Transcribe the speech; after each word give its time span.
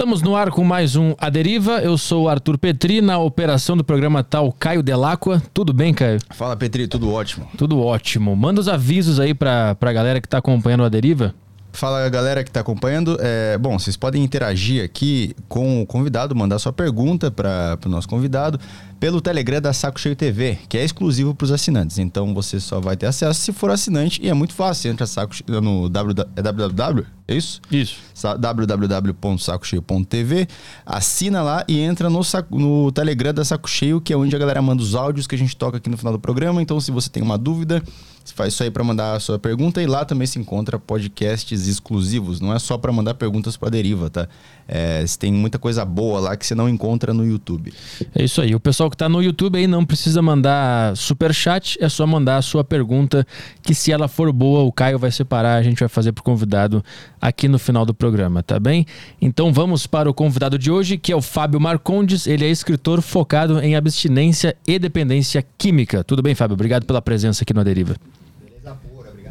Estamos 0.00 0.22
no 0.22 0.34
ar 0.34 0.50
com 0.50 0.64
mais 0.64 0.96
um 0.96 1.14
A 1.18 1.28
Deriva. 1.28 1.72
Eu 1.80 1.98
sou 1.98 2.24
o 2.24 2.28
Arthur 2.30 2.56
Petri, 2.56 3.02
na 3.02 3.18
operação 3.18 3.76
do 3.76 3.84
programa 3.84 4.24
tal 4.24 4.50
Caio 4.50 4.82
Delacqua. 4.82 5.42
Tudo 5.52 5.74
bem, 5.74 5.92
Caio? 5.92 6.18
Fala, 6.30 6.56
Petri, 6.56 6.88
tudo 6.88 7.12
ótimo. 7.12 7.46
Tudo 7.58 7.78
ótimo. 7.78 8.34
Manda 8.34 8.62
os 8.62 8.66
avisos 8.66 9.20
aí 9.20 9.34
pra, 9.34 9.74
pra 9.74 9.92
galera 9.92 10.18
que 10.18 10.26
tá 10.26 10.38
acompanhando 10.38 10.84
A 10.84 10.88
Deriva. 10.88 11.34
Fala 11.72 12.08
galera 12.08 12.42
que 12.42 12.50
está 12.50 12.60
acompanhando. 12.60 13.16
É, 13.20 13.56
bom, 13.58 13.78
vocês 13.78 13.96
podem 13.96 14.22
interagir 14.22 14.84
aqui 14.84 15.34
com 15.48 15.82
o 15.82 15.86
convidado, 15.86 16.34
mandar 16.34 16.58
sua 16.58 16.72
pergunta 16.72 17.30
para 17.30 17.78
o 17.86 17.88
nosso 17.88 18.08
convidado 18.08 18.58
pelo 19.00 19.20
Telegram 19.20 19.60
da 19.62 19.72
Saco 19.72 19.98
Cheio 19.98 20.14
TV, 20.14 20.58
que 20.68 20.76
é 20.76 20.84
exclusivo 20.84 21.34
para 21.34 21.46
os 21.46 21.50
assinantes. 21.50 21.98
Então 21.98 22.34
você 22.34 22.60
só 22.60 22.78
vai 22.80 22.96
ter 22.96 23.06
acesso 23.06 23.40
se 23.40 23.50
for 23.50 23.70
assinante 23.70 24.20
e 24.22 24.28
é 24.28 24.34
muito 24.34 24.52
fácil. 24.52 24.90
Entra 24.90 25.06
saco, 25.06 25.34
no 25.48 25.88
www, 25.88 27.06
é 27.26 27.34
isso? 27.34 27.62
Isso. 27.70 27.96
www.sacocheio.tv, 28.38 30.46
assina 30.84 31.42
lá 31.42 31.64
e 31.66 31.80
entra 31.80 32.10
no, 32.10 32.22
saco, 32.22 32.58
no 32.58 32.92
Telegram 32.92 33.32
da 33.32 33.44
Saco 33.44 33.70
Cheio, 33.70 34.02
que 34.02 34.12
é 34.12 34.16
onde 34.16 34.36
a 34.36 34.38
galera 34.38 34.60
manda 34.60 34.82
os 34.82 34.94
áudios 34.94 35.26
que 35.26 35.34
a 35.34 35.38
gente 35.38 35.56
toca 35.56 35.78
aqui 35.78 35.88
no 35.88 35.96
final 35.96 36.12
do 36.12 36.20
programa. 36.20 36.60
Então 36.60 36.78
se 36.78 36.90
você 36.90 37.08
tem 37.08 37.22
uma 37.22 37.38
dúvida 37.38 37.82
você 38.30 38.34
faz 38.34 38.54
isso 38.54 38.62
aí 38.62 38.70
para 38.70 38.82
mandar 38.82 39.16
a 39.16 39.20
sua 39.20 39.38
pergunta 39.38 39.82
e 39.82 39.86
lá 39.86 40.04
também 40.04 40.26
se 40.26 40.38
encontra 40.38 40.78
podcasts 40.78 41.66
exclusivos. 41.66 42.40
Não 42.40 42.54
é 42.54 42.58
só 42.58 42.78
para 42.78 42.92
mandar 42.92 43.14
perguntas 43.14 43.56
para 43.56 43.70
deriva, 43.70 44.08
tá? 44.08 44.28
É, 44.66 45.04
tem 45.18 45.32
muita 45.32 45.58
coisa 45.58 45.84
boa 45.84 46.20
lá 46.20 46.36
que 46.36 46.46
você 46.46 46.54
não 46.54 46.68
encontra 46.68 47.12
no 47.12 47.26
YouTube. 47.26 47.72
É 48.14 48.22
isso 48.22 48.40
aí. 48.40 48.54
O 48.54 48.60
pessoal 48.60 48.88
que 48.88 48.94
está 48.94 49.08
no 49.08 49.20
YouTube 49.20 49.58
aí 49.58 49.66
não 49.66 49.84
precisa 49.84 50.22
mandar 50.22 50.96
super 50.96 51.34
chat, 51.34 51.76
é 51.80 51.88
só 51.88 52.06
mandar 52.06 52.36
a 52.36 52.42
sua 52.42 52.62
pergunta 52.62 53.26
que 53.62 53.74
se 53.74 53.90
ela 53.90 54.06
for 54.06 54.32
boa, 54.32 54.62
o 54.62 54.70
Caio 54.70 54.98
vai 54.98 55.10
separar, 55.10 55.56
a 55.56 55.62
gente 55.62 55.80
vai 55.80 55.88
fazer 55.88 56.12
pro 56.12 56.22
convidado 56.22 56.84
aqui 57.20 57.48
no 57.48 57.58
final 57.58 57.84
do 57.84 57.92
programa, 57.92 58.42
tá 58.42 58.60
bem? 58.60 58.86
Então 59.20 59.52
vamos 59.52 59.86
para 59.86 60.08
o 60.08 60.14
convidado 60.14 60.56
de 60.56 60.70
hoje, 60.70 60.96
que 60.96 61.10
é 61.10 61.16
o 61.16 61.22
Fábio 61.22 61.60
Marcondes. 61.60 62.28
Ele 62.28 62.44
é 62.44 62.48
escritor 62.48 63.02
focado 63.02 63.58
em 63.58 63.74
abstinência 63.74 64.56
e 64.66 64.78
dependência 64.78 65.44
química. 65.58 66.04
Tudo 66.04 66.22
bem, 66.22 66.34
Fábio? 66.34 66.54
Obrigado 66.54 66.86
pela 66.86 67.02
presença 67.02 67.42
aqui 67.42 67.52
no 67.52 67.64
Deriva. 67.64 67.96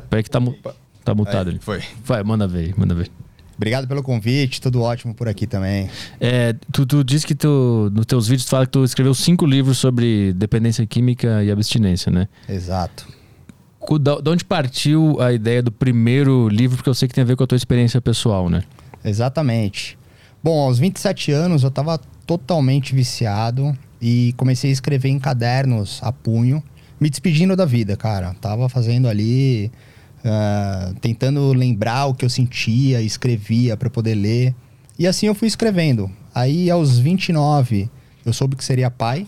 Peraí 0.10 0.24
que 0.24 0.30
tá, 0.30 0.40
tá 1.04 1.14
mutado 1.14 1.50
ali. 1.50 1.60
Foi. 1.60 1.82
Vai, 2.04 2.24
manda 2.24 2.48
ver, 2.48 2.74
manda 2.78 2.96
ver. 2.96 3.12
Obrigado 3.60 3.90
pelo 3.90 4.02
convite, 4.02 4.62
tudo 4.62 4.82
ótimo 4.82 5.14
por 5.14 5.28
aqui 5.28 5.46
também. 5.46 5.90
É, 6.20 6.56
tu, 6.72 6.86
tu 6.86 7.04
disse 7.04 7.28
que 7.28 7.36
tu, 7.36 7.92
nos 7.94 8.06
teus 8.06 8.28
vídeos 8.28 8.46
tu 8.46 8.52
fala 8.52 8.66
que 8.66 8.72
tu 8.72 8.86
escreveu 8.86 9.14
cinco 9.14 9.46
livros 9.46 9.78
sobre 9.78 10.32
dependência 10.32 10.86
química 10.86 11.44
e 11.44 11.52
abstinência, 11.52 12.10
né? 12.10 12.30
Exato. 12.48 13.06
De 14.24 14.30
onde 14.30 14.46
partiu 14.46 15.20
a 15.20 15.34
ideia 15.34 15.62
do 15.62 15.74
primeiro 15.74 16.48
livro? 16.48 16.78
Porque 16.78 16.90
eu 16.90 16.94
sei 16.94 17.10
que 17.10 17.14
tem 17.14 17.22
a 17.22 17.28
ver 17.28 17.36
com 17.36 17.44
a 17.44 17.48
tua 17.48 17.58
experiência 17.58 18.00
pessoal, 18.00 18.50
né? 18.50 18.64
Exatamente. 19.04 19.98
Bom, 20.42 20.58
aos 20.62 20.80
27 20.80 21.34
anos 21.34 21.64
eu 21.64 21.70
estava 21.70 22.00
totalmente 22.26 22.96
viciado 22.96 23.78
e 24.02 24.34
comecei 24.38 24.70
a 24.70 24.74
escrever 24.74 25.10
em 25.10 25.20
cadernos 25.20 26.00
a 26.02 26.14
punho 26.14 26.64
me 27.00 27.10
despedindo 27.10 27.56
da 27.56 27.66
vida, 27.66 27.96
cara. 27.96 28.36
Tava 28.42 28.68
fazendo 28.68 29.08
ali, 29.08 29.72
uh, 30.20 30.94
tentando 31.00 31.54
lembrar 31.54 32.08
o 32.08 32.14
que 32.14 32.26
eu 32.26 32.30
sentia, 32.30 33.02
escrevia 33.02 33.78
para 33.78 33.90
poder 33.90 34.16
ler. 34.16 34.54
E 34.98 35.08
assim 35.08 35.28
eu 35.28 35.36
fui 35.36 35.48
escrevendo. 35.48 36.12
Aí, 36.34 36.70
aos 36.70 37.00
29, 37.00 37.90
eu 38.26 38.34
soube 38.34 38.56
que 38.56 38.64
seria 38.64 38.92
pai 38.92 39.26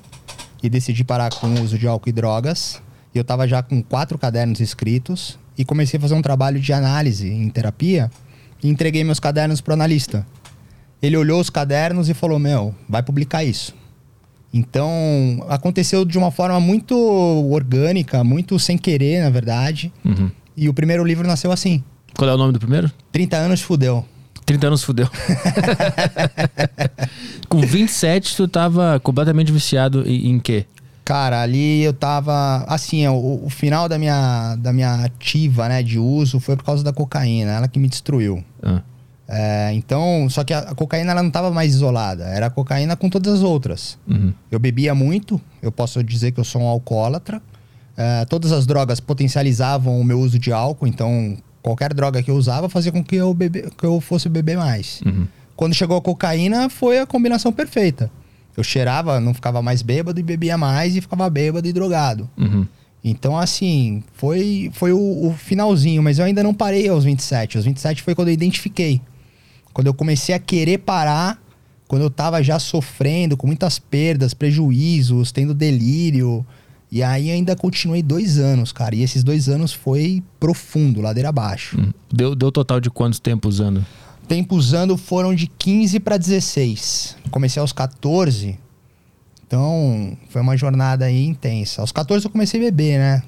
e 0.61 0.69
decidi 0.69 1.03
parar 1.03 1.33
com 1.33 1.47
o 1.47 1.61
uso 1.61 1.77
de 1.77 1.87
álcool 1.87 2.09
e 2.09 2.11
drogas. 2.11 2.81
E 3.13 3.17
eu 3.17 3.23
tava 3.23 3.47
já 3.47 3.63
com 3.63 3.81
quatro 3.81 4.17
cadernos 4.17 4.59
escritos 4.59 5.39
e 5.57 5.65
comecei 5.65 5.97
a 5.97 6.01
fazer 6.01 6.13
um 6.13 6.21
trabalho 6.21 6.59
de 6.59 6.71
análise 6.73 7.27
em 7.27 7.49
terapia 7.49 8.11
e 8.63 8.69
entreguei 8.69 9.03
meus 9.03 9.19
cadernos 9.19 9.61
pro 9.61 9.73
analista. 9.73 10.25
Ele 11.01 11.17
olhou 11.17 11.39
os 11.39 11.49
cadernos 11.49 12.09
e 12.09 12.13
falou: 12.13 12.37
Meu, 12.37 12.75
vai 12.87 13.01
publicar 13.01 13.43
isso. 13.43 13.73
Então, 14.53 15.45
aconteceu 15.47 16.03
de 16.03 16.17
uma 16.17 16.29
forma 16.29 16.59
muito 16.59 16.95
orgânica, 16.95 18.23
muito 18.23 18.59
sem 18.59 18.77
querer, 18.77 19.23
na 19.23 19.29
verdade. 19.29 19.91
Uhum. 20.03 20.29
E 20.57 20.67
o 20.67 20.73
primeiro 20.73 21.03
livro 21.05 21.25
nasceu 21.25 21.51
assim. 21.51 21.83
Qual 22.17 22.29
é 22.29 22.33
o 22.33 22.37
nome 22.37 22.51
do 22.51 22.59
primeiro? 22.59 22.91
30 23.11 23.37
anos 23.37 23.61
fudeu. 23.61 24.05
30 24.45 24.67
anos 24.67 24.83
fudeu. 24.83 25.07
Com 27.47 27.61
27, 27.61 28.35
tu 28.35 28.47
tava 28.47 28.99
completamente 28.99 29.51
viciado 29.51 30.03
em, 30.05 30.31
em 30.31 30.39
quê? 30.39 30.65
Cara, 31.05 31.41
ali 31.41 31.83
eu 31.83 31.93
tava. 31.93 32.63
Assim, 32.67 33.07
o, 33.07 33.45
o, 33.45 33.49
final 33.49 33.89
da 33.89 33.97
minha, 33.97 34.55
da 34.57 34.71
minha 34.71 35.05
ativa, 35.05 35.67
né, 35.67 35.81
de 35.81 35.97
uso 35.97 36.39
foi 36.39 36.55
por 36.55 36.63
causa 36.63 36.83
da 36.83 36.93
cocaína, 36.93 37.51
ela 37.51 37.67
que 37.67 37.79
me 37.79 37.87
destruiu. 37.87 38.43
Ah. 38.61 38.81
É, 39.33 39.71
então, 39.73 40.27
só 40.29 40.43
que 40.43 40.53
a, 40.53 40.59
a, 40.59 40.75
cocaína 40.75 41.11
ela 41.11 41.21
não 41.21 41.29
estava 41.29 41.49
mais 41.49 41.73
isolada, 41.73 42.25
era 42.25 42.47
a 42.47 42.49
cocaína 42.49 42.97
com 42.97 43.09
todas 43.09 43.35
as 43.35 43.41
outras. 43.41 43.97
Uhum. 44.05 44.33
Eu 44.51 44.59
bebia 44.59 44.93
muito, 44.93 45.39
eu 45.61 45.71
posso 45.71 46.03
dizer 46.03 46.33
que 46.33 46.39
eu 46.41 46.43
sou 46.43 46.61
um 46.61 46.67
alcoólatra. 46.67 47.41
É, 47.95 48.25
todas 48.25 48.51
as 48.51 48.65
drogas 48.65 48.99
potencializavam 48.99 50.01
o 50.01 50.03
meu 50.03 50.19
uso 50.19 50.37
de 50.37 50.51
álcool, 50.51 50.85
então 50.85 51.37
qualquer 51.61 51.93
droga 51.93 52.21
que 52.21 52.29
eu 52.29 52.35
usava 52.35 52.67
fazia 52.67 52.91
com 52.91 53.01
que 53.01 53.15
eu, 53.15 53.33
bebe, 53.33 53.69
que 53.77 53.85
eu 53.85 54.01
fosse 54.01 54.27
beber 54.27 54.57
mais. 54.57 55.01
Uhum. 55.05 55.25
Quando 55.55 55.73
chegou 55.75 55.95
a 55.95 56.01
cocaína, 56.01 56.69
foi 56.69 56.99
a 56.99 57.05
combinação 57.05 57.53
perfeita. 57.53 58.11
Eu 58.57 58.65
cheirava, 58.65 59.21
não 59.21 59.33
ficava 59.33 59.61
mais 59.61 59.81
bêbado 59.81 60.19
e 60.19 60.23
bebia 60.23 60.57
mais 60.57 60.93
e 60.93 60.99
ficava 60.99 61.29
bêbado 61.29 61.65
e 61.65 61.71
drogado. 61.71 62.29
Uhum. 62.37 62.67
Então, 63.01 63.37
assim, 63.37 64.03
foi, 64.13 64.69
foi 64.73 64.91
o, 64.91 65.27
o, 65.27 65.33
finalzinho, 65.33 66.03
mas 66.03 66.19
eu 66.19 66.25
ainda 66.25 66.43
não 66.43 66.53
parei 66.53 66.89
aos 66.89 67.03
27. 67.05 67.57
Aos 67.57 67.65
27 67.65 68.03
foi 68.03 68.13
quando 68.13 68.27
eu 68.27 68.33
identifiquei. 68.33 69.01
Quando 69.73 69.87
eu 69.87 69.93
comecei 69.93 70.33
a 70.35 70.39
querer 70.39 70.79
parar, 70.79 71.41
quando 71.91 72.03
eu 72.03 72.09
tava 72.09 72.41
já 72.41 72.57
sofrendo, 72.57 73.35
com 73.35 73.45
muitas 73.45 73.77
perdas, 73.77 74.33
prejuízos, 74.33 75.29
tendo 75.33 75.53
delírio. 75.53 76.45
E 76.89 77.03
aí 77.03 77.29
ainda 77.29 77.53
continuei 77.53 78.01
dois 78.01 78.37
anos, 78.37 78.71
cara. 78.71 78.95
E 78.95 79.03
esses 79.03 79.25
dois 79.25 79.49
anos 79.49 79.73
foi 79.73 80.23
profundo, 80.39 81.01
ladeira 81.01 81.27
abaixo. 81.27 81.77
Hum. 81.77 81.91
Deu, 82.09 82.33
deu 82.33 82.49
total 82.49 82.79
de 82.79 82.89
quantos 82.89 83.19
tempos 83.19 83.55
usando? 83.55 83.85
Tempo 84.25 84.55
usando 84.55 84.95
foram 84.95 85.35
de 85.35 85.47
15 85.47 85.99
para 85.99 86.15
16. 86.15 87.17
Comecei 87.29 87.59
aos 87.59 87.73
14. 87.73 88.57
Então, 89.45 90.17
foi 90.29 90.41
uma 90.41 90.55
jornada 90.55 91.03
aí 91.03 91.25
intensa. 91.25 91.81
Aos 91.81 91.91
14 91.91 92.25
eu 92.25 92.31
comecei 92.31 92.57
a 92.61 92.63
beber, 92.63 92.99
né? 92.99 93.23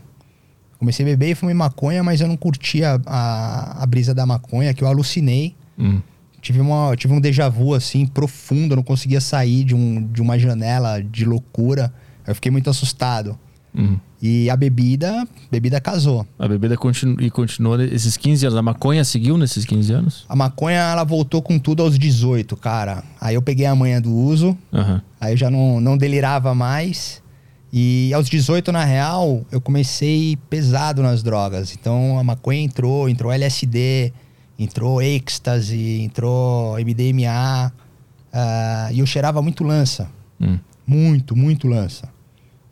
Comecei 0.80 1.06
a 1.06 1.10
beber 1.10 1.32
e 1.32 1.36
fumei 1.36 1.54
maconha, 1.54 2.02
mas 2.02 2.22
eu 2.22 2.30
não 2.30 2.38
curtia 2.38 3.02
a, 3.06 3.84
a 3.84 3.86
brisa 3.86 4.14
da 4.14 4.26
maconha, 4.26 4.74
que 4.74 4.82
eu 4.82 4.88
alucinei. 4.88 5.54
Hum 5.78 6.00
tive, 6.44 6.60
uma, 6.60 6.96
tive 6.96 7.14
um 7.14 7.22
déjà 7.22 7.48
vu 7.48 7.74
assim 7.74 8.06
profundo, 8.06 8.74
eu 8.74 8.76
não 8.76 8.84
conseguia 8.84 9.22
sair 9.22 9.64
de, 9.64 9.74
um, 9.74 10.06
de 10.06 10.22
uma 10.22 10.38
janela 10.38 11.02
de 11.02 11.24
loucura. 11.24 11.92
Eu 12.28 12.36
fiquei 12.36 12.52
muito 12.52 12.70
assustado. 12.70 13.40
Uhum. 13.74 13.98
E 14.22 14.50
a 14.50 14.56
bebida, 14.56 15.28
bebida 15.52 15.82
casou. 15.82 16.28
A 16.38 16.48
bebida 16.48 16.78
continu, 16.78 17.20
e 17.20 17.32
continuou 17.32 17.82
esses 17.82 18.16
15 18.16 18.46
anos. 18.46 18.58
A 18.58 18.62
maconha 18.62 19.04
seguiu 19.04 19.38
nesses 19.38 19.66
15 19.66 19.94
anos? 19.94 20.26
A 20.30 20.36
maconha, 20.36 20.80
ela 20.80 21.04
voltou 21.04 21.42
com 21.42 21.58
tudo 21.58 21.82
aos 21.82 21.98
18, 21.98 22.56
cara. 22.58 23.04
Aí 23.20 23.36
eu 23.36 23.42
peguei 23.42 23.66
a 23.66 23.76
manha 23.76 24.00
do 24.00 24.14
uso. 24.14 24.58
Uhum. 24.72 25.02
Aí 25.20 25.34
eu 25.34 25.38
já 25.38 25.50
não, 25.50 25.82
não 25.82 25.98
delirava 25.98 26.54
mais. 26.54 27.24
E 27.72 28.14
aos 28.14 28.30
18, 28.30 28.72
na 28.72 28.84
real, 28.86 29.44
eu 29.52 29.60
comecei 29.60 30.38
pesado 30.50 31.02
nas 31.02 31.24
drogas. 31.24 31.74
Então 31.74 32.20
a 32.20 32.24
maconha 32.24 32.62
entrou, 32.62 33.10
entrou 33.10 33.32
LSD, 33.32 34.14
entrou 34.58 35.02
êxtase, 35.02 36.02
entrou 36.02 36.76
MDMA. 36.76 37.72
Uh, 37.72 38.34
ah, 38.34 38.90
e 38.92 39.00
eu 39.00 39.06
cheirava 39.06 39.42
muito 39.42 39.64
lança. 39.64 40.10
Hum. 40.40 40.58
Muito, 40.86 41.36
muito 41.36 41.68
lança. 41.68 42.10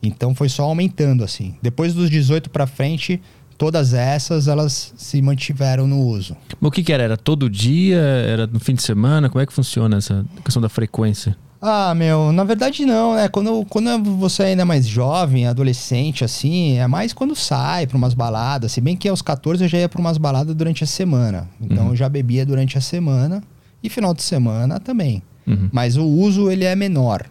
Então 0.01 0.33
foi 0.33 0.49
só 0.49 0.63
aumentando 0.63 1.23
assim. 1.23 1.55
Depois 1.61 1.93
dos 1.93 2.09
18 2.09 2.49
para 2.49 2.65
frente, 2.65 3.21
todas 3.57 3.93
essas 3.93 4.47
elas 4.47 4.93
se 4.97 5.21
mantiveram 5.21 5.87
no 5.87 5.99
uso. 5.99 6.35
o 6.59 6.71
que, 6.71 6.83
que 6.83 6.91
era? 6.91 7.03
Era 7.03 7.17
todo 7.17 7.49
dia? 7.49 7.99
Era 7.99 8.47
no 8.47 8.59
fim 8.59 8.73
de 8.73 8.81
semana? 8.81 9.29
Como 9.29 9.41
é 9.41 9.45
que 9.45 9.53
funciona 9.53 9.97
essa 9.97 10.25
questão 10.43 10.61
da 10.61 10.69
frequência? 10.69 11.37
Ah, 11.61 11.93
meu, 11.93 12.31
na 12.31 12.43
verdade 12.43 12.85
não, 12.85 13.13
né? 13.13 13.28
Quando, 13.28 13.63
quando 13.69 14.03
você 14.16 14.43
ainda 14.43 14.63
é 14.63 14.66
mais 14.66 14.87
jovem, 14.87 15.46
adolescente, 15.46 16.23
assim, 16.23 16.79
é 16.79 16.87
mais 16.87 17.13
quando 17.13 17.35
sai 17.35 17.85
pra 17.85 17.97
umas 17.97 18.16
baladas. 18.16 18.72
Se 18.72 18.81
bem 18.81 18.97
que 18.97 19.08
aos 19.08 19.22
14 19.22 19.63
eu 19.63 19.69
já 19.69 19.78
ia 19.78 19.87
pra 19.87 20.02
umas 20.02 20.17
baladas 20.17 20.55
durante 20.55 20.84
a 20.84 20.87
semana. 20.87 21.47
Então 21.61 21.85
uhum. 21.85 21.90
eu 21.91 21.96
já 21.96 22.09
bebia 22.09 22.43
durante 22.46 22.79
a 22.79 22.81
semana 22.81 23.43
e 23.84 23.90
final 23.90 24.11
de 24.13 24.23
semana 24.23 24.79
também. 24.79 25.22
Uhum. 25.46 25.69
Mas 25.72 25.97
o 25.97 26.05
uso, 26.05 26.49
ele 26.49 26.66
é 26.66 26.75
menor. 26.75 27.25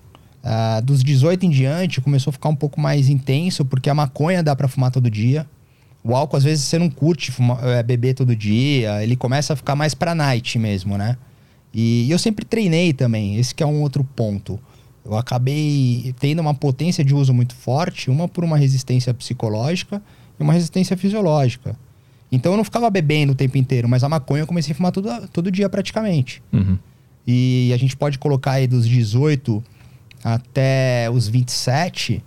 Ah, 0.44 0.80
dos 0.80 1.02
18 1.02 1.46
em 1.46 1.50
diante, 1.50 2.00
começou 2.00 2.30
a 2.30 2.32
ficar 2.32 2.48
um 2.48 2.56
pouco 2.56 2.80
mais 2.80 3.08
intenso, 3.08 3.64
porque 3.64 3.90
a 3.90 3.94
maconha 3.94 4.44
dá 4.44 4.54
para 4.54 4.68
fumar 4.68 4.92
todo 4.92 5.10
dia. 5.10 5.44
O 6.04 6.14
álcool, 6.14 6.36
às 6.36 6.44
vezes, 6.44 6.64
você 6.64 6.78
não 6.78 6.88
curte 6.88 7.32
fumar, 7.32 7.58
é, 7.66 7.82
beber 7.82 8.14
todo 8.14 8.34
dia. 8.34 9.02
Ele 9.02 9.16
começa 9.16 9.52
a 9.52 9.56
ficar 9.56 9.74
mais 9.74 9.92
pra 9.92 10.14
night 10.14 10.56
mesmo, 10.56 10.96
né? 10.96 11.16
E 11.72 12.10
eu 12.10 12.18
sempre 12.18 12.44
treinei 12.44 12.92
também, 12.92 13.36
esse 13.36 13.54
que 13.54 13.62
é 13.62 13.66
um 13.66 13.80
outro 13.80 14.02
ponto. 14.04 14.58
Eu 15.04 15.16
acabei 15.16 16.14
tendo 16.18 16.40
uma 16.40 16.54
potência 16.54 17.04
de 17.04 17.14
uso 17.14 17.32
muito 17.32 17.54
forte, 17.54 18.10
uma 18.10 18.28
por 18.28 18.44
uma 18.44 18.56
resistência 18.56 19.14
psicológica 19.14 20.02
e 20.38 20.42
uma 20.42 20.52
resistência 20.52 20.96
fisiológica. 20.96 21.76
Então 22.30 22.52
eu 22.52 22.56
não 22.56 22.64
ficava 22.64 22.88
bebendo 22.90 23.32
o 23.32 23.34
tempo 23.34 23.58
inteiro, 23.58 23.88
mas 23.88 24.04
a 24.04 24.08
maconha 24.08 24.42
eu 24.42 24.46
comecei 24.46 24.72
a 24.72 24.74
fumar 24.74 24.92
todo, 24.92 25.28
todo 25.28 25.50
dia 25.50 25.68
praticamente. 25.68 26.42
Uhum. 26.52 26.78
E 27.26 27.70
a 27.74 27.76
gente 27.76 27.96
pode 27.96 28.18
colocar 28.18 28.52
aí 28.52 28.66
dos 28.66 28.88
18 28.88 29.62
até 30.22 31.08
os 31.10 31.28
27, 31.28 32.22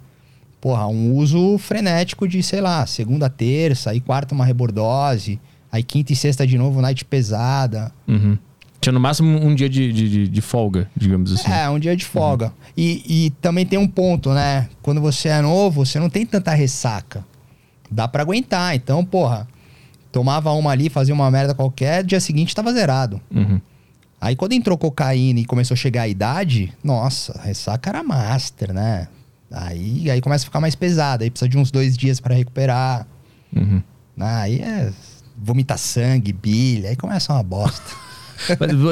porra, 0.60 0.88
um 0.88 1.14
uso 1.14 1.58
frenético 1.58 2.28
de, 2.28 2.42
sei 2.42 2.62
lá, 2.62 2.86
segunda, 2.86 3.30
terça, 3.30 3.92
aí 3.92 4.00
quarta 4.00 4.34
uma 4.34 4.46
rebordose, 4.46 5.40
aí 5.72 5.84
quinta 5.84 6.14
e 6.14 6.16
sexta 6.16 6.46
de 6.46 6.58
novo, 6.58 6.82
night 6.82 7.06
pesada. 7.06 7.92
Uhum. 8.08 8.38
Tinha 8.84 8.94
no 8.94 9.00
máximo 9.00 9.38
um 9.38 9.56
dia 9.56 9.70
de, 9.70 9.94
de, 9.94 10.28
de, 10.28 10.42
folga, 10.42 10.90
digamos 10.96 11.32
assim. 11.32 11.50
É, 11.50 11.70
um 11.70 11.80
dia 11.80 11.96
de 11.96 12.04
folga. 12.04 12.48
Uhum. 12.48 12.52
E, 12.76 13.26
e 13.26 13.30
também 13.42 13.66
tem 13.66 13.80
um 13.80 13.88
ponto, 13.88 14.34
né? 14.34 14.68
Quando 14.82 15.00
você 15.00 15.30
é 15.30 15.42
novo, 15.42 15.86
você 15.86 16.00
não 16.00 16.10
tem 16.10 16.26
tanta 16.26 16.54
ressaca. 16.54 17.26
Dá 17.90 18.08
para 18.08 18.24
aguentar. 18.24 18.76
Então, 18.76 19.06
porra, 19.06 19.48
tomava 20.12 20.52
uma 20.52 20.72
ali, 20.72 20.90
fazia 20.90 21.14
uma 21.14 21.32
merda 21.32 21.56
qualquer, 21.56 22.04
dia 22.04 22.20
seguinte 22.20 22.54
tava 22.54 22.74
zerado. 22.74 23.22
Uhum. 23.34 23.62
Aí 24.20 24.36
quando 24.36 24.54
entrou 24.54 24.78
cocaína 24.78 25.40
e 25.40 25.46
começou 25.46 25.76
a 25.76 25.78
chegar 25.78 26.04
a 26.04 26.08
idade, 26.08 26.74
nossa, 26.84 27.40
ressaca 27.42 27.90
era 27.90 28.04
master, 28.04 28.74
né? 28.74 29.08
Aí, 29.52 30.10
aí 30.10 30.20
começa 30.20 30.44
a 30.44 30.48
ficar 30.48 30.60
mais 30.60 30.76
pesado, 30.76 31.24
aí 31.24 31.30
precisa 31.30 31.50
de 31.50 31.58
uns 31.58 31.72
dois 31.72 31.96
dias 31.96 32.20
para 32.20 32.36
recuperar. 32.36 33.08
Uhum. 33.56 33.82
Aí 34.20 34.60
é 34.60 34.92
vomitar 35.38 35.78
sangue, 35.78 36.34
bilha, 36.34 36.90
aí 36.90 36.96
começa 36.96 37.34
uma 37.34 37.44
bosta. 37.44 38.04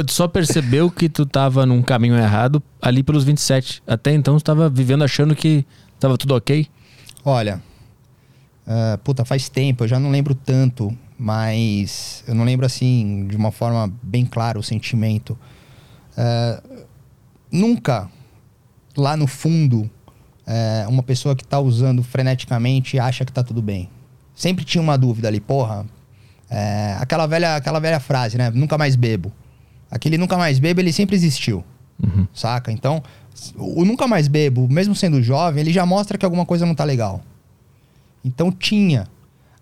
só 0.10 0.28
percebeu 0.28 0.90
que 0.90 1.10
tu 1.10 1.26
tava 1.26 1.66
num 1.66 1.82
caminho 1.82 2.16
errado 2.16 2.62
ali 2.82 3.04
pelos 3.04 3.24
27. 3.24 3.84
Até 3.86 4.14
então 4.14 4.38
tu 4.38 4.44
tava 4.44 4.70
vivendo 4.70 5.04
achando 5.04 5.36
que 5.36 5.66
tava 6.00 6.18
tudo 6.18 6.36
ok? 6.36 6.68
Olha, 7.24 7.62
uh, 8.66 8.98
puta, 9.00 9.24
faz 9.24 9.50
tempo, 9.50 9.84
eu 9.84 9.88
já 9.88 10.00
não 10.00 10.10
lembro 10.10 10.34
tanto, 10.34 10.96
mas 11.18 12.24
eu 12.28 12.34
não 12.34 12.44
lembro 12.44 12.66
assim, 12.66 13.28
de 13.28 13.36
uma 13.36 13.52
forma 13.52 13.94
bem 14.02 14.26
clara 14.26 14.58
o 14.58 14.64
sentimento. 14.64 15.38
Uh, 16.18 16.86
nunca, 17.52 18.10
lá 18.98 19.16
no 19.16 19.28
fundo, 19.28 19.82
uh, 19.82 20.90
uma 20.90 21.04
pessoa 21.04 21.36
que 21.36 21.44
tá 21.44 21.60
usando 21.60 22.02
freneticamente 22.02 22.98
acha 22.98 23.24
que 23.24 23.32
tá 23.32 23.44
tudo 23.44 23.62
bem. 23.62 23.90
Sempre 24.34 24.66
tinha 24.66 24.82
uma 24.82 24.98
dúvida 24.98 25.28
ali, 25.28 25.40
porra, 25.40 25.86
é, 26.52 26.98
aquela, 27.00 27.26
velha, 27.28 27.56
aquela 27.56 27.80
velha 27.80 28.00
frase, 28.00 28.38
né? 28.38 28.50
Nunca 28.50 28.78
mais 28.78 28.98
bebo. 28.98 29.32
Aquele 29.92 30.18
nunca 30.18 30.38
mais 30.38 30.58
bebo, 30.58 30.80
ele 30.80 30.92
sempre 30.92 31.16
existiu. 31.16 31.64
Uhum. 32.02 32.26
Saca? 32.34 32.72
Então, 32.72 33.04
o 33.56 33.86
nunca 33.86 34.08
mais 34.08 34.28
bebo, 34.28 34.68
mesmo 34.68 34.96
sendo 34.96 35.22
jovem, 35.22 35.62
ele 35.62 35.74
já 35.74 35.86
mostra 35.86 36.18
que 36.18 36.26
alguma 36.26 36.46
coisa 36.46 36.66
não 36.66 36.74
tá 36.74 36.84
legal. 36.84 37.22
Então 38.26 38.52
tinha. 38.52 39.08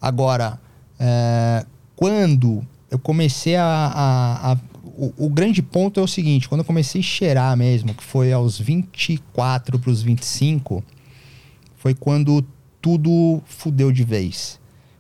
Agora, 0.01 0.59
é, 0.99 1.65
quando 1.95 2.65
eu 2.91 2.99
comecei 2.99 3.55
a. 3.55 3.63
a, 3.65 4.51
a 4.51 4.57
o, 4.97 5.25
o, 5.25 5.29
grande 5.29 5.61
ponto 5.61 5.99
é 5.99 6.03
o 6.03 6.07
seguinte: 6.07 6.47
quando 6.47 6.59
eu 6.59 6.65
comecei 6.65 7.01
a 7.01 7.03
cheirar 7.03 7.57
mesmo, 7.57 7.93
que 7.93 8.03
foi 8.03 8.31
aos 8.31 8.59
24 8.59 9.79
para 9.79 9.89
os 9.89 10.01
25, 10.01 10.83
foi 11.77 11.93
quando 11.93 12.45
tudo 12.81 13.41
fudeu 13.45 13.91
de 13.91 14.03
vez 14.03 14.59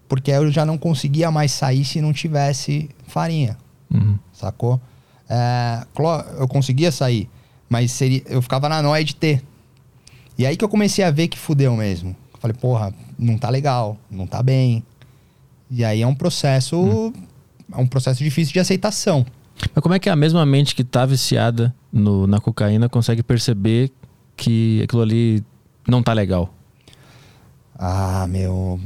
porque 0.09 0.31
eu 0.31 0.51
já 0.51 0.65
não 0.65 0.77
conseguia 0.77 1.29
mais 1.29 1.51
sair 1.51 1.85
se 1.85 2.01
não 2.01 2.11
tivesse 2.11 2.89
farinha. 3.07 3.55
Uhum. 3.93 4.17
Sacou? 4.33 4.81
É, 5.29 5.85
eu 6.39 6.47
conseguia 6.47 6.91
sair, 6.91 7.29
mas 7.69 7.91
seria, 7.91 8.23
eu 8.25 8.41
ficava 8.41 8.67
na 8.67 8.81
noia 8.81 9.03
de 9.03 9.15
ter. 9.15 9.43
E 10.37 10.45
aí 10.45 10.57
que 10.57 10.65
eu 10.65 10.69
comecei 10.69 11.03
a 11.03 11.11
ver 11.11 11.27
que 11.27 11.37
fudeu 11.37 11.75
mesmo. 11.75 12.15
Falei, 12.39 12.55
porra, 12.59 12.93
não 13.17 13.37
tá 13.37 13.49
legal, 13.49 13.97
não 14.09 14.25
tá 14.25 14.41
bem. 14.41 14.83
E 15.69 15.85
aí 15.85 16.01
é 16.01 16.07
um 16.07 16.15
processo. 16.15 16.77
Uhum. 16.77 17.13
É 17.71 17.77
um 17.77 17.85
processo 17.85 18.23
difícil 18.23 18.53
de 18.53 18.59
aceitação. 18.59 19.25
Mas 19.75 19.83
como 19.83 19.93
é 19.93 19.99
que 19.99 20.09
a 20.09 20.15
mesma 20.15 20.45
mente 20.45 20.73
que 20.73 20.83
tá 20.83 21.05
viciada 21.05 21.75
no, 21.91 22.25
na 22.25 22.39
cocaína 22.39 22.89
consegue 22.89 23.21
perceber 23.21 23.91
que 24.35 24.81
aquilo 24.83 25.01
ali 25.01 25.43
não 25.87 26.01
tá 26.01 26.13
legal? 26.13 26.51
Ah, 27.77 28.25
meu 28.27 28.79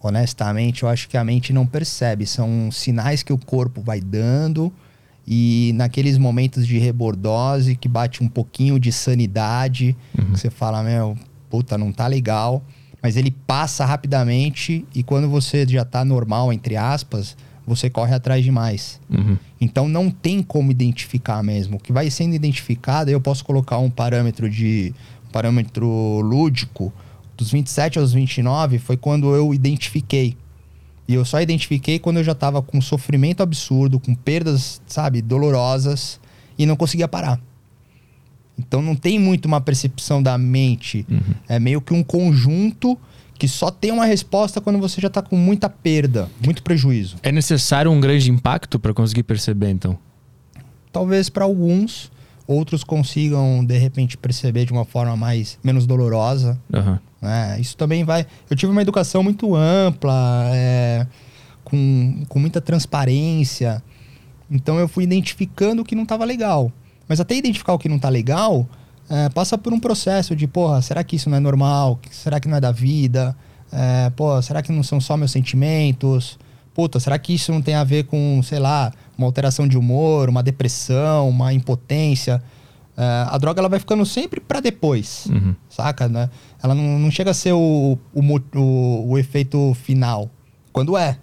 honestamente, 0.00 0.82
eu 0.82 0.88
acho 0.88 1.08
que 1.08 1.16
a 1.16 1.24
mente 1.24 1.52
não 1.52 1.66
percebe. 1.66 2.26
São 2.26 2.70
sinais 2.70 3.22
que 3.22 3.32
o 3.32 3.38
corpo 3.38 3.80
vai 3.80 4.00
dando 4.00 4.72
e 5.26 5.72
naqueles 5.74 6.16
momentos 6.18 6.66
de 6.66 6.78
rebordose 6.78 7.74
que 7.74 7.88
bate 7.88 8.22
um 8.22 8.28
pouquinho 8.28 8.78
de 8.78 8.92
sanidade, 8.92 9.96
uhum. 10.16 10.30
você 10.30 10.50
fala, 10.50 10.82
meu, 10.82 11.16
puta, 11.50 11.76
não 11.76 11.90
tá 11.92 12.06
legal. 12.06 12.62
Mas 13.02 13.16
ele 13.16 13.30
passa 13.46 13.84
rapidamente 13.84 14.84
e 14.94 15.02
quando 15.02 15.28
você 15.28 15.66
já 15.66 15.84
tá 15.84 16.04
normal, 16.04 16.52
entre 16.52 16.76
aspas, 16.76 17.36
você 17.66 17.90
corre 17.90 18.14
atrás 18.14 18.44
demais. 18.44 19.00
Uhum. 19.10 19.36
Então 19.60 19.88
não 19.88 20.10
tem 20.10 20.42
como 20.42 20.70
identificar 20.70 21.42
mesmo. 21.42 21.76
O 21.76 21.80
que 21.80 21.92
vai 21.92 22.08
sendo 22.10 22.34
identificado, 22.34 23.10
eu 23.10 23.20
posso 23.20 23.44
colocar 23.44 23.78
um 23.78 23.90
parâmetro 23.90 24.48
de 24.48 24.94
um 25.28 25.30
parâmetro 25.32 26.20
lúdico 26.20 26.92
dos 27.36 27.50
27 27.50 27.98
aos 27.98 28.12
29 28.12 28.78
foi 28.78 28.96
quando 28.96 29.34
eu 29.34 29.52
identifiquei. 29.52 30.36
E 31.08 31.14
eu 31.14 31.24
só 31.24 31.40
identifiquei 31.40 31.98
quando 31.98 32.16
eu 32.18 32.24
já 32.24 32.34
tava 32.34 32.60
com 32.60 32.80
sofrimento 32.80 33.42
absurdo, 33.42 34.00
com 34.00 34.14
perdas, 34.14 34.80
sabe, 34.86 35.22
dolorosas 35.22 36.20
e 36.58 36.66
não 36.66 36.76
conseguia 36.76 37.06
parar. 37.06 37.40
Então 38.58 38.80
não 38.80 38.96
tem 38.96 39.18
muito 39.18 39.44
uma 39.46 39.60
percepção 39.60 40.22
da 40.22 40.36
mente. 40.36 41.06
Uhum. 41.08 41.34
É 41.48 41.58
meio 41.60 41.80
que 41.80 41.92
um 41.92 42.02
conjunto 42.02 42.98
que 43.38 43.46
só 43.46 43.70
tem 43.70 43.92
uma 43.92 44.06
resposta 44.06 44.60
quando 44.60 44.78
você 44.78 45.00
já 45.00 45.10
tá 45.10 45.20
com 45.20 45.36
muita 45.36 45.68
perda, 45.68 46.28
muito 46.42 46.62
prejuízo. 46.62 47.16
É 47.22 47.30
necessário 47.30 47.90
um 47.90 48.00
grande 48.00 48.30
impacto 48.30 48.78
para 48.78 48.94
conseguir 48.94 49.24
perceber, 49.24 49.70
então? 49.70 49.98
Talvez 50.90 51.28
para 51.28 51.44
alguns, 51.44 52.10
outros 52.46 52.82
consigam 52.82 53.62
de 53.64 53.76
repente 53.76 54.16
perceber 54.16 54.64
de 54.64 54.72
uma 54.72 54.84
forma 54.84 55.16
mais 55.16 55.58
menos 55.62 55.86
dolorosa. 55.86 56.58
Uhum. 56.72 56.98
Né? 57.26 57.58
Isso 57.60 57.76
também 57.76 58.04
vai. 58.04 58.24
Eu 58.48 58.56
tive 58.56 58.70
uma 58.70 58.80
educação 58.80 59.22
muito 59.22 59.54
ampla, 59.54 60.48
é, 60.52 61.06
com, 61.64 62.24
com 62.28 62.38
muita 62.38 62.60
transparência. 62.60 63.82
Então 64.50 64.78
eu 64.78 64.86
fui 64.86 65.04
identificando 65.04 65.82
o 65.82 65.84
que 65.84 65.96
não 65.96 66.04
estava 66.04 66.24
legal. 66.24 66.70
Mas 67.08 67.20
até 67.20 67.34
identificar 67.34 67.74
o 67.74 67.78
que 67.78 67.88
não 67.88 67.96
está 67.96 68.08
legal, 68.08 68.66
é, 69.10 69.28
passa 69.28 69.58
por 69.58 69.72
um 69.72 69.80
processo 69.80 70.34
de, 70.36 70.46
porra, 70.46 70.80
será 70.80 71.02
que 71.02 71.16
isso 71.16 71.28
não 71.28 71.36
é 71.36 71.40
normal? 71.40 71.98
Será 72.10 72.38
que 72.38 72.48
não 72.48 72.56
é 72.56 72.60
da 72.60 72.70
vida? 72.72 73.36
É, 73.72 74.10
pô, 74.10 74.40
será 74.40 74.62
que 74.62 74.70
não 74.70 74.82
são 74.82 75.00
só 75.00 75.16
meus 75.16 75.32
sentimentos? 75.32 76.38
Puta, 76.72 77.00
será 77.00 77.18
que 77.18 77.34
isso 77.34 77.52
não 77.52 77.62
tem 77.62 77.74
a 77.74 77.82
ver 77.82 78.04
com, 78.04 78.40
sei 78.42 78.58
lá, 78.58 78.92
uma 79.16 79.26
alteração 79.26 79.66
de 79.66 79.76
humor, 79.76 80.28
uma 80.28 80.42
depressão, 80.42 81.28
uma 81.28 81.52
impotência? 81.52 82.42
Uh, 82.96 83.28
a 83.28 83.36
droga 83.36 83.60
ela 83.60 83.68
vai 83.68 83.78
ficando 83.78 84.06
sempre 84.06 84.40
para 84.40 84.58
depois, 84.58 85.26
uhum. 85.26 85.54
saca? 85.68 86.08
Né? 86.08 86.30
Ela 86.62 86.74
não, 86.74 86.98
não, 86.98 87.10
chega 87.10 87.30
a 87.30 87.34
ser 87.34 87.52
o, 87.52 87.98
o, 88.14 88.20
o, 88.54 89.10
o, 89.10 89.18
efeito 89.18 89.74
final. 89.74 90.30
Quando 90.72 90.96
é. 90.96 91.18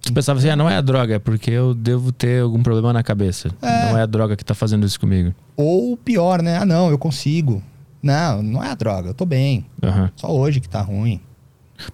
Você 0.00 0.10
pensava 0.10 0.38
assim, 0.38 0.48
ah, 0.48 0.56
não 0.56 0.70
é 0.70 0.76
a 0.76 0.80
droga, 0.80 1.16
é 1.16 1.18
porque 1.18 1.50
eu 1.50 1.74
devo 1.74 2.12
ter 2.12 2.40
algum 2.42 2.62
problema 2.62 2.94
na 2.94 3.02
cabeça. 3.02 3.50
É. 3.60 3.90
Não 3.90 3.98
é 3.98 4.02
a 4.02 4.06
droga 4.06 4.34
que 4.34 4.44
tá 4.44 4.54
fazendo 4.54 4.86
isso 4.86 4.98
comigo. 4.98 5.34
Ou 5.54 5.98
pior, 5.98 6.40
né? 6.40 6.56
Ah, 6.56 6.64
não, 6.64 6.88
eu 6.88 6.96
consigo. 6.96 7.62
Não, 8.02 8.42
não 8.42 8.64
é 8.64 8.70
a 8.70 8.74
droga, 8.74 9.10
eu 9.10 9.14
tô 9.14 9.26
bem. 9.26 9.66
Uhum. 9.82 10.08
Só 10.16 10.32
hoje 10.32 10.60
que 10.60 10.68
tá 10.68 10.80
ruim. 10.80 11.20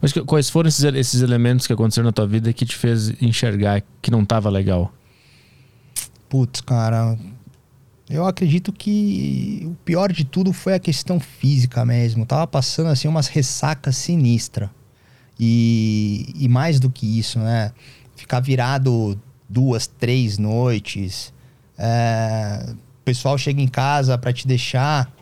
Mas 0.00 0.12
quais 0.12 0.48
foram 0.48 0.68
esses, 0.68 0.84
esses 0.84 1.22
elementos 1.22 1.66
que 1.66 1.72
aconteceram 1.72 2.06
na 2.06 2.12
tua 2.12 2.26
vida 2.26 2.52
que 2.52 2.64
te 2.64 2.76
fez 2.76 3.20
enxergar 3.20 3.82
que 4.00 4.12
não 4.12 4.24
tava 4.24 4.48
legal? 4.48 4.92
Putz, 6.28 6.60
cara, 6.60 7.16
eu 8.08 8.24
acredito 8.24 8.72
que 8.72 9.62
o 9.64 9.74
pior 9.84 10.12
de 10.12 10.24
tudo 10.24 10.52
foi 10.52 10.74
a 10.74 10.78
questão 10.78 11.18
física 11.18 11.84
mesmo. 11.84 12.22
Eu 12.22 12.26
tava 12.26 12.46
passando 12.46 12.88
assim 12.88 13.08
umas 13.08 13.26
ressacas 13.26 13.96
sinistras. 13.96 14.70
E, 15.38 16.32
e 16.34 16.48
mais 16.48 16.80
do 16.80 16.88
que 16.88 17.18
isso, 17.18 17.38
né? 17.38 17.72
Ficar 18.14 18.40
virado 18.40 19.20
duas, 19.48 19.86
três 19.86 20.38
noites. 20.38 21.32
É, 21.76 22.66
o 22.70 23.04
pessoal 23.04 23.36
chega 23.36 23.60
em 23.60 23.68
casa 23.68 24.16
para 24.16 24.32
te 24.32 24.46
deixar. 24.46 25.12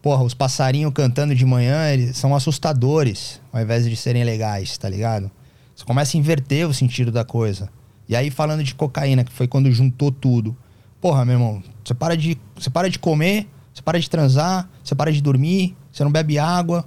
Porra, 0.00 0.22
os 0.22 0.32
passarinhos 0.32 0.92
cantando 0.94 1.34
de 1.34 1.44
manhã 1.44 1.90
eles 1.90 2.16
são 2.16 2.34
assustadores 2.34 3.40
ao 3.52 3.60
invés 3.60 3.84
de 3.84 3.96
serem 3.96 4.22
legais, 4.22 4.78
tá 4.78 4.88
ligado? 4.88 5.28
Você 5.74 5.84
começa 5.84 6.16
a 6.16 6.18
inverter 6.18 6.68
o 6.68 6.72
sentido 6.72 7.10
da 7.10 7.24
coisa. 7.24 7.68
E 8.08 8.16
aí, 8.16 8.30
falando 8.30 8.62
de 8.62 8.74
cocaína, 8.74 9.24
que 9.24 9.32
foi 9.32 9.46
quando 9.46 9.70
juntou 9.70 10.10
tudo. 10.10 10.56
Porra, 11.00 11.24
meu 11.24 11.34
irmão, 11.34 11.62
você 11.88 11.94
para 11.94 12.14
de, 12.14 12.38
você 12.54 12.68
para 12.68 12.90
de 12.90 12.98
comer, 12.98 13.48
você 13.72 13.80
para 13.80 13.98
de 13.98 14.10
transar, 14.10 14.68
você 14.84 14.94
para 14.94 15.10
de 15.10 15.22
dormir, 15.22 15.74
você 15.90 16.04
não 16.04 16.12
bebe 16.12 16.38
água. 16.38 16.84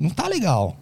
Não 0.00 0.10
tá 0.10 0.26
legal. 0.26 0.76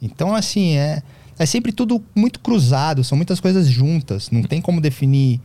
Então, 0.00 0.34
assim, 0.34 0.76
é, 0.76 1.02
é 1.38 1.44
sempre 1.44 1.70
tudo 1.70 2.02
muito 2.14 2.40
cruzado, 2.40 3.04
são 3.04 3.14
muitas 3.14 3.40
coisas 3.40 3.68
juntas. 3.68 4.30
Não 4.30 4.42
tem 4.42 4.62
como 4.62 4.80
definir 4.80 5.38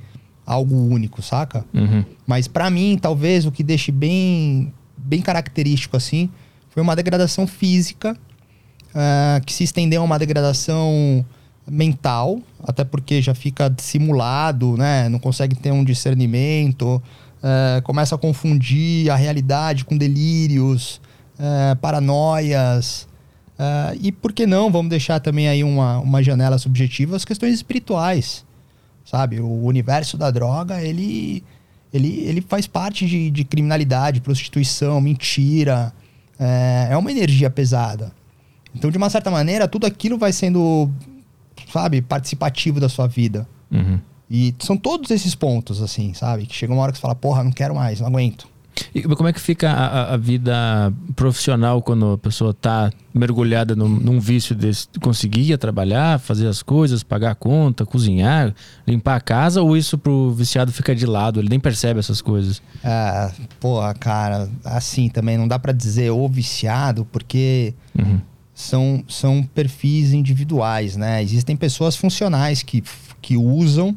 algo 0.45 0.73
único, 0.75 1.21
saca? 1.21 1.65
Uhum. 1.73 2.05
Mas 2.25 2.47
para 2.47 2.69
mim, 2.69 2.97
talvez 3.00 3.45
o 3.45 3.51
que 3.51 3.62
deixe 3.62 3.91
bem, 3.91 4.73
bem 4.97 5.21
característico 5.21 5.97
assim 5.97 6.29
foi 6.69 6.81
uma 6.81 6.95
degradação 6.95 7.45
física 7.45 8.17
uh, 8.89 9.45
que 9.45 9.53
se 9.53 9.65
estendeu 9.65 10.01
a 10.01 10.05
uma 10.05 10.17
degradação 10.17 11.25
mental, 11.69 12.41
até 12.63 12.83
porque 12.83 13.21
já 13.21 13.33
fica 13.33 13.73
simulado, 13.77 14.75
né? 14.77 15.07
Não 15.09 15.19
consegue 15.19 15.55
ter 15.55 15.71
um 15.71 15.83
discernimento, 15.83 17.01
é, 17.43 17.81
começa 17.81 18.15
a 18.15 18.17
confundir 18.17 19.09
a 19.12 19.15
realidade 19.15 19.83
com 19.83 19.97
delírios, 19.97 21.01
é, 21.38 21.75
paranoias. 21.75 23.07
É, 23.59 23.97
e 24.01 24.12
por 24.12 24.31
que 24.31 24.47
não? 24.47 24.71
Vamos 24.71 24.89
deixar 24.89 25.19
também 25.19 25.50
aí 25.50 25.63
uma, 25.63 26.00
uma 26.00 26.23
janela 26.23 26.57
subjetiva 26.57 27.17
as 27.17 27.25
questões 27.25 27.53
espirituais. 27.53 28.45
Sabe? 29.03 29.41
O 29.41 29.65
universo 29.65 30.17
da 30.17 30.31
droga, 30.31 30.81
ele, 30.81 31.43
ele, 31.93 32.21
ele 32.21 32.41
faz 32.41 32.65
parte 32.65 33.05
de, 33.05 33.29
de 33.29 33.43
criminalidade, 33.43 34.21
prostituição, 34.21 35.01
mentira. 35.01 35.93
É, 36.39 36.88
é 36.91 36.97
uma 36.97 37.12
energia 37.12 37.50
pesada. 37.50 38.13
Então, 38.73 38.89
de 38.89 38.97
uma 38.97 39.09
certa 39.09 39.29
maneira, 39.29 39.67
tudo 39.67 39.85
aquilo 39.85 40.17
vai 40.17 40.31
sendo, 40.31 40.89
sabe, 41.71 42.01
participativo 42.01 42.79
da 42.79 42.88
sua 42.88 43.05
vida. 43.05 43.47
Uhum. 43.69 44.00
E 44.30 44.56
são 44.60 44.77
todos 44.77 45.12
esses 45.12 45.36
pontos, 45.36 45.82
assim, 45.82 46.13
sabe? 46.13 46.46
Que 46.46 46.56
chega 46.56 46.74
uma 46.74 46.82
hora 46.82 46.92
que 46.92 46.98
você 46.98 47.01
fala, 47.01 47.15
porra, 47.15 47.44
não 47.44 47.51
quero 47.51 47.75
mais, 47.75 48.00
não 48.00 48.08
aguento. 48.08 48.48
E 48.94 49.03
como 49.03 49.30
é 49.30 49.34
que 49.34 49.39
fica 49.39 49.70
a, 49.70 50.13
a 50.13 50.18
vida 50.18 50.92
profissional 51.15 51.82
quando 51.82 52.13
a 52.13 52.18
pessoa 52.18 52.51
está 52.51 52.92
mergulhada 53.13 53.75
num, 53.75 53.88
num, 53.88 54.20
vício 54.20 54.56
desse? 54.56 54.88
Conseguia 55.01 55.58
trabalhar, 55.58 56.20
fazer 56.20 56.48
as 56.48 56.63
coisas, 56.63 57.03
pagar 57.03 57.32
a 57.32 57.36
conta, 57.36 57.86
cozinhar, 57.86 58.53
limpar 58.88 59.15
a 59.15 59.22
casa 59.22 59.62
ou 59.62 59.77
isso 59.77 59.98
pro 59.98 60.32
viciado 60.32 60.72
fica 60.72 60.96
de 60.96 61.06
lado? 61.06 61.39
Ele 61.39 61.50
nem 61.50 61.60
percebe 61.60 62.00
essas 62.00 62.22
coisas? 62.22 62.62
É, 62.84 63.32
porra, 63.60 63.94
cara, 63.94 64.50
assim 64.63 65.10
também 65.10 65.38
não 65.38 65.48
dá 65.48 65.60
para 65.60 65.72
dizer 65.72 66.12
o 66.12 66.27
viciado, 66.27 67.06
porque 67.12 67.74
uhum. 67.98 68.20
são, 68.53 69.03
são 69.08 69.44
perfis 69.44 70.13
individuais, 70.13 70.96
né? 70.96 71.22
Existem 71.22 71.56
pessoas 71.56 71.96
funcionais 71.96 72.63
que, 72.63 72.84
que 73.22 73.38
usam 73.38 73.96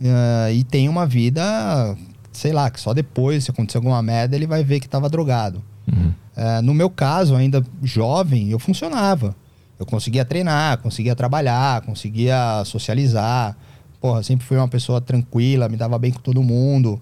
Uh, 0.00 0.50
e 0.52 0.64
tem 0.64 0.88
uma 0.88 1.06
vida, 1.06 1.94
sei 2.32 2.52
lá, 2.52 2.70
que 2.70 2.80
só 2.80 2.94
depois, 2.94 3.44
se 3.44 3.50
acontecer 3.50 3.76
alguma 3.76 4.02
merda, 4.02 4.34
ele 4.34 4.46
vai 4.46 4.64
ver 4.64 4.80
que 4.80 4.86
estava 4.86 5.10
drogado. 5.10 5.62
Uhum. 5.86 6.12
Uh, 6.36 6.62
no 6.62 6.72
meu 6.72 6.88
caso, 6.88 7.36
ainda 7.36 7.62
jovem, 7.82 8.50
eu 8.50 8.58
funcionava. 8.58 9.36
Eu 9.78 9.84
conseguia 9.84 10.24
treinar, 10.24 10.78
conseguia 10.78 11.14
trabalhar, 11.14 11.82
conseguia 11.82 12.62
socializar. 12.64 13.56
Porra, 14.00 14.22
sempre 14.22 14.46
fui 14.46 14.56
uma 14.56 14.68
pessoa 14.68 15.00
tranquila, 15.00 15.68
me 15.68 15.76
dava 15.76 15.98
bem 15.98 16.12
com 16.12 16.20
todo 16.20 16.42
mundo. 16.42 17.00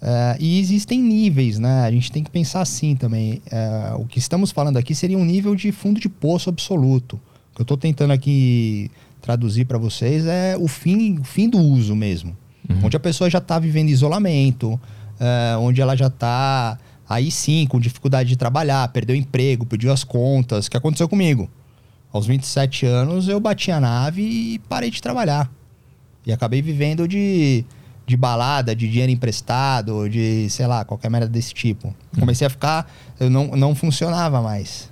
Uh, 0.00 0.36
e 0.40 0.58
existem 0.58 1.00
níveis, 1.00 1.58
né? 1.58 1.84
A 1.84 1.90
gente 1.90 2.10
tem 2.10 2.24
que 2.24 2.30
pensar 2.30 2.62
assim 2.62 2.96
também. 2.96 3.42
o 3.98 4.06
que 4.06 4.18
estamos 4.18 4.50
falando 4.50 4.78
aqui 4.78 4.94
seria 4.94 5.18
um 5.18 5.24
nível 5.24 5.54
de 5.54 5.70
fundo 5.70 6.00
de 6.00 6.08
poço 6.08 6.48
absoluto. 6.48 7.16
O 7.16 7.56
que 7.56 7.60
eu 7.60 7.64
estou 7.64 7.76
tentando 7.76 8.12
aqui 8.12 8.90
traduzir 9.22 9.64
para 9.64 9.78
vocês 9.78 10.26
é 10.26 10.56
o 10.58 10.68
fim, 10.68 11.18
o 11.18 11.24
fim 11.24 11.48
do 11.48 11.58
uso 11.58 11.94
mesmo. 11.94 12.36
Uhum. 12.68 12.86
Onde 12.86 12.96
a 12.96 13.00
pessoa 13.00 13.30
já 13.30 13.38
está 13.38 13.58
vivendo 13.58 13.88
isolamento, 13.88 14.74
uh, 14.74 15.58
onde 15.60 15.80
ela 15.80 15.96
já 15.96 16.08
está 16.08 16.76
aí 17.08 17.30
sim 17.30 17.66
com 17.66 17.80
dificuldade 17.80 18.28
de 18.28 18.36
trabalhar, 18.36 18.86
perdeu 18.88 19.14
o 19.14 19.18
emprego, 19.18 19.64
pediu 19.64 19.92
as 19.92 20.04
contas, 20.04 20.68
que 20.68 20.76
aconteceu 20.76 21.08
comigo. 21.08 21.48
Aos 22.12 22.26
27 22.26 22.84
anos 22.84 23.28
eu 23.28 23.40
bati 23.40 23.70
a 23.70 23.80
nave 23.80 24.22
e 24.22 24.58
parei 24.68 24.90
de 24.90 25.00
trabalhar. 25.00 25.50
E 26.26 26.32
acabei 26.32 26.60
vivendo 26.60 27.08
de, 27.08 27.64
de 28.06 28.16
balada, 28.16 28.74
de 28.76 28.88
dinheiro 28.88 29.10
emprestado, 29.10 30.08
de, 30.08 30.48
sei 30.50 30.66
lá, 30.66 30.84
qualquer 30.84 31.10
merda 31.10 31.28
desse 31.28 31.54
tipo. 31.54 31.88
Uhum. 31.88 32.20
Comecei 32.20 32.46
a 32.46 32.50
ficar, 32.50 32.90
eu 33.18 33.30
não, 33.30 33.48
não 33.56 33.74
funcionava 33.74 34.42
mais. 34.42 34.91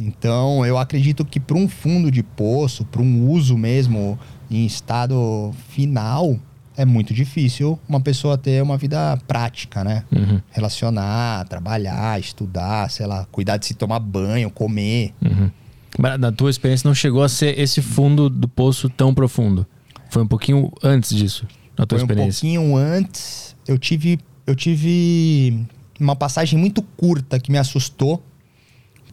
Então, 0.00 0.64
eu 0.64 0.78
acredito 0.78 1.24
que 1.24 1.40
para 1.40 1.56
um 1.56 1.68
fundo 1.68 2.10
de 2.10 2.22
poço, 2.22 2.84
para 2.84 3.02
um 3.02 3.28
uso 3.28 3.56
mesmo 3.58 4.18
em 4.50 4.64
estado 4.64 5.52
final, 5.68 6.38
é 6.76 6.84
muito 6.84 7.12
difícil 7.12 7.78
uma 7.88 8.00
pessoa 8.00 8.38
ter 8.38 8.62
uma 8.62 8.76
vida 8.76 9.18
prática, 9.26 9.82
né? 9.82 10.04
Uhum. 10.12 10.40
Relacionar, 10.52 11.44
trabalhar, 11.48 12.20
estudar, 12.20 12.88
sei 12.90 13.06
lá, 13.06 13.26
cuidar 13.32 13.56
de 13.56 13.66
se 13.66 13.74
tomar 13.74 13.98
banho, 13.98 14.48
comer. 14.48 15.12
Uhum. 15.20 15.50
Mas 15.98 16.20
na 16.20 16.30
tua 16.30 16.50
experiência 16.50 16.86
não 16.86 16.94
chegou 16.94 17.24
a 17.24 17.28
ser 17.28 17.58
esse 17.58 17.82
fundo 17.82 18.30
do 18.30 18.46
poço 18.46 18.88
tão 18.88 19.12
profundo? 19.12 19.66
Foi 20.08 20.22
um 20.22 20.26
pouquinho 20.28 20.70
antes 20.82 21.14
disso, 21.14 21.46
na 21.76 21.84
tua 21.84 21.98
Foi 21.98 22.04
experiência? 22.04 22.48
um 22.48 22.52
pouquinho 22.54 22.76
antes. 22.76 23.56
Eu 23.66 23.76
tive, 23.76 24.20
eu 24.46 24.54
tive 24.54 25.66
uma 25.98 26.14
passagem 26.14 26.56
muito 26.56 26.80
curta 26.80 27.40
que 27.40 27.50
me 27.50 27.58
assustou 27.58 28.22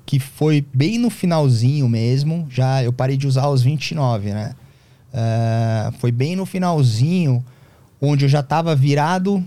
que 0.05 0.19
foi 0.19 0.65
bem 0.73 0.97
no 0.97 1.09
finalzinho 1.09 1.89
mesmo. 1.89 2.47
Já 2.49 2.83
eu 2.83 2.93
parei 2.93 3.17
de 3.17 3.27
usar 3.27 3.43
aos 3.43 3.63
29, 3.63 4.31
né? 4.31 4.53
Uh, 5.13 5.91
foi 5.99 6.11
bem 6.11 6.35
no 6.35 6.45
finalzinho, 6.45 7.43
onde 8.01 8.25
eu 8.25 8.29
já 8.29 8.41
estava 8.41 8.75
virado 8.75 9.43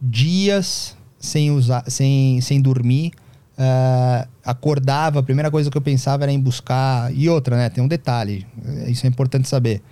dias 0.00 0.96
sem 1.18 1.50
usar, 1.50 1.84
sem, 1.88 2.40
sem 2.40 2.60
dormir. 2.60 3.12
Uh, 3.58 4.26
acordava, 4.42 5.18
a 5.18 5.22
primeira 5.22 5.50
coisa 5.50 5.70
que 5.70 5.76
eu 5.76 5.82
pensava 5.82 6.24
era 6.24 6.32
em 6.32 6.40
buscar. 6.40 7.12
E 7.14 7.28
outra, 7.28 7.56
né? 7.56 7.68
Tem 7.68 7.84
um 7.84 7.88
detalhe, 7.88 8.46
isso 8.86 9.04
é 9.04 9.08
importante 9.08 9.48
saber. 9.48 9.82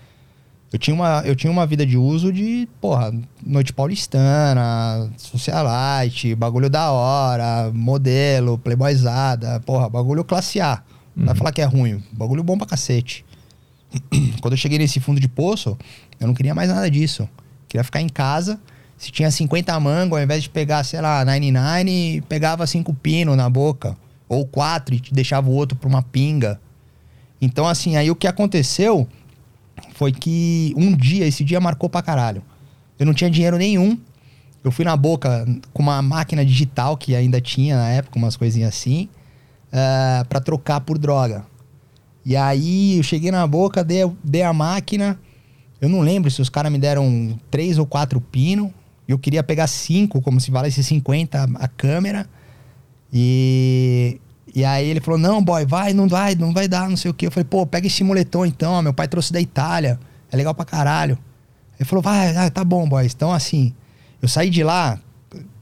Eu 0.70 0.78
tinha, 0.78 0.94
uma, 0.94 1.22
eu 1.24 1.34
tinha 1.34 1.50
uma 1.50 1.66
vida 1.66 1.86
de 1.86 1.96
uso 1.96 2.30
de, 2.30 2.68
porra, 2.78 3.14
noite 3.44 3.72
paulistana, 3.72 5.10
socialite, 5.16 6.34
bagulho 6.34 6.68
da 6.68 6.92
hora, 6.92 7.70
modelo, 7.72 8.58
playboyzada, 8.58 9.60
porra, 9.60 9.88
bagulho 9.88 10.22
classe 10.22 10.60
A. 10.60 10.82
Não 11.16 11.24
vai 11.24 11.32
uhum. 11.32 11.38
falar 11.38 11.52
que 11.52 11.62
é 11.62 11.64
ruim, 11.64 12.02
bagulho 12.12 12.44
bom 12.44 12.58
pra 12.58 12.66
cacete. 12.66 13.24
Quando 14.42 14.52
eu 14.52 14.58
cheguei 14.58 14.78
nesse 14.78 15.00
fundo 15.00 15.18
de 15.18 15.26
poço, 15.26 15.76
eu 16.20 16.26
não 16.26 16.34
queria 16.34 16.54
mais 16.54 16.68
nada 16.68 16.90
disso. 16.90 17.26
Queria 17.66 17.82
ficar 17.82 18.02
em 18.02 18.08
casa. 18.08 18.60
Se 18.98 19.10
tinha 19.10 19.30
50 19.30 19.78
mango, 19.80 20.16
ao 20.16 20.22
invés 20.22 20.42
de 20.42 20.50
pegar, 20.50 20.84
sei 20.84 21.00
lá, 21.00 21.24
99, 21.24 22.22
pegava 22.28 22.66
cinco 22.66 22.92
pino 22.92 23.34
na 23.34 23.48
boca. 23.48 23.96
Ou 24.28 24.46
quatro 24.46 24.94
e 24.94 25.00
deixava 25.12 25.48
o 25.48 25.52
outro 25.52 25.78
pra 25.78 25.88
uma 25.88 26.02
pinga. 26.02 26.60
Então, 27.40 27.66
assim, 27.66 27.96
aí 27.96 28.10
o 28.10 28.16
que 28.16 28.26
aconteceu 28.26 29.08
foi 29.94 30.12
que 30.12 30.72
um 30.76 30.94
dia, 30.94 31.26
esse 31.26 31.44
dia 31.44 31.60
marcou 31.60 31.88
pra 31.88 32.02
caralho. 32.02 32.42
Eu 32.98 33.06
não 33.06 33.14
tinha 33.14 33.30
dinheiro 33.30 33.56
nenhum. 33.56 33.98
Eu 34.62 34.72
fui 34.72 34.84
na 34.84 34.96
boca 34.96 35.46
com 35.72 35.82
uma 35.82 36.02
máquina 36.02 36.44
digital 36.44 36.96
que 36.96 37.14
ainda 37.14 37.40
tinha 37.40 37.76
na 37.76 37.88
época, 37.90 38.18
umas 38.18 38.36
coisinhas 38.36 38.74
assim, 38.74 39.08
uh, 39.68 40.26
para 40.28 40.40
trocar 40.40 40.80
por 40.80 40.98
droga. 40.98 41.44
E 42.24 42.36
aí 42.36 42.98
eu 42.98 43.02
cheguei 43.02 43.30
na 43.30 43.46
boca, 43.46 43.82
dei, 43.84 44.00
dei 44.22 44.42
a 44.42 44.52
máquina. 44.52 45.18
Eu 45.80 45.88
não 45.88 46.00
lembro 46.00 46.30
se 46.30 46.42
os 46.42 46.48
caras 46.48 46.70
me 46.70 46.78
deram 46.78 47.38
três 47.50 47.78
ou 47.78 47.86
quatro 47.86 48.20
pino. 48.20 48.72
Eu 49.06 49.18
queria 49.18 49.42
pegar 49.42 49.66
cinco, 49.66 50.20
como 50.20 50.40
se 50.40 50.50
valesse 50.50 50.82
50 50.82 51.48
a 51.54 51.68
câmera. 51.68 52.28
E 53.12 54.20
e 54.54 54.64
aí 54.64 54.88
ele 54.88 55.00
falou: 55.00 55.18
Não, 55.18 55.42
boy, 55.42 55.64
vai, 55.64 55.92
não 55.92 56.08
vai, 56.08 56.34
não 56.34 56.52
vai 56.52 56.68
dar, 56.68 56.88
não 56.88 56.96
sei 56.96 57.10
o 57.10 57.14
quê. 57.14 57.26
Eu 57.26 57.30
falei: 57.30 57.44
Pô, 57.44 57.66
pega 57.66 57.86
esse 57.86 58.02
moletom 58.02 58.44
então. 58.46 58.80
Meu 58.82 58.94
pai 58.94 59.08
trouxe 59.08 59.32
da 59.32 59.40
Itália. 59.40 59.98
É 60.30 60.36
legal 60.36 60.54
pra 60.54 60.64
caralho. 60.64 61.18
Ele 61.78 61.88
falou: 61.88 62.02
Vai, 62.02 62.36
ah, 62.36 62.50
tá 62.50 62.64
bom, 62.64 62.88
boy. 62.88 63.04
Então, 63.04 63.32
assim, 63.32 63.72
eu 64.20 64.28
saí 64.28 64.50
de 64.50 64.62
lá, 64.62 64.98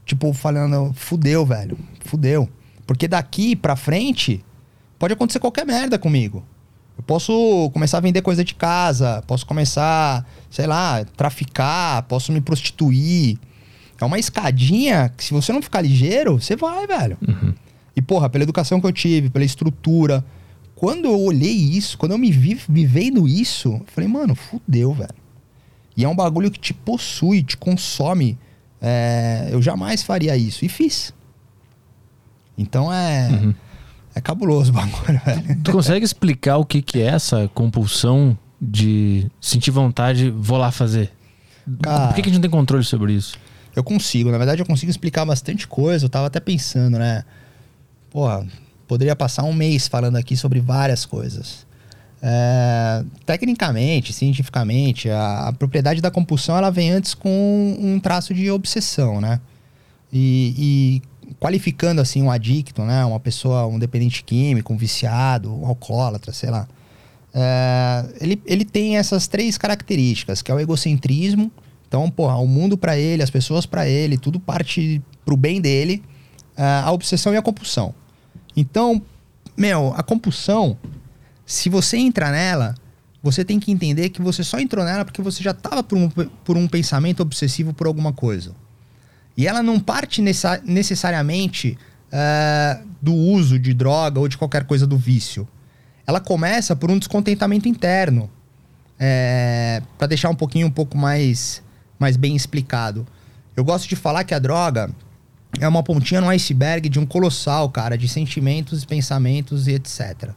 tipo, 0.05 0.31
falando: 0.33 0.93
Fudeu, 0.95 1.45
velho, 1.45 1.77
fudeu. 2.05 2.49
Porque 2.85 3.07
daqui 3.07 3.55
pra 3.55 3.75
frente 3.75 4.43
pode 4.97 5.13
acontecer 5.13 5.39
qualquer 5.39 5.65
merda 5.65 5.99
comigo. 5.99 6.43
Eu 6.97 7.03
posso 7.03 7.69
começar 7.73 7.99
a 7.99 8.01
vender 8.01 8.21
coisa 8.21 8.43
de 8.43 8.55
casa, 8.55 9.23
posso 9.27 9.45
começar, 9.45 10.25
sei 10.49 10.65
lá, 10.65 11.05
traficar, 11.15 12.01
posso 12.03 12.31
me 12.31 12.41
prostituir. 12.41 13.37
É 13.99 14.05
uma 14.05 14.17
escadinha 14.17 15.13
que, 15.15 15.23
se 15.23 15.33
você 15.33 15.53
não 15.53 15.61
ficar 15.61 15.81
ligeiro, 15.81 16.39
você 16.39 16.55
vai, 16.55 16.87
velho. 16.87 17.17
Uhum. 17.27 17.53
E, 17.97 18.01
porra, 18.01 18.29
pela 18.29 18.43
educação 18.43 18.79
que 18.79 18.85
eu 18.85 18.91
tive, 18.91 19.27
pela 19.27 19.43
estrutura. 19.43 20.23
Quando 20.75 21.05
eu 21.05 21.19
olhei 21.19 21.51
isso, 21.51 21.97
quando 21.97 22.11
eu 22.11 22.17
me 22.19 22.29
vi 22.29 22.53
vivendo 22.69 23.27
isso, 23.27 23.69
eu 23.69 23.85
falei, 23.87 24.07
mano, 24.07 24.35
fudeu, 24.35 24.93
velho. 24.93 25.15
E 25.97 26.05
é 26.05 26.07
um 26.07 26.15
bagulho 26.15 26.51
que 26.51 26.59
te 26.59 26.75
possui, 26.75 27.41
te 27.41 27.57
consome. 27.57 28.37
É, 28.79 29.49
eu 29.49 29.59
jamais 29.63 30.03
faria 30.03 30.37
isso. 30.37 30.63
E 30.63 30.69
fiz. 30.69 31.11
Então 32.55 32.93
é. 32.93 33.29
Uhum. 33.31 33.55
É 34.13 34.21
cabuloso 34.21 34.71
o 34.71 34.75
bagulho, 34.75 35.19
velho. 35.25 35.63
Tu 35.63 35.71
consegue 35.71 36.05
explicar 36.05 36.57
o 36.57 36.65
que, 36.65 36.83
que 36.83 37.01
é 37.01 37.07
essa 37.07 37.49
compulsão 37.51 38.37
de 38.61 39.25
sentir 39.41 39.71
vontade, 39.71 40.29
vou 40.29 40.59
lá 40.59 40.69
fazer? 40.69 41.11
Cara, 41.81 42.07
Por 42.07 42.15
que, 42.15 42.21
que 42.21 42.29
a 42.29 42.31
gente 42.31 42.37
não 42.37 42.49
tem 42.49 42.51
controle 42.51 42.83
sobre 42.83 43.13
isso? 43.13 43.35
Eu 43.75 43.83
consigo, 43.83 44.29
na 44.29 44.37
verdade 44.37 44.61
eu 44.61 44.65
consigo 44.67 44.91
explicar 44.91 45.25
bastante 45.25 45.67
coisa. 45.67 46.05
Eu 46.05 46.09
tava 46.09 46.27
até 46.27 46.39
pensando, 46.39 46.99
né? 46.99 47.23
Porra, 48.09 48.45
poderia 48.87 49.15
passar 49.15 49.43
um 49.43 49.53
mês 49.53 49.87
falando 49.87 50.15
aqui 50.15 50.35
sobre 50.35 50.59
várias 50.59 51.05
coisas. 51.05 51.65
É, 52.21 53.03
tecnicamente, 53.25 54.11
cientificamente, 54.11 55.09
a, 55.09 55.49
a, 55.49 55.53
propriedade 55.53 56.01
da 56.01 56.09
compulsão 56.09 56.57
ela 56.57 56.71
vem 56.71 56.89
antes 56.89 57.13
com 57.13 57.77
um 57.79 57.99
traço 57.99 58.33
de 58.33 58.49
obsessão, 58.49 59.21
né? 59.21 59.39
E, 60.11 61.01
e, 61.27 61.33
qualificando 61.39 62.01
assim 62.01 62.23
um 62.23 62.31
adicto, 62.31 62.81
né? 62.83 63.05
Uma 63.05 63.19
pessoa, 63.19 63.67
um 63.67 63.77
dependente 63.77 64.23
químico, 64.23 64.73
um 64.73 64.77
viciado, 64.77 65.53
um 65.53 65.67
alcoólatra, 65.67 66.33
sei 66.33 66.49
lá. 66.49 66.67
É, 67.33 68.05
ele, 68.19 68.41
ele 68.45 68.65
tem 68.65 68.97
essas 68.97 69.27
três 69.27 69.57
características, 69.57 70.41
que 70.41 70.51
é 70.51 70.55
o 70.55 70.59
egocentrismo, 70.59 71.51
Então, 71.87 72.09
porra, 72.09 72.35
o 72.37 72.47
mundo 72.47 72.77
para 72.77 72.97
ele, 72.97 73.21
as 73.21 73.29
pessoas 73.29 73.65
para 73.65 73.87
ele, 73.87 74.17
tudo 74.17 74.39
parte 74.39 75.01
pro 75.23 75.37
bem 75.37 75.61
dele, 75.61 76.01
a 76.57 76.91
obsessão 76.91 77.33
e 77.33 77.37
a 77.37 77.41
compulsão. 77.41 77.93
Então, 78.55 79.01
meu, 79.55 79.93
a 79.95 80.03
compulsão, 80.03 80.77
se 81.45 81.69
você 81.69 81.97
entra 81.97 82.31
nela, 82.31 82.75
você 83.21 83.43
tem 83.45 83.59
que 83.59 83.71
entender 83.71 84.09
que 84.09 84.21
você 84.21 84.43
só 84.43 84.59
entrou 84.59 84.83
nela 84.83 85.05
porque 85.05 85.21
você 85.21 85.43
já 85.43 85.51
estava 85.51 85.83
por 85.83 85.97
um, 85.97 86.09
por 86.09 86.57
um 86.57 86.67
pensamento 86.67 87.21
obsessivo 87.21 87.73
por 87.73 87.87
alguma 87.87 88.13
coisa. 88.13 88.53
E 89.35 89.47
ela 89.47 89.61
não 89.61 89.79
parte 89.79 90.21
necessariamente 90.21 91.77
uh, 92.07 92.87
do 93.01 93.13
uso 93.13 93.59
de 93.59 93.73
droga 93.73 94.19
ou 94.19 94.27
de 94.27 94.37
qualquer 94.37 94.65
coisa 94.65 94.87
do 94.87 94.97
vício. 94.97 95.47
Ela 96.05 96.19
começa 96.19 96.75
por 96.75 96.89
um 96.89 96.97
descontentamento 96.97 97.67
interno. 97.67 98.29
É, 98.99 99.83
para 99.95 100.07
deixar 100.07 100.27
um 100.29 100.35
pouquinho 100.35 100.65
um 100.65 100.71
pouco 100.71 100.97
mais 100.97 101.61
mais 101.99 102.17
bem 102.17 102.35
explicado. 102.35 103.05
Eu 103.55 103.63
gosto 103.63 103.87
de 103.87 103.95
falar 103.95 104.23
que 104.23 104.33
a 104.33 104.39
droga 104.39 104.89
é 105.59 105.67
uma 105.67 105.83
pontinha 105.83 106.21
no 106.21 106.29
iceberg 106.29 106.89
de 106.89 106.99
um 106.99 107.05
colossal, 107.05 107.69
cara, 107.69 107.97
de 107.97 108.07
sentimentos, 108.07 108.85
pensamentos 108.85 109.67
e 109.67 109.73
etc. 109.73 110.31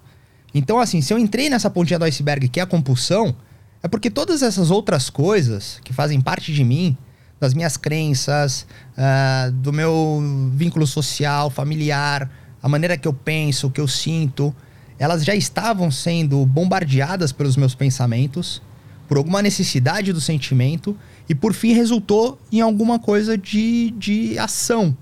Então, 0.54 0.78
assim, 0.78 1.00
se 1.00 1.12
eu 1.12 1.18
entrei 1.18 1.48
nessa 1.48 1.70
pontinha 1.70 1.98
do 1.98 2.04
iceberg 2.04 2.48
que 2.48 2.60
é 2.60 2.62
a 2.62 2.66
compulsão, 2.66 3.34
é 3.82 3.88
porque 3.88 4.10
todas 4.10 4.42
essas 4.42 4.70
outras 4.70 5.08
coisas 5.08 5.80
que 5.84 5.92
fazem 5.92 6.20
parte 6.20 6.52
de 6.52 6.64
mim, 6.64 6.96
das 7.38 7.54
minhas 7.54 7.76
crenças, 7.76 8.66
uh, 8.96 9.50
do 9.52 9.72
meu 9.72 10.22
vínculo 10.54 10.86
social, 10.86 11.48
familiar, 11.48 12.30
a 12.62 12.68
maneira 12.68 12.96
que 12.96 13.08
eu 13.08 13.14
penso, 13.14 13.68
o 13.68 13.70
que 13.70 13.80
eu 13.80 13.88
sinto, 13.88 14.54
elas 14.98 15.24
já 15.24 15.34
estavam 15.34 15.90
sendo 15.90 16.44
bombardeadas 16.44 17.32
pelos 17.32 17.56
meus 17.56 17.74
pensamentos, 17.74 18.60
por 19.08 19.16
alguma 19.16 19.40
necessidade 19.40 20.12
do 20.12 20.20
sentimento, 20.20 20.96
e 21.28 21.34
por 21.34 21.54
fim 21.54 21.72
resultou 21.72 22.38
em 22.52 22.60
alguma 22.60 22.98
coisa 22.98 23.38
de, 23.38 23.92
de 23.92 24.38
ação. 24.38 24.94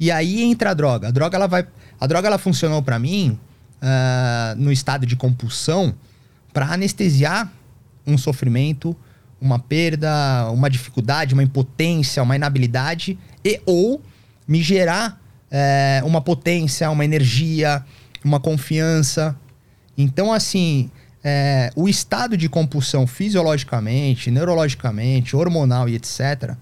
E 0.00 0.10
aí 0.10 0.42
entra 0.42 0.70
a 0.70 0.74
droga. 0.74 1.08
A 1.08 1.10
droga 1.10 1.36
ela 1.36 1.46
vai, 1.46 1.66
a 2.00 2.06
droga 2.06 2.26
ela 2.26 2.38
funcionou 2.38 2.82
para 2.82 2.98
mim 2.98 3.38
uh, 3.82 4.56
no 4.56 4.72
estado 4.72 5.04
de 5.04 5.14
compulsão 5.14 5.94
para 6.54 6.66
anestesiar 6.72 7.52
um 8.06 8.16
sofrimento, 8.16 8.96
uma 9.38 9.58
perda, 9.58 10.50
uma 10.50 10.70
dificuldade, 10.70 11.34
uma 11.34 11.42
impotência, 11.42 12.22
uma 12.22 12.34
inabilidade 12.34 13.18
e 13.44 13.60
ou 13.66 14.02
me 14.48 14.62
gerar 14.62 15.20
uh, 15.52 16.06
uma 16.06 16.22
potência, 16.22 16.90
uma 16.90 17.04
energia, 17.04 17.84
uma 18.24 18.40
confiança. 18.40 19.36
Então 19.98 20.32
assim 20.32 20.90
é, 21.22 21.70
o 21.76 21.88
estado 21.88 22.36
de 22.36 22.48
compulsão 22.48 23.06
fisiologicamente, 23.06 24.30
neurologicamente, 24.30 25.36
hormonal 25.36 25.88
e 25.88 25.94
etc., 25.94 26.56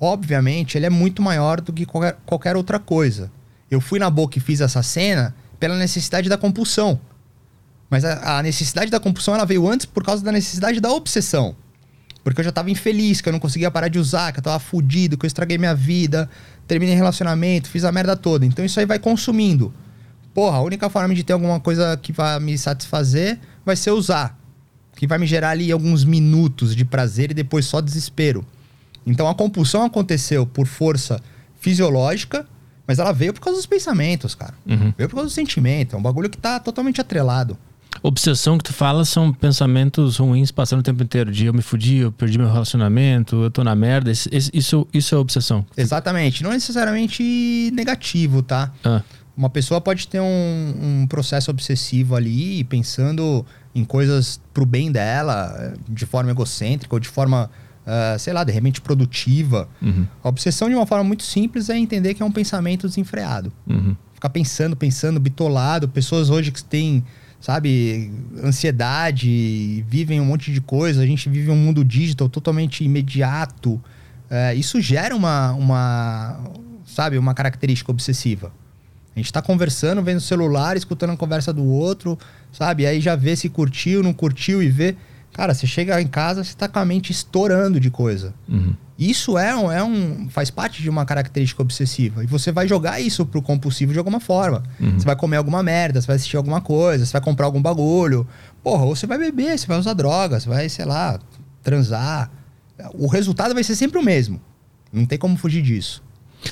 obviamente, 0.00 0.76
ele 0.76 0.86
é 0.86 0.90
muito 0.90 1.22
maior 1.22 1.60
do 1.60 1.72
que 1.72 1.86
qualquer, 1.86 2.16
qualquer 2.24 2.56
outra 2.56 2.78
coisa. 2.78 3.30
Eu 3.70 3.80
fui 3.80 3.98
na 3.98 4.10
boca 4.10 4.38
e 4.38 4.40
fiz 4.40 4.60
essa 4.60 4.82
cena 4.82 5.34
pela 5.58 5.76
necessidade 5.76 6.28
da 6.28 6.36
compulsão. 6.36 7.00
Mas 7.88 8.04
a, 8.04 8.38
a 8.38 8.42
necessidade 8.42 8.90
da 8.90 9.00
compulsão 9.00 9.34
ela 9.34 9.44
veio 9.44 9.68
antes 9.68 9.86
por 9.86 10.04
causa 10.04 10.24
da 10.24 10.32
necessidade 10.32 10.80
da 10.80 10.92
obsessão. 10.92 11.54
Porque 12.22 12.40
eu 12.40 12.44
já 12.44 12.50
estava 12.50 12.70
infeliz, 12.70 13.20
que 13.20 13.28
eu 13.28 13.32
não 13.32 13.40
conseguia 13.40 13.70
parar 13.70 13.88
de 13.88 13.98
usar, 13.98 14.32
que 14.32 14.38
eu 14.38 14.40
estava 14.40 14.58
fudido, 14.58 15.18
que 15.18 15.26
eu 15.26 15.28
estraguei 15.28 15.58
minha 15.58 15.74
vida, 15.74 16.28
terminei 16.66 16.94
relacionamento, 16.94 17.68
fiz 17.68 17.84
a 17.84 17.92
merda 17.92 18.16
toda. 18.16 18.46
Então 18.46 18.64
isso 18.64 18.80
aí 18.80 18.86
vai 18.86 18.98
consumindo. 18.98 19.72
Porra, 20.32 20.56
a 20.56 20.62
única 20.62 20.88
forma 20.88 21.14
de 21.14 21.22
ter 21.22 21.34
alguma 21.34 21.60
coisa 21.60 21.96
que 21.96 22.12
vai 22.12 22.40
me 22.40 22.56
satisfazer 22.56 23.38
vai 23.64 23.76
ser 23.76 23.90
usar. 23.90 24.38
Que 24.96 25.06
vai 25.06 25.18
me 25.18 25.26
gerar 25.26 25.50
ali 25.50 25.70
alguns 25.70 26.02
minutos 26.02 26.74
de 26.74 26.84
prazer 26.84 27.30
e 27.30 27.34
depois 27.34 27.66
só 27.66 27.80
desespero. 27.80 28.44
Então 29.06 29.28
a 29.28 29.34
compulsão 29.34 29.84
aconteceu 29.84 30.46
por 30.46 30.66
força 30.66 31.20
fisiológica, 31.60 32.46
mas 32.86 32.98
ela 32.98 33.12
veio 33.12 33.32
por 33.32 33.40
causa 33.40 33.58
dos 33.58 33.66
pensamentos, 33.66 34.34
cara. 34.34 34.54
Uhum. 34.66 34.92
Veio 34.96 35.08
por 35.08 35.16
causa 35.16 35.28
do 35.28 35.32
sentimento. 35.32 35.96
É 35.96 35.98
um 35.98 36.02
bagulho 36.02 36.28
que 36.28 36.38
tá 36.38 36.60
totalmente 36.60 37.00
atrelado. 37.00 37.56
Obsessão 38.02 38.58
que 38.58 38.64
tu 38.64 38.72
fala 38.72 39.04
são 39.04 39.32
pensamentos 39.32 40.18
ruins 40.18 40.50
passando 40.50 40.80
o 40.80 40.82
tempo 40.82 41.02
inteiro. 41.02 41.32
De 41.32 41.46
eu 41.46 41.54
me 41.54 41.62
fudi, 41.62 41.98
eu 41.98 42.12
perdi 42.12 42.36
meu 42.36 42.50
relacionamento, 42.50 43.44
eu 43.44 43.50
tô 43.50 43.64
na 43.64 43.74
merda. 43.74 44.10
Isso, 44.10 44.86
isso 44.92 45.14
é 45.14 45.18
obsessão. 45.18 45.64
Exatamente. 45.76 46.42
Não 46.42 46.50
necessariamente 46.50 47.70
negativo, 47.72 48.42
tá? 48.42 48.72
Ah. 48.84 49.02
Uma 49.36 49.48
pessoa 49.50 49.80
pode 49.80 50.06
ter 50.06 50.20
um, 50.20 50.74
um 51.02 51.06
processo 51.08 51.50
obsessivo 51.50 52.14
ali, 52.14 52.62
pensando 52.64 53.44
em 53.74 53.84
coisas 53.84 54.40
pro 54.52 54.64
bem 54.64 54.92
dela, 54.92 55.74
de 55.88 56.06
forma 56.06 56.30
egocêntrica 56.30 56.94
ou 56.94 57.00
de 57.00 57.08
forma, 57.08 57.50
uh, 57.86 58.18
sei 58.18 58.32
lá, 58.32 58.44
de 58.44 58.52
repente 58.52 58.80
produtiva. 58.80 59.68
Uhum. 59.80 60.06
A 60.22 60.28
obsessão, 60.28 60.68
de 60.68 60.74
uma 60.74 60.86
forma 60.86 61.04
muito 61.04 61.22
simples, 61.22 61.68
é 61.68 61.78
entender 61.78 62.14
que 62.14 62.22
é 62.22 62.26
um 62.26 62.32
pensamento 62.32 62.88
desenfreado. 62.88 63.52
Uhum. 63.66 63.96
Ficar 64.14 64.30
pensando, 64.30 64.76
pensando, 64.76 65.20
bitolado. 65.20 65.88
Pessoas 65.88 66.30
hoje 66.30 66.50
que 66.50 66.62
têm, 66.62 67.04
sabe, 67.40 68.10
ansiedade, 68.42 69.84
vivem 69.88 70.20
um 70.20 70.24
monte 70.24 70.52
de 70.52 70.60
coisa. 70.60 71.02
A 71.02 71.06
gente 71.06 71.28
vive 71.28 71.50
um 71.50 71.56
mundo 71.56 71.84
digital 71.84 72.28
totalmente 72.28 72.84
imediato. 72.84 73.72
Uh, 73.74 74.56
isso 74.56 74.80
gera 74.80 75.14
uma, 75.14 75.52
uma, 75.52 76.40
sabe, 76.86 77.18
uma 77.18 77.34
característica 77.34 77.90
obsessiva. 77.90 78.52
A 79.14 79.20
gente 79.20 79.32
tá 79.32 79.40
conversando, 79.40 80.02
vendo 80.02 80.16
o 80.16 80.20
celular, 80.20 80.76
escutando 80.76 81.10
a 81.10 81.16
conversa 81.16 81.52
do 81.52 81.64
outro, 81.64 82.18
sabe? 82.52 82.84
Aí 82.84 83.00
já 83.00 83.14
vê 83.14 83.36
se 83.36 83.48
curtiu, 83.48 84.02
não 84.02 84.12
curtiu 84.12 84.60
e 84.60 84.68
vê. 84.68 84.96
Cara, 85.34 85.52
você 85.52 85.66
chega 85.66 86.00
em 86.00 86.06
casa, 86.06 86.44
você 86.44 86.54
tá 86.54 86.68
com 86.68 86.78
a 86.78 86.84
mente 86.84 87.10
estourando 87.10 87.80
de 87.80 87.90
coisa. 87.90 88.32
Uhum. 88.48 88.72
Isso 88.96 89.36
é 89.36 89.54
um, 89.54 89.70
é 89.70 89.82
um. 89.82 90.28
faz 90.30 90.48
parte 90.48 90.80
de 90.80 90.88
uma 90.88 91.04
característica 91.04 91.60
obsessiva. 91.60 92.22
E 92.22 92.26
você 92.26 92.52
vai 92.52 92.68
jogar 92.68 93.00
isso 93.00 93.26
pro 93.26 93.42
compulsivo 93.42 93.92
de 93.92 93.98
alguma 93.98 94.20
forma. 94.20 94.62
Uhum. 94.78 94.96
Você 94.96 95.04
vai 95.04 95.16
comer 95.16 95.36
alguma 95.36 95.60
merda, 95.60 96.00
você 96.00 96.06
vai 96.06 96.14
assistir 96.14 96.36
alguma 96.36 96.60
coisa, 96.60 97.04
você 97.04 97.12
vai 97.12 97.20
comprar 97.20 97.46
algum 97.46 97.60
bagulho. 97.60 98.24
Porra, 98.62 98.84
ou 98.84 98.94
você 98.94 99.08
vai 99.08 99.18
beber, 99.18 99.58
você 99.58 99.66
vai 99.66 99.76
usar 99.76 99.94
drogas, 99.94 100.44
você 100.44 100.48
vai, 100.48 100.68
sei 100.68 100.84
lá, 100.84 101.18
transar. 101.64 102.30
O 102.94 103.08
resultado 103.08 103.54
vai 103.54 103.64
ser 103.64 103.74
sempre 103.74 103.98
o 103.98 104.02
mesmo. 104.04 104.40
Não 104.92 105.04
tem 105.04 105.18
como 105.18 105.36
fugir 105.36 105.62
disso. 105.62 106.00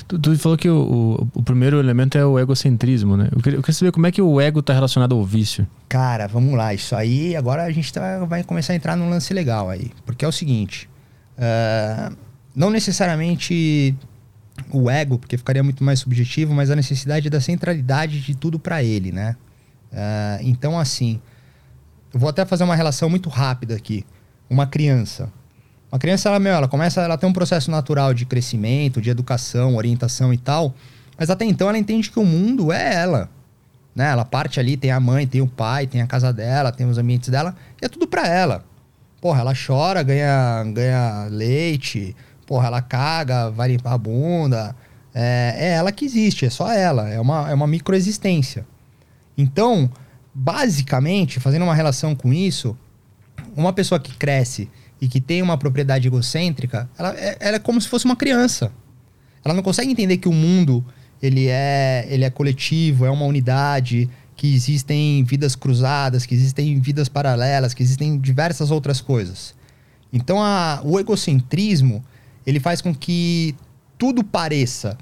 Tu, 0.07 0.17
tu 0.17 0.37
falou 0.39 0.57
que 0.57 0.69
o, 0.69 0.77
o, 0.77 1.39
o, 1.39 1.43
primeiro 1.43 1.79
elemento 1.79 2.17
é 2.17 2.25
o 2.25 2.39
egocentrismo, 2.39 3.17
né? 3.17 3.29
Eu 3.31 3.41
queria, 3.41 3.57
eu 3.57 3.61
queria 3.61 3.73
saber 3.73 3.91
como 3.91 4.07
é 4.07 4.11
que 4.11 4.21
o 4.21 4.39
ego 4.39 4.59
está 4.59 4.73
relacionado 4.73 5.13
ao 5.13 5.23
vício. 5.23 5.67
Cara, 5.89 6.27
vamos 6.27 6.55
lá. 6.55 6.73
Isso 6.73 6.95
aí, 6.95 7.35
agora 7.35 7.63
a 7.63 7.71
gente 7.71 7.91
tá, 7.91 8.25
vai 8.25 8.43
começar 8.43 8.73
a 8.73 8.75
entrar 8.75 8.95
num 8.95 9.09
lance 9.09 9.33
legal 9.33 9.69
aí. 9.69 9.91
Porque 10.05 10.25
é 10.25 10.27
o 10.27 10.31
seguinte: 10.31 10.89
uh, 11.37 12.15
não 12.55 12.69
necessariamente 12.69 13.95
o 14.71 14.89
ego, 14.89 15.19
porque 15.19 15.37
ficaria 15.37 15.63
muito 15.63 15.83
mais 15.83 15.99
subjetivo, 15.99 16.53
mas 16.53 16.71
a 16.71 16.75
necessidade 16.75 17.29
da 17.29 17.41
centralidade 17.41 18.21
de 18.21 18.35
tudo 18.35 18.57
para 18.57 18.83
ele, 18.83 19.11
né? 19.11 19.35
Uh, 19.91 20.41
então, 20.41 20.79
assim, 20.79 21.19
eu 22.13 22.19
vou 22.19 22.29
até 22.29 22.45
fazer 22.45 22.63
uma 22.63 22.75
relação 22.75 23.09
muito 23.09 23.29
rápida 23.29 23.75
aqui. 23.75 24.05
Uma 24.49 24.67
criança. 24.67 25.31
Uma 25.93 25.99
criança, 25.99 26.27
ela, 26.27 26.39
meu, 26.39 26.53
ela 26.53 26.67
começa, 26.67 27.01
ela 27.01 27.19
tem 27.19 27.29
um 27.29 27.33
processo 27.33 27.69
natural 27.69 28.15
de 28.15 28.25
crescimento, 28.25 28.99
de 28.99 29.11
educação, 29.11 29.75
orientação 29.75 30.33
e 30.33 30.37
tal, 30.39 30.73
mas 31.15 31.29
até 31.29 31.45
então 31.45 31.69
ela 31.69 31.77
entende 31.77 32.09
que 32.09 32.17
o 32.17 32.25
mundo 32.25 32.73
é 32.73 32.95
ela. 32.95 33.29
Né? 33.95 34.09
Ela 34.09 34.25
parte 34.25 34.59
ali, 34.59 34.75
tem 34.75 34.89
a 34.89 34.99
mãe, 34.99 35.27
tem 35.27 35.39
o 35.39 35.47
pai, 35.47 35.85
tem 35.85 36.01
a 36.01 36.07
casa 36.07 36.33
dela, 36.33 36.71
tem 36.71 36.87
os 36.87 36.97
ambientes 36.97 37.29
dela, 37.29 37.55
e 37.79 37.85
é 37.85 37.87
tudo 37.87 38.07
para 38.07 38.27
ela. 38.27 38.65
Porra, 39.21 39.41
ela 39.41 39.53
chora, 39.53 40.01
ganha, 40.01 40.63
ganha 40.73 41.27
leite, 41.29 42.15
porra, 42.47 42.65
ela 42.69 42.81
caga, 42.81 43.51
vai 43.51 43.67
limpar 43.67 43.93
a 43.93 43.97
bunda. 43.99 44.75
É, 45.13 45.53
é 45.59 45.69
ela 45.73 45.91
que 45.91 46.05
existe, 46.05 46.43
é 46.43 46.49
só 46.49 46.71
ela, 46.73 47.07
é 47.07 47.19
uma, 47.19 47.51
é 47.51 47.53
uma 47.53 47.67
microexistência. 47.67 48.65
Então, 49.37 49.87
basicamente, 50.33 51.39
fazendo 51.39 51.61
uma 51.61 51.75
relação 51.75 52.15
com 52.15 52.33
isso, 52.33 52.75
uma 53.55 53.71
pessoa 53.71 53.99
que 53.99 54.15
cresce 54.17 54.71
e 55.03 55.07
que 55.09 55.19
tem 55.19 55.41
uma 55.41 55.57
propriedade 55.57 56.07
egocêntrica, 56.07 56.89
ela 56.97 57.13
é, 57.13 57.35
ela 57.41 57.55
é 57.57 57.59
como 57.59 57.81
se 57.81 57.89
fosse 57.89 58.05
uma 58.05 58.15
criança. 58.15 58.71
Ela 59.43 59.53
não 59.53 59.61
consegue 59.61 59.91
entender 59.91 60.15
que 60.15 60.29
o 60.29 60.31
mundo 60.31 60.81
ele 61.21 61.49
é, 61.49 62.07
ele 62.09 62.23
é 62.23 62.29
coletivo, 62.29 63.05
é 63.05 63.11
uma 63.11 63.25
unidade, 63.25 64.09
que 64.33 64.55
existem 64.55 65.21
vidas 65.25 65.57
cruzadas, 65.57 66.25
que 66.25 66.33
existem 66.33 66.79
vidas 66.79 67.09
paralelas, 67.09 67.73
que 67.73 67.83
existem 67.83 68.17
diversas 68.17 68.71
outras 68.71 69.01
coisas. 69.01 69.53
Então 70.13 70.41
a, 70.41 70.79
o 70.85 70.97
egocentrismo 70.97 72.01
ele 72.47 72.61
faz 72.61 72.81
com 72.81 72.95
que 72.95 73.53
tudo 73.97 74.23
pareça 74.23 74.97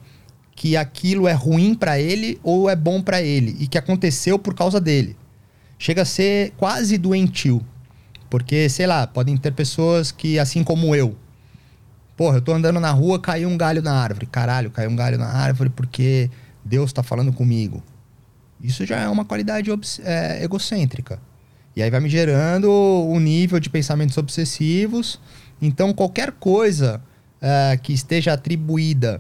que 0.56 0.76
aquilo 0.76 1.28
é 1.28 1.34
ruim 1.34 1.76
para 1.76 2.00
ele 2.00 2.40
ou 2.42 2.68
é 2.68 2.76
bom 2.76 3.04
para 3.04 3.22
ele 3.22 3.56
e 3.60 3.68
que 3.68 3.78
aconteceu 3.78 4.40
por 4.40 4.56
causa 4.56 4.82
dele. 4.82 5.16
Chega 5.78 6.02
a 6.02 6.06
ser 6.06 6.54
quase 6.58 6.98
doentio. 6.98 7.64
Porque, 8.32 8.70
sei 8.70 8.88
lá, 8.88 9.06
podem 9.06 9.36
ter 9.36 9.52
pessoas 9.52 10.10
que, 10.10 10.40
assim 10.40 10.64
como 10.64 10.96
eu, 10.96 11.18
porra, 12.16 12.38
eu 12.38 12.42
tô 12.42 12.54
andando 12.54 12.80
na 12.80 12.90
rua, 12.90 13.20
caiu 13.20 13.50
um 13.50 13.58
galho 13.58 13.82
na 13.82 13.94
árvore. 13.94 14.26
Caralho, 14.26 14.72
caiu 14.72 14.90
um 14.90 14.96
galho 14.96 15.18
na 15.18 15.28
árvore 15.28 15.70
porque 15.70 16.32
Deus 16.64 16.94
tá 16.94 17.04
falando 17.04 17.34
comigo. 17.34 17.84
Isso 18.64 18.86
já 18.86 19.02
é 19.02 19.10
uma 19.10 19.26
qualidade 19.26 19.70
é, 20.06 20.42
egocêntrica. 20.42 21.20
E 21.76 21.84
aí 21.84 21.92
vai 21.92 22.00
me 22.00 22.08
gerando 22.08 22.72
um 22.72 23.20
nível 23.20 23.60
de 23.60 23.70
pensamentos 23.70 24.18
obsessivos. 24.18 25.20
Então, 25.62 25.94
qualquer 25.94 26.32
coisa 26.32 27.02
uh, 27.42 27.82
que 27.82 27.92
esteja 27.92 28.32
atribuída 28.32 29.20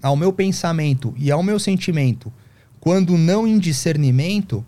ao 0.00 0.14
meu 0.14 0.32
pensamento 0.32 1.12
e 1.16 1.28
ao 1.28 1.42
meu 1.42 1.58
sentimento, 1.58 2.32
quando 2.78 3.18
não 3.18 3.48
em 3.48 3.58
discernimento, 3.58 4.64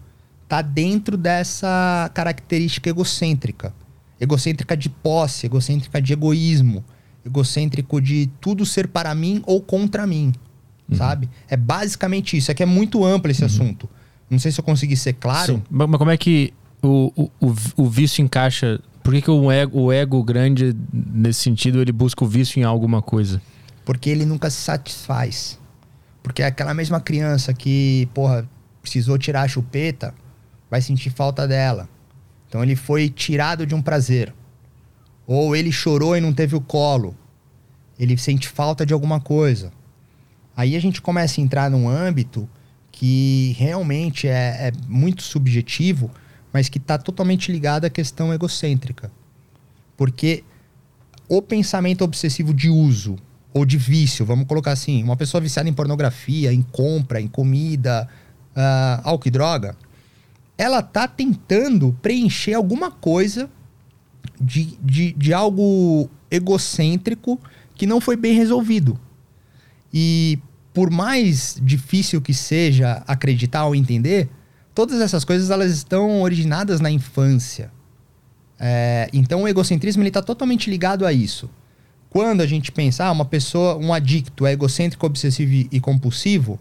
tá 0.51 0.63
dentro 0.63 1.17
dessa 1.17 2.11
característica 2.13 2.91
egocêntrica. 2.91 3.73
Egocêntrica 4.21 4.77
de 4.77 4.91
posse, 4.91 5.47
egocêntrica 5.47 6.03
de 6.03 6.13
egoísmo, 6.13 6.85
egocêntrico 7.25 8.01
de 8.01 8.29
tudo 8.41 8.67
ser 8.67 8.89
para 8.89 9.15
mim 9.15 9.41
ou 9.47 9.63
contra 9.63 10.09
mim, 10.09 10.33
uhum. 10.89 10.97
sabe? 10.97 11.31
É 11.49 11.57
basicamente 11.57 12.37
isso. 12.37 12.51
É 12.51 12.55
que 12.55 12.65
é 12.65 12.67
muito 12.67 13.05
amplo 13.05 13.31
esse 13.31 13.43
uhum. 13.43 13.47
assunto. 13.47 13.89
Não 14.29 14.41
sei 14.41 14.51
se 14.51 14.59
eu 14.59 14.65
consegui 14.65 14.97
ser 14.97 15.13
claro. 15.13 15.55
Sim. 15.55 15.63
Mas 15.71 15.97
como 15.97 16.11
é 16.11 16.17
que 16.17 16.53
o, 16.83 17.31
o, 17.41 17.55
o 17.77 17.89
vício 17.89 18.21
encaixa? 18.21 18.81
Por 19.05 19.15
que, 19.15 19.23
que 19.23 19.31
o, 19.31 19.53
ego, 19.53 19.81
o 19.81 19.93
ego 19.93 20.21
grande, 20.21 20.77
nesse 20.93 21.43
sentido, 21.43 21.81
ele 21.81 21.93
busca 21.93 22.25
o 22.25 22.29
vício 22.29 22.59
em 22.59 22.65
alguma 22.65 23.01
coisa? 23.01 23.41
Porque 23.85 24.11
ele 24.11 24.27
nunca 24.27 24.51
se 24.51 24.57
satisfaz. 24.57 25.61
Porque 26.25 26.43
é 26.43 26.47
aquela 26.47 26.75
mesma 26.75 27.01
criança 27.01 27.55
que, 27.55 28.09
porra, 28.13 28.49
precisou 28.83 29.17
tirar 29.17 29.43
a 29.43 29.49
chupeta, 29.49 30.13
vai 30.71 30.81
sentir 30.81 31.11
falta 31.11 31.47
dela. 31.49 31.89
Então 32.49 32.63
ele 32.63 32.77
foi 32.77 33.09
tirado 33.09 33.67
de 33.67 33.75
um 33.75 33.83
prazer. 33.83 34.33
Ou 35.27 35.55
ele 35.55 35.71
chorou 35.71 36.17
e 36.17 36.21
não 36.21 36.33
teve 36.33 36.57
o 36.57 36.61
colo. 36.61 37.17
Ele 37.99 38.17
sente 38.17 38.49
falta 38.49 38.87
de 38.87 38.93
alguma 38.93 39.21
coisa. 39.21 39.73
Aí 40.57 40.77
a 40.77 40.81
gente 40.81 41.01
começa 41.01 41.41
a 41.41 41.45
entrar 41.45 41.71
num 41.71 41.89
âmbito 41.89 42.49
que 42.93 43.55
realmente 43.59 44.27
é, 44.27 44.69
é 44.69 44.73
muito 44.89 45.23
subjetivo, 45.23 46.11
mas 46.53 46.69
que 46.69 46.79
está 46.79 46.99
totalmente 46.99 47.51
ligado 47.53 47.85
à 47.85 47.91
questão 47.91 48.33
egocêntrica. 48.33 49.11
Porque 49.97 50.45
o 51.29 51.41
pensamento 51.41 52.03
obsessivo 52.03 52.53
de 52.53 52.69
uso 52.69 53.17
ou 53.55 53.65
de 53.65 53.77
vício, 53.77 54.25
vamos 54.25 54.47
colocar 54.47 54.73
assim, 54.73 55.03
uma 55.03 55.17
pessoa 55.17 55.41
viciada 55.41 55.69
em 55.69 55.73
pornografia, 55.73 56.53
em 56.53 56.63
compra, 56.63 57.21
em 57.21 57.29
comida, 57.29 58.09
uh, 58.57 59.01
álcool 59.05 59.29
e 59.29 59.31
droga, 59.31 59.77
ela 60.61 60.83
tá 60.83 61.09
tentando 61.09 61.97
preencher 62.03 62.53
alguma 62.53 62.91
coisa 62.91 63.49
de, 64.39 64.77
de, 64.83 65.13
de 65.13 65.33
algo 65.33 66.07
egocêntrico 66.31 67.41
que 67.75 67.87
não 67.87 67.99
foi 67.99 68.15
bem 68.15 68.35
resolvido. 68.35 69.01
E 69.91 70.39
por 70.75 70.91
mais 70.91 71.59
difícil 71.63 72.21
que 72.21 72.35
seja 72.35 73.03
acreditar 73.07 73.65
ou 73.65 73.75
entender, 73.75 74.29
todas 74.75 75.01
essas 75.01 75.25
coisas 75.25 75.49
elas 75.49 75.73
estão 75.73 76.21
originadas 76.21 76.79
na 76.79 76.91
infância. 76.91 77.73
É, 78.59 79.09
então 79.15 79.45
o 79.45 79.49
egocentrismo 79.49 80.05
está 80.05 80.21
totalmente 80.21 80.69
ligado 80.69 81.07
a 81.07 81.13
isso. 81.13 81.49
Quando 82.11 82.43
a 82.43 82.47
gente 82.47 82.71
pensa, 82.71 83.07
ah, 83.07 83.13
uma 83.13 83.25
pessoa, 83.25 83.79
um 83.79 83.95
adicto 83.95 84.45
é 84.45 84.53
egocêntrico, 84.53 85.07
obsessivo 85.07 85.67
e 85.73 85.81
compulsivo, 85.81 86.61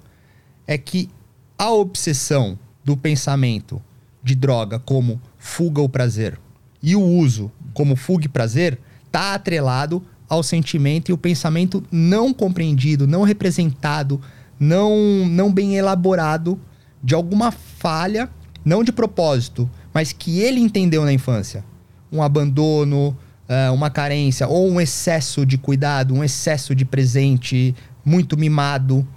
é 0.66 0.78
que 0.78 1.10
a 1.58 1.70
obsessão 1.70 2.58
do 2.86 2.96
pensamento 2.96 3.82
de 4.30 4.36
droga 4.36 4.78
como 4.78 5.20
fuga 5.40 5.82
ou 5.82 5.90
prazer 5.90 6.40
e 6.84 6.96
o 6.96 7.02
uso 7.02 7.52
como 7.74 7.96
fuga 7.96 8.26
e 8.26 8.30
prazer 8.30 8.80
está 9.08 9.34
atrelado 9.34 10.04
ao 10.28 10.44
sentimento 10.44 11.10
e 11.10 11.14
o 11.14 11.18
pensamento 11.18 11.84
não 11.92 12.32
compreendido, 12.32 13.08
não 13.08 13.24
representado, 13.24 14.22
não, 14.60 15.26
não 15.28 15.52
bem 15.52 15.76
elaborado 15.76 16.60
de 17.04 17.16
alguma 17.16 17.52
falha, 17.52 18.30
não 18.64 18.84
de 18.84 18.92
propósito, 18.92 19.68
mas 19.92 20.14
que 20.14 20.40
ele 20.40 20.60
entendeu 20.60 21.04
na 21.04 21.12
infância. 21.12 21.66
Um 22.12 22.22
abandono, 22.22 23.18
uh, 23.50 23.74
uma 23.74 23.90
carência, 23.90 24.48
ou 24.48 24.70
um 24.70 24.80
excesso 24.80 25.46
de 25.46 25.58
cuidado, 25.58 26.14
um 26.14 26.24
excesso 26.24 26.76
de 26.76 26.86
presente, 26.86 27.76
muito 28.06 28.38
mimado. 28.38 29.08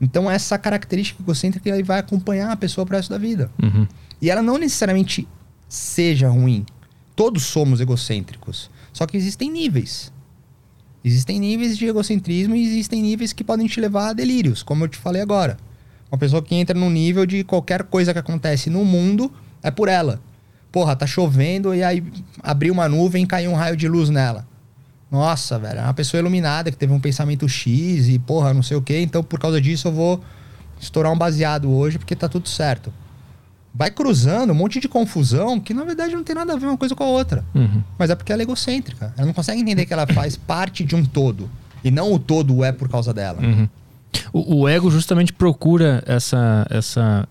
Então, 0.00 0.28
essa 0.28 0.58
característica 0.58 1.22
egocêntrica 1.22 1.70
vai 1.84 2.00
acompanhar 2.00 2.50
a 2.50 2.56
pessoa 2.56 2.84
para 2.84 2.94
o 2.94 2.96
resto 2.96 3.10
da 3.10 3.18
vida. 3.18 3.50
Uhum. 3.62 3.86
E 4.20 4.30
ela 4.30 4.42
não 4.42 4.58
necessariamente 4.58 5.26
seja 5.68 6.28
ruim. 6.28 6.66
Todos 7.16 7.44
somos 7.44 7.80
egocêntricos. 7.80 8.70
Só 8.92 9.06
que 9.06 9.16
existem 9.16 9.50
níveis. 9.50 10.12
Existem 11.04 11.38
níveis 11.38 11.78
de 11.78 11.86
egocentrismo 11.86 12.54
e 12.54 12.62
existem 12.62 13.00
níveis 13.00 13.32
que 13.32 13.42
podem 13.42 13.66
te 13.66 13.80
levar 13.80 14.10
a 14.10 14.12
delírios, 14.12 14.62
como 14.62 14.84
eu 14.84 14.88
te 14.88 14.98
falei 14.98 15.22
agora. 15.22 15.56
Uma 16.10 16.18
pessoa 16.18 16.42
que 16.42 16.54
entra 16.54 16.78
no 16.78 16.90
nível 16.90 17.24
de 17.24 17.44
qualquer 17.44 17.84
coisa 17.84 18.12
que 18.12 18.18
acontece 18.18 18.68
no 18.68 18.84
mundo 18.84 19.32
é 19.62 19.70
por 19.70 19.88
ela. 19.88 20.20
Porra, 20.70 20.94
tá 20.94 21.06
chovendo 21.06 21.74
e 21.74 21.82
aí 21.82 22.04
abriu 22.42 22.72
uma 22.72 22.88
nuvem 22.88 23.24
e 23.24 23.26
caiu 23.26 23.50
um 23.50 23.54
raio 23.54 23.76
de 23.76 23.88
luz 23.88 24.10
nela. 24.10 24.46
Nossa, 25.10 25.58
velho, 25.58 25.80
é 25.80 25.82
uma 25.82 25.94
pessoa 25.94 26.20
iluminada 26.20 26.70
que 26.70 26.76
teve 26.76 26.92
um 26.92 27.00
pensamento 27.00 27.48
X 27.48 28.08
e 28.08 28.18
porra, 28.18 28.54
não 28.54 28.62
sei 28.62 28.76
o 28.76 28.82
que, 28.82 28.96
então 28.98 29.22
por 29.22 29.40
causa 29.40 29.60
disso 29.60 29.88
eu 29.88 29.92
vou 29.92 30.22
estourar 30.80 31.12
um 31.12 31.18
baseado 31.18 31.70
hoje 31.70 31.98
porque 31.98 32.14
tá 32.14 32.28
tudo 32.28 32.48
certo. 32.48 32.92
Vai 33.72 33.90
cruzando 33.90 34.50
um 34.50 34.54
monte 34.54 34.80
de 34.80 34.88
confusão 34.88 35.60
que 35.60 35.72
na 35.72 35.84
verdade 35.84 36.14
não 36.14 36.24
tem 36.24 36.34
nada 36.34 36.52
a 36.52 36.56
ver 36.56 36.66
uma 36.66 36.76
coisa 36.76 36.94
com 36.94 37.04
a 37.04 37.06
outra. 37.06 37.44
Uhum. 37.54 37.82
Mas 37.98 38.10
é 38.10 38.14
porque 38.14 38.32
ela 38.32 38.42
é 38.42 38.44
egocêntrica. 38.44 39.14
Ela 39.16 39.26
não 39.26 39.32
consegue 39.32 39.60
entender 39.60 39.86
que 39.86 39.92
ela 39.92 40.06
faz 40.06 40.36
parte 40.36 40.84
de 40.84 40.96
um 40.96 41.04
todo. 41.04 41.48
E 41.82 41.90
não 41.90 42.12
o 42.12 42.18
todo 42.18 42.64
é 42.64 42.72
por 42.72 42.88
causa 42.88 43.14
dela. 43.14 43.40
Uhum. 43.40 43.68
O, 44.32 44.62
o, 44.62 44.68
ego 44.68 44.90
justamente 44.90 45.32
procura 45.32 46.02
essa, 46.06 46.66
essa 46.68 47.28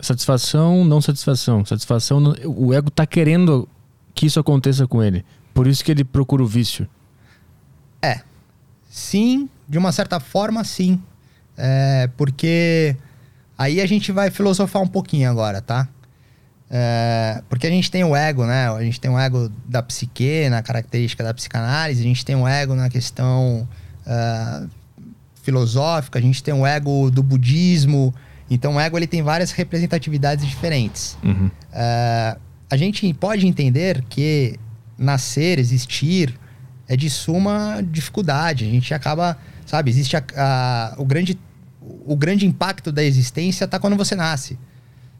satisfação, 0.00 0.84
não 0.84 1.00
satisfação. 1.00 1.64
Satisfação, 1.64 2.34
o 2.46 2.72
ego 2.72 2.88
está 2.88 3.06
querendo 3.06 3.68
que 4.14 4.26
isso 4.26 4.40
aconteça 4.40 4.86
com 4.86 5.02
ele. 5.02 5.24
Por 5.54 5.66
isso 5.66 5.84
que 5.84 5.90
ele 5.90 6.04
procura 6.04 6.42
o 6.42 6.46
vício. 6.46 6.88
É. 8.00 8.20
Sim, 8.88 9.48
de 9.68 9.78
uma 9.78 9.92
certa 9.92 10.18
forma, 10.18 10.64
sim. 10.64 11.00
É, 11.56 12.08
porque 12.16 12.96
aí 13.62 13.80
a 13.80 13.86
gente 13.86 14.10
vai 14.10 14.30
filosofar 14.30 14.82
um 14.82 14.86
pouquinho 14.88 15.30
agora, 15.30 15.60
tá? 15.60 15.88
É, 16.68 17.42
porque 17.48 17.66
a 17.66 17.70
gente 17.70 17.90
tem 17.90 18.02
o 18.02 18.16
ego, 18.16 18.44
né? 18.44 18.68
A 18.68 18.82
gente 18.82 18.98
tem 18.98 19.10
o 19.10 19.18
ego 19.18 19.50
da 19.66 19.82
psique, 19.82 20.48
na 20.48 20.62
característica 20.62 21.22
da 21.22 21.32
psicanálise, 21.32 22.00
a 22.00 22.04
gente 22.04 22.24
tem 22.24 22.34
o 22.34 22.48
ego 22.48 22.74
na 22.74 22.88
questão 22.88 23.68
uh, 24.06 24.68
filosófica, 25.42 26.18
a 26.18 26.22
gente 26.22 26.42
tem 26.42 26.54
o 26.54 26.66
ego 26.66 27.10
do 27.10 27.22
budismo. 27.22 28.14
Então, 28.50 28.76
o 28.76 28.80
ego 28.80 28.98
ele 28.98 29.06
tem 29.06 29.22
várias 29.22 29.52
representatividades 29.52 30.46
diferentes. 30.46 31.16
Uhum. 31.22 31.46
Uh, 31.46 32.40
a 32.70 32.76
gente 32.76 33.12
pode 33.14 33.46
entender 33.46 34.02
que 34.08 34.58
nascer, 34.98 35.58
existir, 35.58 36.34
é 36.88 36.96
de 36.96 37.08
suma 37.10 37.82
dificuldade. 37.82 38.64
A 38.64 38.68
gente 38.68 38.92
acaba, 38.94 39.36
sabe, 39.66 39.90
existe 39.90 40.16
a, 40.16 40.24
a, 40.36 40.94
o, 40.96 41.04
grande, 41.04 41.38
o 42.06 42.16
grande 42.16 42.46
impacto 42.46 42.90
da 42.90 43.02
existência 43.02 43.64
está 43.64 43.78
quando 43.78 43.96
você 43.96 44.14
nasce. 44.14 44.58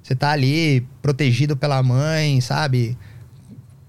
Você 0.02 0.14
está 0.14 0.30
ali 0.30 0.86
protegido 1.00 1.56
pela 1.56 1.82
mãe, 1.82 2.40
sabe? 2.40 2.96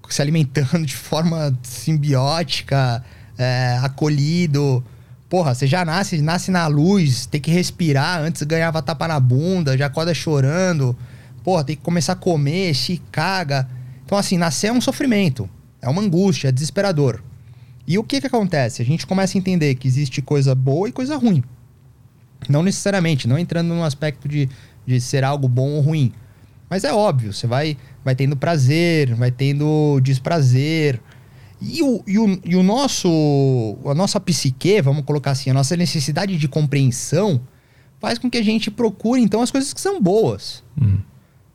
Se 0.08 0.22
alimentando 0.22 0.84
de 0.86 0.94
forma 0.94 1.56
simbiótica, 1.62 3.04
é, 3.36 3.78
acolhido. 3.82 4.84
Porra, 5.28 5.54
você 5.54 5.66
já 5.66 5.84
nasce, 5.84 6.20
nasce 6.22 6.50
na 6.50 6.66
luz, 6.66 7.26
tem 7.26 7.40
que 7.40 7.50
respirar, 7.50 8.20
antes 8.20 8.42
ganhava 8.42 8.80
tapa 8.80 9.08
na 9.08 9.18
bunda, 9.18 9.76
já 9.76 9.86
acorda 9.86 10.14
chorando. 10.14 10.96
Porra, 11.42 11.64
tem 11.64 11.76
que 11.76 11.82
começar 11.82 12.12
a 12.12 12.16
comer, 12.16 12.74
se 12.74 13.02
caga. 13.10 13.68
Então, 14.04 14.16
assim, 14.16 14.38
nascer 14.38 14.68
é 14.68 14.72
um 14.72 14.80
sofrimento, 14.80 15.48
é 15.82 15.88
uma 15.88 16.02
angústia, 16.02 16.48
é 16.48 16.52
desesperador. 16.52 17.22
E 17.86 17.98
o 17.98 18.04
que 18.04 18.20
que 18.20 18.26
acontece? 18.26 18.80
A 18.80 18.84
gente 18.84 19.06
começa 19.06 19.36
a 19.36 19.38
entender 19.38 19.74
que 19.74 19.88
existe 19.88 20.22
coisa 20.22 20.54
boa 20.54 20.88
e 20.88 20.92
coisa 20.92 21.16
ruim. 21.16 21.42
Não 22.50 22.62
necessariamente, 22.62 23.28
não 23.28 23.38
entrando 23.38 23.68
no 23.68 23.84
aspecto 23.84 24.28
de, 24.28 24.48
de 24.86 25.00
ser 25.00 25.24
algo 25.24 25.48
bom 25.48 25.70
ou 25.72 25.80
ruim. 25.80 26.12
Mas 26.68 26.84
é 26.84 26.92
óbvio, 26.92 27.32
você 27.32 27.46
vai, 27.46 27.76
vai 28.04 28.14
tendo 28.14 28.36
prazer, 28.36 29.14
vai 29.14 29.30
tendo 29.30 30.00
desprazer, 30.00 31.00
e 31.60 31.82
o, 31.82 32.02
e 32.06 32.18
o, 32.18 32.40
e 32.44 32.56
o 32.56 32.62
nosso, 32.62 33.78
a 33.86 33.94
nossa 33.94 34.20
psique, 34.20 34.82
vamos 34.82 35.04
colocar 35.04 35.30
assim, 35.30 35.50
a 35.50 35.54
nossa 35.54 35.76
necessidade 35.76 36.36
de 36.36 36.48
compreensão 36.48 37.40
faz 37.98 38.18
com 38.18 38.28
que 38.28 38.36
a 38.36 38.42
gente 38.42 38.70
procure, 38.70 39.22
então, 39.22 39.40
as 39.40 39.50
coisas 39.50 39.72
que 39.72 39.80
são 39.80 40.00
boas. 40.00 40.62
Uhum. 40.78 41.00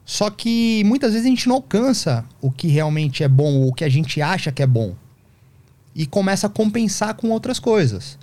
Só 0.03 0.31
que 0.31 0.83
muitas 0.85 1.11
vezes 1.11 1.27
a 1.27 1.29
gente 1.29 1.47
não 1.47 1.57
alcança 1.57 2.25
o 2.41 2.49
que 2.49 2.67
realmente 2.67 3.23
é 3.23 3.27
bom, 3.27 3.53
ou 3.53 3.67
o 3.67 3.73
que 3.73 3.83
a 3.83 3.89
gente 3.89 4.19
acha 4.19 4.51
que 4.51 4.63
é 4.63 4.67
bom. 4.67 4.95
E 5.93 6.07
começa 6.07 6.47
a 6.47 6.49
compensar 6.49 7.13
com 7.13 7.29
outras 7.29 7.59
coisas. 7.59 8.17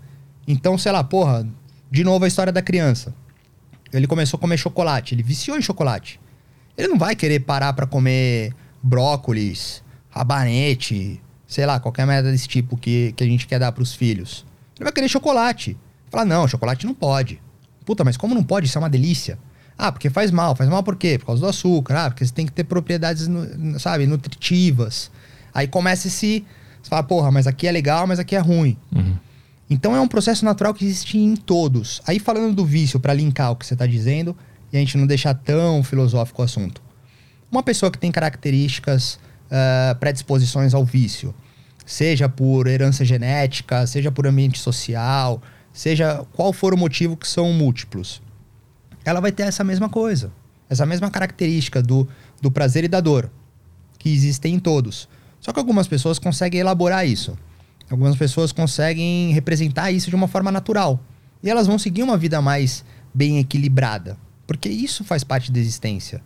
Então, 0.49 0.77
sei 0.77 0.91
lá, 0.91 1.05
porra, 1.05 1.47
de 1.91 2.05
novo 2.05 2.25
a 2.25 2.29
história 2.29 2.53
da 2.53 2.63
criança. 2.63 3.15
Ele 3.93 4.07
começou 4.07 4.39
a 4.39 4.41
comer 4.41 4.57
chocolate, 4.57 5.15
ele 5.15 5.23
viciou 5.23 5.57
em 5.57 5.63
chocolate. 5.63 6.21
Ele 6.77 6.89
não 6.89 6.99
vai 6.99 7.17
querer 7.17 7.41
parar 7.41 7.73
para 7.73 7.87
comer 7.87 8.53
brócolis, 8.83 9.83
rabanete, 10.11 11.21
sei 11.47 11.65
lá, 11.65 11.81
qualquer 11.81 12.07
merda 12.07 12.31
desse 12.31 12.49
tipo 12.49 12.77
que, 12.77 13.13
que 13.13 13.25
a 13.25 13.27
gente 13.27 13.47
quer 13.47 13.59
dar 13.59 13.73
pros 13.73 13.95
filhos. 13.95 14.45
Ele 14.77 14.85
vai 14.85 14.93
querer 14.93 15.09
chocolate. 15.09 15.77
Falar, 16.11 16.25
não, 16.25 16.47
chocolate 16.47 16.87
não 16.87 16.95
pode. 16.95 17.41
Puta, 17.85 18.05
mas 18.05 18.17
como 18.17 18.35
não 18.35 18.43
pode? 18.43 18.67
Isso 18.67 18.77
é 18.77 18.81
uma 18.81 18.91
delícia. 18.91 19.39
Ah, 19.79 19.93
porque 19.93 20.11
faz 20.11 20.31
mal. 20.31 20.55
Faz 20.57 20.69
mal 20.69 20.83
por 20.83 20.97
quê? 20.97 21.19
Por 21.19 21.27
causa 21.27 21.41
do 21.41 21.49
açúcar. 21.49 22.07
Ah, 22.07 22.11
porque 22.11 22.27
você 22.27 22.33
tem 22.33 22.47
que 22.47 22.53
ter 22.53 22.65
propriedades, 22.65 23.29
sabe, 23.79 24.07
nutritivas. 24.07 25.11
Aí 25.55 25.67
começa 25.67 26.09
esse. 26.09 26.45
Você 26.83 26.91
fala, 26.91 27.03
porra, 27.03 27.31
mas 27.31 27.47
aqui 27.47 27.67
é 27.67 27.73
legal, 27.73 28.07
mas 28.07 28.19
aqui 28.19 28.37
é 28.37 28.39
ruim. 28.39 28.77
Uhum. 28.95 29.17
Então 29.69 29.97
é 29.97 30.01
um 30.01 30.07
processo 30.07 30.45
natural 30.45 30.73
que 30.73 30.85
existe 30.85 31.19
em 31.19 31.35
todos. 31.35 32.01
Aí 32.07 32.19
falando 32.19 32.55
do 32.55 32.65
vício, 32.65 33.01
para 33.01 33.13
linkar 33.13 33.51
o 33.51 33.57
que 33.57 33.67
você 33.67 33.75
está 33.75 33.87
dizendo, 33.87 34.37
e 34.73 34.77
a 34.77 34.81
gente 34.81 34.97
não 34.97 35.07
deixar 35.07 35.35
tão 35.35 35.83
filosófico 35.83 36.43
o 36.43 36.45
assunto. 36.45 36.81
Uma 37.51 37.63
pessoa 37.63 37.91
que 37.91 37.99
tem 37.99 38.13
características, 38.13 39.19
uh, 39.47 39.97
predisposições 39.99 40.75
ao 40.75 40.85
vício, 40.85 41.35
seja 41.85 42.29
por 42.29 42.67
herança 42.67 43.05
genética, 43.05 43.87
seja 43.87 44.11
por 44.11 44.27
ambiente 44.27 44.59
social, 44.59 45.41
seja 45.73 46.25
qual 46.33 46.53
for 46.53 46.75
o 46.75 46.77
motivo 46.77 47.17
que 47.17 47.29
são 47.29 47.53
múltiplos, 47.53 48.21
ela 49.05 49.21
vai 49.21 49.31
ter 49.31 49.45
essa 49.45 49.63
mesma 49.63 49.89
coisa, 49.89 50.33
essa 50.69 50.85
mesma 50.85 51.11
característica 51.11 51.81
do, 51.81 52.09
do 52.41 52.51
prazer 52.51 52.83
e 52.85 52.89
da 52.89 53.01
dor, 53.01 53.31
que 53.99 54.09
existem 54.09 54.55
em 54.55 54.59
todos. 54.59 55.09
Só 55.41 55.53
que 55.53 55.61
algumas 55.61 55.87
pessoas 55.87 56.19
conseguem 56.19 56.61
elaborar 56.61 57.07
isso. 57.07 57.39
Algumas 57.91 58.17
pessoas 58.17 58.53
conseguem 58.53 59.33
representar 59.33 59.91
isso 59.93 60.11
de 60.11 60.17
uma 60.17 60.27
forma 60.27 60.51
natural. 60.51 61.01
E 61.43 61.51
elas 61.51 61.67
vão 61.67 61.79
seguir 61.79 62.03
uma 62.03 62.17
vida 62.17 62.41
mais 62.43 62.85
bem 63.15 63.39
equilibrada. 63.39 64.17
Porque 64.47 64.69
isso 64.69 65.05
faz 65.05 65.23
parte 65.23 65.53
da 65.53 65.59
existência. 65.59 66.23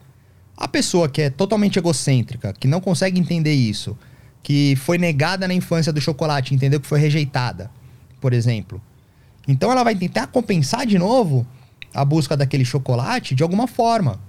A 0.57 0.69
pessoa 0.69 1.09
que 1.09 1.23
é 1.23 1.31
totalmente 1.31 1.79
egocêntrica, 1.79 2.53
que 2.53 2.69
não 2.69 2.81
consegue 2.81 3.19
entender 3.19 3.55
isso, 3.55 3.97
que 4.43 4.77
foi 4.77 4.99
negada 4.99 5.47
na 5.47 5.55
infância 5.55 5.93
do 5.93 6.01
chocolate, 6.01 6.55
entendeu 6.55 6.81
que 6.81 6.87
foi 6.87 7.01
rejeitada, 7.01 7.71
por 8.21 8.33
exemplo. 8.33 8.81
Então 9.49 9.71
ela 9.73 9.83
vai 9.83 9.95
tentar 9.95 10.27
compensar 10.27 10.87
de 10.87 10.99
novo 10.99 11.47
a 11.95 12.05
busca 12.05 12.37
daquele 12.37 12.65
chocolate 12.65 13.35
de 13.35 13.43
alguma 13.43 13.67
forma. 13.67 14.21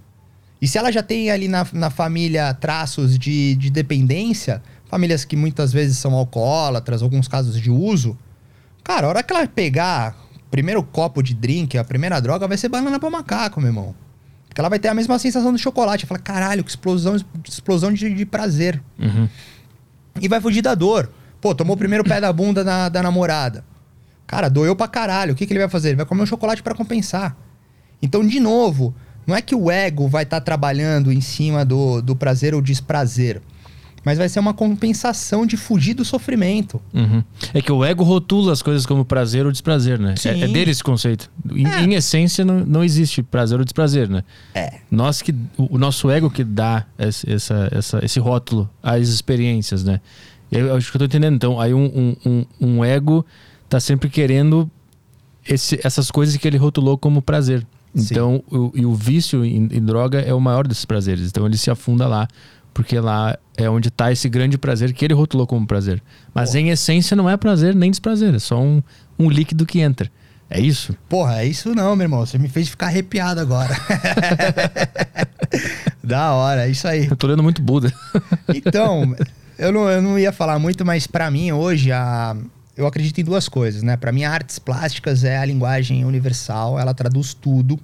E 0.61 0.67
se 0.67 0.77
ela 0.77 0.91
já 0.91 1.01
tem 1.01 1.31
ali 1.31 1.47
na, 1.47 1.65
na 1.73 1.89
família 1.89 2.53
traços 2.53 3.17
de, 3.17 3.55
de 3.55 3.69
dependência, 3.69 4.61
famílias 4.91 5.23
que 5.23 5.37
muitas 5.37 5.71
vezes 5.71 5.97
são 5.97 6.13
alcoólatras, 6.13 7.01
alguns 7.01 7.25
casos 7.25 7.59
de 7.59 7.71
uso, 7.71 8.17
cara, 8.83 9.07
a 9.07 9.09
hora 9.09 9.23
que 9.23 9.31
ela 9.31 9.47
pegar 9.47 10.17
primeiro 10.51 10.83
copo 10.83 11.23
de 11.23 11.33
drink, 11.33 11.77
a 11.77 11.83
primeira 11.83 12.19
droga 12.19 12.45
vai 12.45 12.57
ser 12.57 12.67
banana 12.67 12.99
para 12.99 13.09
macaco, 13.09 13.61
meu 13.61 13.69
irmão. 13.69 13.95
Porque 14.49 14.59
ela 14.59 14.67
vai 14.67 14.79
ter 14.79 14.89
a 14.89 14.93
mesma 14.93 15.17
sensação 15.17 15.53
do 15.53 15.57
chocolate. 15.57 16.05
Fala, 16.05 16.19
caralho, 16.19 16.61
que 16.61 16.69
explosão, 16.69 17.15
explosão 17.47 17.93
de, 17.93 18.13
de 18.13 18.25
prazer. 18.25 18.83
Uhum. 18.99 19.29
E 20.19 20.27
vai 20.27 20.41
fugir 20.41 20.61
da 20.61 20.75
dor. 20.75 21.09
Pô, 21.39 21.55
tomou 21.55 21.77
o 21.77 21.79
primeiro 21.79 22.03
pé 22.03 22.19
da 22.19 22.33
bunda 22.33 22.61
na, 22.61 22.89
da 22.89 23.01
namorada. 23.01 23.63
Cara, 24.27 24.49
doeu 24.49 24.75
pra 24.75 24.89
caralho. 24.89 25.31
O 25.31 25.35
que, 25.37 25.47
que 25.47 25.53
ele 25.53 25.61
vai 25.61 25.69
fazer? 25.69 25.89
Ele 25.89 25.95
vai 25.95 26.05
comer 26.05 26.23
um 26.23 26.25
chocolate 26.25 26.61
para 26.61 26.75
compensar. 26.75 27.37
Então, 28.01 28.27
de 28.27 28.41
novo, 28.41 28.93
não 29.25 29.33
é 29.33 29.41
que 29.41 29.55
o 29.55 29.71
ego 29.71 30.09
vai 30.09 30.23
estar 30.23 30.41
tá 30.41 30.43
trabalhando 30.43 31.13
em 31.13 31.21
cima 31.21 31.63
do, 31.63 32.01
do 32.01 32.13
prazer 32.13 32.53
ou 32.53 32.61
desprazer 32.61 33.41
mas 34.03 34.17
vai 34.17 34.27
ser 34.27 34.39
uma 34.39 34.53
compensação 34.53 35.45
de 35.45 35.55
fugir 35.55 35.93
do 35.93 36.03
sofrimento. 36.03 36.81
Uhum. 36.93 37.23
É 37.53 37.61
que 37.61 37.71
o 37.71 37.85
ego 37.85 38.03
rotula 38.03 38.51
as 38.51 38.61
coisas 38.61 38.85
como 38.85 39.05
prazer 39.05 39.45
ou 39.45 39.51
desprazer, 39.51 39.99
né? 39.99 40.15
É, 40.25 40.41
é, 40.41 40.47
dele 40.47 40.71
esse 40.71 40.83
conceito. 40.83 41.29
Em, 41.51 41.67
é. 41.67 41.81
em 41.81 41.93
essência, 41.93 42.43
não, 42.43 42.61
não, 42.65 42.83
existe 42.83 43.21
prazer 43.21 43.59
ou 43.59 43.65
desprazer, 43.65 44.09
né? 44.09 44.23
É. 44.55 44.79
Nós 44.89 45.21
que, 45.21 45.31
o, 45.57 45.75
o 45.75 45.77
nosso 45.77 46.09
ego 46.09 46.29
que 46.29 46.43
dá 46.43 46.85
esse, 46.97 47.31
essa, 47.31 47.69
essa, 47.71 48.03
esse 48.03 48.19
rótulo 48.19 48.69
às 48.81 49.07
experiências, 49.07 49.83
né? 49.83 50.01
Eu 50.51 50.75
acho 50.75 50.89
que 50.91 50.97
eu 50.97 50.99
tô 50.99 51.05
entendendo. 51.05 51.35
Então, 51.35 51.59
aí 51.59 51.73
um, 51.73 52.15
um, 52.25 52.45
um 52.59 52.83
ego 52.83 53.25
tá 53.69 53.79
sempre 53.79 54.09
querendo 54.09 54.69
esse, 55.47 55.79
essas 55.83 56.11
coisas 56.11 56.35
que 56.35 56.47
ele 56.47 56.57
rotulou 56.57 56.97
como 56.97 57.21
prazer. 57.21 57.65
Então, 57.95 58.43
o, 58.49 58.71
e 58.73 58.85
o 58.85 58.93
vício 58.93 59.45
em, 59.45 59.67
em 59.71 59.81
droga 59.81 60.19
é 60.21 60.33
o 60.33 60.39
maior 60.39 60.67
desses 60.67 60.85
prazeres. 60.85 61.27
Então, 61.27 61.45
ele 61.45 61.57
se 61.57 61.69
afunda 61.69 62.07
lá 62.07 62.27
porque 62.73 62.99
lá 62.99 63.37
é 63.57 63.69
onde 63.69 63.89
está 63.89 64.11
esse 64.11 64.27
grande 64.29 64.57
prazer 64.57 64.93
que 64.93 65.05
ele 65.05 65.13
rotulou 65.13 65.45
como 65.45 65.67
prazer. 65.67 66.01
Mas 66.33 66.49
Porra. 66.49 66.61
em 66.61 66.69
essência 66.69 67.15
não 67.15 67.29
é 67.29 67.37
prazer 67.37 67.75
nem 67.75 67.91
desprazer, 67.91 68.33
é 68.33 68.39
só 68.39 68.61
um, 68.61 68.81
um 69.19 69.29
líquido 69.29 69.65
que 69.65 69.79
entra. 69.79 70.09
É 70.49 70.59
isso? 70.59 70.95
Porra, 71.07 71.41
é 71.41 71.45
isso 71.45 71.73
não, 71.73 71.95
meu 71.95 72.05
irmão. 72.05 72.25
Você 72.25 72.37
me 72.37 72.49
fez 72.49 72.67
ficar 72.67 72.87
arrepiado 72.87 73.39
agora. 73.39 73.73
da 76.03 76.33
hora, 76.33 76.67
é 76.67 76.69
isso 76.69 76.87
aí. 76.87 77.07
Eu 77.09 77.15
tô 77.15 77.27
lendo 77.27 77.41
muito 77.41 77.61
Buda. 77.61 77.93
então, 78.53 79.15
eu 79.57 79.71
não, 79.71 79.89
eu 79.89 80.01
não 80.01 80.19
ia 80.19 80.33
falar 80.33 80.59
muito, 80.59 80.85
mas 80.85 81.07
para 81.07 81.31
mim 81.31 81.53
hoje 81.53 81.89
a, 81.93 82.35
eu 82.75 82.85
acredito 82.85 83.21
em 83.21 83.23
duas 83.23 83.47
coisas, 83.47 83.81
né? 83.81 83.95
Para 83.95 84.11
mim, 84.11 84.23
artes 84.23 84.59
plásticas 84.59 85.23
é 85.23 85.37
a 85.37 85.45
linguagem 85.45 86.03
universal, 86.03 86.79
ela 86.79 86.93
traduz 86.93 87.33
tudo 87.33 87.79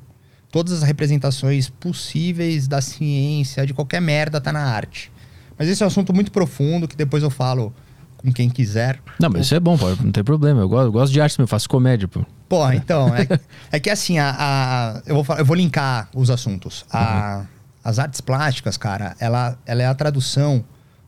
todas 0.52 0.74
as 0.74 0.84
representações 0.84 1.70
possíveis 1.70 2.68
da 2.68 2.82
ciência, 2.82 3.66
de 3.66 3.74
qualquer 3.74 4.02
merda, 4.02 4.40
tá 4.40 4.52
na 4.52 4.64
arte. 4.64 5.12
Mas 5.58 5.68
esse 5.68 5.82
é 5.82 5.86
um 5.86 5.88
assunto 5.88 6.14
muito 6.14 6.32
profundo 6.32 6.88
que 6.88 6.96
depois 6.96 7.24
eu 7.24 7.30
falo 7.30 7.74
com 8.18 8.32
quem 8.32 8.50
quiser. 8.50 9.00
Não, 9.20 9.30
mas 9.30 9.46
isso 9.46 9.56
é 9.56 9.60
bom, 9.60 9.78
pô, 9.78 9.90
não 10.02 10.12
tem 10.12 10.24
problema. 10.24 10.62
Eu 10.62 10.70
gosto, 10.70 10.86
eu 10.86 10.92
gosto 10.92 11.14
de 11.14 11.22
arte, 11.22 11.40
eu 11.40 11.48
faço 11.48 11.70
comédia, 11.70 12.08
pô. 12.08 12.26
Porra, 12.48 12.76
então, 12.76 13.14
é, 13.16 13.28
é 13.72 13.80
que 13.80 13.90
assim, 13.90 14.18
a, 14.20 14.36
a, 14.38 15.02
eu, 15.06 15.22
vou, 15.24 15.38
eu 15.38 15.46
vou 15.46 15.56
linkar 15.56 16.10
os 16.16 16.30
assuntos. 16.30 16.86
A, 16.92 17.40
uhum. 17.40 17.58
As 17.84 18.00
artes 18.00 18.20
plásticas, 18.20 18.76
cara, 18.76 19.16
ela, 19.18 19.58
ela 19.66 19.82
é 19.82 19.86
a 19.86 19.96
tradução 19.96 20.64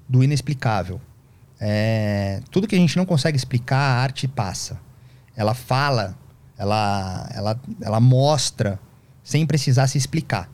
do 0.08 0.24
inexplicável. 0.24 1.02
É, 1.60 2.42
tudo 2.50 2.68
que 2.68 2.76
a 2.76 2.78
gente 2.78 2.96
não 2.96 3.06
consegue 3.06 3.36
explicar, 3.36 3.78
a 3.78 4.02
arte 4.02 4.28
passa. 4.30 4.80
Ela 5.36 5.54
fala, 5.54 6.16
ela, 6.58 7.30
ela, 7.34 7.60
ela 7.82 8.00
mostra 8.00 8.80
sem 9.30 9.46
precisar 9.46 9.86
se 9.86 9.96
explicar. 9.96 10.50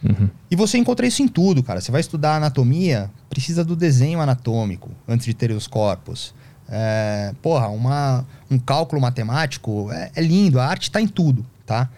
Uhum. 0.00 0.30
E 0.48 0.54
você 0.54 0.78
encontra 0.78 1.04
isso 1.04 1.22
em 1.24 1.28
tudo, 1.28 1.60
cara. 1.60 1.80
Você 1.80 1.90
vai 1.90 2.00
estudar 2.00 2.36
anatomia, 2.36 3.10
precisa 3.28 3.64
do 3.64 3.74
desenho 3.74 4.20
anatômico 4.20 4.90
antes 5.08 5.26
de 5.26 5.34
ter 5.34 5.50
os 5.50 5.66
corpos. 5.66 6.32
É, 6.68 7.34
porra, 7.42 7.66
uma, 7.66 8.24
um 8.48 8.60
cálculo 8.60 9.02
matemático 9.02 9.90
é, 9.90 10.12
é 10.14 10.22
lindo, 10.22 10.60
a 10.60 10.66
arte 10.66 10.84
está 10.84 11.00
em 11.00 11.08
tudo, 11.08 11.44
tá? 11.66 11.90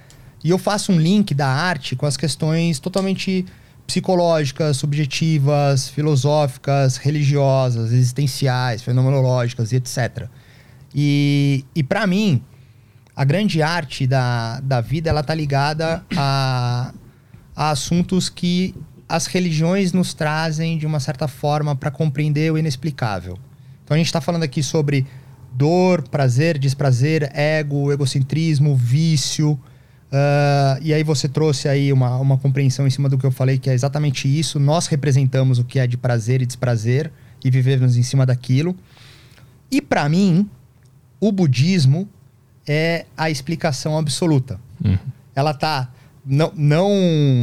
E 0.43 0.49
eu 0.49 0.57
faço 0.57 0.93
um 0.93 0.99
link 0.99 1.35
da 1.35 1.47
arte 1.47 1.95
com 1.95 2.07
as 2.07 2.17
questões 2.17 2.79
totalmente 2.79 3.45
psicológicas, 3.87 4.79
subjetivas, 4.79 5.91
filosóficas, 5.91 6.97
religiosas, 6.97 7.93
existenciais, 7.93 8.81
fenomenológicas 8.81 9.73
e 9.73 9.77
etc. 9.77 10.27
E, 10.95 11.67
e 11.75 11.83
para 11.83 12.07
mim, 12.07 12.43
a 13.17 13.25
grande 13.25 13.63
arte 13.63 14.07
da, 14.07 14.61
da 14.61 14.81
vida 14.81 15.09
ela 15.09 15.23
tá 15.23 15.35
ligada 15.35 16.05
a, 16.17 16.93
a 17.55 17.71
assuntos 17.71 18.29
que 18.29 18.75
as 19.09 19.27
religiões 19.27 19.93
nos 19.93 20.15
trazem 20.15 20.77
de 20.79 20.87
uma 20.87 20.99
certa 20.99 21.29
forma 21.29 21.77
para 21.77 21.91
compreender 21.91 22.53
o 22.53 22.59
inexplicável. 22.59 23.39
Então 23.85 23.95
a 23.95 23.99
gente 23.99 24.07
está 24.07 24.21
falando 24.21 24.43
aqui 24.43 24.63
sobre 24.63 25.07
dor, 25.53 26.03
prazer, 26.09 26.59
desprazer, 26.59 27.31
ego, 27.33 27.93
egocentrismo, 27.93 28.75
vício. 28.75 29.53
Uh, 29.53 30.81
e 30.81 30.93
aí 30.93 31.03
você 31.05 31.29
trouxe 31.29 31.69
aí 31.69 31.93
uma, 31.93 32.17
uma 32.17 32.39
compreensão 32.39 32.87
em 32.87 32.91
cima 32.91 33.09
do 33.09 33.19
que 33.19 33.25
eu 33.27 33.31
falei, 33.31 33.59
que 33.59 33.71
é 33.71 33.75
exatamente 33.75 34.27
isso. 34.27 34.59
Nós 34.59 34.87
representamos 34.87 35.59
o 35.59 35.65
que 35.65 35.79
é 35.79 35.87
de 35.87 35.97
prazer 35.97 36.43
e 36.43 36.47
desprazer 36.47 37.13
e 37.45 37.51
vivemos 37.51 37.97
em 37.97 38.03
cima 38.03 38.25
daquilo. 38.25 38.75
E 39.71 39.81
para 39.81 40.09
mim, 40.09 40.49
o 41.21 41.31
budismo 41.31 42.09
é 42.67 43.07
a 43.17 43.31
explicação 43.31 43.99
absoluta. 43.99 44.59
Uhum. 44.85 44.99
Ela 45.35 45.51
está 45.51 45.89
não, 46.25 46.53
não, 46.57 46.91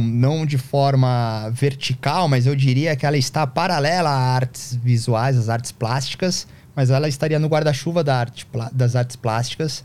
não 0.04 0.46
de 0.46 0.58
forma 0.58 1.50
vertical, 1.50 2.28
mas 2.28 2.46
eu 2.46 2.56
diria 2.56 2.96
que 2.96 3.06
ela 3.06 3.16
está 3.16 3.46
paralela 3.46 4.10
a 4.10 4.34
artes 4.34 4.74
visuais, 4.82 5.36
às 5.36 5.48
artes 5.48 5.70
plásticas, 5.70 6.46
mas 6.74 6.90
ela 6.90 7.08
estaria 7.08 7.38
no 7.38 7.46
guarda-chuva 7.48 8.02
da 8.02 8.16
arte, 8.16 8.46
das 8.72 8.96
artes 8.96 9.14
plásticas. 9.14 9.84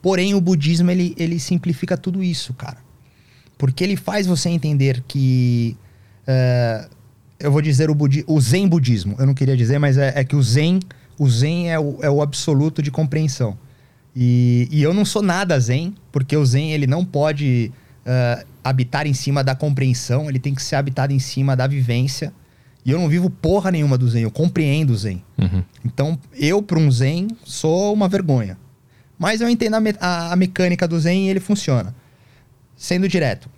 Porém, 0.00 0.34
o 0.34 0.40
budismo 0.40 0.90
ele, 0.90 1.14
ele 1.18 1.40
simplifica 1.40 1.96
tudo 1.96 2.22
isso, 2.22 2.54
cara. 2.54 2.78
Porque 3.58 3.82
ele 3.82 3.96
faz 3.96 4.26
você 4.26 4.48
entender 4.48 5.02
que. 5.08 5.76
Uh, 6.28 6.96
eu 7.38 7.52
vou 7.52 7.60
dizer 7.60 7.90
o, 7.90 7.94
budi 7.94 8.24
o 8.26 8.40
zen 8.40 8.68
budismo. 8.68 9.16
Eu 9.18 9.26
não 9.26 9.34
queria 9.34 9.56
dizer, 9.56 9.78
mas 9.78 9.98
é, 9.98 10.12
é 10.16 10.24
que 10.24 10.36
o 10.36 10.42
zen, 10.42 10.80
o 11.18 11.28
zen 11.28 11.70
é 11.70 11.78
o, 11.78 11.98
é 12.02 12.10
o 12.10 12.22
absoluto 12.22 12.82
de 12.82 12.90
compreensão. 12.90 13.58
E, 14.18 14.66
e 14.70 14.82
eu 14.82 14.94
não 14.94 15.04
sou 15.04 15.20
nada 15.20 15.60
zen, 15.60 15.94
porque 16.10 16.34
o 16.34 16.46
zen 16.46 16.72
ele 16.72 16.86
não 16.86 17.04
pode 17.04 17.70
uh, 18.06 18.46
habitar 18.64 19.06
em 19.06 19.12
cima 19.12 19.44
da 19.44 19.54
compreensão, 19.54 20.30
ele 20.30 20.38
tem 20.38 20.54
que 20.54 20.62
ser 20.62 20.76
habitado 20.76 21.12
em 21.12 21.18
cima 21.18 21.54
da 21.54 21.66
vivência. 21.66 22.32
E 22.82 22.90
eu 22.90 22.98
não 22.98 23.10
vivo 23.10 23.28
porra 23.28 23.70
nenhuma 23.70 23.98
do 23.98 24.08
zen, 24.08 24.22
eu 24.22 24.30
compreendo 24.30 24.94
o 24.94 24.96
zen. 24.96 25.22
Uhum. 25.36 25.62
Então, 25.84 26.18
eu, 26.32 26.62
para 26.62 26.78
um 26.78 26.90
zen, 26.90 27.28
sou 27.44 27.92
uma 27.92 28.08
vergonha. 28.08 28.56
Mas 29.18 29.42
eu 29.42 29.50
entendo 29.50 29.74
a, 29.74 29.80
me 29.80 29.94
a, 30.00 30.32
a 30.32 30.36
mecânica 30.36 30.88
do 30.88 30.98
zen 30.98 31.26
e 31.26 31.28
ele 31.28 31.40
funciona. 31.40 31.94
Sendo 32.74 33.06
direto, 33.08 33.50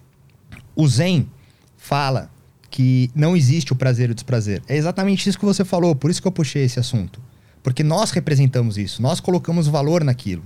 o 0.75 0.89
zen 0.89 1.29
fala 1.77 2.31
que 2.69 3.11
não 3.15 3.37
existe 3.37 3.73
o 3.73 3.77
prazer 3.77 4.09
e 4.09 4.13
o 4.13 4.15
desprazer. 4.15 4.61
É 4.67 4.77
exatamente 4.77 5.29
isso 5.29 5.39
que 5.39 5.45
você 5.45 5.65
falou, 5.65 5.95
por 5.95 6.11
isso 6.11 6.21
que 6.21 6.27
eu 6.27 6.33
puxei 6.33 6.65
esse 6.65 6.81
assunto. 6.81 7.21
Porque 7.63 7.83
nós 7.83 8.11
representamos 8.11 8.79
isso, 8.79 9.03
nós 9.03 9.21
colocamos 9.21 9.67
valor 9.67 10.05
naquilo. 10.05 10.43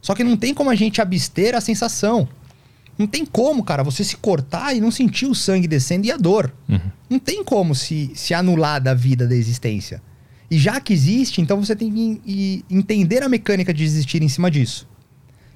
Só 0.00 0.14
que 0.14 0.24
não 0.24 0.36
tem 0.36 0.54
como 0.54 0.70
a 0.70 0.74
gente 0.74 1.00
abster 1.00 1.54
a 1.54 1.60
sensação. 1.60 2.28
Não 2.98 3.06
tem 3.06 3.24
como, 3.24 3.64
cara, 3.64 3.82
você 3.82 4.04
se 4.04 4.16
cortar 4.16 4.74
e 4.74 4.80
não 4.80 4.90
sentir 4.90 5.26
o 5.26 5.34
sangue 5.34 5.66
descendo 5.66 6.06
e 6.06 6.12
a 6.12 6.16
dor. 6.16 6.52
Uhum. 6.68 6.80
Não 7.08 7.18
tem 7.18 7.42
como 7.42 7.74
se, 7.74 8.12
se 8.14 8.34
anular 8.34 8.80
da 8.80 8.92
vida, 8.92 9.26
da 9.26 9.34
existência. 9.34 10.02
E 10.50 10.58
já 10.58 10.80
que 10.80 10.92
existe, 10.92 11.40
então 11.40 11.62
você 11.62 11.76
tem 11.76 11.90
que 11.90 12.64
entender 12.68 13.22
a 13.22 13.28
mecânica 13.28 13.72
de 13.72 13.84
existir 13.84 14.22
em 14.22 14.28
cima 14.28 14.50
disso. 14.50 14.86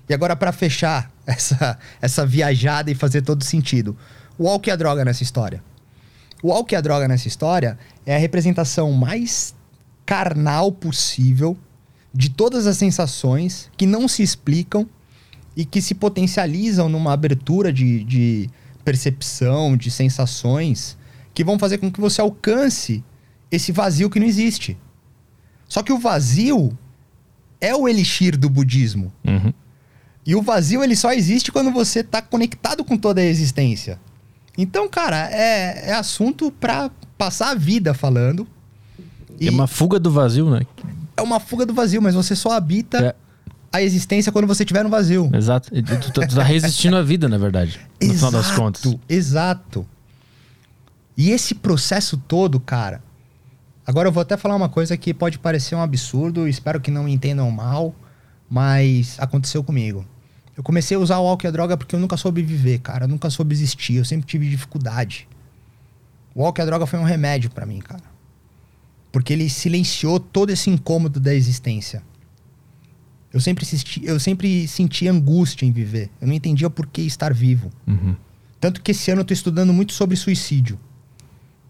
E 0.08 0.14
agora, 0.14 0.36
para 0.36 0.52
fechar 0.52 1.10
essa, 1.26 1.78
essa 2.00 2.24
viajada 2.24 2.90
e 2.90 2.94
fazer 2.94 3.22
todo 3.22 3.42
sentido, 3.44 3.96
o 4.38 4.48
álcool 4.48 4.68
e 4.68 4.72
a 4.72 4.76
droga 4.76 5.04
nessa 5.04 5.22
história. 5.22 5.62
O 6.42 6.52
álcool 6.52 6.74
e 6.74 6.76
a 6.76 6.80
droga 6.80 7.08
nessa 7.08 7.26
história 7.26 7.78
é 8.06 8.14
a 8.14 8.18
representação 8.18 8.92
mais 8.92 9.54
carnal 10.04 10.70
possível 10.70 11.56
de 12.12 12.30
todas 12.30 12.66
as 12.66 12.76
sensações 12.76 13.70
que 13.76 13.86
não 13.86 14.06
se 14.06 14.22
explicam 14.22 14.88
e 15.56 15.64
que 15.64 15.80
se 15.80 15.94
potencializam 15.94 16.88
numa 16.88 17.12
abertura 17.12 17.72
de, 17.72 18.04
de 18.04 18.50
percepção, 18.84 19.76
de 19.76 19.90
sensações 19.90 20.96
que 21.32 21.44
vão 21.44 21.58
fazer 21.58 21.78
com 21.78 21.90
que 21.90 22.00
você 22.00 22.20
alcance 22.20 23.02
esse 23.50 23.72
vazio 23.72 24.10
que 24.10 24.20
não 24.20 24.26
existe. 24.26 24.76
Só 25.68 25.82
que 25.82 25.92
o 25.92 25.98
vazio 25.98 26.76
é 27.60 27.74
o 27.74 27.88
elixir 27.88 28.36
do 28.36 28.48
budismo. 28.48 29.12
Uhum. 29.26 29.52
E 30.26 30.34
o 30.34 30.42
vazio 30.42 30.82
ele 30.82 30.96
só 30.96 31.12
existe 31.12 31.50
quando 31.50 31.70
você 31.70 32.00
está 32.00 32.22
conectado 32.22 32.84
com 32.84 32.96
toda 32.96 33.20
a 33.20 33.24
existência. 33.24 34.00
Então, 34.56 34.88
cara, 34.88 35.28
é, 35.30 35.90
é 35.90 35.92
assunto 35.92 36.50
para 36.52 36.90
passar 37.18 37.50
a 37.50 37.54
vida 37.54 37.92
falando. 37.92 38.46
É 39.40 39.50
uma 39.50 39.66
fuga 39.66 39.98
do 39.98 40.10
vazio, 40.10 40.50
né? 40.50 40.62
É 41.16 41.22
uma 41.22 41.40
fuga 41.40 41.64
do 41.64 41.74
vazio, 41.74 42.02
mas 42.02 42.14
você 42.14 42.34
só 42.34 42.52
habita 42.52 42.98
é. 42.98 43.14
a 43.72 43.82
existência 43.82 44.32
quando 44.32 44.46
você 44.46 44.62
estiver 44.62 44.82
no 44.82 44.90
vazio. 44.90 45.30
Exato. 45.32 45.70
Tu, 45.70 46.12
tu 46.12 46.34
tá 46.34 46.42
resistindo 46.42 46.96
à 46.96 47.02
vida, 47.02 47.28
na 47.28 47.38
verdade. 47.38 47.80
No 48.00 48.08
exato, 48.08 48.16
final 48.16 48.32
das 48.32 48.50
contas. 48.50 48.96
Exato. 49.08 49.86
E 51.16 51.30
esse 51.30 51.54
processo 51.54 52.16
todo, 52.16 52.58
cara. 52.58 53.02
Agora 53.86 54.08
eu 54.08 54.12
vou 54.12 54.22
até 54.22 54.36
falar 54.36 54.56
uma 54.56 54.68
coisa 54.68 54.96
que 54.96 55.12
pode 55.12 55.38
parecer 55.38 55.74
um 55.74 55.82
absurdo, 55.82 56.48
espero 56.48 56.80
que 56.80 56.90
não 56.90 57.04
me 57.04 57.12
entendam 57.12 57.50
mal, 57.50 57.94
mas 58.48 59.16
aconteceu 59.18 59.62
comigo. 59.62 60.04
Eu 60.56 60.62
comecei 60.62 60.96
a 60.96 61.00
usar 61.00 61.18
o 61.18 61.26
álcool 61.26 61.46
e 61.46 61.48
a 61.48 61.50
droga 61.50 61.76
porque 61.76 61.94
eu 61.94 62.00
nunca 62.00 62.16
soube 62.16 62.42
viver, 62.42 62.78
cara. 62.78 63.04
Eu 63.04 63.08
nunca 63.08 63.28
soube 63.28 63.54
existir. 63.54 63.96
Eu 63.96 64.04
sempre 64.04 64.26
tive 64.26 64.48
dificuldade. 64.48 65.28
O 66.34 66.44
álcool 66.44 66.60
e 66.60 66.62
a 66.62 66.66
droga 66.66 66.86
foi 66.86 66.98
um 66.98 67.04
remédio 67.04 67.50
para 67.50 67.66
mim, 67.66 67.80
cara. 67.80 68.13
Porque 69.14 69.32
ele 69.32 69.48
silenciou 69.48 70.18
todo 70.18 70.50
esse 70.50 70.68
incômodo 70.68 71.20
da 71.20 71.32
existência. 71.32 72.02
Eu 73.32 73.38
sempre, 73.38 73.64
assisti, 73.64 74.04
eu 74.04 74.18
sempre 74.18 74.66
senti 74.66 75.06
angústia 75.06 75.64
em 75.64 75.70
viver. 75.70 76.10
Eu 76.20 76.26
não 76.26 76.34
entendia 76.34 76.68
por 76.68 76.84
que 76.88 77.00
estar 77.02 77.32
vivo. 77.32 77.70
Uhum. 77.86 78.16
Tanto 78.58 78.82
que 78.82 78.90
esse 78.90 79.12
ano 79.12 79.20
eu 79.20 79.24
tô 79.24 79.32
estudando 79.32 79.72
muito 79.72 79.92
sobre 79.92 80.16
suicídio. 80.16 80.80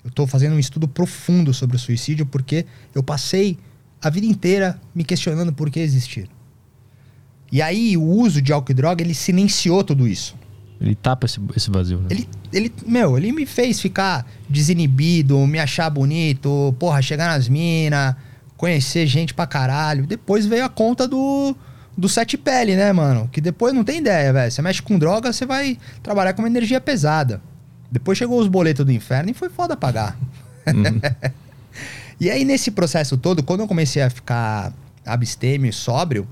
Eu 0.02 0.10
tô 0.10 0.26
fazendo 0.26 0.54
um 0.54 0.58
estudo 0.58 0.88
profundo 0.88 1.52
sobre 1.52 1.76
o 1.76 1.78
suicídio 1.78 2.24
porque 2.24 2.64
eu 2.94 3.02
passei 3.02 3.58
a 4.00 4.08
vida 4.08 4.26
inteira 4.26 4.80
me 4.94 5.04
questionando 5.04 5.52
por 5.52 5.68
que 5.68 5.80
existir. 5.80 6.30
E 7.52 7.60
aí 7.60 7.94
o 7.94 8.04
uso 8.04 8.40
de 8.40 8.54
álcool 8.54 8.72
e 8.72 8.74
droga, 8.74 9.04
ele 9.04 9.12
silenciou 9.12 9.84
tudo 9.84 10.08
isso. 10.08 10.34
Ele 10.84 10.94
tapa 10.94 11.24
esse, 11.24 11.40
esse 11.56 11.70
vazio, 11.70 11.98
né? 11.98 12.08
Ele, 12.10 12.28
ele, 12.52 12.72
meu, 12.86 13.16
ele 13.16 13.32
me 13.32 13.46
fez 13.46 13.80
ficar 13.80 14.26
desinibido, 14.46 15.38
me 15.46 15.58
achar 15.58 15.88
bonito, 15.88 16.74
porra, 16.78 17.00
chegar 17.00 17.26
nas 17.28 17.48
minas, 17.48 18.14
conhecer 18.54 19.06
gente 19.06 19.32
pra 19.32 19.46
caralho. 19.46 20.06
Depois 20.06 20.44
veio 20.44 20.62
a 20.62 20.68
conta 20.68 21.08
do, 21.08 21.56
do 21.96 22.06
sete 22.06 22.36
pele, 22.36 22.76
né, 22.76 22.92
mano? 22.92 23.30
Que 23.32 23.40
depois 23.40 23.72
não 23.72 23.82
tem 23.82 23.98
ideia, 23.98 24.30
velho. 24.30 24.52
Você 24.52 24.60
mexe 24.60 24.82
com 24.82 24.98
droga, 24.98 25.32
você 25.32 25.46
vai 25.46 25.78
trabalhar 26.02 26.34
com 26.34 26.42
uma 26.42 26.48
energia 26.48 26.82
pesada. 26.82 27.40
Depois 27.90 28.18
chegou 28.18 28.38
os 28.38 28.46
boletos 28.46 28.84
do 28.84 28.92
inferno 28.92 29.30
e 29.30 29.34
foi 29.34 29.48
foda 29.48 29.74
pagar. 29.74 30.18
Uhum. 30.66 31.00
e 32.20 32.30
aí, 32.30 32.44
nesse 32.44 32.70
processo 32.70 33.16
todo, 33.16 33.42
quando 33.42 33.60
eu 33.60 33.66
comecei 33.66 34.02
a 34.02 34.10
ficar 34.10 34.70
abstêmio, 35.06 35.72
sóbrio, 35.72 36.28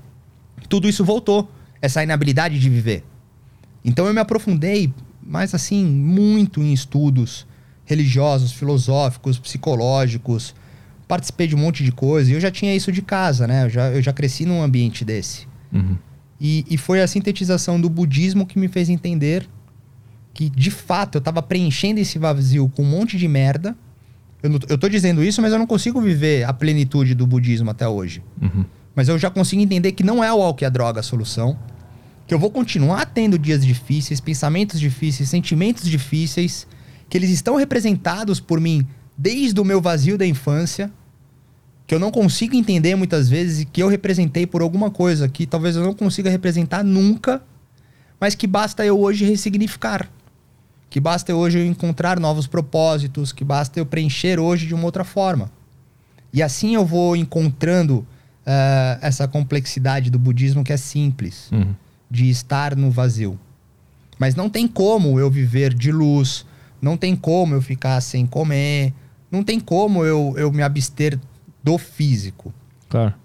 tudo 0.69 0.87
isso 0.87 1.03
voltou. 1.03 1.49
Essa 1.81 2.03
inabilidade 2.03 2.59
de 2.59 2.69
viver. 2.69 3.03
Então 3.83 4.05
eu 4.07 4.13
me 4.13 4.19
aprofundei, 4.19 4.93
mas 5.21 5.53
assim, 5.53 5.85
muito 5.85 6.61
em 6.61 6.73
estudos 6.73 7.45
religiosos, 7.85 8.51
filosóficos, 8.51 9.37
psicológicos. 9.37 10.55
Participei 11.07 11.47
de 11.47 11.55
um 11.55 11.59
monte 11.59 11.83
de 11.83 11.91
coisa. 11.91 12.31
E 12.31 12.33
eu 12.33 12.39
já 12.39 12.49
tinha 12.49 12.75
isso 12.75 12.91
de 12.91 13.01
casa, 13.01 13.45
né? 13.45 13.65
Eu 13.65 13.69
já, 13.69 13.91
eu 13.91 14.01
já 14.01 14.13
cresci 14.13 14.45
num 14.45 14.61
ambiente 14.61 15.03
desse. 15.03 15.47
Uhum. 15.71 15.97
E, 16.39 16.65
e 16.69 16.77
foi 16.77 17.01
a 17.01 17.07
sintetização 17.07 17.79
do 17.79 17.89
budismo 17.89 18.45
que 18.45 18.57
me 18.57 18.67
fez 18.67 18.89
entender 18.89 19.47
que, 20.33 20.49
de 20.49 20.71
fato, 20.71 21.15
eu 21.15 21.19
estava 21.19 21.41
preenchendo 21.41 21.99
esse 21.99 22.17
vazio 22.17 22.67
com 22.69 22.83
um 22.83 22.89
monte 22.89 23.17
de 23.17 23.27
merda. 23.27 23.75
Eu, 24.41 24.49
não, 24.49 24.59
eu 24.67 24.77
tô 24.77 24.89
dizendo 24.89 25.23
isso, 25.23 25.41
mas 25.41 25.53
eu 25.53 25.59
não 25.59 25.67
consigo 25.67 26.01
viver 26.01 26.43
a 26.43 26.53
plenitude 26.53 27.13
do 27.13 27.27
budismo 27.27 27.69
até 27.69 27.87
hoje. 27.87 28.23
Uhum. 28.41 28.65
Mas 28.95 29.09
eu 29.09 29.17
já 29.17 29.29
consigo 29.29 29.61
entender 29.61 29.91
que 29.91 30.03
não 30.03 30.23
é 30.23 30.33
o 30.33 30.41
álcool 30.41 30.63
e 30.63 30.65
a 30.65 30.69
droga 30.69 30.99
a 30.99 31.03
solução. 31.03 31.57
Eu 32.33 32.39
vou 32.39 32.49
continuar 32.49 33.05
tendo 33.05 33.37
dias 33.37 33.63
difíceis, 33.63 34.19
pensamentos 34.19 34.79
difíceis, 34.79 35.29
sentimentos 35.29 35.87
difíceis, 35.87 36.65
que 37.07 37.15
eles 37.15 37.29
estão 37.29 37.55
representados 37.55 38.39
por 38.39 38.59
mim 38.59 38.87
desde 39.15 39.61
o 39.61 39.63
meu 39.63 39.79
vazio 39.79 40.17
da 40.17 40.25
infância, 40.25 40.91
que 41.85 41.93
eu 41.93 41.99
não 41.99 42.09
consigo 42.09 42.55
entender 42.55 42.95
muitas 42.95 43.29
vezes 43.29 43.61
e 43.61 43.65
que 43.65 43.83
eu 43.83 43.87
representei 43.87 44.47
por 44.47 44.63
alguma 44.63 44.89
coisa 44.89 45.29
que 45.29 45.45
talvez 45.45 45.75
eu 45.75 45.83
não 45.83 45.93
consiga 45.93 46.27
representar 46.27 46.83
nunca, 46.83 47.39
mas 48.19 48.33
que 48.33 48.47
basta 48.47 48.83
eu 48.83 48.99
hoje 48.99 49.25
ressignificar. 49.25 50.09
Que 50.89 50.99
basta 50.99 51.31
eu 51.31 51.37
hoje 51.37 51.63
encontrar 51.63 52.19
novos 52.19 52.47
propósitos, 52.47 53.31
que 53.31 53.43
basta 53.43 53.79
eu 53.79 53.85
preencher 53.85 54.39
hoje 54.39 54.65
de 54.65 54.73
uma 54.73 54.85
outra 54.85 55.03
forma. 55.03 55.51
E 56.33 56.41
assim 56.41 56.73
eu 56.73 56.83
vou 56.83 57.15
encontrando 57.15 57.97
uh, 57.97 58.97
essa 59.01 59.27
complexidade 59.27 60.09
do 60.09 60.17
budismo 60.17 60.63
que 60.63 60.73
é 60.73 60.77
simples, 60.77 61.51
uhum. 61.51 61.75
De 62.13 62.29
estar 62.29 62.75
no 62.75 62.91
vazio. 62.91 63.39
Mas 64.19 64.35
não 64.35 64.47
tem 64.47 64.67
como 64.67 65.19
eu 65.19 65.31
viver 65.31 65.73
de 65.73 65.91
luz, 65.91 66.45
não 66.79 66.95
tem 66.95 67.15
como 67.15 67.55
eu 67.55 67.61
ficar 67.61 67.99
sem 68.01 68.27
comer, 68.27 68.93
não 69.31 69.43
tem 69.43 69.59
como 69.59 70.05
eu, 70.05 70.35
eu 70.37 70.51
me 70.51 70.61
abster 70.61 71.19
do 71.63 71.75
físico. 71.79 72.53
Claro. 72.87 73.15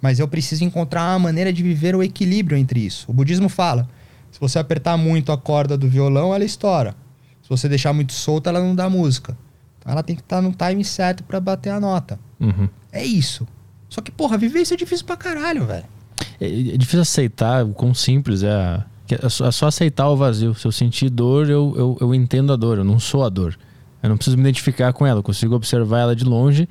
Mas 0.00 0.20
eu 0.20 0.28
preciso 0.28 0.62
encontrar 0.62 1.10
uma 1.10 1.18
maneira 1.18 1.52
de 1.52 1.60
viver 1.60 1.96
o 1.96 2.04
equilíbrio 2.04 2.56
entre 2.56 2.78
isso. 2.86 3.10
O 3.10 3.12
budismo 3.12 3.48
fala: 3.48 3.88
se 4.30 4.38
você 4.38 4.60
apertar 4.60 4.96
muito 4.96 5.32
a 5.32 5.36
corda 5.36 5.76
do 5.76 5.88
violão, 5.88 6.32
ela 6.32 6.44
estoura. 6.44 6.94
Se 7.42 7.48
você 7.48 7.68
deixar 7.68 7.92
muito 7.92 8.12
solta, 8.12 8.50
ela 8.50 8.60
não 8.60 8.76
dá 8.76 8.88
música. 8.88 9.36
Então 9.80 9.90
ela 9.90 10.04
tem 10.04 10.14
que 10.14 10.22
estar 10.22 10.40
no 10.40 10.52
time 10.52 10.84
certo 10.84 11.24
para 11.24 11.40
bater 11.40 11.70
a 11.70 11.80
nota. 11.80 12.20
Uhum. 12.38 12.68
É 12.92 13.04
isso. 13.04 13.44
Só 13.88 14.00
que, 14.00 14.12
porra, 14.12 14.38
viver 14.38 14.60
isso 14.60 14.74
é 14.74 14.76
difícil 14.76 15.04
pra 15.04 15.16
caralho, 15.16 15.66
velho. 15.66 15.95
É, 16.40 16.46
é, 16.46 16.76
difícil 16.76 17.00
aceitar 17.00 17.64
o 17.64 17.70
quão 17.70 17.94
simples 17.94 18.42
é. 18.42 18.82
É 19.08 19.28
só, 19.28 19.46
é 19.46 19.52
só 19.52 19.66
aceitar 19.68 20.08
o 20.08 20.16
vazio. 20.16 20.54
Se 20.54 20.66
eu 20.66 20.72
sentir 20.72 21.08
dor, 21.08 21.48
eu, 21.48 21.72
eu, 21.76 21.98
eu 22.00 22.14
entendo 22.14 22.52
a 22.52 22.56
dor. 22.56 22.78
Eu 22.78 22.84
não 22.84 22.98
sou 22.98 23.24
a 23.24 23.28
dor. 23.28 23.56
Eu 24.02 24.08
não 24.08 24.16
preciso 24.16 24.36
me 24.36 24.42
identificar 24.42 24.92
com 24.92 25.06
ela. 25.06 25.20
Eu 25.20 25.22
consigo 25.22 25.54
observar 25.54 26.00
ela 26.00 26.16
de 26.16 26.24
longe 26.24 26.68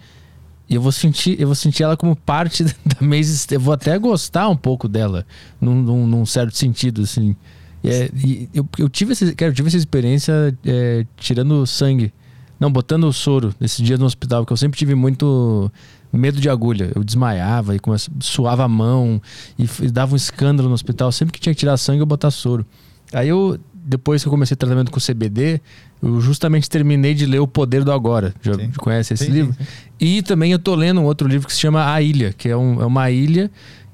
e 0.67 0.75
eu 0.75 0.81
vou 0.81 0.91
sentir, 0.91 1.39
eu 1.39 1.47
vou 1.47 1.55
sentir 1.55 1.83
ela 1.83 1.95
como 1.95 2.15
parte 2.15 2.63
da 2.85 3.01
minha 3.01 3.19
existência. 3.19 3.55
Eu 3.55 3.59
vou 3.59 3.73
até 3.73 3.97
gostar 3.97 4.49
um 4.49 4.55
pouco 4.55 4.87
dela, 4.87 5.25
num, 5.61 5.75
num, 5.81 6.07
num 6.07 6.25
certo 6.25 6.57
sentido, 6.57 7.03
assim. 7.03 7.35
É, 7.83 8.09
eu, 8.53 8.67
eu, 8.79 8.89
tive 8.89 9.13
esse, 9.13 9.35
cara, 9.35 9.53
tive 9.53 9.67
essa 9.67 9.77
experiência 9.77 10.57
é, 10.65 11.05
tirando 11.17 11.65
sangue. 11.67 12.11
Não, 12.59 12.71
botando 12.71 13.03
o 13.03 13.13
soro 13.13 13.53
nesse 13.59 13.83
dia 13.83 13.97
no 13.97 14.05
hospital, 14.05 14.41
porque 14.41 14.53
eu 14.53 14.57
sempre 14.57 14.79
tive 14.79 14.95
muito 14.95 15.71
medo 16.17 16.39
de 16.39 16.49
agulha. 16.49 16.91
Eu 16.95 17.03
desmaiava 17.03 17.75
e 17.75 17.79
começava, 17.79 18.17
suava 18.19 18.63
a 18.63 18.67
mão 18.67 19.21
e, 19.57 19.67
e 19.81 19.91
dava 19.91 20.13
um 20.13 20.15
escândalo 20.15 20.67
no 20.67 20.75
hospital. 20.75 21.11
Sempre 21.11 21.33
que 21.33 21.39
tinha 21.39 21.53
que 21.53 21.59
tirar 21.59 21.77
sangue, 21.77 22.01
eu 22.01 22.05
botava 22.05 22.31
soro. 22.31 22.65
Aí 23.13 23.29
eu, 23.29 23.59
depois 23.73 24.21
que 24.21 24.27
eu 24.27 24.31
comecei 24.31 24.55
tratamento 24.55 24.91
com 24.91 24.99
CBD, 24.99 25.61
eu 26.01 26.19
justamente 26.21 26.69
terminei 26.69 27.13
de 27.13 27.25
ler 27.25 27.39
O 27.39 27.47
Poder 27.47 27.83
do 27.83 27.91
Agora. 27.91 28.33
Já 28.41 28.55
sim. 28.55 28.71
conhece 28.77 29.13
esse 29.13 29.25
sim, 29.25 29.31
livro? 29.31 29.53
Sim, 29.53 29.65
e 29.99 30.21
também 30.21 30.51
eu 30.51 30.59
tô 30.59 30.75
lendo 30.75 31.01
um 31.01 31.05
outro 31.05 31.27
livro 31.27 31.47
que 31.47 31.53
se 31.53 31.59
chama 31.59 31.91
A 31.91 32.01
Ilha, 32.01 32.33
que 32.33 32.49
é, 32.49 32.57
um, 32.57 32.81
é 32.81 32.85
uma 32.85 33.09
ilha 33.11 33.51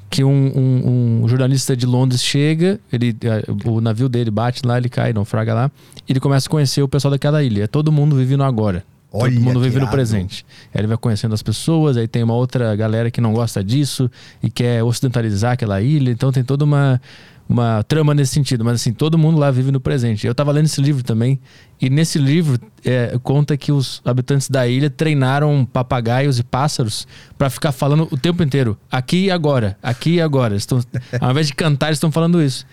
que 0.10 0.26
um, 0.26 0.30
um, 0.30 1.22
um, 1.24 1.28
jornalista 1.28 1.74
de 1.74 1.86
Londres 1.86 2.22
chega, 2.22 2.82
ele, 2.92 3.16
o 3.66 3.80
navio 3.80 4.10
dele 4.10 4.30
bate 4.30 4.62
lá, 4.68 4.78
ele 4.78 4.90
cai, 4.90 5.14
não 5.14 5.24
fraga 5.24 5.54
lá, 5.54 5.72
e 6.06 6.12
ele 6.12 6.20
começa 6.20 6.50
a 6.50 6.52
conhecer 6.52 6.84
o 6.84 6.88
pessoal 6.88 7.12
daquela 7.12 7.42
ilha. 7.42 7.64
É 7.64 7.68
todo 7.68 7.94
mundo 7.94 8.18
vive 8.18 8.36
no 8.36 8.44
agora. 8.44 8.84
Olha 9.14 9.34
Todo 9.34 9.44
mundo 9.44 9.60
vive 9.60 9.80
no 9.80 9.90
presente. 9.90 10.46
Aí 10.74 10.80
ele 10.80 10.88
vai 10.88 10.98
conhecendo 10.98 11.34
as 11.34 11.44
pessoas, 11.44 11.98
aí 11.98 12.08
tem 12.08 12.24
uma 12.24 12.34
outra 12.34 12.74
galera 12.78 13.12
que 13.12 13.20
não 13.20 13.34
gosta 13.34 13.62
disso 13.62 14.10
e 14.42 14.50
quer 14.50 14.82
ocidentalizar 14.84 15.54
aquela 15.54 15.82
ilha. 15.82 16.12
Então 16.12 16.32
tem 16.32 16.44
toda 16.44 16.64
uma, 16.64 17.02
uma 17.48 17.84
trama 17.84 18.14
nesse 18.14 18.32
sentido. 18.32 18.64
Mas 18.64 18.76
assim, 18.76 18.94
todo 18.94 19.18
mundo 19.18 19.38
lá 19.38 19.52
vive 19.52 19.70
no 19.70 19.82
presente. 19.82 20.26
Eu 20.26 20.34
tava 20.34 20.54
lendo 20.54 20.66
esse 20.66 20.82
livro 20.82 21.04
também. 21.04 21.42
E 21.82 21.90
nesse 21.90 22.18
livro 22.18 22.58
é, 22.86 23.20
conta 23.22 23.58
que 23.58 23.72
os 23.74 24.02
habitantes 24.06 24.50
da 24.50 24.66
ilha 24.66 24.90
treinaram 24.90 25.66
papagaios 25.66 26.40
e 26.40 26.44
pássaros 26.44 27.06
para 27.38 27.50
ficar 27.50 27.74
falando 27.74 28.08
o 28.10 28.18
tempo 28.18 28.42
inteiro. 28.42 28.78
Aqui 28.90 29.26
e 29.26 29.32
agora, 29.32 29.78
aqui 29.84 30.12
e 30.12 30.22
agora. 30.22 30.56
Estão, 30.56 30.82
ao 31.20 31.32
invés 31.32 31.48
de 31.48 31.54
cantar, 31.54 31.88
eles 31.88 31.98
estão 31.98 32.14
falando 32.14 32.42
isso. 32.42 32.66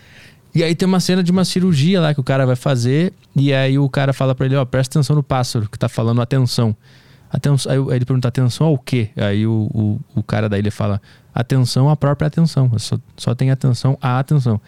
E 0.53 0.63
aí 0.63 0.73
tem 0.73 0.87
uma 0.87 0.99
cena 0.99 1.21
de 1.21 1.31
uma 1.31 1.45
cirurgia 1.45 2.01
lá 2.01 2.13
que 2.13 2.19
o 2.19 2.23
cara 2.23 2.45
vai 2.45 2.55
fazer, 2.55 3.13
e 3.35 3.53
aí 3.53 3.77
o 3.77 3.87
cara 3.87 4.13
fala 4.13 4.33
para 4.33 4.45
ele, 4.45 4.55
ó, 4.55 4.65
presta 4.65 4.97
atenção 4.97 5.15
no 5.15 5.23
pássaro 5.23 5.69
que 5.69 5.77
tá 5.77 5.87
falando 5.87 6.21
atenção. 6.21 6.75
Atenção, 7.31 7.71
aí 7.71 7.77
ele 7.95 8.05
pergunta 8.05 8.27
atenção 8.27 8.67
ao 8.67 8.77
quê? 8.77 9.09
Aí 9.15 9.45
o, 9.45 9.69
o, 9.71 9.99
o 10.15 10.23
cara 10.23 10.49
da 10.49 10.57
ilha 10.57 10.71
fala 10.71 10.99
atenção 11.33 11.87
à 11.89 11.95
própria 11.95 12.27
atenção. 12.27 12.71
Só, 12.77 12.97
só 13.15 13.35
tem 13.35 13.51
atenção 13.51 13.97
à 14.01 14.17
atenção. 14.17 14.59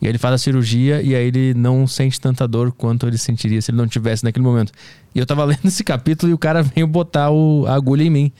E 0.00 0.06
aí 0.06 0.10
ele 0.10 0.18
faz 0.18 0.34
a 0.34 0.38
cirurgia 0.38 1.00
e 1.00 1.14
aí 1.14 1.26
ele 1.26 1.54
não 1.54 1.86
sente 1.86 2.20
tanta 2.20 2.46
dor 2.46 2.72
quanto 2.72 3.06
ele 3.06 3.16
sentiria 3.16 3.60
se 3.62 3.70
ele 3.70 3.78
não 3.78 3.86
tivesse 3.86 4.24
naquele 4.24 4.44
momento. 4.44 4.72
E 5.14 5.18
eu 5.18 5.26
tava 5.26 5.44
lendo 5.46 5.64
esse 5.64 5.82
capítulo 5.82 6.30
e 6.30 6.34
o 6.34 6.38
cara 6.38 6.62
veio 6.62 6.86
botar 6.86 7.30
o, 7.30 7.64
a 7.66 7.74
agulha 7.74 8.02
em 8.02 8.10
mim. 8.10 8.32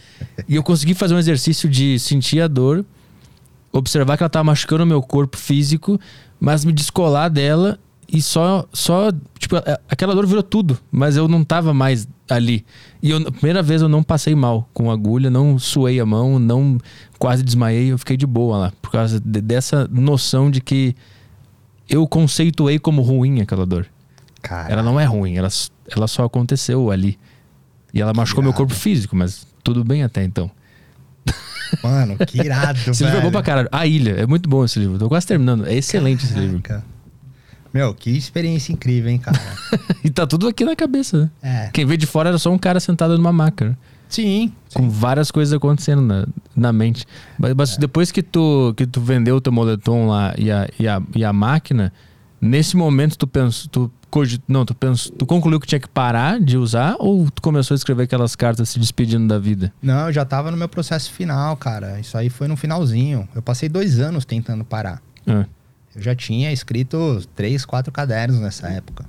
E 0.48 0.54
eu 0.54 0.62
consegui 0.62 0.94
fazer 0.94 1.14
um 1.14 1.18
exercício 1.18 1.68
de 1.68 1.98
sentir 1.98 2.40
a 2.40 2.48
dor, 2.48 2.84
observar 3.72 4.16
que 4.16 4.22
ela 4.22 4.30
tava 4.30 4.44
machucando 4.44 4.84
o 4.84 4.86
meu 4.86 5.02
corpo 5.02 5.36
físico, 5.36 5.98
mas 6.46 6.64
me 6.64 6.72
descolar 6.72 7.28
dela 7.28 7.76
e 8.08 8.22
só, 8.22 8.64
só 8.72 9.10
tipo, 9.36 9.56
aquela 9.90 10.14
dor 10.14 10.28
virou 10.28 10.44
tudo, 10.44 10.78
mas 10.92 11.16
eu 11.16 11.26
não 11.26 11.42
tava 11.42 11.74
mais 11.74 12.06
ali. 12.30 12.64
E 13.02 13.10
eu, 13.10 13.32
primeira 13.32 13.64
vez 13.64 13.82
eu 13.82 13.88
não 13.88 14.00
passei 14.00 14.32
mal 14.32 14.68
com 14.72 14.88
agulha, 14.88 15.28
não 15.28 15.58
suei 15.58 15.98
a 15.98 16.06
mão, 16.06 16.38
não 16.38 16.78
quase 17.18 17.42
desmaiei, 17.42 17.90
eu 17.90 17.98
fiquei 17.98 18.16
de 18.16 18.28
boa 18.28 18.58
lá, 18.58 18.72
por 18.80 18.92
causa 18.92 19.18
de, 19.18 19.40
dessa 19.40 19.88
noção 19.90 20.48
de 20.48 20.60
que 20.60 20.94
eu 21.88 22.06
conceituei 22.06 22.78
como 22.78 23.02
ruim 23.02 23.40
aquela 23.40 23.66
dor. 23.66 23.84
Ela 24.70 24.84
não 24.84 25.00
é 25.00 25.04
ruim, 25.04 25.34
ela, 25.34 25.48
ela 25.90 26.06
só 26.06 26.26
aconteceu 26.26 26.92
ali. 26.92 27.18
E 27.92 28.00
ela 28.00 28.12
machucou 28.14 28.44
meu 28.44 28.52
corpo 28.52 28.72
físico, 28.72 29.16
mas 29.16 29.44
tudo 29.64 29.82
bem 29.82 30.04
até 30.04 30.22
então. 30.22 30.48
Mano, 31.82 32.16
que 32.26 32.40
irado, 32.40 32.78
Esse 32.78 33.02
velho. 33.02 33.06
livro 33.06 33.18
é 33.18 33.20
bom 33.22 33.30
pra 33.30 33.42
caralho. 33.42 33.68
A 33.72 33.86
Ilha, 33.86 34.12
é 34.12 34.26
muito 34.26 34.48
bom 34.48 34.64
esse 34.64 34.78
livro. 34.78 34.98
Tô 34.98 35.08
quase 35.08 35.26
terminando. 35.26 35.66
É 35.66 35.74
excelente 35.74 36.26
Caraca. 36.26 36.40
esse 36.40 36.52
livro. 36.52 36.84
Meu, 37.74 37.92
que 37.92 38.10
experiência 38.10 38.72
incrível, 38.72 39.10
hein, 39.10 39.18
cara? 39.18 39.38
e 40.02 40.08
tá 40.08 40.26
tudo 40.26 40.48
aqui 40.48 40.64
na 40.64 40.74
cabeça, 40.74 41.18
né? 41.18 41.30
É. 41.42 41.70
Quem 41.72 41.84
vê 41.84 41.96
de 41.96 42.06
fora 42.06 42.30
era 42.30 42.38
só 42.38 42.50
um 42.50 42.58
cara 42.58 42.80
sentado 42.80 43.18
numa 43.18 43.32
maca. 43.32 43.70
Né? 43.70 43.76
Sim. 44.08 44.52
Com 44.72 44.84
sim. 44.84 44.88
várias 44.88 45.30
coisas 45.30 45.52
acontecendo 45.52 46.00
na, 46.00 46.26
na 46.54 46.72
mente. 46.72 47.04
Mas, 47.38 47.54
mas 47.54 47.76
é. 47.76 47.78
depois 47.80 48.10
que 48.10 48.22
tu, 48.22 48.72
que 48.76 48.86
tu 48.86 49.00
vendeu 49.00 49.36
o 49.36 49.40
teu 49.40 49.52
moletom 49.52 50.06
lá 50.06 50.34
e 50.38 50.50
a, 50.50 50.68
e 50.78 50.88
a, 50.88 51.02
e 51.14 51.24
a 51.24 51.32
máquina, 51.32 51.92
nesse 52.40 52.76
momento 52.76 53.16
tu 53.16 53.26
pensou. 53.26 53.70
Tu, 53.70 53.92
não, 54.48 54.64
tu, 54.64 54.74
pensou, 54.74 55.12
tu 55.12 55.26
concluiu 55.26 55.60
que 55.60 55.66
tinha 55.66 55.80
que 55.80 55.88
parar 55.88 56.40
de 56.40 56.56
usar 56.56 56.96
ou 56.98 57.30
tu 57.30 57.42
começou 57.42 57.74
a 57.74 57.76
escrever 57.76 58.04
aquelas 58.04 58.34
cartas 58.34 58.68
se 58.70 58.78
despedindo 58.78 59.26
da 59.26 59.38
vida? 59.38 59.72
Não, 59.82 60.06
eu 60.06 60.12
já 60.12 60.24
tava 60.24 60.50
no 60.50 60.56
meu 60.56 60.68
processo 60.68 61.12
final, 61.12 61.56
cara. 61.56 62.00
Isso 62.00 62.16
aí 62.16 62.30
foi 62.30 62.48
no 62.48 62.56
finalzinho. 62.56 63.28
Eu 63.34 63.42
passei 63.42 63.68
dois 63.68 63.98
anos 63.98 64.24
tentando 64.24 64.64
parar. 64.64 65.02
É. 65.26 65.44
Eu 65.94 66.02
já 66.02 66.14
tinha 66.14 66.52
escrito 66.52 67.22
três, 67.34 67.64
quatro 67.64 67.92
cadernos 67.92 68.40
nessa 68.40 68.68
época. 68.68 69.04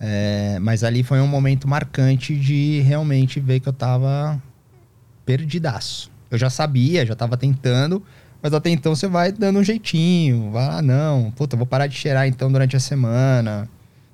É, 0.00 0.58
mas 0.60 0.82
ali 0.82 1.02
foi 1.02 1.20
um 1.20 1.28
momento 1.28 1.68
marcante 1.68 2.34
de 2.34 2.80
realmente 2.80 3.38
ver 3.38 3.60
que 3.60 3.68
eu 3.68 3.72
tava 3.72 4.42
perdidaço. 5.24 6.10
Eu 6.30 6.36
já 6.36 6.50
sabia, 6.50 7.06
já 7.06 7.14
tava 7.14 7.36
tentando, 7.36 8.02
mas 8.42 8.52
até 8.52 8.70
então 8.70 8.94
você 8.94 9.06
vai 9.06 9.30
dando 9.30 9.60
um 9.60 9.64
jeitinho. 9.64 10.50
Vai 10.50 10.66
lá, 10.66 10.78
ah, 10.78 10.82
não, 10.82 11.30
puta, 11.30 11.56
vou 11.56 11.64
parar 11.64 11.86
de 11.86 11.94
cheirar 11.94 12.26
então 12.26 12.50
durante 12.50 12.74
a 12.74 12.80
semana. 12.80 13.68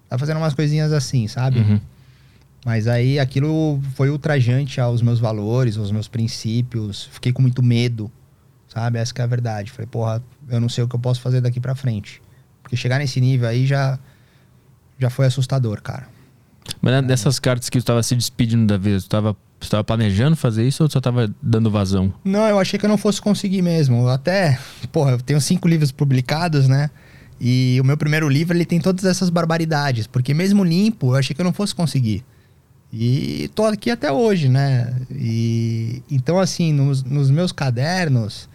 Tá 0.08 0.18
fazendo 0.18 0.36
umas 0.36 0.52
coisinhas 0.52 0.92
assim, 0.92 1.26
sabe? 1.26 1.60
Uhum. 1.60 1.80
Mas 2.64 2.86
aí 2.86 3.18
aquilo 3.18 3.80
foi 3.94 4.10
ultrajante 4.10 4.80
aos 4.80 5.00
meus 5.00 5.18
valores, 5.18 5.78
aos 5.78 5.90
meus 5.90 6.08
princípios. 6.08 7.08
Fiquei 7.12 7.32
com 7.32 7.40
muito 7.40 7.62
medo, 7.62 8.12
sabe? 8.68 8.98
Essa 8.98 9.14
é 9.16 9.22
a 9.22 9.26
verdade. 9.26 9.70
Falei, 9.70 9.86
porra, 9.86 10.22
eu 10.50 10.60
não 10.60 10.68
sei 10.68 10.84
o 10.84 10.88
que 10.88 10.94
eu 10.94 11.00
posso 11.00 11.22
fazer 11.22 11.40
daqui 11.40 11.58
para 11.58 11.74
frente. 11.74 12.20
Porque 12.62 12.76
chegar 12.76 12.98
nesse 12.98 13.20
nível 13.20 13.48
aí 13.48 13.66
já, 13.66 13.98
já 14.98 15.08
foi 15.08 15.24
assustador, 15.24 15.80
cara. 15.80 16.06
Mas 16.80 17.04
dessas 17.06 17.38
cartas 17.38 17.68
que 17.68 17.78
tu 17.78 17.80
estava 17.80 18.02
se 18.02 18.14
despedindo 18.14 18.66
da 18.66 18.76
vez, 18.76 19.02
tu 19.02 19.06
estava 19.06 19.36
estava 19.60 19.82
planejando 19.82 20.36
fazer 20.36 20.66
isso 20.66 20.82
ou 20.82 20.90
só 20.90 20.98
estava 20.98 21.32
dando 21.42 21.70
vazão? 21.70 22.12
Não, 22.24 22.46
eu 22.46 22.58
achei 22.58 22.78
que 22.78 22.86
eu 22.86 22.88
não 22.88 22.98
fosse 22.98 23.20
conseguir 23.20 23.62
mesmo. 23.62 24.08
Até, 24.08 24.58
porra, 24.92 25.12
eu 25.12 25.20
tenho 25.20 25.40
cinco 25.40 25.66
livros 25.66 25.90
publicados, 25.90 26.68
né? 26.68 26.90
E 27.40 27.78
o 27.80 27.84
meu 27.84 27.96
primeiro 27.96 28.28
livro 28.28 28.56
ele 28.56 28.64
tem 28.64 28.80
todas 28.80 29.04
essas 29.04 29.30
barbaridades, 29.30 30.06
porque 30.06 30.34
mesmo 30.34 30.64
limpo, 30.64 31.12
eu 31.12 31.16
achei 31.16 31.34
que 31.34 31.40
eu 31.40 31.44
não 31.44 31.52
fosse 31.52 31.74
conseguir. 31.74 32.24
E 32.92 33.50
tô 33.54 33.64
aqui 33.64 33.90
até 33.90 34.10
hoje, 34.10 34.48
né? 34.48 34.94
E 35.10 36.02
então 36.10 36.38
assim, 36.38 36.72
nos, 36.72 37.04
nos 37.04 37.30
meus 37.30 37.52
cadernos, 37.52 38.48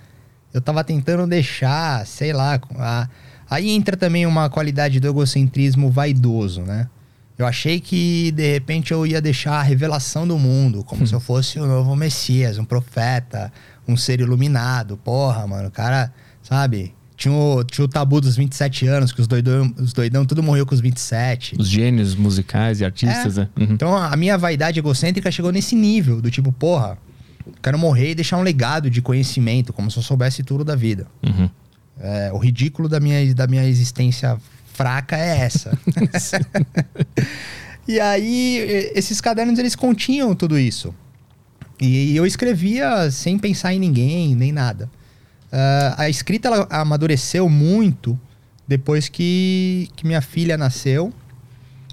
eu 0.53 0.61
tava 0.61 0.83
tentando 0.83 1.27
deixar, 1.27 2.05
sei 2.05 2.33
lá. 2.33 2.59
A... 2.77 3.07
Aí 3.49 3.69
entra 3.69 3.95
também 3.95 4.25
uma 4.25 4.49
qualidade 4.49 4.99
do 4.99 5.07
egocentrismo 5.07 5.89
vaidoso, 5.89 6.61
né? 6.61 6.89
Eu 7.37 7.45
achei 7.47 7.79
que 7.79 8.31
de 8.31 8.51
repente 8.51 8.91
eu 8.91 9.05
ia 9.07 9.19
deixar 9.19 9.53
a 9.59 9.63
revelação 9.63 10.27
do 10.27 10.37
mundo, 10.37 10.83
como 10.83 11.05
se 11.05 11.13
eu 11.13 11.19
fosse 11.19 11.59
o 11.59 11.65
novo 11.65 11.95
Messias, 11.95 12.59
um 12.59 12.65
profeta, 12.65 13.51
um 13.87 13.97
ser 13.97 14.19
iluminado. 14.19 14.97
Porra, 14.97 15.47
mano, 15.47 15.67
o 15.67 15.71
cara, 15.71 16.13
sabe? 16.43 16.93
Tinha 17.17 17.33
o, 17.33 17.63
tinha 17.63 17.85
o 17.85 17.87
tabu 17.87 18.21
dos 18.21 18.35
27 18.35 18.85
anos, 18.87 19.11
que 19.11 19.21
os 19.21 19.27
doidão, 19.27 19.73
os 19.77 19.93
doidão 19.93 20.25
tudo 20.25 20.43
morreu 20.43 20.65
com 20.65 20.75
os 20.75 20.81
27. 20.81 21.55
Os 21.57 21.67
gênios 21.67 22.15
musicais 22.15 22.81
e 22.81 22.85
artistas, 22.85 23.37
é. 23.37 23.41
né? 23.41 23.49
Uhum. 23.57 23.67
Então 23.71 23.95
a 23.97 24.15
minha 24.15 24.37
vaidade 24.37 24.79
egocêntrica 24.79 25.31
chegou 25.31 25.51
nesse 25.51 25.75
nível, 25.75 26.21
do 26.21 26.29
tipo, 26.29 26.51
porra, 26.51 26.97
Quero 27.61 27.77
morrer 27.77 28.11
e 28.11 28.15
deixar 28.15 28.37
um 28.37 28.41
legado 28.41 28.89
de 28.89 29.01
conhecimento, 29.01 29.73
como 29.73 29.91
se 29.91 29.97
eu 29.97 30.03
soubesse 30.03 30.43
tudo 30.43 30.63
da 30.63 30.75
vida. 30.75 31.07
Uhum. 31.23 31.49
É, 31.99 32.31
o 32.33 32.37
ridículo 32.37 32.89
da 32.89 32.99
minha, 32.99 33.33
da 33.35 33.47
minha 33.47 33.65
existência 33.65 34.37
fraca 34.73 35.15
é 35.17 35.39
essa. 35.39 35.77
e 37.87 37.99
aí, 37.99 38.91
esses 38.95 39.21
cadernos, 39.21 39.59
eles 39.59 39.75
continham 39.75 40.35
tudo 40.35 40.57
isso. 40.57 40.93
E 41.79 42.15
eu 42.15 42.25
escrevia 42.25 43.09
sem 43.11 43.37
pensar 43.37 43.73
em 43.73 43.79
ninguém, 43.79 44.35
nem 44.35 44.51
nada. 44.51 44.89
Uh, 45.45 45.93
a 45.97 46.09
escrita, 46.09 46.47
ela 46.47 46.67
amadureceu 46.69 47.47
muito 47.47 48.19
depois 48.67 49.09
que, 49.09 49.89
que 49.95 50.05
minha 50.05 50.21
filha 50.21 50.57
nasceu. 50.57 51.13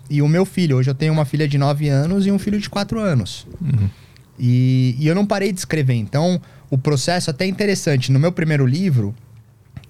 E 0.08 0.22
o 0.22 0.28
meu 0.28 0.44
filho. 0.44 0.76
Hoje 0.76 0.90
eu 0.90 0.94
tenho 0.94 1.12
uma 1.12 1.24
filha 1.24 1.46
de 1.46 1.56
9 1.56 1.88
anos 1.88 2.26
e 2.26 2.32
um 2.32 2.38
filho 2.38 2.58
de 2.58 2.68
4 2.68 2.98
anos. 2.98 3.46
Uhum. 3.60 3.88
E, 4.38 4.96
e 4.98 5.06
eu 5.06 5.14
não 5.14 5.26
parei 5.26 5.52
de 5.52 5.58
escrever. 5.58 5.94
Então, 5.94 6.40
o 6.68 6.78
processo 6.78 7.30
é 7.30 7.32
até 7.32 7.46
interessante. 7.46 8.10
No 8.10 8.18
meu 8.18 8.32
primeiro 8.32 8.66
livro, 8.66 9.14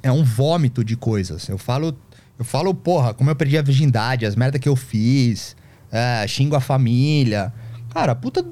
é 0.02 0.10
um 0.10 0.24
vômito 0.24 0.84
de 0.84 0.96
coisas. 0.96 1.48
Eu 1.48 1.56
falo, 1.56 1.96
eu 2.40 2.44
falo, 2.44 2.72
porra, 2.72 3.12
como 3.12 3.28
eu 3.28 3.36
perdi 3.36 3.58
a 3.58 3.62
virgindade, 3.62 4.24
as 4.24 4.34
merdas 4.34 4.58
que 4.58 4.68
eu 4.68 4.74
fiz, 4.74 5.54
é, 5.92 6.26
xingo 6.26 6.56
a 6.56 6.60
família. 6.60 7.52
Cara, 7.92 8.14
puta 8.14 8.42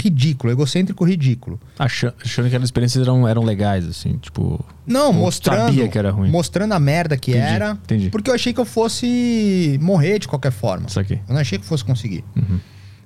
ridículo, 0.00 0.50
egocêntrico 0.50 1.04
ridículo. 1.04 1.60
Achando, 1.78 2.14
achando 2.24 2.44
que 2.44 2.48
aquelas 2.48 2.68
experiências 2.68 3.02
eram, 3.06 3.28
eram 3.28 3.42
legais, 3.42 3.86
assim, 3.86 4.16
tipo. 4.16 4.64
Não, 4.86 5.12
mostrando. 5.12 5.66
Sabia 5.66 5.88
que 5.88 5.98
era 5.98 6.10
ruim. 6.10 6.30
Mostrando 6.30 6.72
a 6.72 6.80
merda 6.80 7.14
que 7.18 7.32
entendi, 7.32 7.46
era. 7.46 7.72
Entendi. 7.72 8.08
Porque 8.08 8.30
eu 8.30 8.34
achei 8.34 8.54
que 8.54 8.60
eu 8.60 8.64
fosse 8.64 9.78
morrer 9.82 10.18
de 10.18 10.26
qualquer 10.26 10.52
forma. 10.52 10.86
Isso 10.86 10.98
aqui. 10.98 11.20
Eu 11.28 11.34
não 11.34 11.40
achei 11.42 11.58
que 11.58 11.66
fosse 11.66 11.84
conseguir. 11.84 12.24
Uhum. 12.34 12.58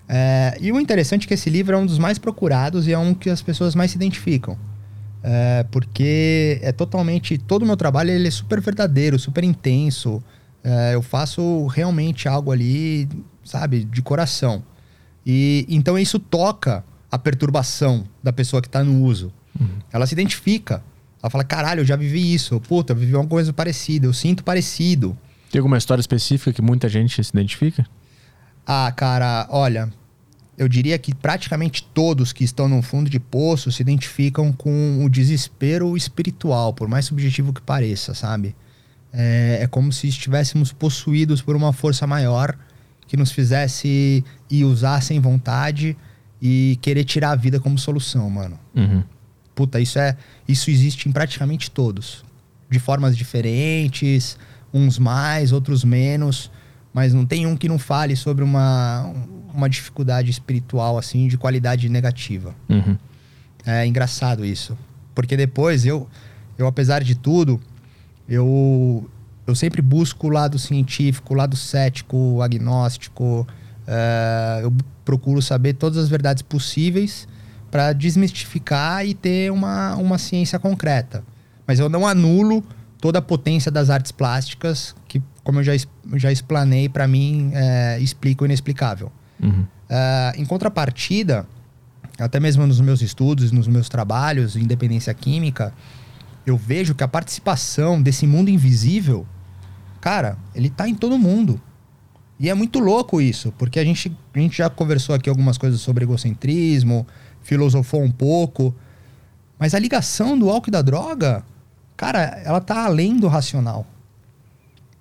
É, 0.08 0.56
e 0.60 0.70
o 0.70 0.78
interessante 0.78 1.24
é 1.24 1.26
que 1.26 1.34
esse 1.34 1.50
livro 1.50 1.74
é 1.74 1.78
um 1.78 1.84
dos 1.84 1.98
mais 1.98 2.16
procurados 2.16 2.86
e 2.86 2.92
é 2.92 2.98
um 2.98 3.12
que 3.12 3.28
as 3.28 3.42
pessoas 3.42 3.74
mais 3.74 3.90
se 3.90 3.96
identificam. 3.96 4.56
É, 5.28 5.64
porque 5.72 6.60
é 6.62 6.70
totalmente. 6.70 7.36
Todo 7.36 7.64
o 7.64 7.66
meu 7.66 7.76
trabalho 7.76 8.10
ele 8.12 8.28
é 8.28 8.30
super 8.30 8.60
verdadeiro, 8.60 9.18
super 9.18 9.42
intenso. 9.42 10.22
É, 10.62 10.94
eu 10.94 11.02
faço 11.02 11.66
realmente 11.66 12.28
algo 12.28 12.52
ali, 12.52 13.08
sabe, 13.44 13.82
de 13.82 14.00
coração. 14.02 14.62
E 15.26 15.66
então 15.68 15.98
isso 15.98 16.20
toca 16.20 16.84
a 17.10 17.18
perturbação 17.18 18.04
da 18.22 18.32
pessoa 18.32 18.62
que 18.62 18.68
está 18.68 18.84
no 18.84 19.02
uso. 19.02 19.32
Uhum. 19.58 19.66
Ela 19.92 20.06
se 20.06 20.14
identifica. 20.14 20.80
Ela 21.20 21.28
fala: 21.28 21.42
caralho, 21.42 21.80
eu 21.80 21.84
já 21.84 21.96
vivi 21.96 22.32
isso. 22.32 22.60
Puta, 22.60 22.92
eu 22.92 22.96
vivi 22.96 23.16
uma 23.16 23.26
coisa 23.26 23.52
parecida. 23.52 24.06
Eu 24.06 24.12
sinto 24.12 24.44
parecido. 24.44 25.18
Tem 25.50 25.58
alguma 25.58 25.76
história 25.76 26.00
específica 26.00 26.52
que 26.52 26.62
muita 26.62 26.88
gente 26.88 27.22
se 27.24 27.30
identifica? 27.32 27.84
Ah, 28.64 28.92
cara, 28.94 29.48
olha, 29.50 29.92
eu 30.58 30.68
diria 30.68 30.98
que 30.98 31.14
praticamente 31.14 31.82
todos 31.92 32.32
que 32.32 32.42
estão 32.42 32.68
no 32.68 32.80
fundo 32.80 33.10
de 33.10 33.20
poço 33.20 33.70
se 33.70 33.82
identificam 33.82 34.52
com 34.52 35.04
o 35.04 35.08
desespero 35.08 35.96
espiritual, 35.96 36.72
por 36.72 36.88
mais 36.88 37.04
subjetivo 37.04 37.52
que 37.52 37.60
pareça, 37.60 38.14
sabe? 38.14 38.56
É, 39.12 39.58
é 39.62 39.66
como 39.66 39.92
se 39.92 40.08
estivéssemos 40.08 40.72
possuídos 40.72 41.42
por 41.42 41.54
uma 41.56 41.72
força 41.72 42.06
maior 42.06 42.56
que 43.06 43.16
nos 43.16 43.30
fizesse 43.30 44.24
ir 44.50 44.64
usar 44.64 45.02
sem 45.02 45.20
vontade 45.20 45.96
e 46.40 46.78
querer 46.80 47.04
tirar 47.04 47.32
a 47.32 47.36
vida 47.36 47.60
como 47.60 47.78
solução, 47.78 48.28
mano. 48.28 48.58
Uhum. 48.74 49.02
Puta, 49.54 49.80
isso 49.80 49.98
é. 49.98 50.16
Isso 50.46 50.70
existe 50.70 51.08
em 51.08 51.12
praticamente 51.12 51.70
todos. 51.70 52.24
De 52.68 52.78
formas 52.78 53.16
diferentes, 53.16 54.36
uns 54.72 54.98
mais, 54.98 55.52
outros 55.52 55.84
menos 55.84 56.50
mas 56.96 57.12
não 57.12 57.26
tem 57.26 57.46
um 57.46 57.54
que 57.54 57.68
não 57.68 57.78
fale 57.78 58.16
sobre 58.16 58.42
uma, 58.42 59.12
uma 59.52 59.68
dificuldade 59.68 60.30
espiritual, 60.30 60.96
assim, 60.96 61.28
de 61.28 61.36
qualidade 61.36 61.90
negativa. 61.90 62.54
Uhum. 62.70 62.96
É 63.66 63.86
engraçado 63.86 64.46
isso. 64.46 64.74
Porque 65.14 65.36
depois 65.36 65.84
eu, 65.84 66.08
eu 66.56 66.66
apesar 66.66 67.04
de 67.04 67.14
tudo, 67.14 67.60
eu, 68.26 69.06
eu 69.46 69.54
sempre 69.54 69.82
busco 69.82 70.28
o 70.28 70.30
lado 70.30 70.58
científico, 70.58 71.34
o 71.34 71.36
lado 71.36 71.54
cético, 71.54 72.40
agnóstico, 72.40 73.46
Uh, 73.86 74.62
eu 74.62 74.74
procuro 75.04 75.40
saber 75.40 75.74
todas 75.74 75.96
as 75.96 76.08
verdades 76.08 76.42
possíveis 76.42 77.28
para 77.70 77.92
desmistificar 77.92 79.06
e 79.06 79.14
ter 79.14 79.52
uma, 79.52 79.94
uma 79.94 80.18
ciência 80.18 80.58
concreta. 80.58 81.22
Mas 81.64 81.78
eu 81.78 81.88
não 81.88 82.04
anulo 82.06 82.64
toda 83.00 83.20
a 83.20 83.22
potência 83.22 83.70
das 83.70 83.88
artes 83.88 84.10
plásticas, 84.10 84.94
como 85.46 85.60
eu 85.60 85.62
já, 85.62 85.72
já 86.14 86.32
explanei, 86.32 86.88
para 86.88 87.06
mim 87.06 87.52
é, 87.54 88.00
explica 88.00 88.42
o 88.42 88.46
inexplicável. 88.46 89.12
Uhum. 89.40 89.60
Uh, 89.60 90.40
em 90.40 90.44
contrapartida, 90.44 91.46
até 92.18 92.40
mesmo 92.40 92.66
nos 92.66 92.80
meus 92.80 93.00
estudos, 93.00 93.52
nos 93.52 93.68
meus 93.68 93.88
trabalhos, 93.88 94.56
independência 94.56 95.14
química, 95.14 95.72
eu 96.44 96.56
vejo 96.56 96.96
que 96.96 97.04
a 97.04 97.06
participação 97.06 98.02
desse 98.02 98.26
mundo 98.26 98.50
invisível, 98.50 99.24
cara, 100.00 100.36
ele 100.52 100.68
tá 100.68 100.88
em 100.88 100.96
todo 100.96 101.16
mundo. 101.16 101.60
E 102.40 102.50
é 102.50 102.54
muito 102.54 102.80
louco 102.80 103.20
isso, 103.20 103.54
porque 103.56 103.78
a 103.78 103.84
gente, 103.84 104.16
a 104.34 104.38
gente 104.40 104.58
já 104.58 104.68
conversou 104.68 105.14
aqui 105.14 105.30
algumas 105.30 105.56
coisas 105.56 105.80
sobre 105.80 106.02
egocentrismo, 106.02 107.06
filosofou 107.40 108.02
um 108.02 108.10
pouco, 108.10 108.74
mas 109.60 109.76
a 109.76 109.78
ligação 109.78 110.36
do 110.36 110.50
álcool 110.50 110.70
e 110.70 110.72
da 110.72 110.82
droga, 110.82 111.44
cara, 111.96 112.42
ela 112.44 112.60
tá 112.60 112.84
além 112.84 113.16
do 113.16 113.28
racional. 113.28 113.86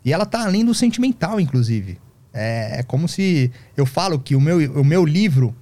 E 0.06 0.14
ela 0.14 0.26
tá 0.26 0.46
além 0.46 0.64
do 0.64 0.74
sentimental, 0.74 1.40
inclusive. 1.40 1.98
É, 2.32 2.80
é 2.80 2.84
como 2.84 3.08
se 3.08 3.52
eu 3.76 3.86
falo 3.86 4.20
que 4.20 4.36
o 4.36 4.40
meu, 4.40 4.80
o 4.80 4.86
meu 4.86 5.04
livro, 5.04 5.56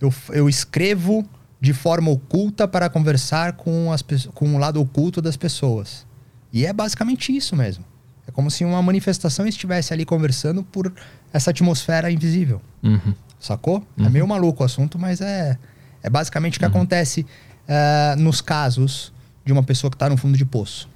eu, 0.00 0.12
eu 0.30 0.48
escrevo 0.48 1.24
de 1.60 1.72
forma 1.72 2.10
oculta 2.10 2.66
para 2.66 2.90
conversar 2.90 3.52
com, 3.52 3.92
as, 3.92 4.02
com 4.34 4.54
o 4.54 4.58
lado 4.58 4.80
oculto 4.80 5.22
das 5.22 5.36
pessoas. 5.36 6.04
E 6.52 6.66
é 6.66 6.72
basicamente 6.72 7.34
isso 7.34 7.54
mesmo. 7.54 7.84
É 8.26 8.32
como 8.32 8.50
se 8.50 8.64
uma 8.64 8.82
manifestação 8.82 9.46
estivesse 9.46 9.92
ali 9.92 10.04
conversando 10.04 10.62
por 10.62 10.92
essa 11.32 11.50
atmosfera 11.50 12.10
invisível. 12.10 12.60
Uhum. 12.82 13.14
Sacou? 13.38 13.86
É 13.96 14.00
uhum. 14.00 14.06
É 14.06 14.10
meio 14.10 14.26
maluco 14.26 14.62
o 14.62 14.66
assunto, 14.66 14.98
mas 14.98 15.20
é, 15.20 15.58
é 16.02 16.10
basicamente 16.10 16.56
o 16.56 16.58
que 16.58 16.64
uhum. 16.64 16.70
acontece 16.70 17.26
uh, 17.68 18.18
nos 18.18 18.40
casos 18.40 19.12
de 19.44 19.52
uma 19.52 19.62
pessoa 19.62 19.90
que 19.90 19.96
está 19.96 20.08
no 20.08 20.16
fundo 20.16 20.36
de 20.36 20.44
poço. 20.44 20.88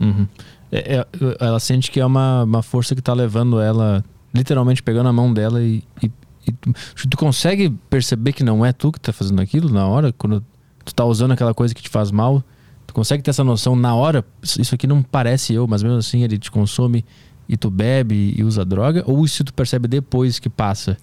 É, 0.70 0.98
é, 0.98 1.06
ela 1.40 1.58
sente 1.58 1.90
que 1.90 1.98
é 1.98 2.04
uma, 2.04 2.44
uma 2.44 2.62
força 2.62 2.94
que 2.94 3.00
está 3.00 3.12
levando 3.12 3.60
ela, 3.60 4.04
literalmente 4.34 4.82
pegando 4.82 5.08
a 5.08 5.12
mão 5.12 5.32
dela 5.32 5.62
e, 5.62 5.82
e, 6.02 6.10
e 6.46 6.52
tu, 6.52 6.74
tu, 7.08 7.16
consegue 7.16 7.70
perceber 7.88 8.32
que 8.32 8.44
não 8.44 8.64
é 8.64 8.72
tu 8.72 8.92
que 8.92 8.98
está 8.98 9.12
fazendo 9.12 9.40
aquilo 9.40 9.70
na 9.70 9.86
hora, 9.86 10.12
quando 10.12 10.40
tu 10.84 10.88
está 10.88 11.04
usando 11.04 11.32
aquela 11.32 11.54
coisa 11.54 11.74
que 11.74 11.82
te 11.82 11.88
faz 11.88 12.10
mal? 12.10 12.42
Tu 12.86 12.94
consegue 12.94 13.22
ter 13.22 13.30
essa 13.30 13.44
noção 13.44 13.76
na 13.76 13.94
hora? 13.94 14.24
Isso 14.42 14.74
aqui 14.74 14.86
não 14.86 15.02
parece 15.02 15.52
eu, 15.52 15.66
mas 15.66 15.82
mesmo 15.82 15.98
assim 15.98 16.22
ele 16.22 16.38
te 16.38 16.50
consome 16.50 17.04
e 17.48 17.56
tu 17.56 17.70
bebe 17.70 18.34
e 18.36 18.44
usa 18.44 18.64
droga? 18.64 19.02
Ou 19.06 19.24
isso 19.24 19.44
tu 19.44 19.52
percebe 19.52 19.88
depois 19.88 20.38
que 20.38 20.48
passa? 20.48 20.96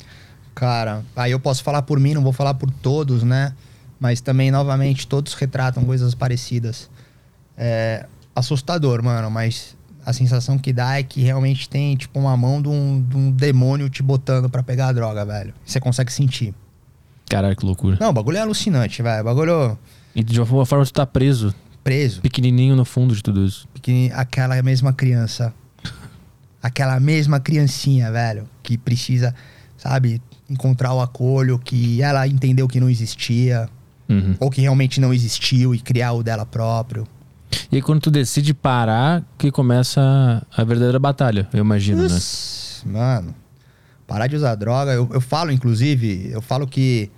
Cara, 0.53 1.03
aí 1.15 1.31
eu 1.31 1.39
posso 1.39 1.63
falar 1.63 1.81
por 1.81 1.99
mim, 1.99 2.13
não 2.13 2.23
vou 2.23 2.31
falar 2.31 2.53
por 2.53 2.71
todos, 2.71 3.23
né? 3.23 3.53
Mas 3.99 4.21
também, 4.21 4.51
novamente, 4.51 5.07
todos 5.07 5.33
retratam 5.33 5.83
coisas 5.85 6.13
parecidas. 6.13 6.89
É 7.57 8.05
assustador, 8.35 9.03
mano, 9.03 9.31
mas 9.31 9.75
a 10.05 10.13
sensação 10.13 10.57
que 10.57 10.73
dá 10.73 10.99
é 10.99 11.03
que 11.03 11.21
realmente 11.21 11.67
tem, 11.67 11.95
tipo, 11.95 12.19
uma 12.19 12.35
mão 12.35 12.61
de 12.61 12.67
um, 12.67 13.01
de 13.01 13.17
um 13.17 13.31
demônio 13.31 13.89
te 13.89 14.03
botando 14.03 14.49
para 14.49 14.61
pegar 14.61 14.89
a 14.89 14.91
droga, 14.91 15.25
velho. 15.25 15.53
Você 15.65 15.79
consegue 15.79 16.11
sentir. 16.11 16.53
Caralho, 17.29 17.55
que 17.55 17.65
loucura. 17.65 17.97
Não, 17.99 18.09
o 18.09 18.13
bagulho 18.13 18.37
é 18.37 18.41
alucinante, 18.41 19.01
velho. 19.01 19.21
O 19.21 19.23
bagulho. 19.23 19.77
E 20.13 20.23
de 20.23 20.39
alguma 20.39 20.65
forma 20.65 20.85
tu 20.85 20.93
tá 20.93 21.05
preso 21.05 21.55
preso. 21.85 22.19
Pequenininho 22.19 22.75
no 22.75 22.83
fundo 22.83 23.15
de 23.15 23.21
tudo 23.21 23.45
isso. 23.45 23.67
aquela 24.15 24.59
mesma 24.63 24.91
criança. 24.91 25.53
aquela 26.61 26.99
mesma 26.99 27.39
criancinha, 27.39 28.11
velho, 28.11 28.49
que 28.63 28.75
precisa, 28.75 29.35
sabe, 29.77 30.19
encontrar 30.49 30.95
o 30.95 30.99
acolho, 30.99 31.59
que 31.59 32.01
ela 32.01 32.27
entendeu 32.27 32.67
que 32.67 32.79
não 32.79 32.89
existia, 32.89 33.69
uhum. 34.09 34.35
ou 34.39 34.49
que 34.49 34.61
realmente 34.61 34.99
não 34.99 35.13
existiu 35.13 35.75
e 35.75 35.79
criar 35.79 36.13
o 36.13 36.23
dela 36.23 36.43
próprio. 36.43 37.07
E 37.71 37.77
aí, 37.77 37.81
quando 37.81 38.01
tu 38.01 38.11
decide 38.11 38.53
parar, 38.53 39.23
que 39.37 39.51
começa 39.51 40.45
a 40.55 40.63
verdadeira 40.63 40.99
batalha, 40.99 41.47
eu 41.53 41.59
imagino, 41.59 42.03
né? 42.03 42.19
Mano, 42.85 43.35
parar 44.07 44.27
de 44.27 44.35
usar 44.35 44.55
droga, 44.55 44.91
eu, 44.93 45.09
eu 45.11 45.21
falo, 45.21 45.51
inclusive, 45.51 46.29
eu 46.31 46.41
falo 46.41 46.67
que 46.67 47.09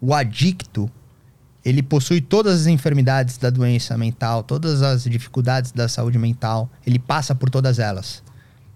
o 0.00 0.14
adicto, 0.14 0.90
ele 1.64 1.82
possui 1.82 2.20
todas 2.20 2.62
as 2.62 2.66
enfermidades 2.66 3.38
da 3.38 3.50
doença 3.50 3.96
mental, 3.98 4.42
todas 4.42 4.82
as 4.82 5.04
dificuldades 5.04 5.72
da 5.72 5.88
saúde 5.88 6.18
mental, 6.18 6.70
ele 6.86 6.98
passa 6.98 7.34
por 7.34 7.50
todas 7.50 7.78
elas. 7.78 8.22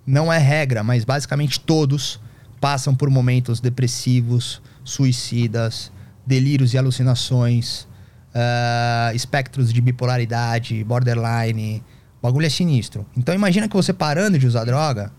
Não 0.06 0.32
é 0.32 0.38
regra, 0.38 0.82
mas 0.82 1.04
basicamente 1.04 1.60
todos 1.60 2.18
passam 2.60 2.94
por 2.94 3.08
momentos 3.08 3.60
depressivos, 3.60 4.60
suicidas, 4.82 5.92
delírios 6.26 6.74
e 6.74 6.78
alucinações, 6.78 7.86
uh, 8.34 9.14
espectros 9.14 9.72
de 9.72 9.80
bipolaridade, 9.80 10.82
borderline. 10.84 11.82
O 12.20 12.22
bagulho 12.22 12.46
é 12.46 12.50
sinistro. 12.50 13.06
Então 13.16 13.34
imagina 13.34 13.68
que 13.68 13.74
você 13.74 13.92
parando 13.92 14.38
de 14.38 14.46
usar 14.46 14.64
droga, 14.64 15.12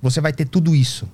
você 0.00 0.20
vai 0.20 0.32
ter 0.32 0.46
tudo 0.46 0.74
isso 0.74 1.08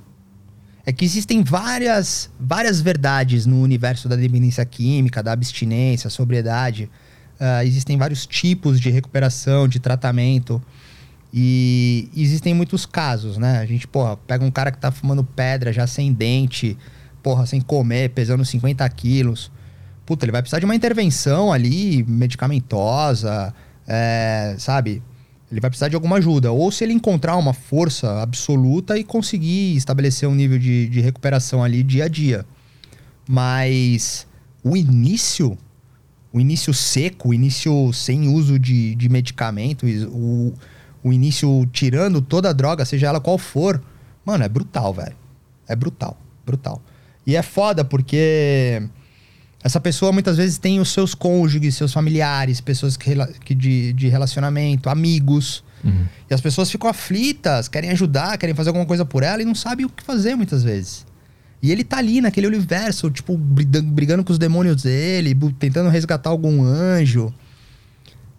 é 0.84 0.92
que 0.92 1.04
existem 1.04 1.42
várias, 1.42 2.30
várias 2.38 2.80
verdades 2.80 3.46
no 3.46 3.62
universo 3.62 4.08
da 4.08 4.16
dependência 4.16 4.64
química, 4.64 5.22
da 5.22 5.32
abstinência, 5.32 6.10
sobriedade. 6.10 6.90
Uh, 7.40 7.64
existem 7.64 7.96
vários 7.96 8.26
tipos 8.26 8.80
de 8.80 8.90
recuperação, 8.90 9.68
de 9.68 9.78
tratamento. 9.78 10.60
E 11.32 12.10
existem 12.16 12.52
muitos 12.52 12.84
casos, 12.84 13.38
né? 13.38 13.58
A 13.58 13.66
gente, 13.66 13.86
porra, 13.86 14.16
pega 14.16 14.44
um 14.44 14.50
cara 14.50 14.70
que 14.70 14.78
tá 14.78 14.90
fumando 14.90 15.24
pedra 15.24 15.72
já 15.72 15.86
sem 15.86 16.12
dente, 16.12 16.76
porra, 17.22 17.46
sem 17.46 17.60
comer, 17.60 18.10
pesando 18.10 18.44
50 18.44 18.86
quilos. 18.90 19.50
Puta, 20.12 20.26
ele 20.26 20.32
vai 20.32 20.42
precisar 20.42 20.58
de 20.58 20.66
uma 20.66 20.74
intervenção 20.74 21.50
ali, 21.50 22.04
medicamentosa, 22.06 23.54
é, 23.88 24.54
sabe? 24.58 25.02
Ele 25.50 25.58
vai 25.58 25.70
precisar 25.70 25.88
de 25.88 25.94
alguma 25.94 26.16
ajuda. 26.16 26.52
Ou 26.52 26.70
se 26.70 26.84
ele 26.84 26.92
encontrar 26.92 27.34
uma 27.38 27.54
força 27.54 28.20
absoluta 28.20 28.98
e 28.98 29.04
conseguir 29.04 29.74
estabelecer 29.74 30.28
um 30.28 30.34
nível 30.34 30.58
de, 30.58 30.86
de 30.86 31.00
recuperação 31.00 31.64
ali 31.64 31.82
dia 31.82 32.04
a 32.04 32.08
dia. 32.08 32.44
Mas 33.26 34.26
o 34.62 34.76
início, 34.76 35.56
o 36.30 36.38
início 36.38 36.74
seco, 36.74 37.30
o 37.30 37.34
início 37.34 37.90
sem 37.94 38.28
uso 38.28 38.58
de, 38.58 38.94
de 38.94 39.08
medicamento, 39.08 39.86
o, 40.10 40.52
o 41.02 41.10
início 41.10 41.66
tirando 41.72 42.20
toda 42.20 42.50
a 42.50 42.52
droga, 42.52 42.84
seja 42.84 43.06
ela 43.06 43.18
qual 43.18 43.38
for, 43.38 43.82
mano, 44.26 44.44
é 44.44 44.48
brutal, 44.48 44.92
velho. 44.92 45.16
É 45.66 45.74
brutal, 45.74 46.18
brutal. 46.44 46.82
E 47.26 47.34
é 47.34 47.40
foda 47.40 47.82
porque 47.82 48.82
essa 49.64 49.80
pessoa 49.80 50.12
muitas 50.12 50.36
vezes 50.36 50.58
tem 50.58 50.80
os 50.80 50.90
seus 50.90 51.14
cônjuges, 51.14 51.76
seus 51.76 51.92
familiares, 51.92 52.60
pessoas 52.60 52.96
que, 52.96 53.14
que 53.44 53.54
de, 53.54 53.92
de 53.92 54.08
relacionamento, 54.08 54.88
amigos. 54.88 55.62
Uhum. 55.84 56.06
E 56.28 56.34
as 56.34 56.40
pessoas 56.40 56.70
ficam 56.70 56.90
aflitas, 56.90 57.68
querem 57.68 57.90
ajudar, 57.90 58.36
querem 58.38 58.54
fazer 58.54 58.70
alguma 58.70 58.86
coisa 58.86 59.04
por 59.04 59.22
ela 59.22 59.40
e 59.40 59.44
não 59.44 59.54
sabem 59.54 59.86
o 59.86 59.88
que 59.88 60.02
fazer 60.02 60.34
muitas 60.34 60.64
vezes. 60.64 61.06
E 61.62 61.70
ele 61.70 61.84
tá 61.84 61.98
ali 61.98 62.20
naquele 62.20 62.48
universo, 62.48 63.08
tipo, 63.08 63.36
brigando 63.36 64.24
com 64.24 64.32
os 64.32 64.38
demônios 64.38 64.82
dele, 64.82 65.32
tentando 65.60 65.88
resgatar 65.90 66.30
algum 66.30 66.64
anjo. 66.64 67.32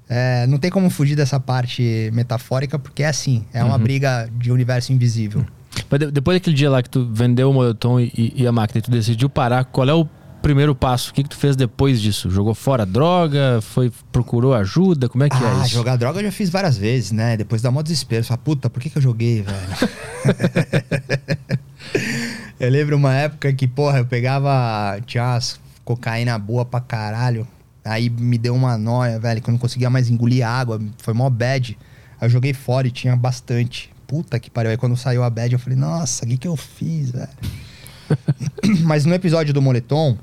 É, 0.09 0.45
não 0.47 0.57
tem 0.57 0.69
como 0.69 0.89
fugir 0.89 1.15
dessa 1.15 1.39
parte 1.39 2.11
metafórica, 2.13 2.78
porque 2.78 3.01
é 3.01 3.07
assim, 3.07 3.45
é 3.53 3.63
uma 3.63 3.78
uhum. 3.78 3.84
briga 3.84 4.30
de 4.38 4.51
universo 4.51 4.91
invisível. 4.91 5.45
Mas 5.89 6.11
depois 6.11 6.36
daquele 6.36 6.55
dia 6.55 6.69
lá 6.69 6.84
que 6.84 6.89
tu 6.89 7.09
vendeu 7.11 7.49
o 7.49 7.53
moletom 7.53 7.97
e, 7.97 8.34
e 8.36 8.45
a 8.45 8.51
máquina 8.51 8.80
e 8.80 8.82
tu 8.82 8.91
decidiu 8.91 9.30
parar, 9.30 9.63
qual 9.63 9.88
é 9.88 9.93
o 9.93 10.05
primeiro 10.44 10.76
passo? 10.76 11.10
O 11.10 11.14
que, 11.14 11.24
que 11.24 11.30
tu 11.30 11.38
fez 11.38 11.56
depois 11.56 12.02
disso? 12.02 12.30
Jogou 12.30 12.54
fora 12.54 12.86
droga? 12.86 13.62
Foi, 13.62 13.91
procurou 14.12 14.54
ajuda? 14.54 15.08
Como 15.08 15.24
é 15.24 15.30
que 15.30 15.36
é 15.36 15.39
ah, 15.39 15.62
é 15.62 15.66
isso? 15.66 15.74
jogar 15.74 15.96
droga 15.96 16.20
eu 16.20 16.26
já 16.26 16.32
fiz 16.32 16.50
várias 16.50 16.78
vezes, 16.78 17.12
né? 17.12 17.38
Depois 17.38 17.62
dá 17.62 17.72
mó 17.72 17.82
desespero. 17.82 18.26
Fala, 18.26 18.38
puta, 18.38 18.70
por 18.70 18.82
que, 18.82 18.89
que 18.89 18.98
eu 18.98 19.02
joguei, 19.02 19.41
velho? 19.41 19.89
eu 22.60 22.70
lembro 22.70 22.98
uma 22.98 23.16
época 23.16 23.52
que, 23.54 23.68
porra, 23.68 24.00
eu 24.00 24.06
pegava. 24.06 25.00
Tinha 25.06 25.24
umas 25.24 25.60
cocaína 25.86 26.38
boa 26.38 26.66
pra 26.66 26.82
caralho. 26.82 27.48
Aí 27.86 28.10
me 28.10 28.38
deu 28.38 28.54
uma 28.54 28.78
noia, 28.78 29.20
velho, 29.20 29.41
que 29.41 29.50
eu 29.50 29.54
não 29.54 29.60
conseguia 29.60 29.89
mais 29.89 30.10
engolir 30.10 30.46
água. 30.46 30.80
Foi 30.98 31.14
mó 31.14 31.30
bad. 31.30 31.78
Aí 32.20 32.28
eu 32.28 32.30
joguei 32.30 32.54
fora 32.54 32.86
e 32.86 32.91
tinha 32.91 33.16
bastante. 33.16 33.91
Puta 34.06 34.38
que 34.39 34.52
pariu. 34.52 34.72
Aí 34.72 34.78
quando 34.78 34.98
saiu 34.98 35.24
a 35.24 35.30
bad, 35.30 35.54
eu 35.54 35.60
falei, 35.60 35.80
nossa, 35.80 36.26
o 36.26 36.28
que, 36.28 36.38
que 36.38 36.48
eu 36.48 36.58
fiz, 36.58 37.12
velho? 37.12 37.30
Mas 38.84 39.06
no 39.06 39.14
episódio 39.14 39.54
do 39.54 39.62
moletom, 39.62 40.18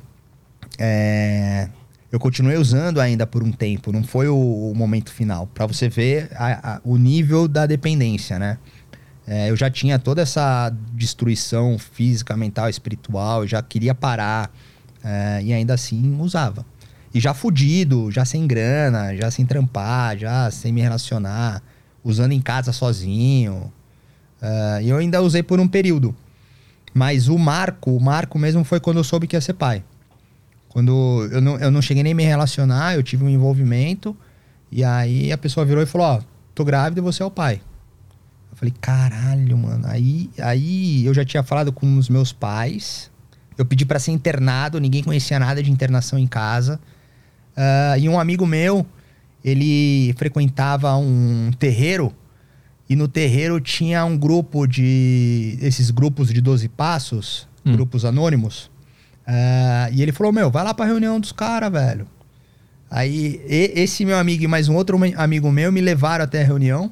é, 0.81 1.69
eu 2.11 2.19
continuei 2.19 2.57
usando 2.57 3.01
ainda 3.01 3.27
por 3.27 3.43
um 3.43 3.53
tempo, 3.53 3.93
não 3.93 4.03
foi 4.03 4.29
o, 4.29 4.71
o 4.71 4.75
momento 4.75 5.13
final. 5.13 5.47
para 5.47 5.67
você 5.67 5.89
ver 5.91 6.31
a, 6.35 6.77
a, 6.77 6.81
o 6.83 6.97
nível 6.97 7.47
da 7.47 7.67
dependência, 7.67 8.39
né? 8.39 8.57
É, 9.27 9.51
eu 9.51 9.57
já 9.57 9.71
tinha 9.71 9.99
toda 9.99 10.23
essa 10.23 10.73
destruição 10.95 11.79
física, 11.79 12.37
mental, 12.37 12.69
espiritual, 12.69 13.47
já 13.47 13.63
queria 13.63 13.95
parar 13.95 14.51
é, 15.05 15.41
e 15.45 15.53
ainda 15.53 15.75
assim 15.75 16.19
usava. 16.19 16.65
E 17.13 17.21
já 17.21 17.35
fudido, 17.35 18.11
já 18.11 18.25
sem 18.25 18.47
grana, 18.47 19.15
já 19.15 19.31
sem 19.31 19.45
trampar, 19.45 20.17
já 20.17 20.51
sem 20.51 20.73
me 20.73 20.81
relacionar, 20.81 21.63
usando 22.03 22.33
em 22.33 22.41
casa 22.41 22.73
sozinho. 22.73 23.71
É, 24.41 24.83
e 24.83 24.89
eu 24.89 24.97
ainda 24.97 25.21
usei 25.21 25.43
por 25.43 25.61
um 25.61 25.69
período. 25.69 26.17
Mas 26.95 27.29
o 27.29 27.39
marco, 27.39 27.95
o 27.95 28.01
marco 28.01 28.39
mesmo 28.39 28.65
foi 28.65 28.81
quando 28.81 28.97
eu 28.97 29.05
soube 29.05 29.27
que 29.27 29.37
ia 29.37 29.41
ser 29.41 29.55
pai. 29.55 29.85
Quando 30.71 31.29
eu 31.33 31.41
não, 31.41 31.59
eu 31.59 31.71
não 31.71 31.83
cheguei 31.83 32.03
nem 32.03 32.13
a 32.13 32.17
me 32.17 32.25
relacionar, 32.25 32.95
eu 32.95 33.03
tive 33.03 33.25
um 33.25 33.29
envolvimento. 33.29 34.17
E 34.71 34.85
aí 34.85 35.33
a 35.33 35.39
pessoa 35.39 35.67
virou 35.67 35.83
e 35.83 35.87
falou: 35.87 36.07
Ó, 36.07 36.21
tô 36.55 36.65
grávida 36.65 37.01
e 37.01 37.03
você 37.03 37.23
é 37.23 37.27
o 37.27 37.31
pai. 37.31 37.61
Eu 38.51 38.57
falei: 38.57 38.73
caralho, 38.81 39.59
mano. 39.59 39.87
Aí, 39.87 40.31
aí 40.41 41.05
eu 41.05 41.13
já 41.13 41.25
tinha 41.25 41.43
falado 41.43 41.73
com 41.73 41.99
os 41.99 42.09
meus 42.09 42.33
pais. 42.33 43.11
Eu 43.59 43.67
pedi 43.67 43.85
para 43.85 43.99
ser 43.99 44.13
internado, 44.13 44.81
ninguém 44.81 45.03
conhecia 45.03 45.39
nada 45.39 45.63
de 45.63 45.71
internação 45.71 46.19
em 46.19 46.27
casa. 46.27 46.81
Uh, 47.57 47.99
e 47.99 48.09
um 48.09 48.19
amigo 48.19 48.47
meu, 48.47 48.87
ele 49.45 50.15
frequentava 50.17 50.95
um 50.97 51.51
terreiro. 51.59 52.15
E 52.89 52.95
no 52.95 53.09
terreiro 53.09 53.61
tinha 53.61 54.05
um 54.05 54.17
grupo 54.17 54.67
de. 54.69 55.59
Esses 55.61 55.91
grupos 55.91 56.33
de 56.33 56.41
12 56.41 56.69
passos, 56.69 57.49
hum. 57.67 57.73
grupos 57.73 58.05
anônimos. 58.05 58.70
Uh, 59.31 59.93
e 59.93 60.03
ele 60.03 60.11
falou: 60.11 60.33
Meu, 60.33 60.51
vai 60.51 60.65
lá 60.65 60.75
pra 60.75 60.85
reunião 60.85 61.21
dos 61.21 61.31
caras, 61.31 61.71
velho. 61.71 62.05
Aí 62.91 63.41
e, 63.49 63.73
esse 63.77 64.05
meu 64.05 64.19
amigo 64.19 64.43
e 64.43 64.49
mais 64.49 64.69
um 64.69 64.75
outro 64.75 64.99
amigo 65.17 65.53
meu 65.53 65.71
me 65.71 65.81
levaram 65.81 66.25
até 66.25 66.43
a 66.43 66.45
reunião. 66.45 66.91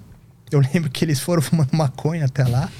Eu 0.48 0.60
lembro 0.72 0.88
que 0.88 1.04
eles 1.04 1.18
foram 1.18 1.42
fumando 1.42 1.70
maconha 1.72 2.26
até 2.26 2.44
lá. 2.44 2.70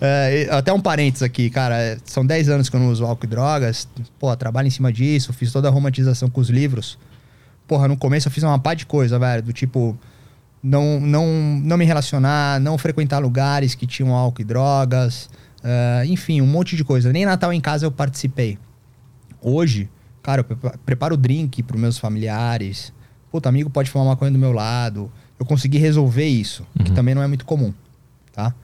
é, 0.00 0.48
até 0.50 0.72
um 0.72 0.80
parênteses 0.80 1.22
aqui, 1.22 1.48
cara. 1.48 1.96
São 2.04 2.26
10 2.26 2.48
anos 2.48 2.68
que 2.68 2.74
eu 2.74 2.80
não 2.80 2.88
uso 2.88 3.04
álcool 3.04 3.26
e 3.26 3.28
drogas. 3.28 3.86
Pô, 4.18 4.34
trabalho 4.34 4.66
em 4.66 4.70
cima 4.70 4.92
disso. 4.92 5.32
Fiz 5.32 5.52
toda 5.52 5.68
a 5.68 5.70
romantização 5.70 6.28
com 6.28 6.40
os 6.40 6.50
livros. 6.50 6.98
Porra, 7.68 7.86
no 7.86 7.96
começo 7.96 8.26
eu 8.26 8.32
fiz 8.32 8.42
uma 8.42 8.58
pá 8.58 8.74
de 8.74 8.84
coisa, 8.84 9.16
velho. 9.16 9.44
Do 9.44 9.52
tipo, 9.52 9.96
não, 10.60 10.98
não, 10.98 11.26
não 11.62 11.76
me 11.76 11.84
relacionar, 11.84 12.58
não 12.58 12.76
frequentar 12.76 13.20
lugares 13.20 13.76
que 13.76 13.86
tinham 13.86 14.12
álcool 14.12 14.42
e 14.42 14.44
drogas. 14.44 15.30
Uh, 15.62 16.04
enfim, 16.06 16.40
um 16.40 16.46
monte 16.46 16.76
de 16.76 16.84
coisa. 16.84 17.12
Nem 17.12 17.24
Natal 17.24 17.52
em 17.52 17.60
casa 17.60 17.86
eu 17.86 17.92
participei. 17.92 18.58
Hoje, 19.40 19.88
cara, 20.22 20.44
eu 20.48 20.56
preparo 20.84 21.16
drink 21.16 21.62
para 21.62 21.78
meus 21.78 21.98
familiares. 21.98 22.92
Puta, 23.30 23.48
amigo 23.48 23.70
pode 23.70 23.90
fumar 23.90 24.08
maconha 24.08 24.30
do 24.30 24.38
meu 24.38 24.52
lado. 24.52 25.10
Eu 25.38 25.46
consegui 25.46 25.78
resolver 25.78 26.26
isso, 26.26 26.66
uhum. 26.78 26.84
que 26.84 26.92
também 26.92 27.14
não 27.14 27.22
é 27.22 27.26
muito 27.26 27.44
comum, 27.44 27.72
tá? 28.32 28.54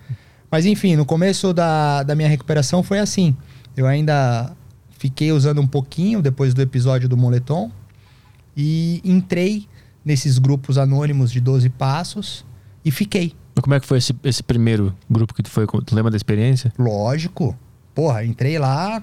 Mas 0.51 0.67
enfim, 0.67 0.97
no 0.97 1.05
começo 1.05 1.53
da, 1.53 2.03
da 2.03 2.15
minha 2.15 2.29
recuperação 2.29 2.83
foi 2.83 2.99
assim. 2.99 3.37
Eu 3.77 3.87
ainda 3.87 4.53
fiquei 4.91 5.33
usando 5.33 5.61
um 5.61 5.67
pouquinho 5.67 6.21
depois 6.21 6.55
do 6.55 6.63
episódio 6.63 7.09
do 7.09 7.17
moletom 7.17 7.71
e 8.57 9.01
entrei 9.05 9.67
nesses 10.05 10.39
grupos 10.39 10.79
anônimos 10.79 11.31
de 11.31 11.41
12 11.41 11.69
passos 11.71 12.45
e 12.85 12.91
fiquei. 12.91 13.35
Como 13.63 13.75
é 13.75 13.81
que 13.81 13.87
foi 13.87 13.99
esse, 13.99 14.15
esse 14.25 14.43
primeiro 14.43 14.95
grupo 15.11 15.35
que 15.35 15.43
tu 15.43 15.51
foi? 15.51 15.67
Tu 15.67 15.95
lembra 15.95 16.11
da 16.11 16.17
experiência? 16.17 16.73
Lógico. 16.79 17.57
Porra, 17.95 18.25
entrei 18.25 18.59
lá, 18.59 19.03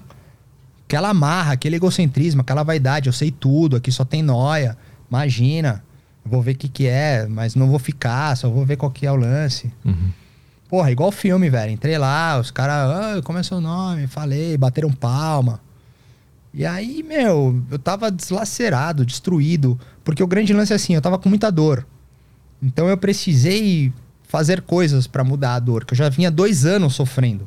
aquela 0.86 1.12
marra, 1.12 1.52
aquele 1.52 1.76
egocentrismo, 1.76 2.40
aquela 2.40 2.62
vaidade. 2.62 3.08
Eu 3.08 3.12
sei 3.12 3.30
tudo, 3.30 3.76
aqui 3.76 3.92
só 3.92 4.04
tem 4.04 4.22
noia. 4.22 4.76
Imagina, 5.10 5.84
vou 6.24 6.42
ver 6.42 6.52
o 6.52 6.56
que, 6.56 6.68
que 6.68 6.86
é, 6.86 7.26
mas 7.26 7.54
não 7.54 7.68
vou 7.68 7.78
ficar, 7.78 8.36
só 8.36 8.48
vou 8.48 8.64
ver 8.64 8.76
qual 8.76 8.90
que 8.90 9.06
é 9.06 9.12
o 9.12 9.16
lance. 9.16 9.72
Uhum. 9.84 10.10
Porra, 10.68 10.90
igual 10.90 11.12
filme, 11.12 11.48
velho. 11.48 11.72
Entrei 11.72 11.96
lá, 11.96 12.38
os 12.38 12.50
caras, 12.50 13.18
ah, 13.18 13.22
como 13.22 13.38
é 13.38 13.42
seu 13.42 13.60
nome? 13.60 14.06
Falei, 14.06 14.56
bateram 14.56 14.90
palma. 14.90 15.60
E 16.52 16.64
aí, 16.64 17.02
meu, 17.02 17.62
eu 17.70 17.78
tava 17.78 18.10
deslacerado, 18.10 19.04
destruído. 19.04 19.78
Porque 20.02 20.22
o 20.22 20.26
grande 20.26 20.52
lance 20.52 20.72
é 20.72 20.76
assim, 20.76 20.94
eu 20.94 21.02
tava 21.02 21.18
com 21.18 21.28
muita 21.28 21.52
dor. 21.52 21.86
Então 22.62 22.88
eu 22.88 22.96
precisei 22.96 23.92
fazer 24.26 24.60
coisas 24.62 25.06
para 25.06 25.24
mudar 25.24 25.54
a 25.54 25.58
dor, 25.58 25.84
que 25.84 25.94
eu 25.94 25.96
já 25.96 26.08
vinha 26.08 26.30
dois 26.30 26.66
anos 26.66 26.94
sofrendo. 26.94 27.46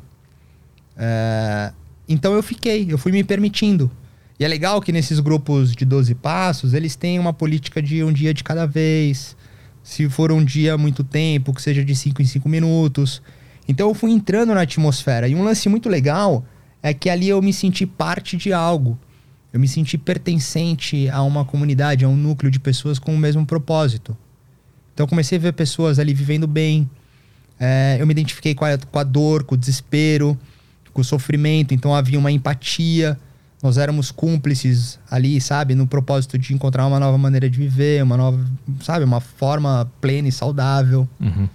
É... 0.96 1.72
Então 2.08 2.34
eu 2.34 2.42
fiquei, 2.42 2.86
eu 2.88 2.98
fui 2.98 3.12
me 3.12 3.22
permitindo. 3.22 3.90
E 4.38 4.44
é 4.44 4.48
legal 4.48 4.80
que 4.80 4.90
nesses 4.90 5.20
grupos 5.20 5.74
de 5.74 5.84
12 5.84 6.14
passos, 6.14 6.72
eles 6.72 6.96
têm 6.96 7.18
uma 7.18 7.32
política 7.32 7.82
de 7.82 8.02
um 8.02 8.12
dia 8.12 8.32
de 8.32 8.42
cada 8.42 8.66
vez. 8.66 9.36
Se 9.82 10.08
for 10.08 10.32
um 10.32 10.42
dia 10.42 10.78
muito 10.78 11.04
tempo, 11.04 11.52
que 11.52 11.60
seja 11.60 11.84
de 11.84 11.94
5 11.94 12.22
em 12.22 12.24
5 12.24 12.48
minutos. 12.48 13.22
Então 13.68 13.88
eu 13.88 13.94
fui 13.94 14.10
entrando 14.10 14.54
na 14.54 14.62
atmosfera. 14.62 15.28
E 15.28 15.34
um 15.34 15.44
lance 15.44 15.68
muito 15.68 15.88
legal 15.88 16.44
é 16.82 16.94
que 16.94 17.10
ali 17.10 17.28
eu 17.28 17.40
me 17.42 17.52
senti 17.52 17.84
parte 17.84 18.36
de 18.36 18.52
algo. 18.52 18.98
Eu 19.52 19.60
me 19.60 19.68
senti 19.68 19.98
pertencente 19.98 21.08
a 21.10 21.22
uma 21.22 21.44
comunidade, 21.44 22.04
a 22.04 22.08
um 22.08 22.16
núcleo 22.16 22.50
de 22.50 22.58
pessoas 22.58 22.98
com 22.98 23.14
o 23.14 23.18
mesmo 23.18 23.44
propósito. 23.44 24.16
Então 25.00 25.06
eu 25.06 25.08
comecei 25.08 25.38
a 25.38 25.40
ver 25.40 25.54
pessoas 25.54 25.98
ali 25.98 26.12
vivendo 26.12 26.46
bem. 26.46 26.88
É, 27.58 27.96
eu 27.98 28.06
me 28.06 28.12
identifiquei 28.12 28.54
com 28.54 28.66
a, 28.66 28.76
com 28.76 28.98
a 28.98 29.02
dor, 29.02 29.44
com 29.44 29.54
o 29.54 29.58
desespero, 29.58 30.38
com 30.92 31.00
o 31.00 31.04
sofrimento. 31.04 31.72
Então 31.72 31.94
havia 31.94 32.18
uma 32.18 32.30
empatia. 32.30 33.18
Nós 33.62 33.78
éramos 33.78 34.10
cúmplices 34.10 34.98
ali, 35.10 35.40
sabe, 35.40 35.74
no 35.74 35.86
propósito 35.86 36.36
de 36.36 36.52
encontrar 36.52 36.86
uma 36.86 37.00
nova 37.00 37.16
maneira 37.16 37.48
de 37.48 37.56
viver, 37.56 38.02
uma 38.02 38.18
nova, 38.18 38.44
sabe, 38.82 39.06
uma 39.06 39.20
forma 39.20 39.90
plena 40.02 40.28
e 40.28 40.32
saudável. 40.32 41.08
Uhum. 41.18 41.48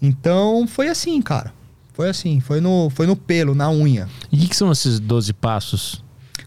Então 0.00 0.64
foi 0.68 0.86
assim, 0.86 1.20
cara. 1.20 1.52
Foi 1.94 2.08
assim, 2.08 2.38
foi 2.38 2.60
no, 2.60 2.90
foi 2.90 3.08
no 3.08 3.16
pelo, 3.16 3.56
na 3.56 3.68
unha. 3.72 4.08
E 4.30 4.36
o 4.36 4.40
que, 4.40 4.48
que, 4.50 4.56
são 4.56 4.70
esses 4.70 5.00
12 5.00 5.32
passos? 5.32 6.04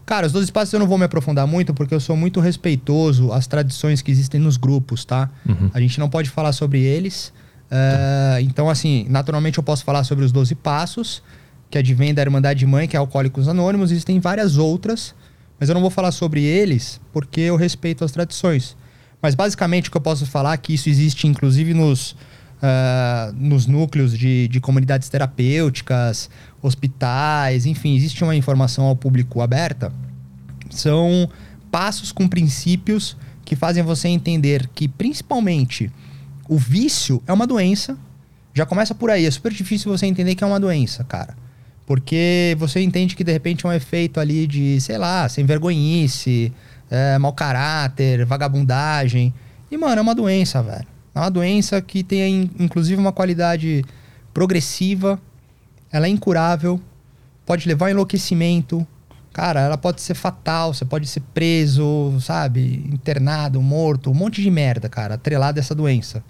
Cara, 0.08 0.26
os 0.26 0.32
12 0.32 0.54
passos 0.54 0.74
eu 0.74 0.80
não 0.80 0.88
vou 0.88 0.98
me 0.98 1.04
aprofundar 1.04 1.46
muito 1.46 1.74
porque 1.74 1.94
eu 1.94 2.00
sou 2.00 2.16
muito 2.16 2.40
respeitoso 2.40 3.34
às 3.34 3.46
tradições 3.46 4.02
que 4.02 4.10
existem 4.10 4.40
nos 4.40 4.56
grupos, 4.56 5.04
tá? 5.04 5.30
Uhum. 5.46 5.70
A 5.74 5.82
gente 5.82 6.00
não 6.00 6.10
pode 6.10 6.30
falar 6.30 6.54
sobre 6.54 6.80
eles. 6.80 7.34
Uh, 7.70 8.40
então, 8.40 8.70
assim, 8.70 9.06
naturalmente 9.10 9.58
eu 9.58 9.64
posso 9.64 9.84
falar 9.84 10.06
sobre 10.06 10.24
os 10.24 10.32
12 10.32 10.56
passos, 10.56 11.22
que 11.70 11.78
advém 11.78 12.14
da 12.14 12.22
Irmandade 12.22 12.66
Mãe, 12.66 12.88
que 12.88 12.96
é 12.96 13.00
Alcoólicos 13.00 13.50
Anônimos. 13.50 13.92
Existem 13.92 14.18
várias 14.18 14.56
outras, 14.56 15.14
mas 15.60 15.68
eu 15.68 15.76
não 15.76 15.82
vou 15.82 15.92
falar 15.92 16.14
sobre 16.14 16.42
eles 16.42 17.02
porque 17.12 17.42
eu 17.42 17.58
respeito 17.58 18.06
as 18.06 18.14
tradições. 18.14 18.78
Mas 19.22 19.36
basicamente 19.36 19.90
o 19.90 19.92
que 19.92 19.98
eu 19.98 20.02
posso 20.02 20.26
falar 20.26 20.54
é 20.54 20.58
que 20.58 20.74
isso 20.74 20.88
existe 20.88 21.28
inclusive 21.28 21.74
nos, 21.74 22.16
uh, 22.58 23.34
nos 23.34 23.66
núcleos 23.66 24.18
de, 24.18 24.48
de 24.48 24.60
comunidades 24.60 25.10
terapêuticas, 25.10 26.30
hospitais, 26.62 27.66
enfim, 27.66 27.96
existe 27.96 28.24
uma 28.24 28.36
informação 28.36 28.86
ao 28.86 28.96
público 28.96 29.42
aberta. 29.42 29.92
São 30.70 31.30
passos 31.72 32.12
com 32.12 32.28
princípios 32.28 33.16
que 33.46 33.56
fazem 33.56 33.84
você 33.84 34.08
entender 34.08 34.68
que, 34.74 34.88
principalmente, 34.88 35.92
o 36.50 36.58
vício 36.58 37.22
é 37.26 37.34
uma 37.34 37.48
doença. 37.48 37.98
Já 38.54 38.66
começa 38.66 38.94
por 38.94 39.10
aí. 39.10 39.26
É 39.26 39.32
super 39.32 39.52
difícil 39.52 39.92
você 39.92 40.06
entender 40.06 40.36
que 40.36 40.44
é 40.44 40.48
uma 40.48 40.60
doença, 40.60 41.04
cara. 41.04 41.36
Porque 41.86 42.56
você 42.60 42.82
entende 42.82 43.16
que 43.16 43.24
de 43.24 43.32
repente 43.32 43.66
é 43.66 43.70
um 43.70 43.72
efeito 43.72 44.20
ali 44.20 44.46
de, 44.46 44.82
sei 44.82 44.98
lá, 44.98 45.30
sem 45.30 45.46
vergonhice, 45.46 46.52
é, 46.90 47.18
mau 47.18 47.32
caráter, 47.32 48.26
vagabundagem. 48.26 49.34
E, 49.72 49.78
mano, 49.78 50.00
é 50.00 50.02
uma 50.02 50.16
doença, 50.16 50.62
velho. 50.62 50.97
É 51.18 51.22
uma 51.22 51.32
doença 51.32 51.82
que 51.82 52.04
tem, 52.04 52.50
inclusive, 52.60 53.00
uma 53.00 53.12
qualidade 53.12 53.84
progressiva 54.34 55.20
ela 55.92 56.08
é 56.08 56.10
incurável, 56.10 56.80
pode 57.46 57.68
levar 57.68 57.88
ao 57.88 57.92
enlouquecimento. 57.92 58.86
Cara, 59.32 59.62
ela 59.62 59.78
pode 59.78 60.02
ser 60.02 60.16
fatal, 60.16 60.74
você 60.74 60.84
pode 60.84 61.08
ser 61.08 61.22
preso, 61.34 62.16
sabe? 62.20 62.84
Internado, 62.92 63.62
morto, 63.62 64.10
um 64.10 64.14
monte 64.14 64.42
de 64.42 64.50
merda, 64.50 64.90
cara, 64.90 65.16
atrelado 65.16 65.60
a 65.60 65.62
essa 65.62 65.76
doença. 65.76 66.24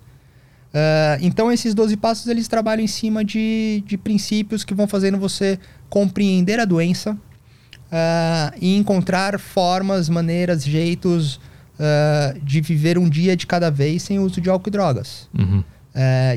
Uh, 0.69 1.17
então, 1.21 1.51
esses 1.51 1.73
12 1.73 1.95
passos, 1.97 2.27
eles 2.27 2.47
trabalham 2.47 2.83
em 2.83 2.87
cima 2.87 3.23
de, 3.23 3.83
de 3.85 3.97
princípios 3.97 4.63
que 4.63 4.73
vão 4.73 4.87
fazendo 4.87 5.17
você 5.17 5.57
compreender 5.89 6.59
a 6.59 6.65
doença 6.65 7.13
uh, 7.13 8.55
e 8.61 8.75
encontrar 8.75 9.39
formas, 9.39 10.09
maneiras, 10.09 10.63
jeitos 10.63 11.39
uh, 11.79 12.39
de 12.41 12.61
viver 12.61 12.97
um 12.97 13.09
dia 13.09 13.35
de 13.35 13.47
cada 13.47 13.69
vez 13.69 14.03
sem 14.03 14.19
uso 14.19 14.41
de 14.41 14.49
álcool 14.49 14.69
e 14.69 14.71
drogas. 14.71 15.29
Uhum. 15.37 15.63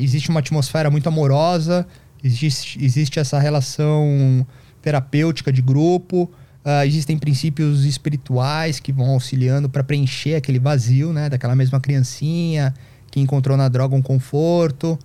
existe 0.01 0.30
uma 0.30 0.41
atmosfera 0.41 0.91
muito 0.91 1.09
amorosa, 1.09 1.86
Existe, 2.22 2.82
existe 2.82 3.18
essa 3.18 3.38
relação 3.38 4.47
terapêutica 4.82 5.53
de 5.53 5.62
grupo, 5.62 6.30
uh, 6.64 6.84
existem 6.86 7.18
princípios 7.18 7.84
espirituais 7.84 8.78
que 8.78 8.93
vão 8.93 9.11
auxiliando 9.11 9.68
para 9.68 9.82
preencher 9.82 10.34
aquele 10.34 10.59
vazio, 10.59 11.12
né? 11.12 11.28
Daquela 11.28 11.55
mesma 11.55 11.80
criancinha 11.80 12.74
que 13.11 13.20
encontrou 13.20 13.57
na 13.57 13.68
droga 13.68 13.97
um 13.97 14.03
conforto. 14.03 14.99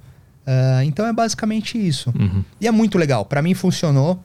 Uh, 0.45 0.83
então 0.83 1.05
é 1.05 1.13
basicamente 1.13 1.77
isso. 1.77 2.13
Uhum. 2.17 2.43
E 2.59 2.67
é 2.67 2.71
muito 2.71 2.97
legal. 2.97 3.25
Para 3.25 3.41
mim 3.41 3.53
funcionou. 3.53 4.15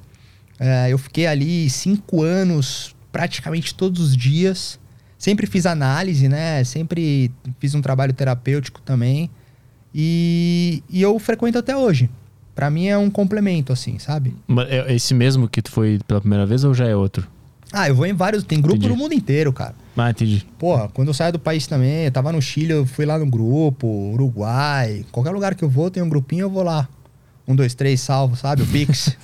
Uh, 0.60 0.88
eu 0.90 0.98
fiquei 0.98 1.26
ali 1.26 1.70
cinco 1.70 2.22
anos, 2.22 2.94
praticamente 3.10 3.74
todos 3.74 4.00
os 4.00 4.16
dias. 4.16 4.78
Sempre 5.20 5.46
fiz 5.46 5.66
análise, 5.66 6.28
né? 6.28 6.64
Sempre 6.64 7.30
fiz 7.60 7.76
um 7.76 7.80
trabalho 7.80 8.12
terapêutico 8.12 8.80
também. 8.80 9.30
E, 9.94 10.82
e 10.90 11.00
eu 11.00 11.16
frequento 11.20 11.58
até 11.58 11.76
hoje 11.76 12.10
para 12.60 12.68
mim 12.68 12.88
é 12.88 12.98
um 12.98 13.08
complemento, 13.08 13.72
assim, 13.72 13.98
sabe? 13.98 14.36
É 14.68 14.94
esse 14.94 15.14
mesmo 15.14 15.48
que 15.48 15.62
tu 15.62 15.70
foi 15.70 15.98
pela 16.06 16.20
primeira 16.20 16.44
vez 16.44 16.62
ou 16.62 16.74
já 16.74 16.86
é 16.86 16.94
outro? 16.94 17.26
Ah, 17.72 17.88
eu 17.88 17.94
vou 17.94 18.04
em 18.04 18.12
vários. 18.12 18.44
Tem 18.44 18.60
grupo 18.60 18.76
entendi. 18.76 18.92
no 18.92 18.96
mundo 18.96 19.14
inteiro, 19.14 19.50
cara. 19.50 19.74
Ah, 19.96 20.10
entendi. 20.10 20.46
Porra, 20.58 20.86
quando 20.88 21.08
eu 21.08 21.14
saio 21.14 21.32
do 21.32 21.38
país 21.38 21.66
também, 21.66 22.04
eu 22.04 22.10
tava 22.10 22.30
no 22.30 22.42
Chile, 22.42 22.72
eu 22.72 22.84
fui 22.84 23.06
lá 23.06 23.18
no 23.18 23.24
grupo, 23.24 23.86
Uruguai. 24.12 25.06
Qualquer 25.10 25.30
lugar 25.30 25.54
que 25.54 25.64
eu 25.64 25.70
vou, 25.70 25.90
tem 25.90 26.02
um 26.02 26.08
grupinho, 26.10 26.42
eu 26.42 26.50
vou 26.50 26.62
lá. 26.62 26.86
Um, 27.48 27.56
dois, 27.56 27.74
três, 27.74 28.00
salvo, 28.02 28.36
sabe? 28.36 28.60
O 28.60 28.66
Pix. 28.66 29.16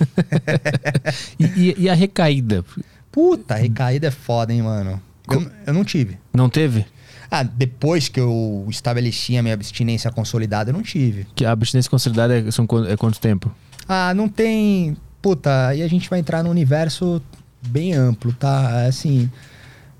e, 1.37 1.45
e, 1.45 1.75
e, 1.83 1.89
a 1.89 1.93
recaída? 1.93 2.65
Puta, 3.11 3.53
a 3.53 3.57
recaída 3.57 4.07
é 4.07 4.11
foda, 4.11 4.51
hein, 4.51 4.63
mano? 4.63 4.99
Eu, 5.29 5.51
eu 5.67 5.73
não 5.73 5.83
tive. 5.83 6.17
Não 6.33 6.49
teve? 6.49 6.85
Ah, 7.29 7.43
depois 7.43 8.07
que 8.07 8.19
eu 8.19 8.65
estabeleci 8.69 9.37
a 9.37 9.43
minha 9.43 9.53
abstinência 9.53 10.09
consolidada, 10.11 10.69
eu 10.69 10.73
não 10.73 10.81
tive. 10.81 11.27
Que 11.35 11.45
a 11.45 11.51
abstinência 11.51 11.89
consolidada 11.89 12.39
é, 12.39 12.51
são, 12.51 12.65
é 12.87 12.95
quanto 12.95 13.19
tempo? 13.19 13.53
Ah, 13.87 14.13
não 14.13 14.29
tem. 14.29 14.95
Puta, 15.21 15.67
aí 15.67 15.81
a 15.81 15.87
gente 15.87 16.09
vai 16.09 16.19
entrar 16.19 16.43
num 16.43 16.49
universo 16.49 17.21
bem 17.67 17.93
amplo, 17.93 18.31
tá? 18.33 18.85
Assim, 18.85 19.29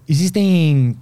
existem 0.08 0.96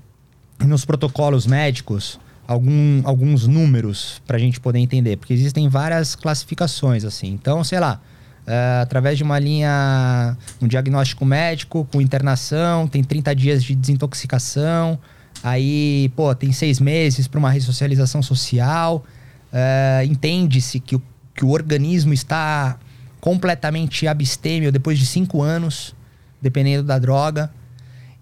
nos 0.59 0.85
protocolos 0.85 1.45
médicos 1.45 2.19
algum, 2.47 3.01
alguns 3.03 3.47
números 3.47 4.21
para 4.25 4.37
a 4.37 4.39
gente 4.39 4.59
poder 4.59 4.79
entender, 4.79 5.17
porque 5.17 5.33
existem 5.33 5.67
várias 5.67 6.15
classificações, 6.15 7.03
assim. 7.03 7.27
Então, 7.27 7.63
sei 7.63 7.79
lá, 7.79 8.01
é, 8.47 8.79
através 8.81 9.17
de 9.17 9.23
uma 9.23 9.39
linha, 9.39 10.37
um 10.61 10.67
diagnóstico 10.67 11.25
médico 11.25 11.87
com 11.91 12.01
internação, 12.01 12.87
tem 12.87 13.03
30 13.03 13.35
dias 13.35 13.63
de 13.63 13.75
desintoxicação, 13.75 14.99
Aí, 15.45 16.11
pô, 16.15 16.33
tem 16.33 16.51
seis 16.51 16.79
meses 16.79 17.27
para 17.27 17.37
uma 17.37 17.51
ressocialização 17.51 18.23
social. 18.23 19.05
Uh, 19.53 20.03
Entende-se 20.05 20.79
que 20.79 20.95
o, 20.95 21.01
que 21.35 21.45
o 21.45 21.49
organismo 21.49 22.13
está 22.13 22.79
completamente 23.21 24.07
abstêmio 24.07 24.71
depois 24.71 24.97
de 24.97 25.05
cinco 25.05 25.43
anos, 25.43 25.95
dependendo 26.41 26.81
da 26.81 26.97
droga. 26.97 27.51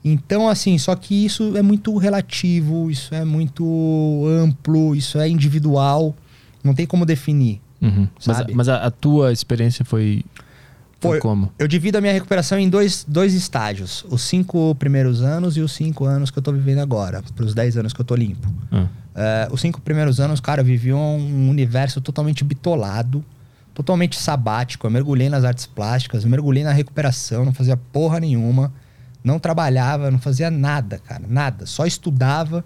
Então, 0.03 0.49
assim, 0.49 0.78
só 0.78 0.95
que 0.95 1.26
isso 1.26 1.55
é 1.55 1.61
muito 1.61 1.95
relativo, 1.97 2.91
isso 2.91 3.15
é 3.15 3.24
muito 3.24 4.26
amplo, 4.28 4.93
isso 4.93 5.17
é 5.17 5.30
individual, 5.30 6.13
não 6.61 6.74
tem 6.74 6.86
como 6.86 7.05
definir. 7.05 7.61
Uhum. 7.84 8.07
Mas, 8.25 8.45
mas 8.53 8.69
a, 8.69 8.86
a, 8.86 8.91
tua 8.91 9.34
experiência 9.34 9.84
foi 9.84 10.23
foi 11.01 11.19
como? 11.19 11.51
Eu 11.59 11.67
divido 11.67 11.97
a 11.97 12.01
minha 12.01 12.13
recuperação 12.13 12.57
em 12.57 12.69
dois, 12.69 13.05
dois 13.05 13.34
estágios. 13.34 14.05
Os 14.09 14.21
cinco 14.21 14.73
primeiros 14.75 15.21
anos 15.21 15.57
e 15.57 15.61
os 15.61 15.73
cinco 15.73 16.05
anos 16.05 16.31
que 16.31 16.39
eu 16.39 16.43
tô 16.43 16.53
vivendo 16.53 16.79
agora. 16.79 17.21
Para 17.36 17.45
os 17.45 17.53
dez 17.53 17.75
anos 17.75 17.91
que 17.91 17.99
eu 17.99 18.05
tô 18.05 18.15
limpo. 18.15 18.47
Uh, 18.71 19.51
os 19.51 19.59
cinco 19.59 19.81
primeiros 19.81 20.21
anos, 20.21 20.39
cara, 20.39 20.61
eu 20.61 20.65
vivi 20.65 20.93
um 20.93 21.49
universo 21.49 21.99
totalmente 21.99 22.43
bitolado. 22.43 23.23
Totalmente 23.73 24.17
sabático. 24.17 24.88
Eu 24.88 24.91
mergulhei 24.91 25.29
nas 25.29 25.43
artes 25.43 25.65
plásticas, 25.65 26.23
mergulhei 26.23 26.63
na 26.63 26.71
recuperação, 26.71 27.43
não 27.43 27.53
fazia 27.53 27.75
porra 27.75 28.19
nenhuma. 28.19 28.71
Não 29.23 29.39
trabalhava, 29.39 30.09
não 30.09 30.19
fazia 30.19 30.49
nada, 30.49 30.99
cara. 30.99 31.23
Nada. 31.27 31.65
Só 31.65 31.86
estudava. 31.86 32.63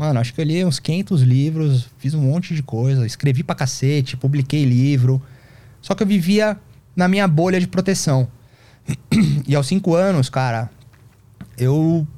Mano, 0.00 0.18
acho 0.18 0.32
que 0.32 0.40
eu 0.40 0.46
li 0.46 0.64
uns 0.64 0.80
500 0.80 1.20
livros, 1.20 1.90
fiz 1.98 2.14
um 2.14 2.22
monte 2.22 2.54
de 2.54 2.62
coisa. 2.62 3.04
Escrevi 3.04 3.42
pra 3.42 3.54
cacete, 3.54 4.16
publiquei 4.16 4.64
livro. 4.64 5.20
Só 5.82 5.94
que 5.94 6.02
eu 6.02 6.06
vivia 6.06 6.58
na 6.96 7.06
minha 7.06 7.28
bolha 7.28 7.60
de 7.60 7.66
proteção. 7.66 8.26
E 9.46 9.54
aos 9.54 9.66
cinco 9.66 9.94
anos, 9.94 10.30
cara, 10.30 10.70
eu 11.58 12.08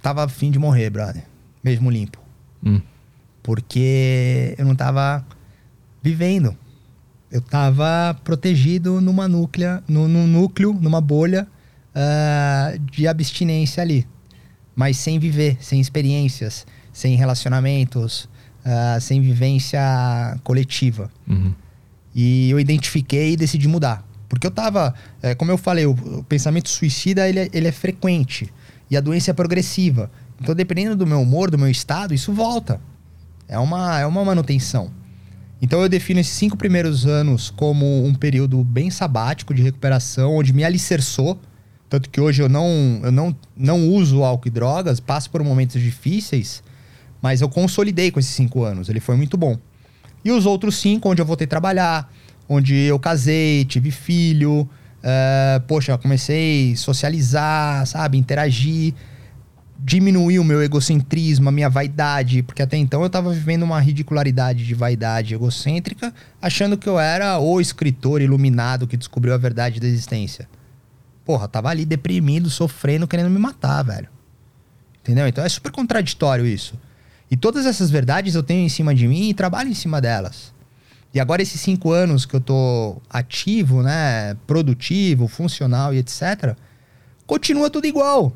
tava 0.00 0.24
afim 0.24 0.50
de 0.50 0.58
morrer, 0.58 0.88
brother. 0.88 1.22
Mesmo 1.62 1.90
limpo. 1.90 2.18
Hum. 2.64 2.80
Porque 3.42 4.54
eu 4.56 4.64
não 4.64 4.74
tava 4.74 5.22
vivendo. 6.02 6.56
Eu 7.30 7.42
tava 7.42 8.18
protegido 8.24 9.02
numa 9.02 9.28
núclea, 9.28 9.84
no, 9.86 10.08
num 10.08 10.26
núcleo, 10.26 10.72
numa 10.72 11.00
bolha 11.02 11.46
uh, 11.94 12.78
de 12.78 13.06
abstinência 13.06 13.82
ali. 13.82 14.06
Mas 14.74 14.96
sem 14.96 15.18
viver, 15.18 15.58
sem 15.60 15.80
experiências, 15.80 16.66
sem 16.92 17.16
relacionamentos, 17.16 18.28
uh, 18.64 19.00
sem 19.00 19.20
vivência 19.20 19.80
coletiva. 20.42 21.10
Uhum. 21.28 21.52
E 22.14 22.50
eu 22.50 22.60
identifiquei 22.60 23.32
e 23.32 23.36
decidi 23.36 23.68
mudar. 23.68 24.06
Porque 24.28 24.46
eu 24.46 24.50
tava, 24.50 24.94
é, 25.22 25.34
como 25.34 25.50
eu 25.50 25.58
falei, 25.58 25.84
o, 25.84 25.90
o, 25.90 26.24
pensamento 26.24 26.68
suicida 26.68 27.28
ele 27.28 27.40
é, 27.40 27.48
ele 27.52 27.68
é 27.68 27.72
frequente 27.72 28.50
e 28.90 28.96
a 28.96 29.00
doença 29.00 29.30
é 29.30 29.34
progressiva. 29.34 30.10
Então, 30.40 30.54
dependendo 30.54 30.96
do 30.96 31.06
meu 31.06 31.20
humor, 31.20 31.50
do 31.50 31.58
meu 31.58 31.68
estado, 31.68 32.14
isso 32.14 32.32
volta. 32.32 32.80
É 33.46 33.58
uma, 33.58 34.00
é 34.00 34.06
uma 34.06 34.24
manutenção. 34.24 34.90
Então, 35.60 35.82
eu 35.82 35.88
defino 35.88 36.18
esses 36.18 36.32
cinco 36.32 36.56
primeiros 36.56 37.06
anos 37.06 37.50
como 37.50 38.04
um 38.04 38.14
período 38.14 38.64
bem 38.64 38.90
sabático 38.90 39.52
de 39.52 39.62
recuperação, 39.62 40.34
onde 40.34 40.52
me 40.52 40.64
alicerçou. 40.64 41.38
Tanto 41.92 42.08
que 42.08 42.18
hoje 42.18 42.42
eu 42.42 42.48
não, 42.48 43.00
eu 43.02 43.12
não, 43.12 43.36
não 43.54 43.86
uso 43.90 44.24
álcool 44.24 44.48
e 44.48 44.50
drogas, 44.50 44.98
passo 44.98 45.28
por 45.28 45.44
momentos 45.44 45.78
difíceis, 45.78 46.62
mas 47.20 47.42
eu 47.42 47.50
consolidei 47.50 48.10
com 48.10 48.18
esses 48.18 48.32
cinco 48.32 48.64
anos. 48.64 48.88
Ele 48.88 48.98
foi 48.98 49.14
muito 49.14 49.36
bom. 49.36 49.58
E 50.24 50.32
os 50.32 50.46
outros 50.46 50.76
cinco, 50.76 51.10
onde 51.10 51.20
eu 51.20 51.26
voltei 51.26 51.44
a 51.44 51.48
trabalhar, 51.48 52.10
onde 52.48 52.74
eu 52.74 52.98
casei, 52.98 53.66
tive 53.66 53.90
filho, 53.90 54.62
uh, 54.62 55.60
poxa, 55.68 55.98
comecei 55.98 56.72
a 56.72 56.76
socializar, 56.76 57.86
sabe, 57.86 58.16
interagir, 58.16 58.94
diminuir 59.78 60.38
o 60.38 60.44
meu 60.44 60.62
egocentrismo, 60.62 61.50
a 61.50 61.52
minha 61.52 61.68
vaidade, 61.68 62.42
porque 62.42 62.62
até 62.62 62.78
então 62.78 63.02
eu 63.02 63.10
tava 63.10 63.34
vivendo 63.34 63.64
uma 63.64 63.78
ridicularidade 63.78 64.64
de 64.64 64.74
vaidade 64.74 65.34
egocêntrica, 65.34 66.10
achando 66.40 66.78
que 66.78 66.88
eu 66.88 66.98
era 66.98 67.38
o 67.38 67.60
escritor 67.60 68.22
iluminado 68.22 68.86
que 68.86 68.96
descobriu 68.96 69.34
a 69.34 69.36
verdade 69.36 69.78
da 69.78 69.86
existência. 69.86 70.48
Porra, 71.24 71.48
tava 71.48 71.68
ali 71.68 71.84
deprimido, 71.84 72.50
sofrendo, 72.50 73.06
querendo 73.06 73.30
me 73.30 73.38
matar, 73.38 73.82
velho. 73.82 74.08
Entendeu? 75.00 75.26
Então 75.26 75.44
é 75.44 75.48
super 75.48 75.70
contraditório 75.70 76.46
isso. 76.46 76.74
E 77.30 77.36
todas 77.36 77.66
essas 77.66 77.90
verdades 77.90 78.34
eu 78.34 78.42
tenho 78.42 78.64
em 78.64 78.68
cima 78.68 78.94
de 78.94 79.08
mim 79.08 79.30
e 79.30 79.34
trabalho 79.34 79.70
em 79.70 79.74
cima 79.74 80.00
delas. 80.00 80.52
E 81.14 81.20
agora 81.20 81.42
esses 81.42 81.60
cinco 81.60 81.90
anos 81.90 82.24
que 82.24 82.34
eu 82.34 82.40
tô 82.40 82.96
ativo, 83.08 83.82
né, 83.82 84.34
produtivo, 84.46 85.28
funcional 85.28 85.92
e 85.92 85.98
etc, 85.98 86.56
continua 87.26 87.68
tudo 87.68 87.86
igual. 87.86 88.32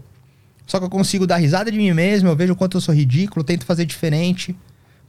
Só 0.67 0.79
que 0.79 0.85
eu 0.85 0.91
consigo 0.91 1.27
dar 1.27 1.37
risada 1.37 1.71
de 1.71 1.79
mim 1.79 1.93
mesmo, 1.93 2.29
eu 2.29 2.37
vejo 2.37 2.53
o 2.53 2.57
quanto 2.57 2.77
eu 2.77 2.81
sou 2.81 2.95
ridículo, 2.95 3.45
tento 3.45 3.65
fazer 3.65 3.85
diferente. 3.85 4.57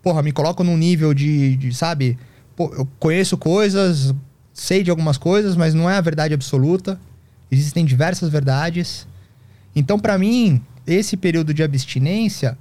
Porra, 0.01 0.21
me 0.21 0.31
coloco 0.31 0.63
num 0.63 0.77
nível 0.77 1.13
de, 1.13 1.55
de 1.57 1.73
sabe, 1.73 2.17
Pô, 2.57 2.73
eu 2.75 2.87
conheço 2.99 3.37
coisas, 3.37 4.15
sei 4.51 4.81
de 4.81 4.89
algumas 4.89 5.15
coisas, 5.15 5.55
mas 5.55 5.75
não 5.75 5.87
é 5.87 5.95
a 5.95 6.01
verdade 6.01 6.33
absoluta. 6.33 6.99
Existem 7.51 7.85
diversas 7.85 8.29
verdades. 8.29 9.07
Então, 9.75 9.99
para 9.99 10.17
mim, 10.17 10.61
esse 10.85 11.15
período 11.15 11.53
de 11.53 11.63
abstinência 11.63 12.57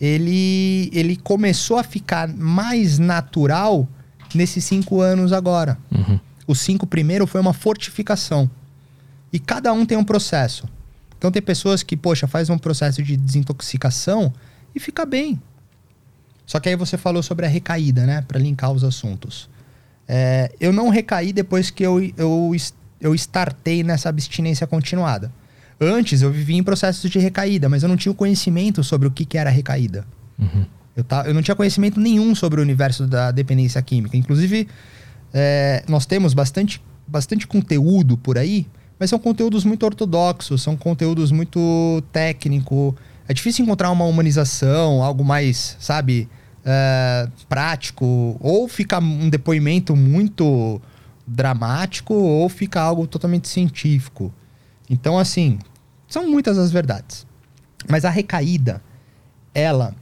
ele, 0.00 0.90
ele 0.92 1.16
começou 1.16 1.76
a 1.78 1.82
ficar 1.82 2.26
mais 2.26 2.98
natural 2.98 3.86
nesses 4.34 4.64
cinco 4.64 5.00
anos 5.00 5.32
agora. 5.32 5.76
Uhum. 5.90 6.18
Os 6.46 6.60
cinco 6.60 6.86
primeiro 6.86 7.26
foi 7.26 7.40
uma 7.40 7.52
fortificação. 7.52 8.50
E 9.32 9.38
cada 9.38 9.72
um 9.72 9.84
tem 9.84 9.98
um 9.98 10.04
processo. 10.04 10.66
Então 11.18 11.30
tem 11.30 11.42
pessoas 11.42 11.82
que, 11.82 11.96
poxa, 11.96 12.26
faz 12.26 12.48
um 12.48 12.56
processo 12.56 13.02
de 13.02 13.16
desintoxicação 13.16 14.32
e 14.74 14.80
fica 14.80 15.04
bem. 15.04 15.40
Só 16.46 16.58
que 16.58 16.68
aí 16.68 16.76
você 16.76 16.96
falou 16.96 17.22
sobre 17.22 17.44
a 17.44 17.48
recaída, 17.48 18.06
né? 18.06 18.22
Para 18.22 18.40
linkar 18.40 18.72
os 18.72 18.82
assuntos. 18.82 19.48
É, 20.08 20.52
eu 20.58 20.72
não 20.72 20.88
recaí 20.88 21.32
depois 21.32 21.70
que 21.70 21.84
eu, 21.84 22.00
eu, 22.16 22.52
eu 23.00 23.14
startei 23.14 23.82
nessa 23.82 24.08
abstinência 24.08 24.66
continuada. 24.66 25.32
Antes 25.80 26.20
eu 26.20 26.30
vivia 26.30 26.58
em 26.58 26.62
processos 26.62 27.10
de 27.10 27.18
recaída, 27.18 27.68
mas 27.68 27.82
eu 27.82 27.88
não 27.88 27.96
tinha 27.96 28.14
conhecimento 28.14 28.84
sobre 28.84 29.08
o 29.08 29.10
que, 29.10 29.24
que 29.24 29.38
era 29.38 29.48
recaída. 29.48 30.04
Uhum. 30.38 30.66
Eu, 30.94 31.04
tá, 31.04 31.24
eu 31.26 31.32
não 31.32 31.40
tinha 31.40 31.54
conhecimento 31.54 31.98
nenhum 31.98 32.34
sobre 32.34 32.60
o 32.60 32.62
universo 32.62 33.06
da 33.06 33.30
dependência 33.30 33.80
química. 33.80 34.16
Inclusive, 34.16 34.68
é, 35.32 35.82
nós 35.88 36.04
temos 36.04 36.34
bastante, 36.34 36.82
bastante 37.06 37.46
conteúdo 37.46 38.18
por 38.18 38.36
aí, 38.36 38.66
mas 38.98 39.08
são 39.08 39.18
conteúdos 39.18 39.64
muito 39.64 39.86
ortodoxos, 39.86 40.60
são 40.60 40.76
conteúdos 40.76 41.32
muito 41.32 42.02
técnico. 42.12 42.94
É 43.26 43.32
difícil 43.32 43.64
encontrar 43.64 43.90
uma 43.90 44.04
humanização, 44.04 45.02
algo 45.02 45.24
mais, 45.24 45.76
sabe, 45.80 46.28
é, 46.62 47.26
prático. 47.48 48.36
Ou 48.38 48.68
fica 48.68 48.98
um 48.98 49.30
depoimento 49.30 49.96
muito 49.96 50.82
dramático, 51.30 52.12
ou 52.12 52.48
fica 52.48 52.80
algo 52.80 53.06
totalmente 53.06 53.48
científico. 53.48 54.32
Então, 54.88 55.18
assim, 55.18 55.58
são 56.08 56.28
muitas 56.28 56.58
as 56.58 56.72
verdades. 56.72 57.26
Mas 57.88 58.04
a 58.04 58.10
recaída, 58.10 58.82
ela 59.54 59.94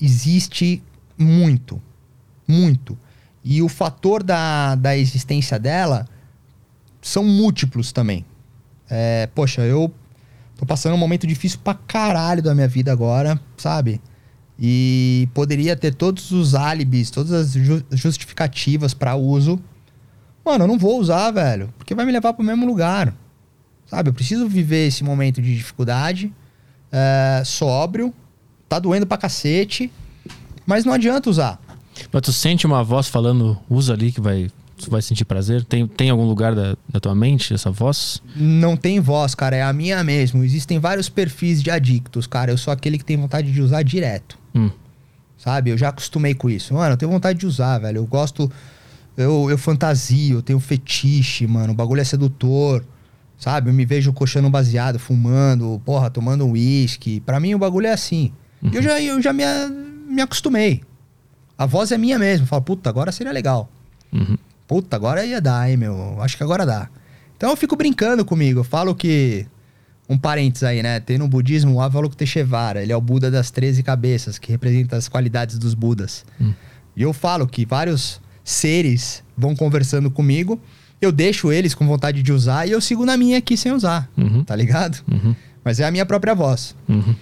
existe 0.00 0.82
muito. 1.18 1.80
Muito. 2.48 2.98
E 3.44 3.62
o 3.62 3.68
fator 3.68 4.22
da, 4.22 4.74
da 4.74 4.96
existência 4.96 5.58
dela 5.58 6.08
são 7.02 7.22
múltiplos 7.22 7.92
também. 7.92 8.24
É, 8.88 9.28
poxa, 9.34 9.62
eu 9.62 9.92
tô 10.56 10.64
passando 10.64 10.94
um 10.94 10.98
momento 10.98 11.26
difícil 11.26 11.58
pra 11.62 11.74
caralho 11.74 12.42
da 12.42 12.54
minha 12.54 12.68
vida 12.68 12.90
agora, 12.90 13.38
sabe? 13.56 14.00
E 14.58 15.28
poderia 15.34 15.76
ter 15.76 15.94
todos 15.94 16.30
os 16.30 16.54
álibis, 16.54 17.10
todas 17.10 17.32
as 17.32 17.52
justificativas 17.92 18.94
para 18.94 19.14
uso. 19.14 19.60
Mano, 20.46 20.62
eu 20.62 20.68
não 20.68 20.78
vou 20.78 21.00
usar, 21.00 21.32
velho, 21.32 21.74
porque 21.76 21.92
vai 21.92 22.06
me 22.06 22.12
levar 22.12 22.32
pro 22.32 22.44
mesmo 22.44 22.64
lugar. 22.64 23.12
Sabe, 23.84 24.10
eu 24.10 24.14
preciso 24.14 24.48
viver 24.48 24.86
esse 24.86 25.02
momento 25.02 25.42
de 25.42 25.52
dificuldade, 25.52 26.32
é, 26.92 27.42
sóbrio, 27.44 28.14
tá 28.68 28.78
doendo 28.78 29.06
pra 29.06 29.18
cacete, 29.18 29.90
mas 30.64 30.84
não 30.84 30.92
adianta 30.92 31.28
usar. 31.28 31.60
Mas 32.12 32.22
tu 32.22 32.32
sente 32.32 32.64
uma 32.64 32.84
voz 32.84 33.08
falando, 33.08 33.58
usa 33.68 33.94
ali 33.94 34.12
que 34.12 34.20
vai, 34.20 34.48
tu 34.78 34.88
vai 34.88 35.02
sentir 35.02 35.24
prazer? 35.24 35.64
Tem, 35.64 35.84
tem 35.84 36.10
algum 36.10 36.24
lugar 36.24 36.54
da, 36.54 36.76
da 36.88 37.00
tua 37.00 37.14
mente 37.14 37.52
essa 37.52 37.72
voz? 37.72 38.22
Não 38.36 38.76
tem 38.76 39.00
voz, 39.00 39.34
cara, 39.34 39.56
é 39.56 39.62
a 39.64 39.72
minha 39.72 40.04
mesmo. 40.04 40.44
Existem 40.44 40.78
vários 40.78 41.08
perfis 41.08 41.60
de 41.60 41.72
adictos, 41.72 42.28
cara. 42.28 42.52
Eu 42.52 42.58
sou 42.58 42.72
aquele 42.72 42.98
que 42.98 43.04
tem 43.04 43.16
vontade 43.16 43.50
de 43.50 43.60
usar 43.60 43.82
direto. 43.82 44.38
Hum. 44.54 44.70
Sabe? 45.36 45.70
Eu 45.70 45.78
já 45.78 45.88
acostumei 45.88 46.34
com 46.34 46.48
isso. 46.48 46.72
Mano, 46.72 46.92
eu 46.92 46.96
tenho 46.96 47.10
vontade 47.10 47.38
de 47.38 47.46
usar, 47.46 47.78
velho. 47.78 47.98
Eu 47.98 48.06
gosto. 48.06 48.50
Eu, 49.16 49.48
eu 49.50 49.56
fantasio, 49.56 50.38
eu 50.38 50.42
tenho 50.42 50.60
fetiche, 50.60 51.46
mano. 51.46 51.72
O 51.72 51.76
bagulho 51.76 52.00
é 52.00 52.04
sedutor. 52.04 52.84
Sabe? 53.38 53.68
Eu 53.68 53.74
me 53.74 53.84
vejo 53.84 54.12
coxando 54.12 54.48
baseado, 54.48 54.98
fumando, 54.98 55.80
porra, 55.84 56.08
tomando 56.08 56.46
um 56.46 56.52
uísque. 56.52 57.20
Pra 57.20 57.38
mim 57.38 57.54
o 57.54 57.58
bagulho 57.58 57.86
é 57.86 57.92
assim. 57.92 58.32
Uhum. 58.62 58.70
Eu 58.72 58.82
já, 58.82 59.00
eu 59.00 59.20
já 59.20 59.32
me, 59.32 59.44
me 60.08 60.22
acostumei. 60.22 60.82
A 61.58 61.66
voz 61.66 61.92
é 61.92 61.98
minha 61.98 62.18
mesmo. 62.18 62.44
Eu 62.44 62.48
falo, 62.48 62.62
puta, 62.62 62.88
agora 62.88 63.12
seria 63.12 63.32
legal. 63.32 63.70
Uhum. 64.12 64.36
Puta, 64.66 64.96
agora 64.96 65.24
ia 65.24 65.40
dar, 65.40 65.70
hein, 65.70 65.76
meu? 65.76 66.20
Acho 66.22 66.36
que 66.36 66.42
agora 66.42 66.64
dá. 66.64 66.88
Então 67.36 67.50
eu 67.50 67.56
fico 67.56 67.76
brincando 67.76 68.24
comigo. 68.24 68.60
Eu 68.60 68.64
falo 68.64 68.94
que. 68.94 69.46
Um 70.08 70.16
parênteses 70.16 70.62
aí, 70.62 70.84
né? 70.84 71.00
Tem 71.00 71.18
no 71.18 71.26
budismo 71.26 71.74
o 71.74 71.80
Avalokiteshvara. 71.80 72.80
Ele 72.80 72.92
é 72.92 72.96
o 72.96 73.00
Buda 73.00 73.28
das 73.28 73.50
13 73.50 73.82
cabeças, 73.82 74.38
que 74.38 74.52
representa 74.52 74.96
as 74.96 75.08
qualidades 75.08 75.58
dos 75.58 75.74
Budas. 75.74 76.24
Hum. 76.40 76.52
E 76.94 77.02
eu 77.02 77.12
falo 77.12 77.44
que 77.44 77.66
vários 77.66 78.20
seres 78.46 79.24
vão 79.36 79.56
conversando 79.56 80.08
comigo. 80.08 80.58
Eu 81.00 81.10
deixo 81.10 81.52
eles 81.52 81.74
com 81.74 81.86
vontade 81.86 82.22
de 82.22 82.32
usar 82.32 82.66
e 82.66 82.70
eu 82.70 82.80
sigo 82.80 83.04
na 83.04 83.16
minha 83.16 83.38
aqui 83.38 83.56
sem 83.56 83.72
usar. 83.72 84.08
Uhum. 84.16 84.44
Tá 84.44 84.54
ligado? 84.54 85.02
Uhum. 85.10 85.34
Mas 85.64 85.80
é 85.80 85.84
a 85.84 85.90
minha 85.90 86.06
própria 86.06 86.32
voz. 86.32 86.74
Uhum. 86.88 87.14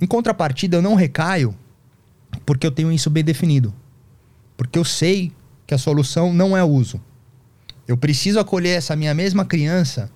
Em 0.00 0.06
contrapartida, 0.06 0.78
eu 0.78 0.82
não 0.82 0.94
recaio 0.94 1.54
porque 2.46 2.66
eu 2.66 2.70
tenho 2.70 2.90
isso 2.90 3.10
bem 3.10 3.22
definido. 3.22 3.72
Porque 4.56 4.78
eu 4.78 4.84
sei 4.84 5.30
que 5.66 5.74
a 5.74 5.78
solução 5.78 6.32
não 6.32 6.56
é 6.56 6.64
o 6.64 6.68
uso. 6.68 7.00
Eu 7.86 7.96
preciso 7.96 8.40
acolher 8.40 8.78
essa 8.78 8.96
minha 8.96 9.12
mesma 9.12 9.44
criança 9.44 10.10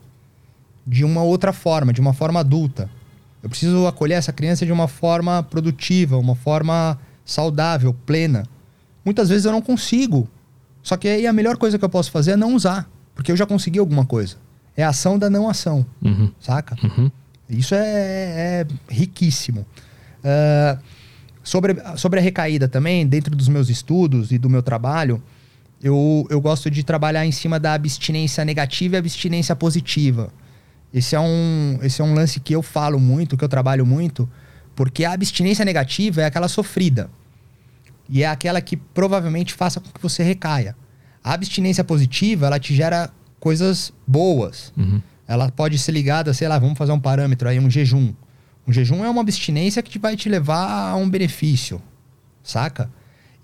de 0.86 1.04
uma 1.04 1.22
outra 1.22 1.52
forma, 1.52 1.92
de 1.92 2.00
uma 2.00 2.14
forma 2.14 2.40
adulta. 2.40 2.90
Eu 3.42 3.50
preciso 3.50 3.86
acolher 3.86 4.14
essa 4.14 4.32
criança 4.32 4.64
de 4.64 4.72
uma 4.72 4.88
forma 4.88 5.42
produtiva, 5.42 6.16
uma 6.16 6.34
forma 6.34 6.98
saudável, 7.24 7.94
plena. 8.06 8.44
Muitas 9.04 9.28
vezes 9.28 9.44
eu 9.44 9.52
não 9.52 9.60
consigo. 9.62 10.28
Só 10.82 10.96
que 10.96 11.08
aí 11.08 11.26
a 11.26 11.32
melhor 11.32 11.56
coisa 11.56 11.78
que 11.78 11.84
eu 11.84 11.88
posso 11.88 12.10
fazer 12.10 12.32
é 12.32 12.36
não 12.36 12.54
usar, 12.54 12.88
porque 13.14 13.32
eu 13.32 13.36
já 13.36 13.46
consegui 13.46 13.78
alguma 13.78 14.04
coisa. 14.04 14.36
É 14.76 14.82
a 14.84 14.88
ação 14.88 15.18
da 15.18 15.30
não 15.30 15.48
ação, 15.48 15.86
Uhum. 16.02 16.30
saca? 16.40 16.76
Uhum. 16.82 17.10
Isso 17.48 17.74
é, 17.74 17.80
é 17.80 18.66
riquíssimo. 18.88 19.66
Ah, 20.22 20.78
sobre, 21.42 21.76
sobre 21.96 22.18
a 22.18 22.22
recaída 22.22 22.66
também, 22.68 23.06
dentro 23.06 23.34
dos 23.36 23.48
meus 23.48 23.68
estudos 23.68 24.32
e 24.32 24.38
do 24.38 24.48
meu 24.50 24.62
trabalho, 24.62 25.22
eu, 25.82 26.26
eu 26.30 26.40
gosto 26.40 26.70
de 26.70 26.82
trabalhar 26.82 27.26
em 27.26 27.32
cima 27.32 27.60
da 27.60 27.74
abstinência 27.74 28.44
negativa 28.44 28.96
e 28.96 28.98
abstinência 28.98 29.54
positiva. 29.54 30.30
Esse 30.92 31.14
é, 31.16 31.20
um, 31.20 31.78
esse 31.82 32.00
é 32.00 32.04
um 32.04 32.14
lance 32.14 32.40
que 32.40 32.54
eu 32.54 32.62
falo 32.62 32.98
muito, 32.98 33.36
que 33.36 33.44
eu 33.44 33.48
trabalho 33.48 33.84
muito, 33.84 34.28
porque 34.74 35.04
a 35.04 35.12
abstinência 35.12 35.64
negativa 35.64 36.22
é 36.22 36.24
aquela 36.24 36.48
sofrida. 36.48 37.10
E 38.08 38.22
é 38.22 38.26
aquela 38.26 38.60
que 38.60 38.76
provavelmente 38.76 39.54
faça 39.54 39.80
com 39.80 39.90
que 39.90 40.00
você 40.02 40.22
recaia. 40.22 40.76
A 41.22 41.32
abstinência 41.32 41.82
positiva, 41.82 42.46
ela 42.46 42.58
te 42.58 42.74
gera 42.74 43.10
coisas 43.40 43.92
boas. 44.06 44.72
Uhum. 44.76 45.00
Ela 45.26 45.50
pode 45.50 45.78
ser 45.78 45.92
ligada, 45.92 46.34
sei 46.34 46.48
lá, 46.48 46.58
vamos 46.58 46.76
fazer 46.76 46.92
um 46.92 47.00
parâmetro 47.00 47.48
aí, 47.48 47.58
um 47.58 47.70
jejum. 47.70 48.12
Um 48.66 48.72
jejum 48.72 49.04
é 49.04 49.10
uma 49.10 49.20
abstinência 49.20 49.82
que 49.82 49.90
te 49.90 49.98
vai 49.98 50.16
te 50.16 50.28
levar 50.28 50.90
a 50.90 50.96
um 50.96 51.08
benefício, 51.08 51.80
saca? 52.42 52.90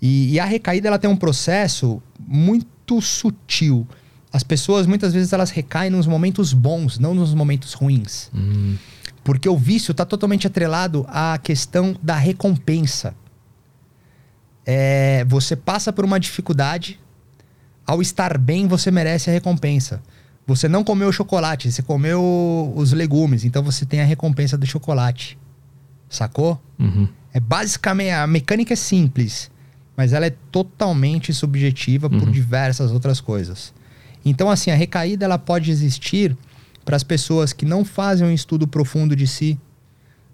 E, 0.01 0.33
e 0.33 0.39
a 0.39 0.45
recaída 0.45 0.87
ela 0.87 0.97
tem 0.97 1.09
um 1.09 1.15
processo 1.15 2.01
muito 2.19 3.01
sutil. 3.01 3.87
As 4.33 4.43
pessoas 4.43 4.87
muitas 4.87 5.13
vezes 5.13 5.33
elas 5.33 5.51
recaem 5.51 5.91
nos 5.91 6.07
momentos 6.07 6.53
bons, 6.53 6.97
não 6.97 7.13
nos 7.13 7.33
momentos 7.33 7.73
ruins. 7.73 8.31
Hum. 8.33 8.75
Porque 9.23 9.47
o 9.47 9.57
vício 9.57 9.91
está 9.91 10.05
totalmente 10.05 10.47
atrelado 10.47 11.05
à 11.07 11.37
questão 11.37 11.95
da 12.01 12.15
recompensa. 12.15 13.13
É, 14.73 15.25
você 15.27 15.53
passa 15.53 15.91
por 15.91 16.05
uma 16.05 16.17
dificuldade, 16.17 16.97
ao 17.85 18.01
estar 18.01 18.37
bem, 18.37 18.67
você 18.67 18.89
merece 18.89 19.29
a 19.29 19.33
recompensa. 19.33 20.01
Você 20.47 20.69
não 20.69 20.81
comeu 20.81 21.09
o 21.09 21.11
chocolate, 21.11 21.69
você 21.69 21.81
comeu 21.81 22.71
os 22.73 22.93
legumes, 22.93 23.43
então 23.43 23.61
você 23.61 23.85
tem 23.85 23.99
a 23.99 24.05
recompensa 24.05 24.57
do 24.57 24.65
chocolate. 24.65 25.37
Sacou? 26.09 26.57
Uhum. 26.79 27.05
É 27.33 27.39
basicamente 27.41 28.11
a 28.11 28.25
mecânica 28.25 28.71
é 28.73 28.75
simples, 28.77 29.51
mas 29.97 30.13
ela 30.13 30.25
é 30.25 30.33
totalmente 30.51 31.33
subjetiva 31.33 32.09
por 32.09 32.23
Uhum. 32.23 32.31
diversas 32.31 32.91
outras 32.91 33.19
coisas. 33.19 33.73
Então 34.23 34.49
assim, 34.49 34.71
a 34.71 34.75
recaída 34.75 35.25
ela 35.25 35.37
pode 35.37 35.69
existir 35.69 36.37
para 36.85 36.95
as 36.95 37.03
pessoas 37.03 37.51
que 37.51 37.65
não 37.65 37.83
fazem 37.83 38.25
um 38.25 38.31
estudo 38.31 38.65
profundo 38.67 39.15
de 39.17 39.27
si, 39.27 39.59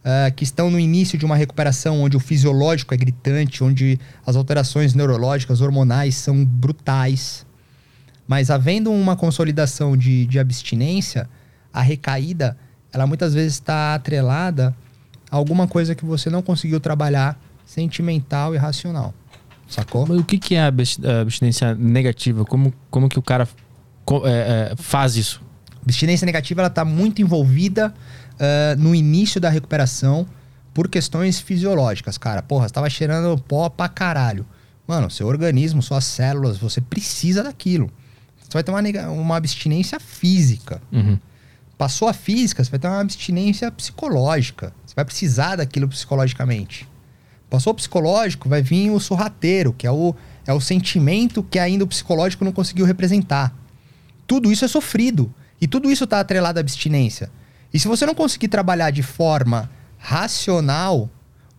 ah, 0.07 0.31
que 0.31 0.45
estão 0.45 0.71
no 0.71 0.79
início 0.79 1.19
de 1.19 1.25
uma 1.25 1.35
recuperação 1.35 2.01
onde 2.01 2.15
o 2.15 2.19
fisiológico 2.19 2.93
é 2.93 2.97
gritante, 2.97 3.61
onde 3.61 3.99
as 4.25 4.37
alterações 4.37 4.93
neurológicas, 4.93 5.59
hormonais 5.59 6.15
são 6.15 6.45
brutais. 6.45 7.45
Mas 8.25 8.49
havendo 8.49 8.89
uma 8.89 9.17
consolidação 9.17 9.97
de, 9.97 10.25
de 10.25 10.39
abstinência, 10.39 11.27
a 11.73 11.81
recaída, 11.81 12.57
ela 12.93 13.05
muitas 13.05 13.33
vezes 13.33 13.55
está 13.55 13.95
atrelada 13.95 14.73
a 15.29 15.35
alguma 15.35 15.67
coisa 15.67 15.93
que 15.93 16.05
você 16.05 16.29
não 16.29 16.41
conseguiu 16.41 16.79
trabalhar 16.79 17.37
sentimental 17.65 18.55
e 18.55 18.57
racional. 18.57 19.13
Sacou? 19.67 20.07
Mas 20.07 20.17
o 20.17 20.23
que, 20.23 20.37
que 20.37 20.55
é 20.55 20.61
a 20.61 20.67
abst- 20.67 21.05
a 21.05 21.19
abstinência 21.19 21.75
negativa? 21.75 22.45
Como, 22.45 22.73
como 22.89 23.09
que 23.09 23.19
o 23.19 23.21
cara 23.21 23.45
é, 24.23 24.71
é, 24.71 24.75
faz 24.77 25.17
isso? 25.17 25.41
Abstinência 25.83 26.25
negativa 26.25 26.61
ela 26.61 26.69
está 26.69 26.85
muito 26.85 27.21
envolvida 27.21 27.93
ah, 28.39 28.75
no 28.77 28.93
início 28.93 29.39
da 29.39 29.49
recuperação 29.49 30.27
por 30.73 30.87
questões 30.87 31.39
fisiológicas, 31.39 32.17
cara. 32.17 32.41
Porra, 32.41 32.67
você 32.67 32.73
tava 32.73 32.89
cheirando 32.89 33.41
pó 33.41 33.69
pra 33.69 33.89
caralho. 33.89 34.45
Mano, 34.87 35.09
seu 35.09 35.27
organismo, 35.27 35.81
suas 35.81 36.05
células, 36.05 36.57
você 36.57 36.79
precisa 36.79 37.43
daquilo. 37.43 37.91
Você 38.39 38.53
vai 38.53 38.63
ter 38.63 38.71
uma, 38.71 39.09
uma 39.09 39.35
abstinência 39.35 39.99
física. 39.99 40.81
Uhum. 40.91 41.19
Passou 41.77 42.07
a 42.07 42.13
física, 42.13 42.63
você 42.63 42.71
vai 42.71 42.79
ter 42.79 42.87
uma 42.87 43.01
abstinência 43.01 43.71
psicológica. 43.71 44.73
Você 44.85 44.95
vai 44.95 45.03
precisar 45.03 45.57
daquilo 45.57 45.87
psicologicamente. 45.87 46.87
Passou 47.49 47.71
o 47.71 47.75
psicológico, 47.75 48.47
vai 48.47 48.61
vir 48.61 48.91
o 48.91 48.99
sorrateiro, 48.99 49.73
que 49.73 49.87
é 49.87 49.91
o, 49.91 50.15
é 50.45 50.53
o 50.53 50.61
sentimento 50.61 51.43
que 51.43 51.59
ainda 51.59 51.83
o 51.83 51.87
psicológico 51.87 52.45
não 52.45 52.51
conseguiu 52.51 52.85
representar. 52.85 53.53
Tudo 54.25 54.51
isso 54.51 54.63
é 54.63 54.67
sofrido. 54.67 55.33
E 55.59 55.67
tudo 55.67 55.89
isso 55.89 56.03
está 56.03 56.19
atrelado 56.19 56.59
à 56.59 56.61
abstinência. 56.61 57.31
E 57.77 57.79
se 57.79 57.87
você 57.87 58.07
não 58.07 58.15
conseguir 58.15 58.47
trabalhar 58.47 58.89
de 58.89 59.03
forma 59.03 59.69
racional 59.99 61.07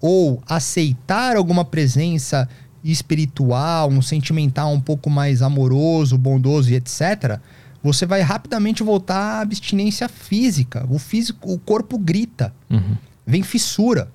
ou 0.01 0.43
aceitar 0.49 1.37
alguma 1.37 1.65
presença 1.65 2.49
espiritual, 2.83 3.89
um 3.89 4.03
sentimental 4.03 4.73
um 4.73 4.81
pouco 4.81 5.09
mais 5.09 5.43
amoroso, 5.43 6.19
bondoso 6.19 6.73
e 6.73 6.75
etc., 6.75 7.39
você 7.81 8.05
vai 8.05 8.21
rapidamente 8.21 8.83
voltar 8.83 9.17
à 9.17 9.41
abstinência 9.43 10.09
física. 10.09 10.85
O 10.91 10.99
físico, 10.99 11.53
o 11.53 11.57
corpo 11.57 11.97
grita. 11.97 12.53
Uhum. 12.69 12.97
Vem 13.25 13.45
fissura. 13.45 14.11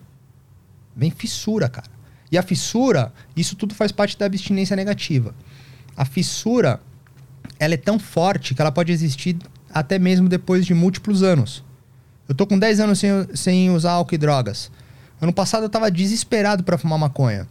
Vem 0.93 1.10
fissura, 1.10 1.70
cara. 1.70 1.88
E 2.30 2.38
a 2.38 2.43
fissura, 2.43 3.14
isso 3.34 3.56
tudo 3.56 3.74
faz 3.74 3.93
parte 3.93 4.18
da 4.18 4.26
abstinência 4.26 4.76
negativa. 4.76 5.34
A 5.95 6.04
fissura, 6.04 6.82
ela 7.58 7.76
é 7.76 7.78
tão 7.78 7.97
forte 7.97 8.54
que 8.54 8.62
ela 8.62 8.74
pode 8.74 8.91
existir 8.91 9.38
até 9.74 9.97
mesmo 9.97 10.28
depois 10.28 10.66
de 10.66 10.74
múltiplos 10.74 11.24
anos. 11.24 11.64
Eu 12.34 12.36
tô 12.36 12.48
com 12.48 12.58
10 12.58 12.80
anos 12.80 12.98
sem, 12.98 13.12
sem 13.36 13.70
usar 13.70 13.92
álcool 13.92 14.16
e 14.16 14.18
drogas. 14.18 14.72
Ano 15.22 15.32
passado 15.32 15.66
eu 15.66 15.70
tava 15.70 15.92
desesperado 15.92 16.64
para 16.64 16.80
fumar 16.80 16.98
maconha. 16.98 17.48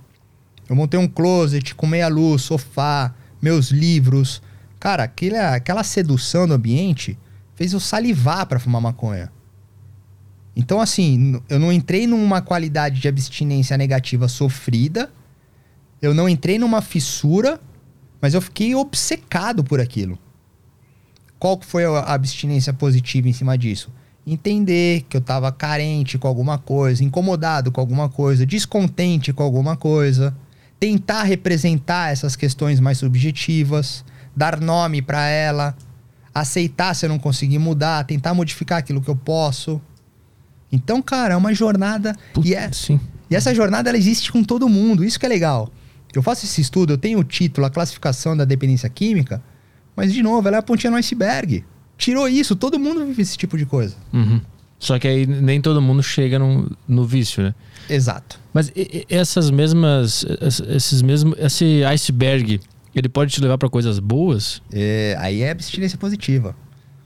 Eu 0.69 0.75
montei 0.75 0.99
um 0.99 1.07
closet 1.07 1.73
com 1.77 1.87
meia 1.87 2.09
luz, 2.09 2.43
sofá, 2.43 3.15
meus 3.41 3.71
livros. 3.71 4.43
Cara, 4.81 5.05
aquela, 5.05 5.55
aquela 5.55 5.85
sedução 5.85 6.49
do 6.49 6.55
ambiente 6.55 7.17
fez 7.55 7.73
eu 7.73 7.79
salivar 7.79 8.45
para 8.47 8.59
fumar 8.59 8.83
maconha. 8.83 9.31
Então, 10.57 10.81
assim, 10.81 11.41
eu 11.49 11.61
não 11.61 11.73
entrei 11.73 12.09
numa 12.09 12.43
qualidade 12.43 13.01
de 13.01 13.07
abstinência 13.07 13.79
negativa 13.79 14.27
sofrida, 14.27 15.13
eu 16.03 16.13
não 16.13 16.29
entrei 16.29 16.59
numa 16.59 16.83
fissura, 16.83 17.61
mas 18.21 18.35
eu 18.35 18.43
fiquei 18.43 18.75
obcecado 18.75 19.63
por 19.63 19.81
aquilo. 19.81 20.19
Qual 21.39 21.61
foi 21.63 21.85
a 21.85 22.01
abstinência 22.01 22.73
positiva 22.73 23.29
em 23.29 23.33
cima 23.33 23.57
disso? 23.57 23.89
Entender 24.27 25.05
que 25.09 25.17
eu 25.17 25.21
estava 25.21 25.51
carente 25.51 26.17
com 26.17 26.29
alguma 26.29 26.57
coisa, 26.57 27.03
incomodado 27.03 27.73
com 27.73 27.81
alguma 27.81 28.09
coisa, 28.09 28.47
descontente 28.47 29.33
com 29.33 29.43
alguma 29.43 29.77
coisa, 29.77 30.37
tentar 30.79 31.25
representar 31.25 32.13
essas 32.13 32.37
questões 32.37 32.79
mais 32.79 32.99
subjetivas, 32.99 34.05
dar 34.35 34.61
nome 34.61 35.03
para 35.03 35.29
ela, 35.29 35.77
aceitar 36.35 36.95
se 36.95 37.05
eu 37.05 37.11
não 37.11 37.19
conseguir 37.19 37.59
mudar, 37.59 38.05
tentar 38.05 38.33
modificar 38.33 38.79
aquilo 38.79 39.01
que 39.01 39.11
eu 39.11 39.17
posso. 39.17 39.81
Então, 40.71 41.03
cara, 41.03 41.35
é 41.35 41.37
uma 41.37 41.53
jornada 41.53 42.17
Puta, 42.33 42.49
e, 42.49 42.55
é, 42.55 42.71
Sim. 42.73 42.99
e 43.31 43.37
essa 43.37 43.55
jornada 43.55 43.91
ela 43.91 43.99
existe 43.99 44.33
com 44.33 44.43
todo 44.43 44.69
mundo, 44.69 45.05
isso 45.05 45.21
que 45.21 45.27
é 45.27 45.29
legal. 45.29 45.69
Eu 46.15 46.23
faço 46.23 46.45
esse 46.45 46.61
estudo, 46.61 46.93
eu 46.93 46.99
tenho 46.99 47.19
o 47.19 47.25
título, 47.25 47.67
a 47.67 47.71
classificação 47.71 48.37
da 48.37 48.45
dependência 48.45 48.89
química, 48.89 49.43
mas 49.97 50.13
de 50.13 50.23
novo, 50.23 50.49
ela 50.49 50.59
é 50.59 50.61
a 50.61 50.63
pontinha 50.63 50.91
no 50.91 50.97
iceberg. 50.97 51.65
Tirou 52.03 52.29
isso, 52.29 52.57
todo 52.57 52.81
mundo 52.81 53.07
vive 53.07 53.23
esse 53.23 53.39
tipo 53.39 53.57
de 53.57 53.65
coisa. 53.65 53.95
Uhum. 54.13 54.41
Só 54.77 54.99
que 54.99 55.07
aí 55.07 55.25
nem 55.25 55.61
todo 55.61 55.81
mundo 55.81 56.03
chega 56.03 56.37
no, 56.37 56.69
no 56.89 57.05
vício, 57.05 57.45
né? 57.45 57.55
Exato. 57.89 58.41
Mas 58.53 58.73
essas 59.09 59.53
mesmas, 59.53 60.27
esses 60.69 61.01
mesmos, 61.01 61.39
esse 61.39 61.85
iceberg, 61.85 62.61
ele 62.93 63.09
pode 63.09 63.33
te 63.33 63.41
levar 63.41 63.57
para 63.57 63.69
coisas 63.69 64.01
boas? 64.01 64.61
É, 64.73 65.15
aí 65.21 65.43
é 65.43 65.53
abstinência 65.53 65.97
positiva. 65.97 66.57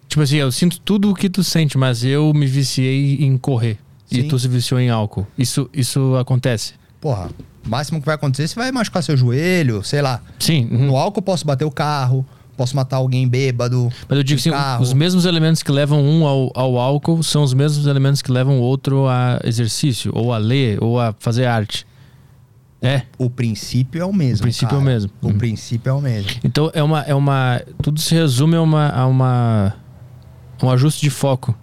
Tipo 0.08 0.22
assim, 0.22 0.36
eu 0.36 0.50
sinto 0.50 0.80
tudo 0.80 1.10
o 1.10 1.14
que 1.14 1.28
tu 1.28 1.44
sente, 1.44 1.76
mas 1.76 2.02
eu 2.02 2.32
me 2.32 2.46
viciei 2.46 3.16
em 3.22 3.36
correr. 3.36 3.76
Sim. 4.06 4.20
E 4.20 4.22
tu 4.22 4.38
se 4.38 4.48
viciou 4.48 4.80
em 4.80 4.88
álcool. 4.88 5.26
Isso, 5.36 5.68
isso 5.74 6.16
acontece? 6.16 6.72
Porra, 7.02 7.28
o 7.62 7.68
máximo 7.68 8.00
que 8.00 8.06
vai 8.06 8.14
acontecer, 8.14 8.48
você 8.48 8.54
vai 8.54 8.72
machucar 8.72 9.02
seu 9.02 9.14
joelho, 9.14 9.84
sei 9.84 10.00
lá. 10.00 10.22
Sim. 10.38 10.66
Uhum. 10.70 10.86
No 10.86 10.96
álcool 10.96 11.18
eu 11.18 11.22
posso 11.22 11.46
bater 11.46 11.66
o 11.66 11.70
carro, 11.70 12.24
posso 12.56 12.74
matar 12.74 12.96
alguém 12.96 13.28
bêbado. 13.28 13.90
Mas 14.08 14.18
eu 14.18 14.24
digo 14.24 14.40
assim, 14.40 14.50
carro. 14.50 14.82
os 14.82 14.92
mesmos 14.92 15.24
elementos 15.24 15.62
que 15.62 15.70
levam 15.70 16.02
um 16.02 16.26
ao, 16.26 16.50
ao, 16.54 16.78
álcool 16.78 17.22
são 17.22 17.42
os 17.42 17.54
mesmos 17.54 17.86
elementos 17.86 18.22
que 18.22 18.32
levam 18.32 18.58
o 18.58 18.62
outro 18.62 19.06
a 19.06 19.40
exercício, 19.44 20.10
ou 20.14 20.32
a 20.32 20.38
ler, 20.38 20.82
ou 20.82 21.00
a 21.00 21.14
fazer 21.18 21.46
arte. 21.46 21.86
É. 22.80 23.02
O 23.18 23.30
princípio 23.30 24.00
é 24.00 24.04
o 24.04 24.12
mesmo. 24.12 24.38
O 24.38 24.42
princípio 24.42 24.68
cara. 24.68 24.80
é 24.80 24.82
o 24.82 24.84
mesmo. 24.84 25.10
O 25.22 25.26
uhum. 25.28 25.38
princípio 25.38 25.90
é 25.90 25.92
o 25.92 26.00
mesmo. 26.00 26.30
Então 26.44 26.70
é 26.74 26.82
uma. 26.82 27.00
É 27.02 27.14
uma 27.14 27.62
tudo 27.82 28.00
se 28.00 28.14
resume 28.14 28.56
a 28.56 28.62
uma. 28.62 28.88
A 28.90 29.06
uma 29.06 29.74
um 30.62 30.70
ajuste 30.70 31.02
de 31.02 31.10
foco. 31.10 31.54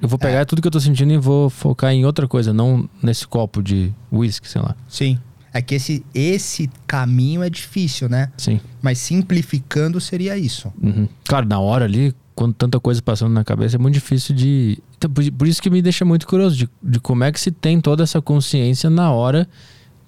Eu 0.00 0.08
vou 0.08 0.18
pegar 0.18 0.40
é. 0.40 0.44
tudo 0.44 0.62
que 0.62 0.68
eu 0.68 0.72
tô 0.72 0.80
sentindo 0.80 1.12
e 1.12 1.18
vou 1.18 1.50
focar 1.50 1.92
em 1.92 2.04
outra 2.04 2.28
coisa, 2.28 2.52
não 2.52 2.88
nesse 3.02 3.26
copo 3.26 3.62
de 3.62 3.92
whisky, 4.12 4.48
sei 4.48 4.62
lá. 4.62 4.76
Sim. 4.86 5.18
É 5.52 5.62
que 5.62 5.74
esse, 5.74 6.04
esse 6.14 6.70
caminho 6.86 7.42
é 7.42 7.50
difícil, 7.50 8.08
né? 8.08 8.30
Sim. 8.36 8.60
Mas 8.82 8.98
simplificando 8.98 10.00
seria 10.00 10.36
isso. 10.36 10.72
Uhum. 10.82 11.08
Claro, 11.26 11.46
na 11.46 11.58
hora 11.58 11.84
ali, 11.84 12.14
quando 12.34 12.54
tanta 12.54 12.78
coisa 12.78 13.00
passando 13.02 13.32
na 13.32 13.42
cabeça, 13.42 13.76
é 13.76 13.78
muito 13.78 13.94
difícil 13.94 14.34
de. 14.34 14.78
Então, 14.96 15.10
por, 15.10 15.32
por, 15.32 15.48
isso 15.48 15.62
que 15.62 15.70
me 15.70 15.80
deixa 15.80 16.04
muito 16.04 16.26
curioso 16.26 16.56
de, 16.56 16.68
de 16.82 17.00
como 17.00 17.24
é 17.24 17.32
que 17.32 17.40
se 17.40 17.50
tem 17.50 17.80
toda 17.80 18.02
essa 18.02 18.20
consciência 18.20 18.90
na 18.90 19.10
hora 19.10 19.48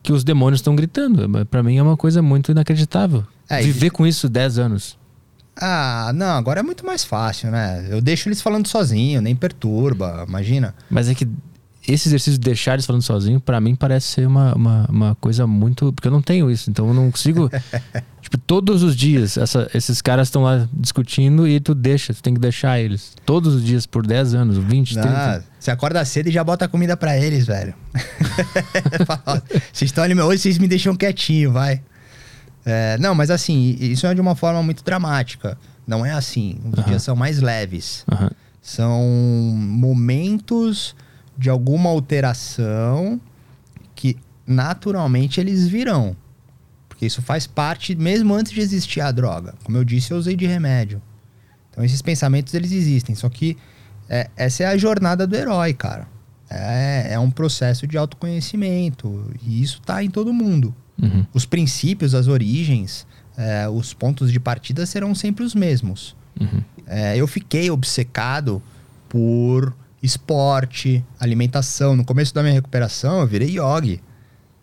que 0.03 0.13
os 0.13 0.25
demônios 0.25 0.61
estão 0.61 0.77
gritando. 0.77 1.29
Para 1.47 1.63
mim 1.63 1.77
é 1.77 1.83
uma 1.83 1.97
coisa 1.97 2.23
muito 2.23 2.51
inacreditável. 2.53 3.25
É, 3.49 3.63
Viver 3.63 3.89
e... 3.89 3.91
com 3.91 4.07
isso 4.07 4.29
10 4.29 4.59
anos. 4.59 4.99
Ah, 5.61 6.13
não, 6.15 6.39
agora 6.39 6.61
é 6.61 6.63
muito 6.63 6.87
mais 6.87 7.05
fácil, 7.05 7.51
né? 7.51 7.87
Eu 7.91 8.01
deixo 8.01 8.29
eles 8.29 8.41
falando 8.41 8.67
sozinho, 8.67 9.21
nem 9.21 9.37
perturba, 9.37 10.25
imagina. 10.27 10.75
Mas 10.89 11.09
é 11.09 11.15
que 11.15 11.29
esse 11.87 12.09
exercício 12.09 12.33
de 12.33 12.41
deixar 12.41 12.75
eles 12.75 12.85
falando 12.85 13.03
sozinho, 13.03 13.41
para 13.41 13.61
mim 13.61 13.75
parece 13.75 14.09
ser 14.09 14.27
uma, 14.27 14.55
uma, 14.55 14.87
uma, 14.89 15.15
coisa 15.17 15.47
muito. 15.47 15.93
Porque 15.93 16.09
eu 16.09 16.13
não 16.13 16.21
tenho 16.21 16.51
isso, 16.51 16.71
então 16.71 16.87
eu 16.89 16.95
não 16.95 17.11
consigo. 17.11 17.51
tipo, 18.21 18.37
todos 18.39 18.83
os 18.83 18.95
dias, 18.95 19.37
essa, 19.37 19.71
esses 19.75 20.03
caras 20.03 20.29
estão 20.29 20.43
lá 20.43 20.69
discutindo 20.73 21.49
e 21.49 21.59
tu 21.59 21.75
deixa, 21.75 22.13
tu 22.13 22.23
tem 22.23 22.35
que 22.35 22.41
deixar 22.41 22.79
eles. 22.79 23.15
Todos 23.25 23.55
os 23.55 23.65
dias, 23.65 23.87
por 23.87 24.07
10 24.07 24.35
anos, 24.35 24.59
20, 24.59 24.97
não, 24.97 25.03
30. 25.03 25.45
Você 25.59 25.71
acorda 25.71 26.05
cedo 26.05 26.29
e 26.29 26.33
já 26.33 26.45
bota 26.45 26.69
comida 26.69 26.97
para 26.97 27.19
eles, 27.19 27.47
velho. 27.47 27.75
vocês 29.73 29.89
estão 29.89 30.05
ali, 30.05 30.19
hoje 30.21 30.43
vocês 30.43 30.59
me 30.59 30.69
deixam 30.69 30.95
quietinho, 30.95 31.53
vai. 31.53 31.83
É, 32.65 32.99
não, 32.99 33.15
mas 33.15 33.31
assim, 33.31 33.77
isso 33.81 34.07
é 34.07 34.15
de 34.15 34.21
uma 34.21 34.37
forma 34.37 34.63
muito 34.63 34.85
dramática. 34.85 35.57
Não 35.87 36.05
é 36.05 36.13
assim. 36.13 36.59
Os 36.71 36.79
uhum. 36.79 36.85
dias 36.85 37.03
são 37.03 37.17
mais 37.17 37.41
leves. 37.41 38.05
Uhum. 38.11 38.29
São 38.61 39.01
momentos 39.57 40.95
de 41.41 41.49
alguma 41.49 41.89
alteração 41.89 43.19
que 43.95 44.15
naturalmente 44.47 45.41
eles 45.41 45.67
virão. 45.67 46.15
Porque 46.87 47.07
isso 47.07 47.23
faz 47.23 47.47
parte 47.47 47.95
mesmo 47.95 48.35
antes 48.35 48.53
de 48.53 48.61
existir 48.61 49.01
a 49.01 49.11
droga. 49.11 49.55
Como 49.65 49.79
eu 49.79 49.83
disse, 49.83 50.13
eu 50.13 50.19
usei 50.19 50.37
de 50.37 50.47
remédio. 50.47 51.01
Então 51.71 51.83
esses 51.83 52.03
pensamentos 52.03 52.53
eles 52.53 52.73
existem. 52.73 53.15
Só 53.15 53.31
que 53.31 53.57
é, 54.07 54.29
essa 54.37 54.65
é 54.65 54.67
a 54.67 54.77
jornada 54.77 55.27
do 55.27 55.35
herói, 55.35 55.73
cara. 55.73 56.07
É, 56.51 57.15
é 57.15 57.19
um 57.19 57.31
processo 57.31 57.87
de 57.87 57.97
autoconhecimento. 57.97 59.25
E 59.43 59.63
isso 59.63 59.81
tá 59.81 60.05
em 60.05 60.11
todo 60.11 60.35
mundo. 60.35 60.75
Uhum. 61.01 61.25
Os 61.33 61.47
princípios, 61.47 62.15
as 62.15 62.29
origens, 62.29 63.07
é, 63.35 63.67
os 63.67 63.95
pontos 63.95 64.31
de 64.31 64.39
partida 64.39 64.85
serão 64.85 65.15
sempre 65.15 65.43
os 65.43 65.55
mesmos. 65.55 66.15
Uhum. 66.39 66.63
É, 66.87 67.17
eu 67.17 67.27
fiquei 67.27 67.71
obcecado 67.71 68.63
por 69.09 69.75
esporte, 70.03 71.05
alimentação. 71.19 71.95
No 71.95 72.05
começo 72.05 72.35
da 72.35 72.43
minha 72.43 72.55
recuperação, 72.55 73.21
eu 73.21 73.27
virei 73.27 73.59
yogi. 73.59 74.03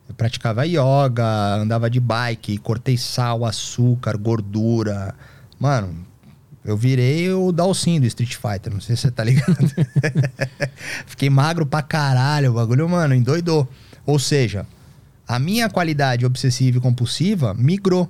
Eu 0.07 0.15
praticava 0.15 0.65
yoga, 0.65 1.55
andava 1.55 1.89
de 1.89 1.99
bike, 1.99 2.57
cortei 2.59 2.97
sal, 2.97 3.43
açúcar, 3.45 4.15
gordura. 4.17 5.13
Mano, 5.59 6.05
eu 6.63 6.77
virei 6.77 7.31
o 7.31 7.51
Dalsin 7.51 7.99
do 7.99 8.05
Street 8.07 8.35
Fighter, 8.35 8.73
não 8.73 8.81
sei 8.81 8.95
se 8.95 9.03
você 9.03 9.11
tá 9.11 9.23
ligado. 9.23 9.57
Fiquei 11.05 11.29
magro 11.29 11.65
pra 11.65 11.81
caralho, 11.81 12.51
o 12.51 12.53
bagulho, 12.55 12.87
mano, 12.87 13.13
endoidou. 13.13 13.67
Ou 14.05 14.17
seja, 14.17 14.65
a 15.27 15.37
minha 15.39 15.69
qualidade 15.69 16.25
obsessiva 16.25 16.77
e 16.77 16.81
compulsiva 16.81 17.53
migrou. 17.53 18.09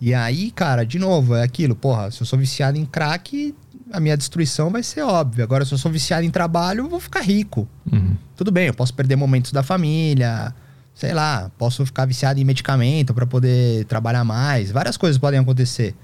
E 0.00 0.14
aí, 0.14 0.50
cara, 0.50 0.84
de 0.84 0.98
novo, 0.98 1.34
é 1.34 1.42
aquilo, 1.42 1.74
porra, 1.74 2.10
se 2.10 2.20
eu 2.20 2.26
sou 2.26 2.38
viciado 2.38 2.76
em 2.76 2.84
crack, 2.84 3.54
a 3.94 4.00
minha 4.00 4.16
destruição 4.16 4.70
vai 4.70 4.82
ser 4.82 5.02
óbvia. 5.02 5.44
Agora, 5.44 5.64
se 5.64 5.72
eu 5.72 5.78
sou 5.78 5.90
viciado 5.90 6.24
em 6.26 6.30
trabalho, 6.30 6.84
eu 6.84 6.88
vou 6.88 6.98
ficar 6.98 7.20
rico. 7.20 7.68
Uhum. 7.90 8.16
Tudo 8.36 8.50
bem, 8.50 8.66
eu 8.66 8.74
posso 8.74 8.92
perder 8.92 9.14
momentos 9.14 9.52
da 9.52 9.62
família, 9.62 10.52
sei 10.94 11.14
lá, 11.14 11.50
posso 11.56 11.86
ficar 11.86 12.04
viciado 12.04 12.40
em 12.40 12.44
medicamento 12.44 13.14
para 13.14 13.24
poder 13.24 13.84
trabalhar 13.84 14.24
mais. 14.24 14.72
Várias 14.72 14.96
coisas 14.96 15.16
podem 15.16 15.38
acontecer. 15.38 15.94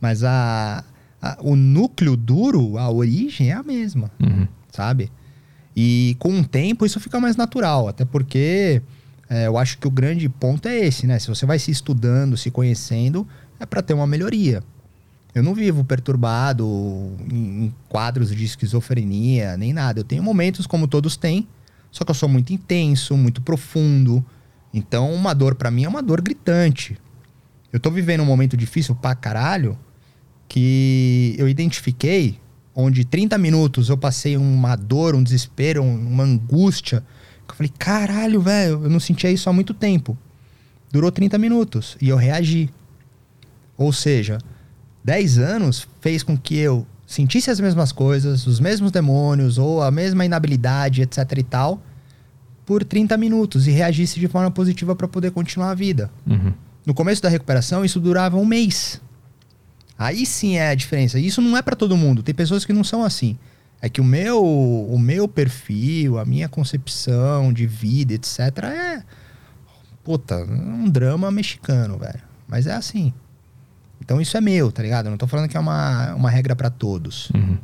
Mas 0.00 0.24
a, 0.24 0.82
a 1.22 1.38
o 1.40 1.54
núcleo 1.54 2.16
duro, 2.16 2.76
a 2.76 2.90
origem 2.90 3.50
é 3.50 3.54
a 3.54 3.62
mesma, 3.62 4.10
uhum. 4.20 4.48
sabe? 4.72 5.10
E 5.76 6.16
com 6.18 6.40
o 6.40 6.44
tempo 6.44 6.84
isso 6.84 6.98
fica 6.98 7.20
mais 7.20 7.36
natural, 7.36 7.86
até 7.86 8.04
porque 8.04 8.82
é, 9.28 9.46
eu 9.46 9.56
acho 9.56 9.78
que 9.78 9.86
o 9.86 9.90
grande 9.90 10.28
ponto 10.28 10.66
é 10.66 10.76
esse, 10.76 11.06
né? 11.06 11.18
Se 11.20 11.28
você 11.28 11.46
vai 11.46 11.60
se 11.60 11.70
estudando, 11.70 12.36
se 12.36 12.50
conhecendo, 12.50 13.26
é 13.60 13.64
para 13.64 13.82
ter 13.82 13.94
uma 13.94 14.06
melhoria. 14.06 14.64
Eu 15.34 15.42
não 15.42 15.54
vivo 15.54 15.84
perturbado 15.84 16.64
em, 17.30 17.72
quadros 17.88 18.34
de 18.34 18.44
esquizofrenia, 18.44 19.56
nem 19.56 19.72
nada. 19.72 20.00
Eu 20.00 20.04
tenho 20.04 20.22
momentos 20.22 20.66
como 20.66 20.88
todos 20.88 21.16
têm, 21.16 21.46
só 21.90 22.04
que 22.04 22.10
eu 22.10 22.14
sou 22.14 22.28
muito 22.28 22.52
intenso, 22.52 23.16
muito 23.16 23.40
profundo. 23.40 24.24
Então, 24.74 25.12
uma 25.12 25.34
dor 25.34 25.54
para 25.54 25.70
mim 25.70 25.84
é 25.84 25.88
uma 25.88 26.02
dor 26.02 26.20
gritante. 26.20 26.98
Eu 27.72 27.78
tô 27.78 27.90
vivendo 27.90 28.22
um 28.22 28.26
momento 28.26 28.56
difícil 28.56 28.94
pra 28.94 29.14
caralho 29.14 29.78
que 30.48 31.36
eu 31.38 31.48
identifiquei 31.48 32.40
onde 32.74 33.04
30 33.04 33.36
minutos 33.38 33.88
eu 33.88 33.96
passei 33.96 34.36
uma 34.36 34.74
dor, 34.74 35.14
um 35.14 35.22
desespero, 35.22 35.82
uma 35.82 36.24
angústia. 36.24 37.04
Que 37.46 37.52
eu 37.52 37.56
falei, 37.56 37.72
caralho, 37.78 38.40
velho, 38.40 38.84
eu 38.84 38.90
não 38.90 39.00
sentia 39.00 39.30
isso 39.30 39.48
há 39.48 39.52
muito 39.52 39.74
tempo. 39.74 40.16
Durou 40.90 41.10
30 41.10 41.38
minutos 41.38 41.96
e 42.00 42.08
eu 42.08 42.16
reagi. 42.16 42.68
Ou 43.76 43.92
seja, 43.92 44.38
10 45.04 45.38
anos 45.38 45.88
fez 46.00 46.22
com 46.22 46.36
que 46.36 46.56
eu 46.56 46.86
sentisse 47.06 47.50
as 47.50 47.58
mesmas 47.58 47.90
coisas, 47.90 48.46
os 48.46 48.60
mesmos 48.60 48.92
demônios, 48.92 49.58
ou 49.58 49.82
a 49.82 49.90
mesma 49.90 50.24
inabilidade, 50.24 51.02
etc 51.02 51.18
e 51.38 51.42
tal, 51.42 51.82
por 52.64 52.84
30 52.84 53.16
minutos 53.16 53.66
e 53.66 53.70
reagisse 53.70 54.20
de 54.20 54.28
forma 54.28 54.50
positiva 54.50 54.94
para 54.94 55.08
poder 55.08 55.32
continuar 55.32 55.70
a 55.70 55.74
vida. 55.74 56.10
Uhum. 56.26 56.52
No 56.86 56.94
começo 56.94 57.20
da 57.20 57.28
recuperação, 57.28 57.84
isso 57.84 57.98
durava 57.98 58.36
um 58.36 58.44
mês. 58.44 59.00
Aí 59.98 60.24
sim 60.24 60.56
é 60.56 60.70
a 60.70 60.74
diferença. 60.74 61.18
Isso 61.18 61.42
não 61.42 61.56
é 61.56 61.62
para 61.62 61.76
todo 61.76 61.96
mundo. 61.96 62.22
Tem 62.22 62.34
pessoas 62.34 62.64
que 62.64 62.72
não 62.72 62.84
são 62.84 63.04
assim. 63.04 63.36
É 63.82 63.88
que 63.88 64.00
o 64.00 64.04
meu, 64.04 64.42
o 64.42 64.98
meu 64.98 65.26
perfil, 65.26 66.18
a 66.18 66.24
minha 66.24 66.48
concepção 66.48 67.52
de 67.52 67.66
vida, 67.66 68.14
etc., 68.14 68.38
é. 68.64 69.02
Puta, 70.04 70.36
um 70.44 70.88
drama 70.88 71.30
mexicano, 71.30 71.98
velho. 71.98 72.20
Mas 72.46 72.66
é 72.66 72.72
assim. 72.72 73.12
Então 74.00 74.20
isso 74.20 74.36
é 74.36 74.40
meu, 74.40 74.72
tá 74.72 74.82
ligado? 74.82 75.06
Eu 75.06 75.10
não 75.10 75.18
tô 75.18 75.26
falando 75.26 75.48
que 75.48 75.56
é 75.56 75.60
uma, 75.60 76.14
uma 76.14 76.30
regra 76.30 76.56
para 76.56 76.70
todos. 76.70 77.30
Uhum. 77.34 77.58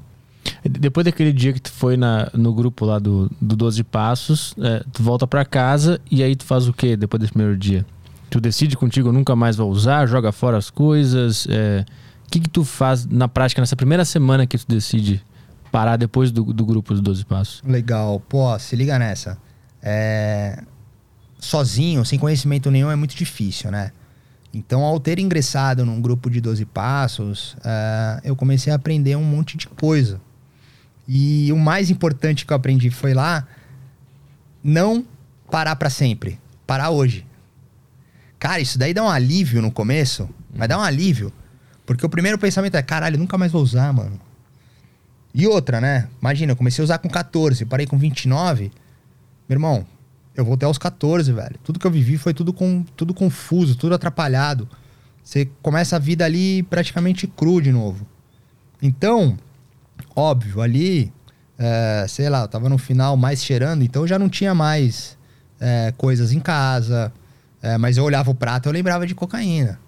Depois 0.64 1.04
daquele 1.04 1.32
dia 1.32 1.52
que 1.52 1.60
tu 1.60 1.70
foi 1.70 1.96
na, 1.96 2.30
no 2.32 2.52
grupo 2.52 2.84
lá 2.84 2.98
do, 2.98 3.30
do 3.40 3.56
12 3.56 3.82
Passos, 3.84 4.54
é, 4.58 4.82
tu 4.92 5.02
volta 5.02 5.26
para 5.26 5.44
casa 5.44 6.00
e 6.10 6.22
aí 6.22 6.36
tu 6.36 6.44
faz 6.44 6.68
o 6.68 6.72
que 6.72 6.96
depois 6.96 7.20
desse 7.20 7.32
primeiro 7.32 7.56
dia? 7.56 7.84
Tu 8.30 8.40
decide 8.40 8.76
contigo 8.76 9.12
nunca 9.12 9.36
mais 9.36 9.56
vai 9.56 9.66
usar, 9.66 10.06
joga 10.06 10.32
fora 10.32 10.56
as 10.56 10.70
coisas. 10.70 11.46
É, 11.48 11.84
o 12.26 12.30
que, 12.30 12.40
que 12.40 12.48
tu 12.48 12.64
faz 12.64 13.06
na 13.06 13.28
prática 13.28 13.60
nessa 13.60 13.76
primeira 13.76 14.04
semana 14.04 14.46
que 14.46 14.58
tu 14.58 14.66
decide 14.68 15.22
parar 15.70 15.96
depois 15.96 16.30
do, 16.30 16.44
do 16.52 16.64
grupo 16.64 16.92
dos 16.92 17.00
12 17.00 17.24
Passos? 17.24 17.62
Legal. 17.64 18.20
Pô, 18.28 18.58
se 18.58 18.74
liga 18.74 18.98
nessa. 18.98 19.38
É... 19.82 20.62
Sozinho, 21.38 22.04
sem 22.04 22.18
conhecimento 22.18 22.70
nenhum, 22.70 22.90
é 22.90 22.96
muito 22.96 23.14
difícil, 23.14 23.70
né? 23.70 23.92
Então, 24.52 24.82
ao 24.82 24.98
ter 24.98 25.18
ingressado 25.18 25.84
num 25.84 26.00
grupo 26.00 26.30
de 26.30 26.40
12 26.40 26.64
passos, 26.66 27.54
uh, 27.54 28.20
eu 28.24 28.34
comecei 28.34 28.72
a 28.72 28.76
aprender 28.76 29.16
um 29.16 29.24
monte 29.24 29.56
de 29.56 29.66
coisa. 29.66 30.20
E 31.06 31.52
o 31.52 31.58
mais 31.58 31.90
importante 31.90 32.46
que 32.46 32.52
eu 32.52 32.56
aprendi 32.56 32.90
foi 32.90 33.14
lá 33.14 33.46
não 34.62 35.04
parar 35.50 35.76
para 35.76 35.90
sempre, 35.90 36.40
parar 36.66 36.90
hoje. 36.90 37.24
Cara, 38.38 38.60
isso 38.60 38.78
daí 38.78 38.92
dá 38.92 39.02
um 39.02 39.08
alívio 39.08 39.62
no 39.62 39.70
começo. 39.70 40.28
Vai 40.54 40.66
dar 40.66 40.78
um 40.78 40.82
alívio. 40.82 41.32
Porque 41.84 42.04
o 42.04 42.08
primeiro 42.08 42.38
pensamento 42.38 42.76
é, 42.76 42.82
caralho, 42.82 43.18
nunca 43.18 43.38
mais 43.38 43.52
vou 43.52 43.62
usar, 43.62 43.92
mano. 43.92 44.20
E 45.32 45.46
outra, 45.46 45.80
né? 45.80 46.08
Imagina, 46.20 46.52
eu 46.52 46.56
comecei 46.56 46.82
a 46.82 46.84
usar 46.84 46.98
com 46.98 47.08
14, 47.08 47.64
parei 47.66 47.86
com 47.86 47.96
29. 47.96 48.72
Meu 49.48 49.56
irmão, 49.56 49.86
eu 50.36 50.44
voltei 50.44 50.66
aos 50.66 50.78
14, 50.78 51.32
velho. 51.32 51.56
Tudo 51.64 51.78
que 51.78 51.86
eu 51.86 51.90
vivi 51.90 52.18
foi 52.18 52.34
tudo, 52.34 52.52
com, 52.52 52.84
tudo 52.94 53.14
confuso, 53.14 53.74
tudo 53.74 53.94
atrapalhado. 53.94 54.68
Você 55.24 55.48
começa 55.62 55.96
a 55.96 55.98
vida 55.98 56.24
ali 56.24 56.62
praticamente 56.64 57.26
cru 57.26 57.60
de 57.60 57.72
novo. 57.72 58.06
Então, 58.80 59.36
óbvio, 60.14 60.60
ali, 60.60 61.12
é, 61.58 62.04
sei 62.08 62.28
lá, 62.28 62.42
eu 62.42 62.48
tava 62.48 62.68
no 62.68 62.76
final 62.76 63.16
mais 63.16 63.42
cheirando, 63.42 63.82
então 63.82 64.02
eu 64.02 64.08
já 64.08 64.18
não 64.18 64.28
tinha 64.28 64.54
mais 64.54 65.16
é, 65.58 65.92
coisas 65.96 66.32
em 66.32 66.38
casa. 66.38 67.12
É, 67.62 67.78
mas 67.78 67.96
eu 67.96 68.04
olhava 68.04 68.30
o 68.30 68.34
prato 68.34 68.66
e 68.66 68.68
eu 68.68 68.72
lembrava 68.72 69.06
de 69.06 69.14
cocaína. 69.14 69.80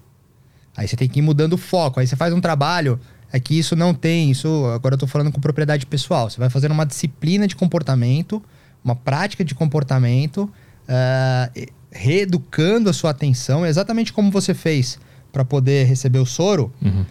Aí 0.75 0.87
você 0.87 0.95
tem 0.95 1.07
que 1.07 1.19
ir 1.19 1.21
mudando 1.21 1.53
o 1.53 1.57
foco. 1.57 1.99
Aí 1.99 2.07
você 2.07 2.15
faz 2.15 2.33
um 2.33 2.41
trabalho, 2.41 2.99
é 3.31 3.39
que 3.39 3.57
isso 3.57 3.75
não 3.75 3.93
tem, 3.93 4.31
isso 4.31 4.65
agora 4.73 4.95
eu 4.95 4.97
tô 4.97 5.05
falando 5.05 5.31
com 5.31 5.39
propriedade 5.39 5.85
pessoal. 5.85 6.29
Você 6.29 6.39
vai 6.39 6.49
fazendo 6.49 6.71
uma 6.71 6.85
disciplina 6.85 7.47
de 7.47 7.55
comportamento, 7.55 8.43
uma 8.83 8.95
prática 8.95 9.43
de 9.43 9.53
comportamento, 9.53 10.43
uh, 10.87 11.71
reeducando 11.91 12.89
a 12.89 12.93
sua 12.93 13.11
atenção, 13.11 13.65
exatamente 13.65 14.13
como 14.13 14.31
você 14.31 14.53
fez 14.53 14.99
para 15.31 15.45
poder 15.45 15.85
receber 15.85 16.19
o 16.19 16.25
soro, 16.25 16.71
uhum. 16.81 17.05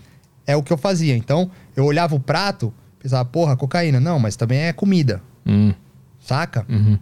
é 0.46 0.56
o 0.56 0.62
que 0.62 0.72
eu 0.72 0.78
fazia. 0.78 1.16
Então, 1.16 1.50
eu 1.76 1.84
olhava 1.84 2.14
o 2.14 2.20
prato, 2.20 2.72
pensava, 2.98 3.24
porra, 3.24 3.56
cocaína. 3.56 4.00
Não, 4.00 4.18
mas 4.18 4.36
também 4.36 4.60
é 4.60 4.72
comida. 4.72 5.22
Uhum. 5.46 5.72
Saca? 6.20 6.66
Uhum. 6.68 6.98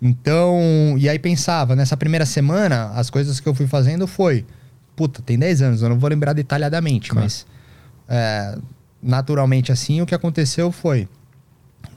Então, 0.00 0.94
e 0.98 1.08
aí 1.08 1.18
pensava, 1.18 1.74
nessa 1.74 1.96
primeira 1.96 2.26
semana, 2.26 2.90
as 2.90 3.08
coisas 3.10 3.40
que 3.40 3.48
eu 3.48 3.54
fui 3.54 3.66
fazendo 3.66 4.06
foi, 4.06 4.44
puta, 4.94 5.22
tem 5.22 5.38
10 5.38 5.62
anos, 5.62 5.82
eu 5.82 5.88
não 5.88 5.98
vou 5.98 6.10
lembrar 6.10 6.32
detalhadamente, 6.32 7.10
claro. 7.10 7.24
mas 7.24 7.46
é, 8.08 8.58
naturalmente 9.02 9.72
assim, 9.72 10.00
o 10.02 10.06
que 10.06 10.14
aconteceu 10.14 10.70
foi, 10.70 11.08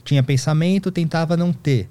tinha 0.04 0.22
pensamento, 0.22 0.90
tentava 0.90 1.36
não 1.36 1.52
ter. 1.52 1.88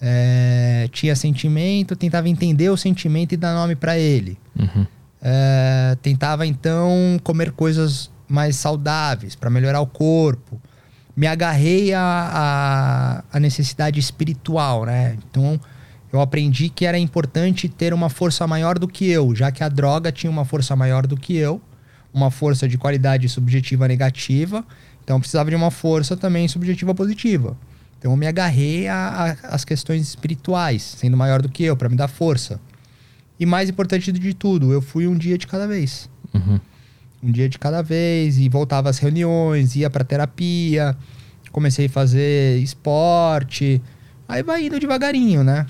É, 0.00 0.88
tinha 0.92 1.14
sentimento, 1.14 1.94
tentava 1.94 2.28
entender 2.28 2.70
o 2.70 2.76
sentimento 2.76 3.32
e 3.32 3.36
dar 3.36 3.54
nome 3.54 3.76
para 3.76 3.98
ele. 3.98 4.38
Uhum. 4.58 4.86
É, 5.20 5.96
tentava 6.00 6.46
então 6.46 7.20
comer 7.22 7.52
coisas 7.52 8.10
mais 8.26 8.56
saudáveis 8.56 9.34
para 9.34 9.50
melhorar 9.50 9.80
o 9.80 9.86
corpo. 9.86 10.60
Me 11.14 11.26
agarrei 11.26 11.92
à, 11.92 12.00
a, 12.02 13.36
a 13.36 13.40
necessidade 13.40 14.00
espiritual, 14.00 14.86
né? 14.86 15.18
Então 15.28 15.60
eu 16.12 16.20
aprendi 16.20 16.68
que 16.68 16.86
era 16.86 16.98
importante 16.98 17.68
ter 17.68 17.92
uma 17.92 18.08
força 18.08 18.46
maior 18.46 18.78
do 18.78 18.88
que 18.88 19.08
eu, 19.08 19.34
já 19.34 19.52
que 19.52 19.62
a 19.62 19.68
droga 19.68 20.10
tinha 20.10 20.30
uma 20.30 20.44
força 20.44 20.74
maior 20.74 21.06
do 21.06 21.16
que 21.16 21.36
eu, 21.36 21.60
uma 22.12 22.30
força 22.30 22.66
de 22.66 22.76
qualidade 22.76 23.28
subjetiva 23.28 23.86
negativa, 23.86 24.64
então 25.04 25.20
precisava 25.20 25.50
de 25.50 25.56
uma 25.56 25.70
força 25.70 26.16
também 26.16 26.48
subjetiva 26.48 26.94
positiva. 26.94 27.56
Então 28.00 28.12
eu 28.12 28.16
me 28.16 28.26
agarrei 28.26 28.88
às 28.88 29.62
questões 29.62 30.00
espirituais, 30.08 30.82
sendo 30.82 31.18
maior 31.18 31.42
do 31.42 31.50
que 31.50 31.62
eu, 31.62 31.76
para 31.76 31.86
me 31.86 31.96
dar 31.96 32.08
força. 32.08 32.58
E 33.38 33.44
mais 33.44 33.68
importante 33.68 34.10
de 34.10 34.34
tudo, 34.34 34.72
eu 34.72 34.80
fui 34.80 35.06
um 35.06 35.14
dia 35.16 35.36
de 35.36 35.46
cada 35.46 35.66
vez. 35.66 36.08
Uhum. 36.32 36.58
Um 37.22 37.30
dia 37.30 37.46
de 37.46 37.58
cada 37.58 37.82
vez, 37.82 38.38
e 38.38 38.48
voltava 38.48 38.88
às 38.88 38.98
reuniões, 38.98 39.76
ia 39.76 39.90
para 39.90 40.02
terapia, 40.02 40.96
comecei 41.52 41.86
a 41.86 41.90
fazer 41.90 42.58
esporte. 42.62 43.82
Aí 44.26 44.42
vai 44.42 44.64
indo 44.64 44.80
devagarinho, 44.80 45.44
né? 45.44 45.66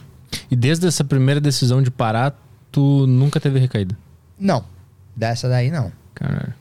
E 0.48 0.54
desde 0.54 0.86
essa 0.86 1.02
primeira 1.02 1.40
decisão 1.40 1.82
de 1.82 1.90
parar, 1.90 2.40
tu 2.70 3.08
nunca 3.08 3.40
teve 3.40 3.58
recaída? 3.58 3.98
Não. 4.38 4.64
Dessa 5.16 5.48
daí 5.48 5.68
não. 5.68 5.90
Caralho. 6.14 6.54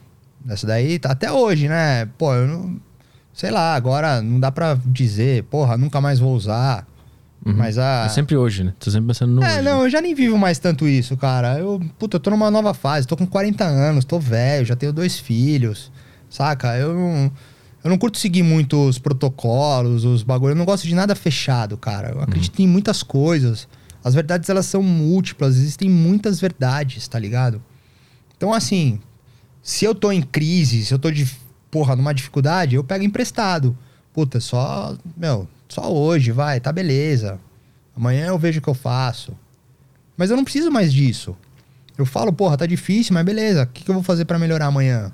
Dessa 0.44 0.66
daí, 0.66 0.98
tá 0.98 1.12
até 1.12 1.30
hoje, 1.30 1.68
né? 1.68 2.06
Pô, 2.18 2.34
eu 2.34 2.48
não 2.48 2.80
sei 3.40 3.50
lá, 3.50 3.74
agora 3.74 4.20
não 4.20 4.38
dá 4.38 4.52
pra 4.52 4.78
dizer, 4.84 5.44
porra, 5.44 5.74
nunca 5.78 5.98
mais 5.98 6.18
vou 6.18 6.34
usar. 6.34 6.86
Uhum. 7.44 7.54
Mas 7.56 7.78
a. 7.78 8.04
É 8.04 8.08
sempre 8.10 8.36
hoje, 8.36 8.64
né? 8.64 8.74
Tô 8.78 8.90
sempre 8.90 9.06
pensando 9.06 9.32
no. 9.32 9.42
É, 9.42 9.54
hoje, 9.54 9.62
não, 9.62 9.78
né? 9.78 9.86
eu 9.86 9.90
já 9.90 10.02
nem 10.02 10.14
vivo 10.14 10.36
mais 10.36 10.58
tanto 10.58 10.86
isso, 10.86 11.16
cara. 11.16 11.58
Eu, 11.58 11.80
puta, 11.98 12.16
eu 12.16 12.20
tô 12.20 12.28
numa 12.28 12.50
nova 12.50 12.74
fase, 12.74 13.06
tô 13.06 13.16
com 13.16 13.26
40 13.26 13.64
anos, 13.64 14.04
tô 14.04 14.20
velho, 14.20 14.66
já 14.66 14.76
tenho 14.76 14.92
dois 14.92 15.18
filhos, 15.18 15.90
saca? 16.28 16.76
Eu 16.76 16.92
não. 16.92 17.32
Eu 17.82 17.88
não 17.88 17.96
curto 17.96 18.18
seguir 18.18 18.42
muito 18.42 18.76
os 18.86 18.98
protocolos, 18.98 20.04
os 20.04 20.22
bagulhos. 20.22 20.54
Eu 20.54 20.58
não 20.58 20.66
gosto 20.66 20.86
de 20.86 20.94
nada 20.94 21.14
fechado, 21.14 21.78
cara. 21.78 22.10
Eu 22.10 22.20
acredito 22.20 22.58
uhum. 22.58 22.66
em 22.66 22.68
muitas 22.68 23.02
coisas. 23.02 23.66
As 24.04 24.12
verdades, 24.12 24.50
elas 24.50 24.66
são 24.66 24.82
múltiplas. 24.82 25.56
Existem 25.56 25.88
muitas 25.88 26.38
verdades, 26.38 27.08
tá 27.08 27.18
ligado? 27.18 27.62
Então, 28.36 28.52
assim, 28.52 29.00
se 29.62 29.86
eu 29.86 29.94
tô 29.94 30.12
em 30.12 30.20
crise, 30.20 30.84
se 30.84 30.92
eu 30.92 30.98
tô 30.98 31.10
de 31.10 31.26
porra, 31.70 31.94
numa 31.94 32.12
dificuldade, 32.12 32.76
eu 32.76 32.84
pego 32.84 33.04
emprestado. 33.04 33.76
Puta, 34.12 34.40
só, 34.40 34.96
meu, 35.16 35.48
só 35.68 35.92
hoje, 35.92 36.32
vai, 36.32 36.60
tá 36.60 36.72
beleza. 36.72 37.38
Amanhã 37.96 38.26
eu 38.26 38.38
vejo 38.38 38.58
o 38.58 38.62
que 38.62 38.68
eu 38.68 38.74
faço. 38.74 39.32
Mas 40.16 40.30
eu 40.30 40.36
não 40.36 40.44
preciso 40.44 40.70
mais 40.70 40.92
disso. 40.92 41.36
Eu 41.96 42.06
falo, 42.06 42.32
porra, 42.32 42.56
tá 42.56 42.66
difícil, 42.66 43.14
mas 43.14 43.24
beleza, 43.24 43.62
o 43.62 43.66
que, 43.66 43.84
que 43.84 43.90
eu 43.90 43.94
vou 43.94 44.02
fazer 44.02 44.24
para 44.24 44.38
melhorar 44.38 44.66
amanhã? 44.66 45.12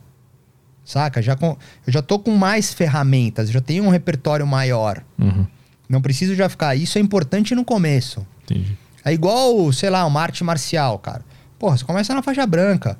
Saca? 0.84 1.20
Já 1.20 1.34
com, 1.34 1.56
eu 1.86 1.92
já 1.92 2.00
tô 2.00 2.18
com 2.18 2.30
mais 2.30 2.72
ferramentas, 2.72 3.50
já 3.50 3.60
tenho 3.60 3.84
um 3.84 3.88
repertório 3.88 4.46
maior. 4.46 5.02
Uhum. 5.18 5.46
Não 5.88 6.00
preciso 6.00 6.34
já 6.34 6.48
ficar. 6.48 6.74
Isso 6.76 6.98
é 6.98 7.00
importante 7.00 7.54
no 7.54 7.64
começo. 7.64 8.26
Entendi. 8.44 8.76
É 9.04 9.12
igual, 9.12 9.72
sei 9.72 9.90
lá, 9.90 10.04
uma 10.04 10.20
arte 10.20 10.42
marcial, 10.42 10.98
cara. 10.98 11.24
Porra, 11.58 11.76
você 11.76 11.84
começa 11.84 12.14
na 12.14 12.22
faixa 12.22 12.46
branca. 12.46 12.98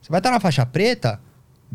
Você 0.00 0.10
vai 0.10 0.20
estar 0.20 0.30
na 0.30 0.40
faixa 0.40 0.64
preta, 0.64 1.20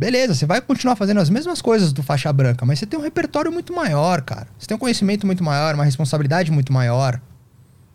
Beleza, 0.02 0.34
você 0.34 0.48
vai 0.48 0.60
continuar 0.60 0.96
fazendo 0.96 1.20
as 1.20 1.30
mesmas 1.30 1.62
coisas 1.62 1.94
do 1.94 2.02
faixa 2.02 2.34
branca, 2.34 2.66
mas 2.66 2.80
você 2.80 2.88
tem 2.88 3.00
um 3.00 3.04
repertório 3.04 3.52
muito 3.52 3.72
maior, 3.72 4.24
cara. 4.24 4.48
Você 4.58 4.66
tem 4.66 4.76
um 4.76 4.80
conhecimento 4.80 5.28
muito 5.28 5.44
maior, 5.44 5.76
uma 5.76 5.84
responsabilidade 5.84 6.52
muito 6.52 6.74
maior. 6.74 7.22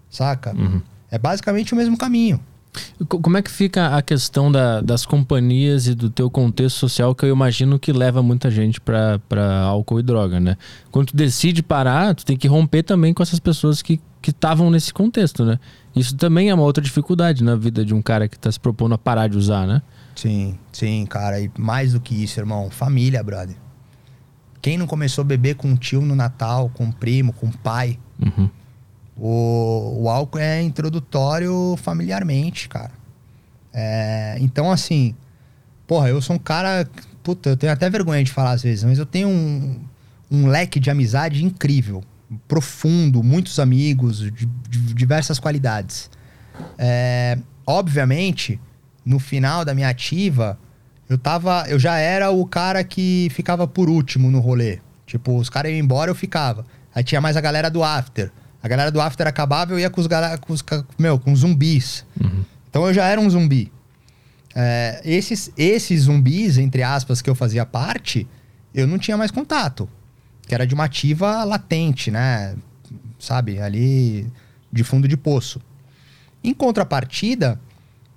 Saca? 0.09 0.55
Uhum. 0.57 0.81
É 1.11 1.19
basicamente 1.19 1.73
o 1.73 1.77
mesmo 1.77 1.99
caminho. 1.99 2.39
Como 3.09 3.37
é 3.37 3.43
que 3.43 3.51
fica 3.51 3.97
a 3.97 4.03
questão 4.03 4.53
da, 4.53 4.81
das 4.81 5.05
companhias 5.05 5.89
e 5.89 5.97
do 5.97 6.09
teu 6.09 6.31
contexto 6.31 6.77
social 6.77 7.13
que 7.13 7.25
eu 7.25 7.31
imagino 7.31 7.77
que 7.77 7.93
leva 7.93 8.23
muita 8.23 8.53
gente 8.53 8.81
para 8.81 9.19
álcool 9.65 9.99
e 9.99 10.03
droga, 10.05 10.39
né? 10.39 10.57
Quando 10.93 11.09
tu 11.09 11.17
decide 11.17 11.61
parar, 11.61 12.15
tu 12.15 12.25
tem 12.25 12.37
que 12.37 12.47
romper 12.47 12.85
também 12.85 13.13
com 13.13 13.21
essas 13.21 13.41
pessoas 13.41 13.83
que 13.83 14.01
estavam 14.25 14.71
nesse 14.71 14.95
contexto, 14.95 15.45
né? 15.45 15.59
Isso 15.97 16.17
também 16.17 16.51
é 16.51 16.55
uma 16.55 16.63
outra 16.63 16.85
dificuldade 16.85 17.43
na 17.43 17.57
vida 17.57 17.85
de 17.85 17.93
um 17.93 18.01
cara 18.01 18.29
que 18.29 18.37
está 18.37 18.53
se 18.53 18.61
propondo 18.61 18.95
a 18.95 18.99
parar 18.99 19.27
de 19.27 19.37
usar, 19.37 19.67
né? 19.67 19.83
Sim, 20.17 20.59
sim, 20.73 21.05
cara. 21.07 21.39
E 21.39 21.51
mais 21.59 21.93
do 21.93 22.01
que 22.01 22.25
isso, 22.25 22.41
irmão, 22.41 22.71
família, 22.71 23.23
brother. 23.23 23.55
Quem 24.63 24.79
não 24.79 24.87
começou 24.87 25.23
a 25.23 25.25
beber 25.25 25.55
com 25.55 25.69
um 25.69 25.77
tio 25.77 26.01
no 26.01 26.17
Natal, 26.17 26.71
com 26.75 26.85
um 26.85 26.93
primo, 26.93 27.33
com 27.33 27.47
um 27.47 27.53
pai? 27.53 27.99
Uhum. 28.19 28.51
O, 29.17 30.03
o 30.03 30.09
álcool 30.09 30.39
é 30.39 30.63
introdutório 30.63 31.77
familiarmente, 31.83 32.69
cara. 32.69 32.93
É, 33.73 34.37
então, 34.41 34.71
assim, 34.71 35.15
porra, 35.87 36.09
eu 36.09 36.21
sou 36.21 36.35
um 36.35 36.39
cara. 36.39 36.89
Puta, 37.23 37.51
eu 37.51 37.57
tenho 37.57 37.73
até 37.73 37.89
vergonha 37.91 38.25
de 38.25 38.33
falar 38.33 38.53
às 38.53 38.63
vezes, 38.63 38.85
mas 38.85 38.99
eu 38.99 39.07
tenho 39.07 39.29
um, 39.29 39.81
um 40.31 40.47
leque 40.47 40.81
de 40.81 40.91
amizade 40.91 41.45
incrível, 41.45 42.03
profundo, 42.49 43.23
muitos 43.23 43.59
amigos, 43.59 44.19
de, 44.19 44.31
de 44.31 44.95
diversas 44.95 45.39
qualidades. 45.39 46.11
É, 46.79 47.39
obviamente 47.67 48.59
no 49.07 49.21
final 49.21 49.65
da 49.65 49.73
minha 49.73 49.89
ativa, 49.89 50.59
eu 51.09 51.17
tava. 51.17 51.65
Eu 51.69 51.79
já 51.79 51.97
era 51.97 52.31
o 52.31 52.45
cara 52.45 52.83
que 52.83 53.29
ficava 53.33 53.67
por 53.69 53.89
último 53.89 54.31
no 54.31 54.41
rolê. 54.41 54.81
Tipo, 55.07 55.39
os 55.39 55.49
caras 55.49 55.71
iam 55.71 55.79
embora, 55.79 56.11
eu 56.11 56.15
ficava. 56.15 56.67
Aí 56.93 57.05
tinha 57.05 57.21
mais 57.21 57.37
a 57.37 57.41
galera 57.41 57.71
do 57.71 57.85
after. 57.85 58.33
A 58.61 58.67
galera 58.67 58.91
do 58.91 59.01
after 59.01 59.25
acabava, 59.27 59.73
eu 59.73 59.79
ia 59.79 59.89
com 59.89 60.01
os, 60.01 60.09
com 60.41 60.53
os 60.53 60.65
meu, 60.99 61.19
com 61.21 61.37
zumbis. 61.37 62.05
Uhum. 62.21 62.45
Então 62.69 62.85
eu 62.85 62.93
já 62.93 63.07
era 63.07 63.21
um 63.21 63.31
zumbi. 63.31 63.71
É, 64.53 65.01
esses, 65.05 65.53
esses 65.57 66.03
zumbis, 66.03 66.59
entre 66.59 66.83
aspas, 66.83 67.23
que 67.23 67.31
eu 67.31 67.35
fazia 67.35 67.65
parte, 67.65 68.27
eu 68.75 68.87
não 68.87 68.99
tinha 68.99 69.17
mais 69.17 69.31
contato. 69.31 69.89
Que 70.49 70.55
era 70.55 70.67
de 70.67 70.75
uma 70.75 70.85
ativa 70.85 71.45
latente, 71.45 72.11
né? 72.11 72.57
Sabe? 73.21 73.61
Ali 73.61 74.27
de 74.73 74.83
fundo 74.83 75.07
de 75.07 75.17
poço. 75.17 75.61
Em 76.43 76.53
contrapartida, 76.53 77.61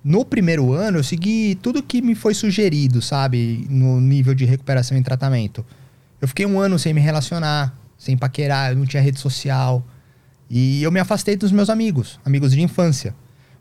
no 0.03 0.23
primeiro 0.23 0.71
ano, 0.71 0.99
eu 0.99 1.03
segui 1.03 1.55
tudo 1.61 1.83
que 1.83 2.01
me 2.01 2.15
foi 2.15 2.33
sugerido, 2.33 3.01
sabe? 3.01 3.65
No 3.69 3.99
nível 3.99 4.33
de 4.33 4.45
recuperação 4.45 4.97
e 4.97 5.03
tratamento. 5.03 5.65
Eu 6.21 6.27
fiquei 6.27 6.45
um 6.45 6.59
ano 6.59 6.79
sem 6.79 6.93
me 6.93 7.01
relacionar, 7.01 7.77
sem 7.97 8.17
paquerar, 8.17 8.71
eu 8.71 8.77
não 8.77 8.85
tinha 8.85 9.01
rede 9.01 9.19
social. 9.19 9.85
E 10.49 10.81
eu 10.81 10.91
me 10.91 10.99
afastei 10.99 11.35
dos 11.35 11.51
meus 11.51 11.69
amigos, 11.69 12.19
amigos 12.25 12.51
de 12.51 12.61
infância. 12.61 13.13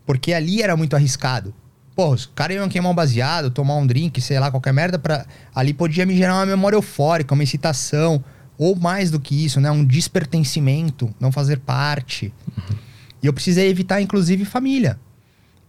Porque 0.05 0.33
ali 0.33 0.61
era 0.61 0.75
muito 0.75 0.95
arriscado. 0.95 1.53
Pô, 1.95 2.11
os 2.13 2.25
caras 2.25 2.55
iam 2.55 2.69
queimar 2.69 2.91
um 2.91 2.95
baseado, 2.95 3.51
tomar 3.51 3.75
um 3.75 3.85
drink, 3.85 4.19
sei 4.21 4.39
lá, 4.39 4.49
qualquer 4.49 4.73
merda. 4.73 4.97
Pra... 4.97 5.25
Ali 5.53 5.73
podia 5.73 6.05
me 6.05 6.15
gerar 6.15 6.35
uma 6.35 6.45
memória 6.45 6.77
eufórica, 6.77 7.33
uma 7.33 7.43
excitação. 7.43 8.23
Ou 8.57 8.75
mais 8.75 9.11
do 9.11 9.19
que 9.19 9.45
isso, 9.45 9.59
né? 9.59 9.69
Um 9.69 9.85
despertencimento, 9.85 11.13
não 11.19 11.31
fazer 11.31 11.59
parte. 11.59 12.33
Uhum. 12.57 12.75
E 13.21 13.27
eu 13.27 13.33
precisei 13.33 13.69
evitar, 13.69 14.01
inclusive, 14.01 14.45
família. 14.45 14.97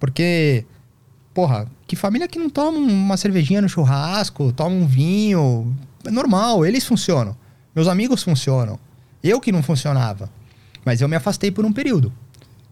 Porque 0.01 0.65
porra, 1.33 1.67
que 1.87 1.95
família 1.95 2.27
que 2.27 2.39
não 2.39 2.51
toma 2.51 2.79
uma 2.79 3.17
cervejinha 3.17 3.63
no 3.63 3.69
churrasco, 3.69 4.53
toma 4.53 4.75
um 4.75 4.87
vinho? 4.87 5.77
É 6.05 6.11
normal, 6.11 6.67
eles 6.67 6.85
funcionam. 6.85 7.37
Meus 7.75 7.87
amigos 7.87 8.23
funcionam. 8.23 8.79
Eu 9.23 9.41
que 9.41 9.53
não 9.53 9.63
funcionava. 9.63 10.31
Mas 10.85 11.01
eu 11.01 11.09
me 11.09 11.17
afastei 11.17 11.51
por 11.51 11.65
um 11.65 11.73
período. 11.73 12.13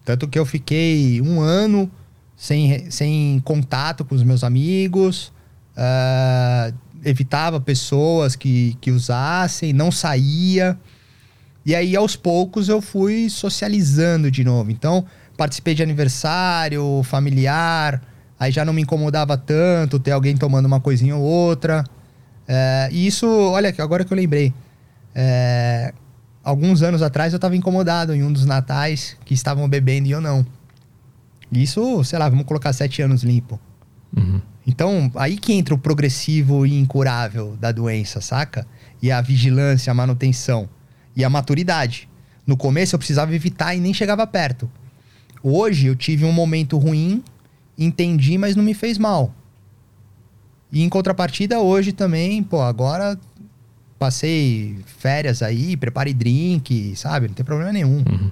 Tanto 0.04 0.26
que 0.26 0.38
eu 0.38 0.46
fiquei 0.46 1.20
um 1.20 1.40
ano 1.40 1.90
sem, 2.36 2.90
sem 2.90 3.40
contato 3.44 4.04
com 4.04 4.14
os 4.14 4.22
meus 4.22 4.42
amigos, 4.42 5.32
uh, 5.76 6.74
evitava 7.04 7.60
pessoas 7.60 8.34
que, 8.34 8.76
que 8.80 8.90
usassem, 8.90 9.72
não 9.72 9.90
saía. 9.90 10.78
E 11.66 11.74
aí, 11.74 11.94
aos 11.94 12.16
poucos, 12.16 12.68
eu 12.68 12.80
fui 12.80 13.28
socializando 13.28 14.30
de 14.30 14.42
novo. 14.42 14.70
Então, 14.70 15.04
participei 15.38 15.72
de 15.72 15.84
aniversário, 15.84 17.00
familiar, 17.04 18.02
aí 18.38 18.50
já 18.50 18.64
não 18.64 18.72
me 18.72 18.82
incomodava 18.82 19.38
tanto 19.38 20.00
ter 20.00 20.10
alguém 20.10 20.36
tomando 20.36 20.66
uma 20.66 20.80
coisinha 20.80 21.14
ou 21.16 21.22
outra. 21.22 21.84
É, 22.46 22.88
e 22.90 23.06
isso, 23.06 23.26
olha, 23.26 23.72
agora 23.78 24.04
que 24.04 24.12
eu 24.12 24.16
lembrei. 24.16 24.52
É, 25.14 25.94
alguns 26.42 26.82
anos 26.82 27.02
atrás 27.02 27.32
eu 27.32 27.36
estava 27.36 27.54
incomodado 27.54 28.12
em 28.14 28.24
um 28.24 28.32
dos 28.32 28.44
natais 28.44 29.16
que 29.24 29.32
estavam 29.32 29.68
bebendo 29.68 30.08
e 30.08 30.10
eu 30.10 30.20
não. 30.20 30.44
Isso, 31.52 32.02
sei 32.02 32.18
lá, 32.18 32.28
vamos 32.28 32.44
colocar 32.44 32.72
sete 32.72 33.00
anos 33.00 33.22
limpo. 33.22 33.60
Uhum. 34.16 34.42
Então, 34.66 35.10
aí 35.14 35.38
que 35.38 35.52
entra 35.52 35.72
o 35.72 35.78
progressivo 35.78 36.66
e 36.66 36.78
incurável 36.78 37.56
da 37.60 37.70
doença, 37.70 38.20
saca? 38.20 38.66
E 39.00 39.12
a 39.12 39.20
vigilância, 39.20 39.90
a 39.90 39.94
manutenção. 39.94 40.68
E 41.14 41.24
a 41.24 41.30
maturidade. 41.30 42.08
No 42.44 42.56
começo 42.56 42.94
eu 42.94 42.98
precisava 42.98 43.32
evitar 43.34 43.74
e 43.74 43.80
nem 43.80 43.94
chegava 43.94 44.26
perto. 44.26 44.68
Hoje 45.42 45.86
eu 45.86 45.96
tive 45.96 46.24
um 46.24 46.32
momento 46.32 46.76
ruim, 46.78 47.22
entendi, 47.76 48.36
mas 48.38 48.56
não 48.56 48.64
me 48.64 48.74
fez 48.74 48.98
mal. 48.98 49.32
E 50.70 50.82
em 50.82 50.88
contrapartida, 50.88 51.60
hoje 51.60 51.92
também, 51.92 52.42
pô, 52.42 52.60
agora 52.60 53.18
passei 53.98 54.78
férias 54.86 55.42
aí, 55.42 55.76
preparei 55.76 56.14
drink, 56.14 56.94
sabe? 56.94 57.28
Não 57.28 57.34
tem 57.34 57.44
problema 57.44 57.72
nenhum. 57.72 57.98
Uhum. 57.98 58.30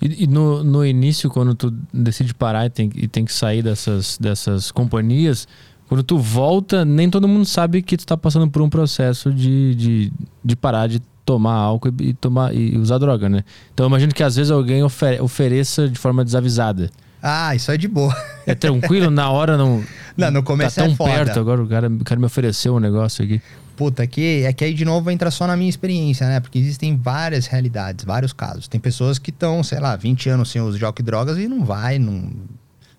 E, 0.00 0.24
e, 0.24 0.26
no, 0.26 0.62
no 0.62 0.84
início, 0.84 1.30
quando 1.30 1.54
tu 1.54 1.70
decide 1.92 2.34
parar 2.34 2.66
e 2.66 2.70
tem, 2.70 2.90
e 2.94 3.08
tem 3.08 3.24
que 3.24 3.32
sair 3.32 3.62
dessas, 3.62 4.18
dessas 4.18 4.70
companhias, 4.70 5.46
quando 5.88 6.02
tu 6.02 6.18
volta, 6.18 6.84
nem 6.84 7.08
todo 7.08 7.28
mundo 7.28 7.44
sabe 7.44 7.80
que 7.80 7.96
tu 7.96 8.04
tá 8.04 8.16
passando 8.16 8.50
por 8.50 8.60
um 8.60 8.68
processo 8.68 9.32
de, 9.32 9.74
de, 9.74 10.12
de 10.44 10.56
parar 10.56 10.88
de 10.88 11.00
tomar 11.26 11.54
álcool 11.54 11.92
e, 12.00 12.14
tomar, 12.14 12.54
e 12.54 12.78
usar 12.78 12.98
droga, 12.98 13.28
né? 13.28 13.44
Então 13.74 13.84
eu 13.84 13.88
imagino 13.88 14.14
que 14.14 14.22
às 14.22 14.36
vezes 14.36 14.50
alguém 14.50 14.82
ofere, 14.82 15.20
ofereça 15.20 15.88
de 15.88 15.98
forma 15.98 16.24
desavisada. 16.24 16.88
Ah, 17.20 17.54
isso 17.54 17.70
é 17.72 17.76
de 17.76 17.88
boa. 17.88 18.14
É 18.46 18.54
tranquilo, 18.54 19.10
na 19.10 19.28
hora 19.30 19.58
não. 19.58 19.84
Não, 20.16 20.30
no 20.30 20.42
começo 20.42 20.76
tá 20.76 20.84
tão 20.84 20.92
é 20.92 20.96
foda. 20.96 21.12
perto, 21.12 21.38
agora 21.38 21.62
o 21.62 21.68
cara, 21.68 21.88
o 21.88 22.02
cara 22.02 22.18
me 22.18 22.24
ofereceu 22.24 22.74
um 22.74 22.80
negócio 22.80 23.22
aqui. 23.22 23.42
Puta, 23.76 24.02
aqui, 24.02 24.44
é 24.44 24.52
que 24.54 24.64
aí 24.64 24.72
de 24.72 24.82
novo 24.82 25.10
entra 25.10 25.30
só 25.30 25.46
na 25.46 25.54
minha 25.54 25.68
experiência, 25.68 26.26
né? 26.26 26.40
Porque 26.40 26.58
existem 26.58 26.96
várias 26.96 27.46
realidades, 27.46 28.02
vários 28.02 28.32
casos. 28.32 28.66
Tem 28.66 28.80
pessoas 28.80 29.18
que 29.18 29.28
estão, 29.28 29.62
sei 29.62 29.78
lá, 29.78 29.94
20 29.94 30.30
anos 30.30 30.50
sem 30.50 30.62
uso 30.62 30.78
de 30.78 30.84
álcool 30.86 31.02
e 31.02 31.04
drogas 31.04 31.36
e 31.36 31.46
não 31.46 31.66
vai, 31.66 31.98
não, 31.98 32.30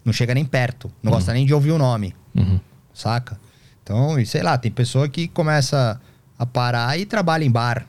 não 0.05 0.13
chega 0.13 0.35
nem 0.35 0.45
perto. 0.45 0.91
Não 1.01 1.11
uhum. 1.11 1.17
gosta 1.17 1.33
nem 1.33 1.43
de 1.43 1.55
ouvir 1.55 1.71
o 1.71 1.79
nome. 1.79 2.13
Uhum. 2.35 2.59
Saca? 2.93 3.39
Então, 3.81 4.23
sei 4.23 4.43
lá, 4.43 4.55
tem 4.55 4.69
pessoa 4.69 5.09
que 5.09 5.27
começa 5.27 5.99
a 6.37 6.45
parar 6.45 6.99
e 6.99 7.05
trabalha 7.05 7.43
em 7.43 7.49
bar. 7.49 7.87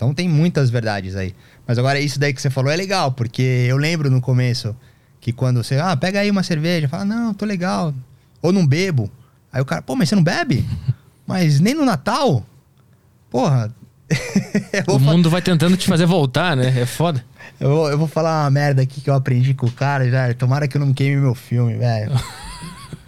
Então 0.00 0.14
tem 0.14 0.26
muitas 0.26 0.70
verdades 0.70 1.14
aí. 1.14 1.34
Mas 1.66 1.76
agora 1.76 2.00
isso 2.00 2.18
daí 2.18 2.32
que 2.32 2.40
você 2.40 2.48
falou 2.48 2.72
é 2.72 2.76
legal, 2.76 3.12
porque 3.12 3.42
eu 3.68 3.76
lembro 3.76 4.10
no 4.10 4.18
começo 4.18 4.74
que 5.20 5.30
quando 5.30 5.62
você, 5.62 5.76
ah, 5.76 5.94
pega 5.94 6.20
aí 6.20 6.30
uma 6.30 6.42
cerveja, 6.42 6.88
fala, 6.88 7.04
não, 7.04 7.34
tô 7.34 7.44
legal. 7.44 7.92
Ou 8.40 8.50
não 8.50 8.66
bebo. 8.66 9.10
Aí 9.52 9.60
o 9.60 9.64
cara, 9.66 9.82
pô, 9.82 9.94
mas 9.94 10.08
você 10.08 10.16
não 10.16 10.22
bebe? 10.22 10.66
Mas 11.26 11.60
nem 11.60 11.74
no 11.74 11.84
Natal? 11.84 12.42
Porra. 13.28 13.70
o 14.88 14.98
mundo 14.98 15.28
vai 15.28 15.42
tentando 15.42 15.76
te 15.76 15.86
fazer 15.86 16.06
voltar, 16.06 16.56
né? 16.56 16.80
É 16.80 16.86
foda. 16.86 17.22
Eu 17.60 17.68
vou, 17.68 17.90
eu 17.90 17.98
vou 17.98 18.08
falar 18.08 18.44
uma 18.44 18.50
merda 18.50 18.80
aqui 18.80 19.02
que 19.02 19.10
eu 19.10 19.14
aprendi 19.14 19.52
com 19.52 19.66
o 19.66 19.70
cara 19.70 20.10
já. 20.10 20.32
Tomara 20.32 20.66
que 20.66 20.78
eu 20.78 20.80
não 20.80 20.94
queime 20.94 21.20
meu 21.20 21.34
filme, 21.34 21.76
velho. 21.76 22.10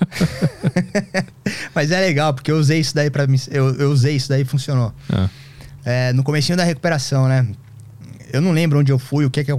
Mas 1.75 1.91
é 1.91 2.01
legal, 2.01 2.35
porque 2.35 2.51
eu 2.51 2.57
usei 2.57 2.81
isso 2.81 2.95
daí 2.95 3.11
para 3.11 3.27
mim. 3.27 3.39
Eu, 3.51 3.75
eu, 3.77 3.91
usei 3.91 4.17
isso 4.17 4.29
daí 4.29 4.43
e 4.43 4.45
funcionou. 4.45 4.93
É. 5.13 5.29
É, 5.85 6.13
no 6.13 6.23
comecinho 6.23 6.57
da 6.57 6.65
recuperação, 6.65 7.29
né? 7.29 7.47
Eu 8.33 8.41
não 8.41 8.53
lembro 8.53 8.79
onde 8.79 8.93
eu 8.93 8.99
fui, 8.99 9.25
o 9.25 9.31
que 9.31 9.45
que, 9.45 9.53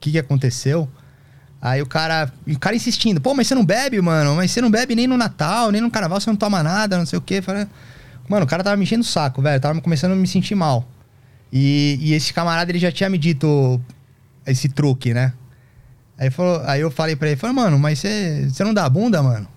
que, 0.00 0.10
que 0.12 0.18
aconteceu. 0.18 0.88
Aí 1.60 1.80
o 1.80 1.86
cara, 1.86 2.30
o 2.46 2.58
cara 2.58 2.76
insistindo, 2.76 3.20
pô, 3.20 3.34
mas 3.34 3.46
você 3.46 3.54
não 3.54 3.64
bebe, 3.64 4.00
mano? 4.00 4.36
Mas 4.36 4.50
você 4.50 4.60
não 4.60 4.70
bebe 4.70 4.94
nem 4.94 5.06
no 5.06 5.16
Natal, 5.16 5.70
nem 5.70 5.80
no 5.80 5.90
carnaval, 5.90 6.20
você 6.20 6.28
não 6.28 6.36
toma 6.36 6.62
nada, 6.62 6.98
não 6.98 7.06
sei 7.06 7.18
o 7.18 7.22
quê. 7.22 7.40
Falei, 7.40 7.66
mano, 8.28 8.44
o 8.44 8.48
cara 8.48 8.62
tava 8.62 8.76
me 8.76 8.84
enchendo 8.84 9.00
o 9.02 9.06
saco, 9.06 9.40
velho. 9.40 9.60
Tava 9.60 9.80
começando 9.80 10.12
a 10.12 10.14
me 10.14 10.26
sentir 10.26 10.54
mal. 10.54 10.86
E, 11.52 11.98
e 12.00 12.12
esse 12.12 12.34
camarada, 12.34 12.70
ele 12.70 12.78
já 12.78 12.92
tinha 12.92 13.08
me 13.08 13.16
dito 13.16 13.80
esse 14.46 14.68
truque, 14.68 15.14
né? 15.14 15.32
Aí, 16.18 16.30
falou, 16.30 16.62
aí 16.66 16.80
eu 16.80 16.90
falei 16.90 17.16
pra 17.16 17.28
ele, 17.28 17.36
falei, 17.36 17.56
mano, 17.56 17.78
mas 17.78 17.98
você, 17.98 18.46
você 18.48 18.62
não 18.62 18.74
dá 18.74 18.88
bunda, 18.88 19.22
mano? 19.22 19.48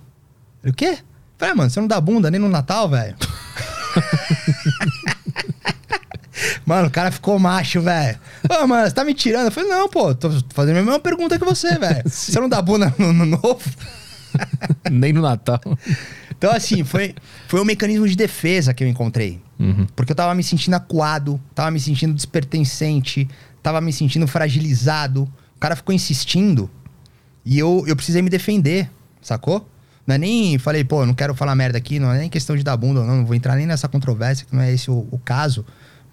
Ele, 0.64 0.72
o 0.72 0.74
quê? 0.74 0.98
Falei, 1.38 1.54
ah, 1.54 1.56
mano, 1.56 1.70
você 1.70 1.80
não 1.80 1.88
dá 1.88 2.00
bunda 2.00 2.32
nem 2.32 2.40
no 2.40 2.50
Natal, 2.50 2.90
velho? 2.90 3.16
Mano, 6.68 6.90
o 6.90 6.92
cara 6.92 7.10
ficou 7.12 7.40
macho, 7.40 7.80
velho. 7.80 8.20
Ô, 8.50 8.68
mano, 8.68 8.86
você 8.86 8.94
tá 8.94 9.06
me 9.06 9.14
tirando? 9.14 9.46
Eu 9.46 9.52
falei, 9.54 9.70
não, 9.70 9.88
pô, 9.88 10.14
tô 10.14 10.30
fazendo 10.50 10.76
a 10.76 10.84
mesma 10.84 11.00
pergunta 11.00 11.40
que 11.40 11.46
você, 11.46 11.78
velho. 11.78 12.04
você 12.06 12.38
não 12.42 12.50
dá 12.50 12.62
bunda 12.62 12.94
no, 12.98 13.14
no 13.14 13.26
novo? 13.26 13.62
Nem 14.92 15.14
no 15.14 15.22
Natal. 15.22 15.62
Então, 16.38 16.52
assim, 16.52 16.84
foi, 16.84 17.16
foi 17.48 17.62
um 17.62 17.64
mecanismo 17.64 18.06
de 18.06 18.18
defesa 18.18 18.74
que 18.74 18.84
eu 18.84 18.88
encontrei. 18.90 19.42
Uhum. 19.58 19.88
Porque 19.96 20.12
eu 20.12 20.16
tava 20.16 20.36
me 20.36 20.44
sentindo 20.44 20.74
acuado, 20.74 21.40
tava 21.56 21.72
me 21.72 21.80
sentindo 21.80 22.14
despertencente, 22.14 23.30
tava 23.64 23.80
me 23.80 23.94
sentindo 23.94 24.28
fragilizado. 24.28 25.24
O 25.56 25.60
cara 25.62 25.74
ficou 25.74 25.96
insistindo 25.96 26.70
e 27.46 27.58
eu, 27.58 27.86
eu 27.88 27.96
precisei 27.96 28.22
me 28.22 28.30
defender, 28.30 28.92
sacou? 29.22 29.66
Não 30.06 30.16
é 30.16 30.18
nem 30.18 30.60
falei, 30.60 30.84
pô, 30.84 31.06
não 31.06 31.14
quero 31.14 31.34
falar 31.34 31.56
merda 31.56 31.78
aqui, 31.78 31.98
não 31.98 32.12
é 32.12 32.20
nem 32.20 32.30
questão 32.30 32.58
de 32.58 32.64
dar 32.64 32.76
bunda, 32.76 33.06
não, 33.06 33.20
não 33.20 33.26
vou 33.26 33.36
entrar 33.36 33.56
nem 33.56 33.66
nessa 33.66 33.88
controvérsia, 33.88 34.46
que 34.46 34.54
não 34.54 34.62
é 34.62 34.74
esse 34.74 34.92
o, 34.92 35.08
o 35.10 35.18
caso 35.18 35.66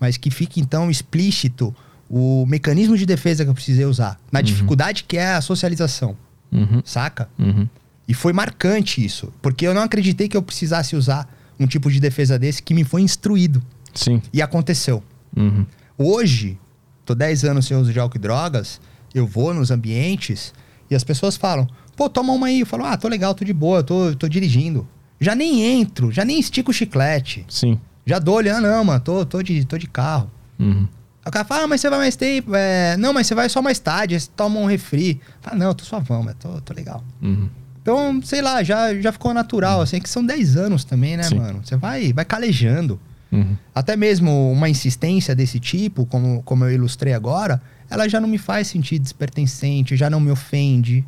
mas 0.04 0.18
que 0.18 0.30
fique 0.30 0.60
então 0.60 0.90
explícito 0.90 1.74
o 2.10 2.44
mecanismo 2.44 2.94
de 2.94 3.06
defesa 3.06 3.42
que 3.42 3.48
eu 3.48 3.54
precisei 3.54 3.86
usar, 3.86 4.20
na 4.30 4.40
uhum. 4.40 4.44
dificuldade 4.44 5.04
que 5.04 5.16
é 5.16 5.32
a 5.32 5.40
socialização. 5.40 6.14
Uhum. 6.52 6.82
Saca? 6.84 7.26
Uhum. 7.38 7.66
E 8.06 8.12
foi 8.12 8.34
marcante 8.34 9.02
isso, 9.02 9.32
porque 9.40 9.66
eu 9.66 9.72
não 9.72 9.80
acreditei 9.80 10.28
que 10.28 10.36
eu 10.36 10.42
precisasse 10.42 10.94
usar 10.94 11.26
um 11.58 11.66
tipo 11.66 11.90
de 11.90 11.98
defesa 12.00 12.38
desse 12.38 12.62
que 12.62 12.74
me 12.74 12.84
foi 12.84 13.00
instruído. 13.00 13.62
Sim. 13.94 14.20
E 14.30 14.42
aconteceu. 14.42 15.02
Uhum. 15.34 15.64
Hoje, 15.96 16.58
tô 17.06 17.14
10 17.14 17.44
anos 17.44 17.64
sem 17.64 17.74
uso 17.74 17.90
de 17.90 17.98
álcool 17.98 18.18
e 18.18 18.20
drogas, 18.20 18.82
eu 19.14 19.26
vou 19.26 19.54
nos 19.54 19.70
ambientes 19.70 20.52
e 20.90 20.94
as 20.94 21.02
pessoas 21.02 21.34
falam: 21.34 21.66
pô, 21.96 22.10
toma 22.10 22.34
uma 22.34 22.48
aí. 22.48 22.60
Eu 22.60 22.66
falo: 22.66 22.84
ah, 22.84 22.98
tô 22.98 23.08
legal, 23.08 23.34
tô 23.34 23.42
de 23.42 23.54
boa, 23.54 23.82
tô, 23.82 24.14
tô 24.14 24.28
dirigindo. 24.28 24.86
Já 25.18 25.34
nem 25.34 25.62
entro, 25.62 26.12
já 26.12 26.26
nem 26.26 26.38
estico 26.38 26.72
o 26.72 26.74
chiclete. 26.74 27.46
Sim. 27.48 27.80
Já 28.06 28.18
dou 28.18 28.36
olhando, 28.36 28.66
não, 28.68 28.84
mano, 28.84 29.00
tô, 29.00 29.24
tô, 29.24 29.42
de, 29.42 29.64
tô 29.64 29.78
de 29.78 29.86
carro. 29.86 30.30
Uhum. 30.58 30.86
Aí 31.24 31.28
o 31.28 31.30
cara 31.30 31.44
fala, 31.44 31.64
ah, 31.64 31.66
mas 31.66 31.80
você 31.80 31.88
vai 31.88 31.98
mais 31.98 32.16
tempo. 32.16 32.54
É... 32.54 32.96
Não, 32.98 33.12
mas 33.12 33.26
você 33.26 33.34
vai 33.34 33.48
só 33.48 33.62
mais 33.62 33.78
tarde, 33.78 34.18
você 34.18 34.28
toma 34.36 34.60
um 34.60 34.66
refri. 34.66 35.20
Fala, 35.40 35.56
não, 35.56 35.68
eu 35.68 35.74
tô 35.74 35.84
suavão, 35.84 36.22
mas 36.22 36.34
tô, 36.34 36.60
tô 36.60 36.74
legal. 36.74 37.02
Uhum. 37.22 37.48
Então, 37.80 38.20
sei 38.22 38.42
lá, 38.42 38.62
já, 38.62 38.94
já 38.94 39.10
ficou 39.10 39.32
natural, 39.32 39.78
uhum. 39.78 39.82
assim, 39.82 40.00
que 40.00 40.08
são 40.08 40.24
10 40.24 40.56
anos 40.56 40.84
também, 40.84 41.16
né, 41.16 41.22
Sim. 41.22 41.36
mano? 41.36 41.60
Você 41.64 41.76
vai, 41.76 42.12
vai 42.12 42.24
calejando. 42.24 43.00
Uhum. 43.32 43.56
Até 43.74 43.96
mesmo 43.96 44.52
uma 44.52 44.68
insistência 44.68 45.34
desse 45.34 45.58
tipo, 45.58 46.04
como, 46.06 46.42
como 46.42 46.64
eu 46.64 46.72
ilustrei 46.72 47.14
agora, 47.14 47.60
ela 47.90 48.08
já 48.08 48.20
não 48.20 48.28
me 48.28 48.38
faz 48.38 48.68
sentir 48.68 48.98
despertencente, 48.98 49.96
já 49.96 50.10
não 50.10 50.20
me 50.20 50.30
ofende. 50.30 51.04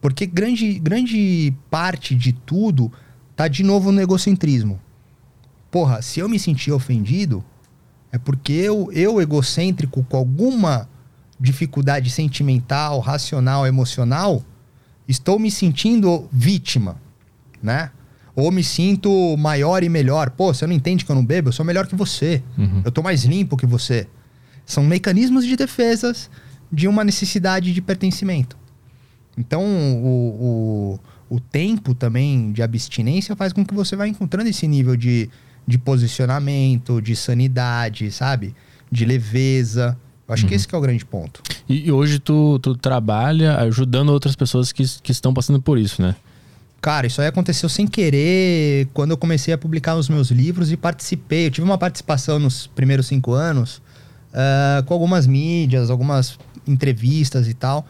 Porque 0.00 0.26
grande, 0.26 0.78
grande 0.80 1.54
parte 1.70 2.14
de 2.14 2.32
tudo 2.32 2.92
tá 3.34 3.48
de 3.48 3.62
novo 3.62 3.90
no 3.90 4.00
egocentrismo 4.00 4.80
porra, 5.74 6.00
se 6.00 6.20
eu 6.20 6.28
me 6.28 6.38
sentir 6.38 6.70
ofendido, 6.70 7.44
é 8.12 8.16
porque 8.16 8.52
eu, 8.52 8.92
eu 8.92 9.20
egocêntrico, 9.20 10.04
com 10.04 10.16
alguma 10.16 10.88
dificuldade 11.40 12.10
sentimental, 12.10 13.00
racional, 13.00 13.66
emocional, 13.66 14.40
estou 15.08 15.36
me 15.36 15.50
sentindo 15.50 16.28
vítima, 16.30 16.96
né? 17.60 17.90
Ou 18.36 18.52
me 18.52 18.62
sinto 18.62 19.36
maior 19.36 19.82
e 19.82 19.88
melhor. 19.88 20.30
Pô, 20.30 20.54
você 20.54 20.64
não 20.64 20.72
entende 20.72 21.04
que 21.04 21.10
eu 21.10 21.16
não 21.16 21.26
bebo? 21.26 21.48
Eu 21.48 21.52
sou 21.52 21.66
melhor 21.66 21.88
que 21.88 21.96
você. 21.96 22.40
Uhum. 22.56 22.82
Eu 22.84 22.92
tô 22.92 23.02
mais 23.02 23.24
limpo 23.24 23.56
que 23.56 23.66
você. 23.66 24.06
São 24.64 24.84
mecanismos 24.84 25.44
de 25.44 25.56
defesas 25.56 26.30
de 26.70 26.86
uma 26.86 27.02
necessidade 27.02 27.74
de 27.74 27.82
pertencimento. 27.82 28.56
Então, 29.36 29.64
o, 29.64 31.00
o, 31.30 31.36
o 31.36 31.40
tempo 31.40 31.96
também 31.96 32.52
de 32.52 32.62
abstinência 32.62 33.34
faz 33.34 33.52
com 33.52 33.64
que 33.64 33.74
você 33.74 33.96
vá 33.96 34.06
encontrando 34.06 34.48
esse 34.48 34.68
nível 34.68 34.96
de, 34.96 35.28
de 35.66 35.78
posicionamento, 35.78 37.00
de 37.00 37.16
sanidade, 37.16 38.10
sabe? 38.10 38.54
De 38.90 39.04
leveza. 39.04 39.96
Eu 40.26 40.34
acho 40.34 40.44
uhum. 40.44 40.48
que 40.48 40.54
esse 40.54 40.66
que 40.66 40.74
é 40.74 40.78
o 40.78 40.80
grande 40.80 41.04
ponto. 41.04 41.42
E, 41.68 41.88
e, 41.88 41.92
hoje 41.92 42.18
tu, 42.18 42.58
tu 42.58 42.74
trabalha 42.74 43.58
ajudando 43.58 44.10
outras 44.10 44.34
pessoas 44.36 44.72
que, 44.72 44.84
que 45.02 45.12
estão 45.12 45.32
passando 45.32 45.60
por 45.60 45.78
isso, 45.78 46.00
né? 46.00 46.14
Cara, 46.80 47.06
isso 47.06 47.20
aí 47.20 47.26
aconteceu 47.26 47.68
sem 47.68 47.86
querer 47.86 48.88
quando 48.92 49.12
eu 49.12 49.16
comecei 49.16 49.54
a 49.54 49.58
publicar 49.58 49.96
os 49.96 50.08
meus 50.08 50.30
livros 50.30 50.70
e 50.70 50.76
participei. 50.76 51.46
Eu 51.46 51.50
tive 51.50 51.64
uma 51.64 51.78
participação 51.78 52.38
nos 52.38 52.66
primeiros 52.66 53.06
cinco 53.06 53.32
anos 53.32 53.80
uh, 54.34 54.84
com 54.84 54.92
algumas 54.92 55.26
mídias, 55.26 55.88
algumas 55.88 56.38
entrevistas 56.66 57.48
e 57.48 57.54
tal. 57.54 57.86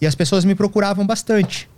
E 0.00 0.06
as 0.06 0.14
pessoas 0.14 0.44
me 0.44 0.54
procuravam 0.54 1.06
bastante. 1.06 1.68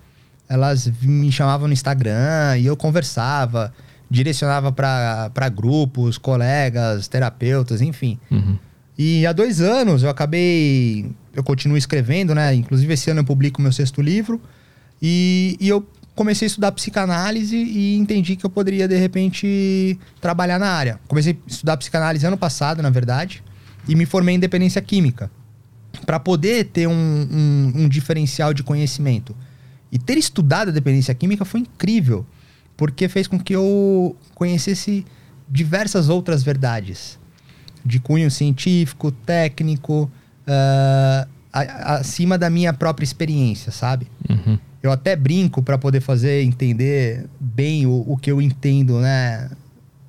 Elas 0.49 0.91
me 1.03 1.33
chamavam 1.33 1.67
no 1.67 1.73
Instagram 1.73 2.59
e 2.59 2.67
eu 2.67 2.77
conversava, 2.77 3.73
direcionava 4.11 4.73
para 4.73 5.49
grupos, 5.49 6.19
colegas, 6.19 7.07
terapeutas, 7.07 7.81
enfim. 7.81 8.19
Uhum. 8.31 8.59
E 8.99 9.25
há 9.27 9.33
dois 9.33 9.61
anos 9.61 10.03
eu 10.03 10.11
acabei. 10.11 11.11
Eu 11.33 11.45
continuo 11.45 11.79
escrevendo, 11.79 12.35
né? 12.35 12.55
Inclusive 12.55 12.93
esse 12.93 13.11
ano 13.11 13.21
eu 13.21 13.25
publico 13.25 13.63
meu 13.63 13.73
sexto 13.73 14.03
livro. 14.03 14.41
E, 15.01 15.57
e 15.61 15.69
eu 15.69 15.87
comecei 16.15 16.45
a 16.45 16.49
estudar 16.49 16.73
psicanálise 16.73 17.57
e 17.57 17.97
entendi 17.97 18.37
que 18.37 18.45
eu 18.45 18.51
poderia, 18.51 18.87
de 18.87 18.97
repente, 18.97 19.99
trabalhar 20.21 20.59
na 20.59 20.69
área. 20.69 21.01
Comecei 21.09 21.33
a 21.33 21.51
estudar 21.51 21.77
psicanálise 21.79 22.27
ano 22.27 22.37
passado, 22.37 22.83
na 22.83 22.91
verdade, 22.91 23.43
e 23.89 23.95
me 23.95 24.05
formei 24.05 24.35
em 24.35 24.39
dependência 24.39 24.83
química. 24.83 25.31
Para 26.05 26.21
poder 26.21 26.67
ter 26.67 26.87
um, 26.87 26.93
um, 26.93 27.73
um, 27.75 27.89
diferencial 27.89 28.53
de 28.53 28.63
conhecimento. 28.63 29.35
E 29.91 29.99
ter 29.99 30.19
estudado 30.19 30.69
a 30.69 30.73
dependência 30.73 31.15
química 31.15 31.45
foi 31.45 31.61
incrível, 31.61 32.27
porque 32.81 33.11
fez 33.11 33.27
com 33.29 33.39
que 33.39 33.55
eu 33.55 34.17
conhecesse 34.35 35.05
diversas 35.47 36.09
outras 36.09 36.43
verdades, 36.43 37.19
de 37.85 38.01
cunho 38.01 38.31
científico, 38.31 39.13
técnico, 39.13 40.11
uh, 40.49 41.29
acima 41.53 42.39
da 42.39 42.49
minha 42.49 42.73
própria 42.73 43.05
experiência, 43.05 43.71
sabe? 43.71 44.07
Uhum. 44.27 44.59
Eu 44.83 44.91
até 44.91 45.15
brinco 45.15 45.63
para 45.63 45.77
poder 45.77 46.01
fazer 46.01 46.43
entender 46.43 47.27
bem 47.39 47.85
o, 47.85 48.03
o 48.09 48.17
que 48.17 48.33
eu 48.33 48.41
entendo, 48.41 48.99
né? 48.99 49.51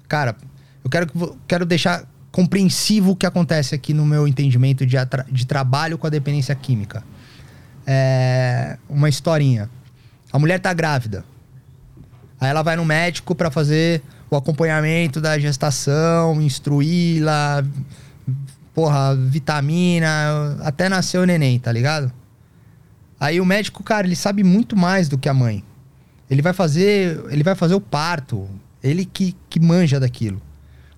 Cara, 0.07 0.38
eu 0.81 0.89
quero, 0.89 1.38
quero 1.45 1.65
deixar 1.65 2.07
compreensivo 2.31 3.11
o 3.11 3.15
que 3.18 3.26
acontece 3.26 3.76
aqui 3.76 3.93
no 3.93 4.06
meu 4.06 4.26
entendimento 4.26 4.85
de, 4.85 4.95
de 5.30 5.45
trabalho 5.45 5.98
com 5.98 6.07
a 6.07 6.10
dependência 6.10 6.56
química. 6.56 7.03
É 7.85 8.77
uma 8.88 9.10
historinha. 9.10 9.69
A 10.31 10.39
mulher 10.39 10.57
tá 10.61 10.73
grávida. 10.73 11.26
Aí 12.41 12.49
ela 12.49 12.63
vai 12.63 12.76
no 12.76 12.84
médico 12.84 13.35
para 13.35 13.51
fazer 13.51 14.01
o 14.27 14.35
acompanhamento 14.35 15.22
da 15.22 15.38
gestação, 15.38 16.41
instruí-la, 16.41 17.63
porra, 18.73 19.15
vitamina, 19.15 20.57
até 20.61 20.89
nascer 20.89 21.19
o 21.19 21.26
neném, 21.26 21.59
tá 21.59 21.72
ligado? 21.72 22.11
Aí 23.19 23.39
o 23.39 23.45
médico, 23.45 23.84
cara, 23.84 24.07
ele 24.07 24.15
sabe 24.15 24.43
muito 24.43 24.76
mais 24.76 25.07
do 25.07 25.19
que 25.19 25.30
a 25.30 25.34
mãe. 25.35 25.63
Ele 26.27 26.41
vai 26.41 26.51
fazer, 26.51 27.23
ele 27.30 27.43
vai 27.43 27.53
fazer 27.53 27.76
o 27.76 27.81
parto, 27.81 28.49
ele 28.81 29.05
que, 29.05 29.35
que 29.47 29.59
manja 29.59 29.99
daquilo. 29.99 30.41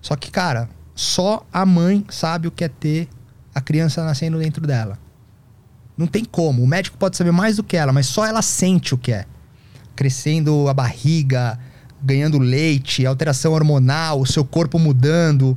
Só 0.00 0.16
que, 0.16 0.30
cara, 0.30 0.70
só 0.94 1.44
a 1.52 1.66
mãe 1.66 2.06
sabe 2.08 2.48
o 2.48 2.50
que 2.50 2.64
é 2.64 2.68
ter 2.68 3.06
a 3.54 3.60
criança 3.60 4.02
nascendo 4.02 4.38
dentro 4.38 4.66
dela. 4.66 4.98
Não 5.94 6.06
tem 6.06 6.24
como. 6.24 6.62
O 6.62 6.66
médico 6.66 6.96
pode 6.96 7.18
saber 7.18 7.32
mais 7.32 7.56
do 7.56 7.64
que 7.64 7.76
ela, 7.76 7.92
mas 7.92 8.06
só 8.06 8.24
ela 8.24 8.40
sente 8.40 8.94
o 8.94 8.98
que 8.98 9.12
é. 9.12 9.26
Crescendo 9.94 10.68
a 10.68 10.74
barriga, 10.74 11.58
ganhando 12.02 12.38
leite, 12.38 13.06
alteração 13.06 13.52
hormonal, 13.52 14.20
o 14.20 14.26
seu 14.26 14.44
corpo 14.44 14.78
mudando, 14.78 15.56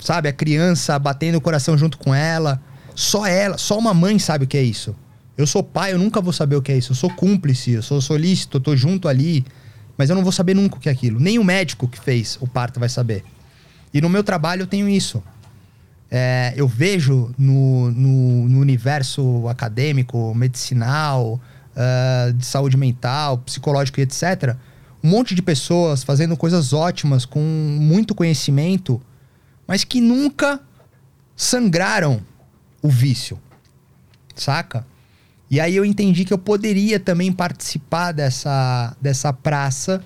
sabe? 0.00 0.28
A 0.28 0.32
criança 0.32 0.98
batendo 0.98 1.36
o 1.36 1.40
coração 1.40 1.76
junto 1.76 1.98
com 1.98 2.14
ela. 2.14 2.60
Só 2.94 3.26
ela, 3.26 3.56
só 3.56 3.78
uma 3.78 3.94
mãe 3.94 4.18
sabe 4.18 4.44
o 4.44 4.48
que 4.48 4.56
é 4.56 4.62
isso. 4.62 4.94
Eu 5.36 5.46
sou 5.46 5.62
pai, 5.62 5.92
eu 5.92 5.98
nunca 5.98 6.20
vou 6.20 6.32
saber 6.32 6.56
o 6.56 6.62
que 6.62 6.70
é 6.70 6.76
isso. 6.76 6.92
Eu 6.92 6.96
sou 6.96 7.08
cúmplice, 7.10 7.70
eu 7.72 7.82
sou 7.82 8.00
solícito, 8.00 8.58
eu 8.58 8.60
tô 8.60 8.76
junto 8.76 9.08
ali. 9.08 9.44
Mas 9.96 10.10
eu 10.10 10.16
não 10.16 10.22
vou 10.22 10.32
saber 10.32 10.54
nunca 10.54 10.76
o 10.76 10.80
que 10.80 10.88
é 10.88 10.92
aquilo. 10.92 11.18
Nem 11.18 11.38
o 11.38 11.44
médico 11.44 11.88
que 11.88 11.98
fez 11.98 12.36
o 12.40 12.46
parto 12.46 12.78
vai 12.78 12.88
saber. 12.88 13.24
E 13.92 14.00
no 14.00 14.08
meu 14.08 14.22
trabalho 14.22 14.62
eu 14.62 14.66
tenho 14.66 14.88
isso. 14.88 15.22
É, 16.10 16.52
eu 16.56 16.66
vejo 16.66 17.32
no, 17.38 17.90
no, 17.90 18.48
no, 18.48 18.58
universo 18.58 19.46
acadêmico, 19.48 20.34
medicinal, 20.34 21.40
uh, 21.76 22.32
de 22.32 22.44
saúde 22.44 22.76
mental, 22.76 23.38
psicológico 23.38 24.00
e 24.00 24.02
etc., 24.02 24.56
um 25.02 25.08
monte 25.08 25.34
de 25.34 25.42
pessoas 25.42 26.02
fazendo 26.02 26.36
coisas 26.36 26.72
ótimas, 26.72 27.24
com 27.24 27.40
muito 27.40 28.14
conhecimento, 28.14 29.00
mas 29.66 29.82
que 29.82 30.00
nunca 30.00 30.60
sangraram 31.34 32.20
o 32.82 32.88
vício. 32.88 33.38
Saca? 34.34 34.86
E 35.50 35.58
aí 35.58 35.74
eu 35.74 35.84
entendi 35.84 36.24
que 36.24 36.32
eu 36.32 36.38
poderia 36.38 37.00
também 37.00 37.32
participar 37.32 38.12
dessa, 38.12 38.94
dessa 39.00 39.32
praça 39.32 40.02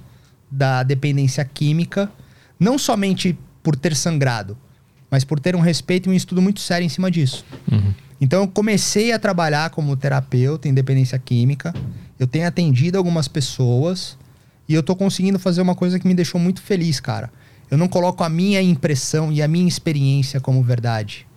da 0.50 0.82
dependência 0.82 1.44
química, 1.44 2.10
não 2.58 2.78
somente 2.78 3.36
por 3.62 3.74
ter 3.74 3.96
sangrado, 3.96 4.56
mas 5.14 5.22
por 5.22 5.38
ter 5.38 5.54
um 5.54 5.60
respeito 5.60 6.08
e 6.08 6.12
um 6.12 6.12
estudo 6.12 6.42
muito 6.42 6.58
sério 6.58 6.84
em 6.84 6.88
cima 6.88 7.08
disso. 7.08 7.44
Uhum. 7.70 7.94
Então 8.20 8.42
eu 8.42 8.48
comecei 8.48 9.12
a 9.12 9.18
trabalhar 9.18 9.70
como 9.70 9.96
terapeuta 9.96 10.68
em 10.68 10.74
dependência 10.74 11.16
química, 11.20 11.72
eu 12.18 12.26
tenho 12.26 12.48
atendido 12.48 12.98
algumas 12.98 13.28
pessoas 13.28 14.18
e 14.68 14.74
eu 14.74 14.82
tô 14.82 14.96
conseguindo 14.96 15.38
fazer 15.38 15.62
uma 15.62 15.76
coisa 15.76 16.00
que 16.00 16.08
me 16.08 16.14
deixou 16.14 16.40
muito 16.40 16.60
feliz, 16.60 16.98
cara. 16.98 17.30
Eu 17.70 17.78
não 17.78 17.86
coloco 17.86 18.24
a 18.24 18.28
minha 18.28 18.60
impressão 18.60 19.30
e 19.30 19.40
a 19.40 19.46
minha 19.46 19.68
experiência 19.68 20.40
como 20.40 20.64
verdade 20.64 21.28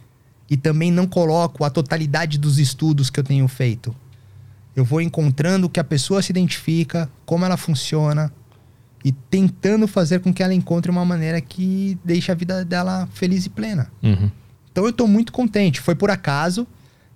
e 0.49 0.57
também 0.57 0.91
não 0.91 1.05
coloco 1.05 1.63
a 1.63 1.69
totalidade 1.69 2.39
dos 2.39 2.57
estudos 2.57 3.11
que 3.11 3.19
eu 3.19 3.23
tenho 3.23 3.47
feito. 3.47 3.95
Eu 4.75 4.83
vou 4.83 5.01
encontrando 5.01 5.67
o 5.67 5.69
que 5.69 5.79
a 5.79 5.83
pessoa 5.83 6.19
se 6.23 6.31
identifica, 6.31 7.07
como 7.27 7.45
ela 7.45 7.57
funciona 7.57 8.33
e 9.03 9.11
tentando 9.11 9.87
fazer 9.87 10.19
com 10.19 10.33
que 10.33 10.43
ela 10.43 10.53
encontre 10.53 10.91
uma 10.91 11.05
maneira 11.05 11.39
que 11.39 11.97
deixe 12.03 12.31
a 12.31 12.35
vida 12.35 12.65
dela 12.65 13.07
feliz 13.13 13.45
e 13.45 13.49
plena. 13.49 13.91
Uhum. 14.01 14.29
Então 14.71 14.83
eu 14.83 14.89
estou 14.89 15.07
muito 15.07 15.31
contente. 15.31 15.81
Foi 15.81 15.95
por 15.95 16.09
acaso. 16.09 16.67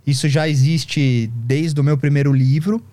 Isso 0.06 0.28
já 0.28 0.48
existe 0.48 1.32
desde 1.36 1.80
o 1.80 1.84
meu 1.84 1.98
primeiro 1.98 2.34
livro. 2.34 2.84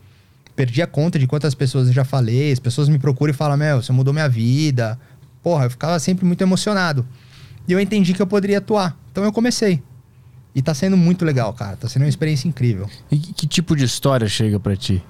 Perdi 0.55 0.83
a 0.83 0.87
conta 0.87 1.19
de 1.19 1.27
quantas 1.27 1.55
pessoas 1.55 1.89
eu 1.89 1.95
já 1.95 2.05
falei. 2.05 2.53
As 2.53 2.59
pessoas 2.59 2.89
me 2.89 2.99
procuram 2.99 3.33
e 3.33 3.35
falam: 3.35 3.57
Meu, 3.57 3.81
você 3.83 3.93
mudou 3.93 4.13
minha 4.13 4.29
vida. 4.29 4.99
Porra, 5.43 5.67
eu 5.67 5.71
ficava 5.71 5.99
sempre 5.99 6.25
muito 6.25 6.43
emocionado. 6.43 7.07
E 7.67 7.73
eu 7.73 7.81
entendi 7.81 8.13
que 8.13 8.21
eu 8.21 8.27
poderia 8.27 8.59
atuar. 8.59 8.99
Então 9.11 9.25
eu 9.25 9.33
comecei. 9.33 9.83
E 10.55 10.63
tá 10.63 10.75
sendo 10.75 10.97
muito 10.97 11.25
legal, 11.25 11.53
cara. 11.53 11.77
Tá 11.77 11.89
sendo 11.89 12.03
uma 12.03 12.09
experiência 12.09 12.49
incrível. 12.49 12.91
E 13.11 13.17
que, 13.17 13.33
que 13.33 13.47
tipo 13.47 13.77
de 13.77 13.85
história 13.85 14.27
chega 14.29 14.59
para 14.59 14.77
ti? 14.77 15.03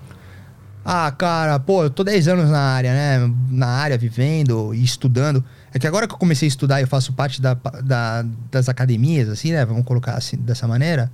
Ah, 0.84 1.10
cara, 1.10 1.58
pô, 1.58 1.84
eu 1.84 1.90
tô 1.90 2.02
10 2.02 2.28
anos 2.28 2.50
na 2.50 2.60
área, 2.60 2.92
né? 2.92 3.34
Na 3.50 3.66
área, 3.66 3.98
vivendo 3.98 4.74
e 4.74 4.82
estudando. 4.82 5.44
É 5.72 5.78
que 5.78 5.86
agora 5.86 6.06
que 6.06 6.14
eu 6.14 6.18
comecei 6.18 6.46
a 6.46 6.48
estudar, 6.48 6.80
eu 6.80 6.86
faço 6.86 7.12
parte 7.12 7.42
da, 7.42 7.54
da, 7.84 8.24
das 8.50 8.68
academias, 8.68 9.28
assim, 9.28 9.52
né? 9.52 9.64
Vamos 9.64 9.84
colocar 9.84 10.14
assim, 10.14 10.36
dessa 10.36 10.66
maneira. 10.66 11.10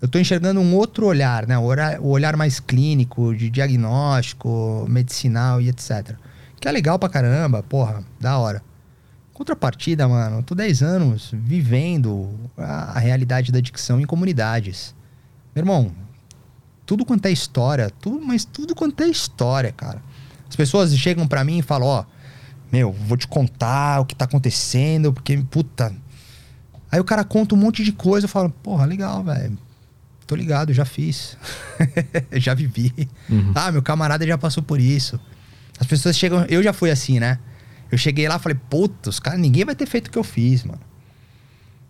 Eu 0.00 0.08
tô 0.08 0.18
enxergando 0.18 0.60
um 0.60 0.74
outro 0.74 1.06
olhar, 1.06 1.46
né? 1.46 1.58
O 1.58 2.08
olhar, 2.08 2.36
mais 2.36 2.60
clínico, 2.60 3.34
de 3.34 3.50
diagnóstico, 3.50 4.86
medicinal 4.88 5.60
e 5.60 5.68
etc. 5.68 6.14
Que 6.60 6.68
é 6.68 6.72
legal 6.72 6.98
pra 6.98 7.08
caramba, 7.08 7.62
porra, 7.62 8.02
da 8.20 8.38
hora. 8.38 8.62
Contrapartida, 9.32 10.08
mano, 10.08 10.42
tô 10.42 10.54
10 10.54 10.82
anos 10.82 11.30
vivendo 11.34 12.30
a, 12.56 12.96
a 12.96 12.98
realidade 12.98 13.52
da 13.52 13.58
adicção 13.58 14.00
em 14.00 14.06
comunidades. 14.06 14.94
Meu 15.54 15.62
irmão, 15.62 15.92
tudo 16.86 17.04
quanto 17.04 17.26
é 17.26 17.32
história, 17.32 17.90
tudo, 18.00 18.24
mas 18.24 18.44
tudo 18.44 18.74
quanto 18.74 19.02
é 19.02 19.08
história, 19.08 19.72
cara. 19.72 20.00
As 20.48 20.54
pessoas 20.54 20.96
chegam 20.96 21.26
para 21.26 21.44
mim 21.44 21.58
e 21.58 21.62
falam, 21.62 21.88
ó, 21.88 22.04
meu, 22.72 22.92
vou 22.92 23.16
te 23.16 23.26
contar 23.26 24.00
o 24.00 24.06
que 24.06 24.14
tá 24.14 24.24
acontecendo, 24.24 25.12
porque, 25.12 25.36
puta. 25.50 25.92
Aí 26.90 27.00
o 27.00 27.04
cara 27.04 27.24
conta 27.24 27.54
um 27.54 27.58
monte 27.58 27.82
de 27.82 27.92
coisa, 27.92 28.26
eu 28.26 28.28
falo, 28.28 28.48
porra, 28.48 28.86
legal, 28.86 29.24
velho. 29.24 29.58
Tô 30.26 30.34
ligado, 30.34 30.72
já 30.72 30.84
fiz. 30.84 31.36
já 32.34 32.54
vivi. 32.54 33.08
Uhum. 33.28 33.52
Ah, 33.54 33.72
meu 33.72 33.82
camarada 33.82 34.26
já 34.26 34.38
passou 34.38 34.62
por 34.62 34.80
isso. 34.80 35.18
As 35.78 35.86
pessoas 35.86 36.16
chegam, 36.16 36.44
eu 36.48 36.62
já 36.62 36.72
fui 36.72 36.90
assim, 36.90 37.18
né? 37.18 37.38
Eu 37.90 37.98
cheguei 37.98 38.28
lá 38.28 38.36
e 38.36 38.38
falei, 38.38 38.58
puta, 38.68 39.10
os 39.10 39.20
caras, 39.20 39.40
ninguém 39.40 39.64
vai 39.64 39.74
ter 39.74 39.86
feito 39.86 40.08
o 40.08 40.10
que 40.10 40.18
eu 40.18 40.24
fiz, 40.24 40.64
mano. 40.64 40.80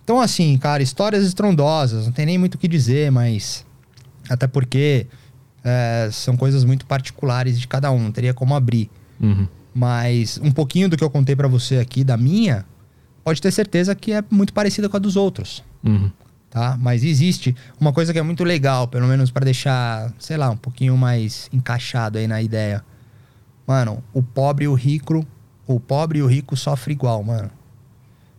Então, 0.04 0.20
assim, 0.20 0.56
cara, 0.56 0.82
histórias 0.82 1.26
estrondosas, 1.26 2.06
não 2.06 2.12
tem 2.12 2.24
nem 2.24 2.38
muito 2.38 2.54
o 2.54 2.58
que 2.58 2.68
dizer, 2.68 3.10
mas. 3.10 3.65
Até 4.28 4.46
porque 4.46 5.06
é, 5.64 6.08
são 6.12 6.36
coisas 6.36 6.64
muito 6.64 6.86
particulares 6.86 7.58
de 7.58 7.66
cada 7.66 7.90
um, 7.90 7.98
não 7.98 8.12
teria 8.12 8.34
como 8.34 8.54
abrir. 8.54 8.90
Uhum. 9.20 9.46
Mas 9.74 10.38
um 10.42 10.50
pouquinho 10.50 10.88
do 10.88 10.96
que 10.96 11.04
eu 11.04 11.10
contei 11.10 11.36
para 11.36 11.48
você 11.48 11.78
aqui, 11.78 12.02
da 12.02 12.16
minha, 12.16 12.64
pode 13.22 13.40
ter 13.40 13.50
certeza 13.50 13.94
que 13.94 14.12
é 14.12 14.24
muito 14.30 14.52
parecida 14.52 14.88
com 14.88 14.96
a 14.96 15.00
dos 15.00 15.16
outros. 15.16 15.62
Uhum. 15.84 16.10
Tá? 16.50 16.76
Mas 16.80 17.04
existe 17.04 17.54
uma 17.78 17.92
coisa 17.92 18.12
que 18.12 18.18
é 18.18 18.22
muito 18.22 18.44
legal, 18.44 18.88
pelo 18.88 19.06
menos 19.06 19.30
para 19.30 19.44
deixar, 19.44 20.12
sei 20.18 20.36
lá, 20.36 20.50
um 20.50 20.56
pouquinho 20.56 20.96
mais 20.96 21.48
encaixado 21.52 22.18
aí 22.18 22.26
na 22.26 22.40
ideia. 22.40 22.82
Mano, 23.66 24.02
o 24.12 24.22
pobre 24.22 24.64
e 24.64 24.68
o 24.68 24.74
rico 24.74 25.26
o 25.66 25.80
pobre 25.80 26.20
e 26.20 26.22
o 26.22 26.26
rico 26.26 26.56
sofrem 26.56 26.94
igual, 26.94 27.22
mano. 27.22 27.50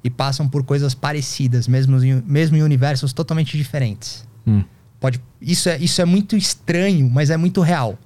E 0.03 0.09
passam 0.09 0.47
por 0.47 0.63
coisas 0.63 0.93
parecidas, 0.93 1.67
mesmo 1.67 2.01
em, 2.03 2.23
mesmo 2.25 2.55
em 2.55 2.63
universos 2.63 3.11
totalmente 3.11 3.57
diferentes. 3.57 4.25
Hum. 4.45 4.63
Pode, 4.99 5.21
isso, 5.41 5.69
é, 5.69 5.77
isso 5.77 6.01
é 6.01 6.05
muito 6.05 6.35
estranho, 6.35 7.09
mas 7.09 7.29
é 7.29 7.37
muito 7.37 7.61
real. 7.61 7.97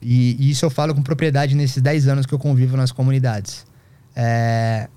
E, 0.00 0.36
e, 0.38 0.50
isso 0.50 0.64
eu 0.64 0.70
falo 0.70 0.94
com 0.94 1.02
propriedade 1.02 1.54
nesses 1.54 1.82
10 1.82 2.08
anos 2.08 2.26
que 2.26 2.32
eu 2.32 2.38
convivo 2.38 2.76
nas 2.76 2.90
comunidades. 2.90 3.66
É 4.16 4.88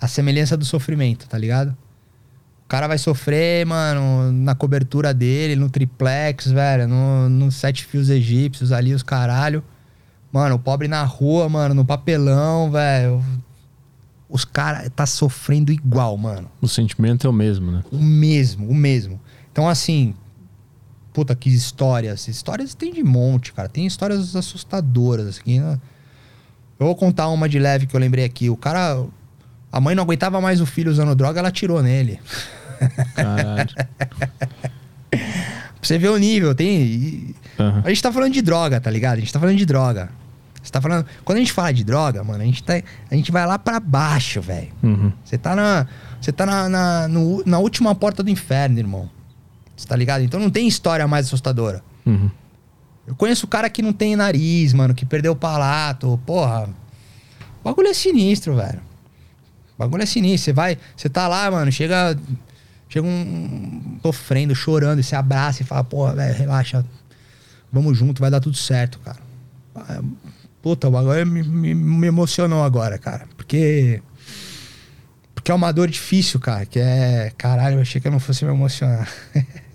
a 0.00 0.08
semelhança 0.08 0.56
do 0.56 0.64
sofrimento, 0.64 1.28
tá 1.28 1.36
ligado? 1.36 1.76
O 2.64 2.68
cara 2.68 2.86
vai 2.86 2.96
sofrer, 2.96 3.66
mano, 3.66 4.32
na 4.32 4.54
cobertura 4.54 5.12
dele, 5.12 5.56
no 5.56 5.68
triplex, 5.68 6.50
velho, 6.50 6.88
no, 6.88 7.28
no 7.28 7.52
sete 7.52 7.84
fios 7.84 8.08
egípcios 8.08 8.72
ali, 8.72 8.94
os 8.94 9.02
caralho. 9.02 9.62
Mano, 10.32 10.54
o 10.54 10.58
pobre 10.58 10.86
na 10.86 11.02
rua, 11.02 11.48
mano, 11.48 11.74
no 11.74 11.84
papelão, 11.84 12.70
velho. 12.70 13.22
Os 14.28 14.44
caras 14.44 14.88
tá 14.94 15.04
sofrendo 15.04 15.72
igual, 15.72 16.16
mano. 16.16 16.48
O 16.62 16.68
sentimento 16.68 17.26
é 17.26 17.30
o 17.30 17.32
mesmo, 17.32 17.72
né? 17.72 17.82
O 17.90 17.98
mesmo, 17.98 18.68
o 18.68 18.74
mesmo. 18.74 19.20
Então, 19.50 19.68
assim, 19.68 20.14
puta, 21.12 21.34
que 21.34 21.48
histórias. 21.50 22.28
Histórias 22.28 22.74
tem 22.74 22.92
de 22.92 23.02
monte, 23.02 23.52
cara. 23.52 23.68
Tem 23.68 23.86
histórias 23.86 24.34
assustadoras, 24.34 25.26
assim. 25.26 25.60
Né? 25.60 25.78
Eu 26.78 26.86
vou 26.86 26.96
contar 26.96 27.28
uma 27.28 27.48
de 27.48 27.58
leve 27.58 27.86
que 27.86 27.94
eu 27.94 28.00
lembrei 28.00 28.24
aqui. 28.24 28.48
O 28.50 28.56
cara. 28.56 29.04
A 29.72 29.80
mãe 29.80 29.94
não 29.94 30.02
aguentava 30.02 30.40
mais 30.40 30.60
o 30.60 30.66
filho 30.66 30.90
usando 30.90 31.14
droga, 31.14 31.38
ela 31.38 31.50
tirou 31.50 31.80
nele. 31.82 32.18
Caralho. 33.14 33.70
pra 35.10 35.18
você 35.82 35.98
ver 35.98 36.08
o 36.08 36.16
nível, 36.16 36.54
tem. 36.54 37.34
Uhum. 37.58 37.82
A 37.84 37.88
gente 37.88 38.02
tá 38.02 38.12
falando 38.12 38.32
de 38.32 38.42
droga, 38.42 38.80
tá 38.80 38.90
ligado? 38.90 39.18
A 39.18 39.20
gente 39.20 39.32
tá 39.32 39.38
falando 39.38 39.56
de 39.56 39.66
droga. 39.66 40.10
Você 40.62 40.72
tá 40.72 40.80
falando. 40.80 41.06
Quando 41.24 41.36
a 41.36 41.40
gente 41.40 41.52
fala 41.52 41.72
de 41.72 41.84
droga, 41.84 42.22
mano, 42.24 42.42
a 42.42 42.46
gente, 42.46 42.62
tá, 42.62 42.74
a 43.10 43.14
gente 43.14 43.30
vai 43.30 43.46
lá 43.46 43.58
para 43.58 43.80
baixo, 43.80 44.40
velho. 44.40 44.68
Uhum. 44.82 45.12
Você 45.24 45.38
tá 45.38 45.54
na. 45.54 45.86
Você 46.20 46.32
tá 46.32 46.44
na, 46.44 46.68
na, 46.68 47.08
no, 47.08 47.42
na 47.46 47.58
última 47.58 47.94
porta 47.94 48.22
do 48.22 48.28
inferno, 48.28 48.78
irmão. 48.78 49.08
Você 49.80 49.88
tá 49.88 49.96
ligado? 49.96 50.22
Então 50.22 50.38
não 50.38 50.50
tem 50.50 50.68
história 50.68 51.08
mais 51.08 51.24
assustadora. 51.24 51.82
Uhum. 52.04 52.30
Eu 53.06 53.14
conheço 53.14 53.46
o 53.46 53.48
cara 53.48 53.70
que 53.70 53.80
não 53.80 53.94
tem 53.94 54.14
nariz, 54.14 54.74
mano, 54.74 54.94
que 54.94 55.06
perdeu 55.06 55.32
o 55.32 55.36
palato. 55.36 56.20
Porra. 56.26 56.68
O 57.60 57.64
bagulho 57.64 57.88
é 57.88 57.94
sinistro, 57.94 58.54
velho. 58.54 58.78
O 59.74 59.78
bagulho 59.78 60.02
é 60.02 60.06
sinistro. 60.06 60.44
Você 60.44 60.52
vai. 60.52 60.78
Você 60.94 61.08
tá 61.08 61.26
lá, 61.26 61.50
mano, 61.50 61.72
chega. 61.72 62.14
Chega 62.90 63.06
um. 63.06 63.98
sofrendo, 64.02 64.54
chorando, 64.54 65.00
e 65.00 65.02
você 65.02 65.16
abraça 65.16 65.62
e 65.62 65.64
fala, 65.64 65.82
porra, 65.82 66.14
velho, 66.14 66.36
relaxa. 66.36 66.84
Vamos 67.72 67.96
junto, 67.96 68.20
vai 68.20 68.30
dar 68.30 68.40
tudo 68.40 68.58
certo, 68.58 68.98
cara. 68.98 69.18
Puta, 70.60 70.88
o 70.88 70.90
bagulho 70.90 71.26
me, 71.26 71.42
me, 71.42 71.74
me, 71.74 72.06
emocionou 72.06 72.62
agora, 72.62 72.98
cara. 72.98 73.26
Porque. 73.34 74.02
Porque 75.34 75.50
é 75.50 75.54
uma 75.54 75.72
dor 75.72 75.88
difícil, 75.88 76.38
cara. 76.38 76.66
Que 76.66 76.80
é. 76.80 77.32
Caralho, 77.38 77.76
eu 77.76 77.80
achei 77.80 77.98
que 77.98 78.06
eu 78.06 78.12
não 78.12 78.20
fosse 78.20 78.44
me 78.44 78.50
emocionar. 78.50 79.08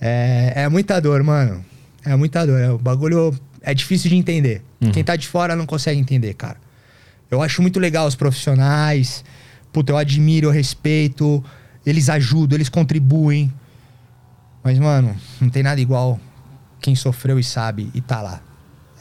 é, 0.00 0.52
é 0.56 0.68
muita 0.68 1.00
dor, 1.00 1.22
mano. 1.22 1.64
É 2.04 2.14
muita 2.16 2.46
dor. 2.46 2.60
É, 2.60 2.70
o 2.70 2.78
bagulho 2.78 3.34
é 3.60 3.74
difícil 3.74 4.10
de 4.10 4.16
entender. 4.16 4.62
Uhum. 4.80 4.90
Quem 4.92 5.04
tá 5.04 5.16
de 5.16 5.26
fora 5.26 5.54
não 5.54 5.66
consegue 5.66 6.00
entender, 6.00 6.34
cara. 6.34 6.56
Eu 7.30 7.40
acho 7.40 7.62
muito 7.62 7.80
legal 7.80 8.06
os 8.06 8.14
profissionais. 8.14 9.24
Puta, 9.72 9.92
eu 9.92 9.96
admiro, 9.96 10.48
eu 10.48 10.50
respeito. 10.50 11.42
Eles 11.84 12.08
ajudam, 12.08 12.56
eles 12.56 12.68
contribuem. 12.68 13.52
Mas, 14.62 14.78
mano, 14.78 15.16
não 15.40 15.48
tem 15.48 15.62
nada 15.62 15.80
igual 15.80 16.20
quem 16.80 16.94
sofreu 16.94 17.38
e 17.38 17.44
sabe 17.44 17.90
e 17.94 18.00
tá 18.00 18.20
lá 18.20 18.42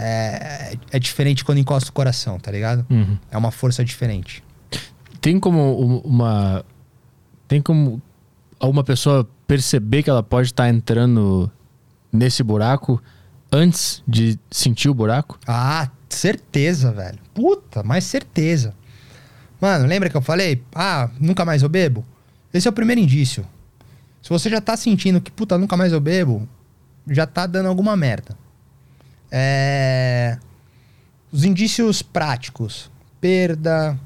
é, 0.02 0.73
é 0.91 0.99
diferente 0.99 1.45
quando 1.45 1.60
encosta 1.60 1.90
o 1.90 1.94
coração, 1.94 2.40
tá 2.40 2.52
ligado? 2.52 2.86
Uhum. 2.90 3.18
É 3.30 3.38
uma 3.38 3.52
força 3.52 3.86
diferente. 3.86 4.44
Tem 5.22 5.40
como 5.40 6.02
uma. 6.03 6.65
Tem 7.48 7.61
como 7.61 8.02
alguma 8.62 8.84
pessoa 8.84 9.28
perceber 9.48 10.04
que 10.04 10.10
ela 10.10 10.22
pode 10.22 10.50
estar 10.50 10.64
tá 10.64 10.70
entrando 10.70 11.52
nesse 12.14 12.44
buraco 12.44 13.02
antes 13.52 14.04
de 14.08 14.40
sentir 14.50 14.88
o 14.88 14.94
buraco? 14.94 15.40
Ah, 15.48 15.90
certeza, 16.08 16.92
velho. 16.92 17.18
Puta, 17.34 17.82
mas 17.84 18.04
certeza. 18.04 18.74
Mano, 19.60 19.88
lembra 19.88 20.10
que 20.10 20.16
eu 20.16 20.22
falei? 20.22 20.64
Ah, 20.74 21.10
nunca 21.20 21.44
mais 21.44 21.64
eu 21.64 21.70
bebo? 21.70 22.06
Esse 22.54 22.68
é 22.68 22.72
o 22.72 22.74
primeiro 22.74 23.02
indício. 23.02 23.46
Se 24.22 24.30
você 24.30 24.50
já 24.50 24.62
tá 24.62 24.78
sentindo 24.78 25.20
que, 25.20 25.32
puta, 25.32 25.58
nunca 25.58 25.76
mais 25.76 25.92
eu 25.92 26.00
bebo, 26.00 26.48
já 27.08 27.26
tá 27.26 27.48
dando 27.48 27.68
alguma 27.68 27.96
merda. 27.96 28.38
É... 29.32 30.38
Os 31.32 31.44
indícios 31.44 32.02
práticos: 32.02 32.92
perda, 33.20 33.98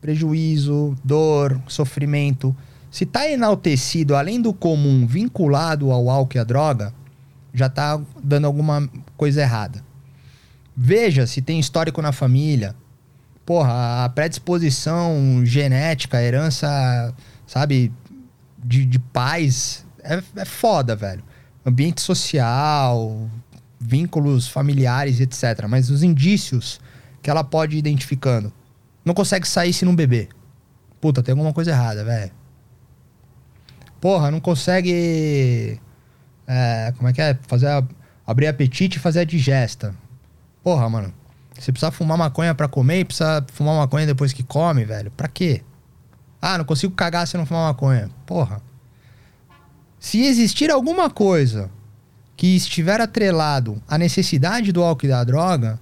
prejuízo, 0.00 0.96
dor, 1.04 1.60
sofrimento. 1.68 2.56
Se 2.90 3.04
está 3.04 3.28
enaltecido 3.30 4.16
além 4.16 4.40
do 4.40 4.52
comum, 4.52 5.06
vinculado 5.06 5.92
ao 5.92 6.10
álcool 6.10 6.36
e 6.36 6.40
à 6.40 6.44
droga, 6.44 6.92
já 7.54 7.66
está 7.66 8.00
dando 8.22 8.46
alguma 8.46 8.88
coisa 9.16 9.42
errada. 9.42 9.84
Veja 10.76 11.26
se 11.26 11.40
tem 11.40 11.60
histórico 11.60 12.02
na 12.02 12.10
família. 12.10 12.74
Porra, 13.46 14.04
a 14.04 14.08
predisposição 14.08 15.42
genética, 15.44 16.18
a 16.18 16.22
herança, 16.22 17.14
sabe, 17.46 17.92
de, 18.58 18.84
de 18.84 18.98
pais 18.98 19.84
é, 20.02 20.22
é 20.36 20.44
foda, 20.44 20.96
velho. 20.96 21.22
Ambiente 21.64 22.00
social, 22.00 23.28
vínculos 23.78 24.48
familiares, 24.48 25.20
etc. 25.20 25.66
Mas 25.68 25.90
os 25.90 26.02
indícios 26.02 26.80
que 27.22 27.30
ela 27.30 27.44
pode 27.44 27.76
ir 27.76 27.78
identificando. 27.78 28.52
Não 29.04 29.14
consegue 29.14 29.46
sair 29.46 29.72
se 29.72 29.84
não 29.84 29.94
beber. 29.94 30.28
Puta, 31.00 31.22
tem 31.22 31.32
alguma 31.32 31.52
coisa 31.52 31.70
errada, 31.70 32.04
velho. 32.04 32.39
Porra, 34.00 34.30
não 34.30 34.40
consegue. 34.40 35.80
É, 36.46 36.92
como 36.96 37.08
é 37.08 37.12
que 37.12 37.20
é? 37.20 37.38
Fazer 37.46 37.66
a, 37.68 37.82
abrir 38.26 38.46
apetite 38.46 38.96
e 38.96 39.00
fazer 39.00 39.20
a 39.20 39.24
digesta. 39.24 39.94
Porra, 40.62 40.88
mano. 40.88 41.12
Você 41.58 41.70
precisa 41.70 41.90
fumar 41.90 42.16
maconha 42.16 42.54
para 42.54 42.66
comer 42.66 43.00
e 43.00 43.04
precisa 43.04 43.44
fumar 43.52 43.76
maconha 43.76 44.06
depois 44.06 44.32
que 44.32 44.42
come, 44.42 44.84
velho. 44.84 45.10
Pra 45.10 45.28
quê? 45.28 45.62
Ah, 46.40 46.56
não 46.56 46.64
consigo 46.64 46.94
cagar 46.94 47.26
se 47.26 47.36
não 47.36 47.44
fumar 47.44 47.64
maconha. 47.64 48.08
Porra. 48.24 48.62
Se 49.98 50.24
existir 50.24 50.70
alguma 50.70 51.10
coisa 51.10 51.70
que 52.34 52.56
estiver 52.56 53.02
atrelado 53.02 53.82
à 53.86 53.98
necessidade 53.98 54.72
do 54.72 54.82
álcool 54.82 55.04
e 55.04 55.08
da 55.10 55.22
droga, 55.22 55.78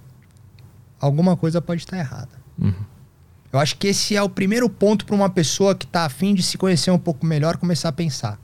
alguma 0.99 1.37
coisa 1.37 1.61
pode 1.61 1.81
estar 1.81 1.97
errada. 1.97 2.31
Uhum. 2.57 2.73
Eu 3.51 3.59
acho 3.59 3.77
que 3.77 3.87
esse 3.87 4.15
é 4.15 4.21
o 4.21 4.29
primeiro 4.29 4.69
ponto 4.69 5.05
para 5.05 5.15
uma 5.15 5.29
pessoa 5.29 5.73
que 5.73 5.85
está 5.85 6.05
afim 6.05 6.35
de 6.35 6.43
se 6.43 6.57
conhecer 6.57 6.91
um 6.91 6.99
pouco 6.99 7.25
melhor 7.25 7.57
começar 7.57 7.89
a 7.89 7.93
pensar. 7.93 8.39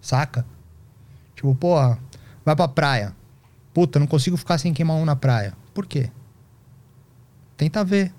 Saca? 0.00 0.46
Tipo, 1.34 1.54
porra, 1.54 1.98
vai 2.44 2.54
pra 2.54 2.68
praia. 2.68 3.14
Puta, 3.74 3.98
não 3.98 4.06
consigo 4.06 4.36
ficar 4.36 4.58
sem 4.58 4.72
queimar 4.72 4.96
um 4.96 5.04
na 5.04 5.16
praia. 5.16 5.52
Por 5.74 5.84
quê? 5.84 6.10
Tenta 7.56 7.84
ver. 7.84 8.12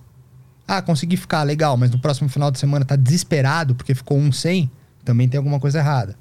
Ah, 0.68 0.82
consegui 0.82 1.16
ficar, 1.16 1.44
legal, 1.44 1.78
mas 1.78 1.91
no 1.91 1.99
próximo 1.99 2.28
final 2.28 2.52
de 2.52 2.60
semana 2.60 2.84
tá 2.84 2.98
desesperado 2.98 3.74
porque 3.74 3.95
ficou 3.95 4.18
um 4.18 4.32
sem, 4.32 4.70
também 5.06 5.30
tem 5.30 5.38
alguma 5.38 5.62
coisa 5.62 5.80
errada. 5.80 6.18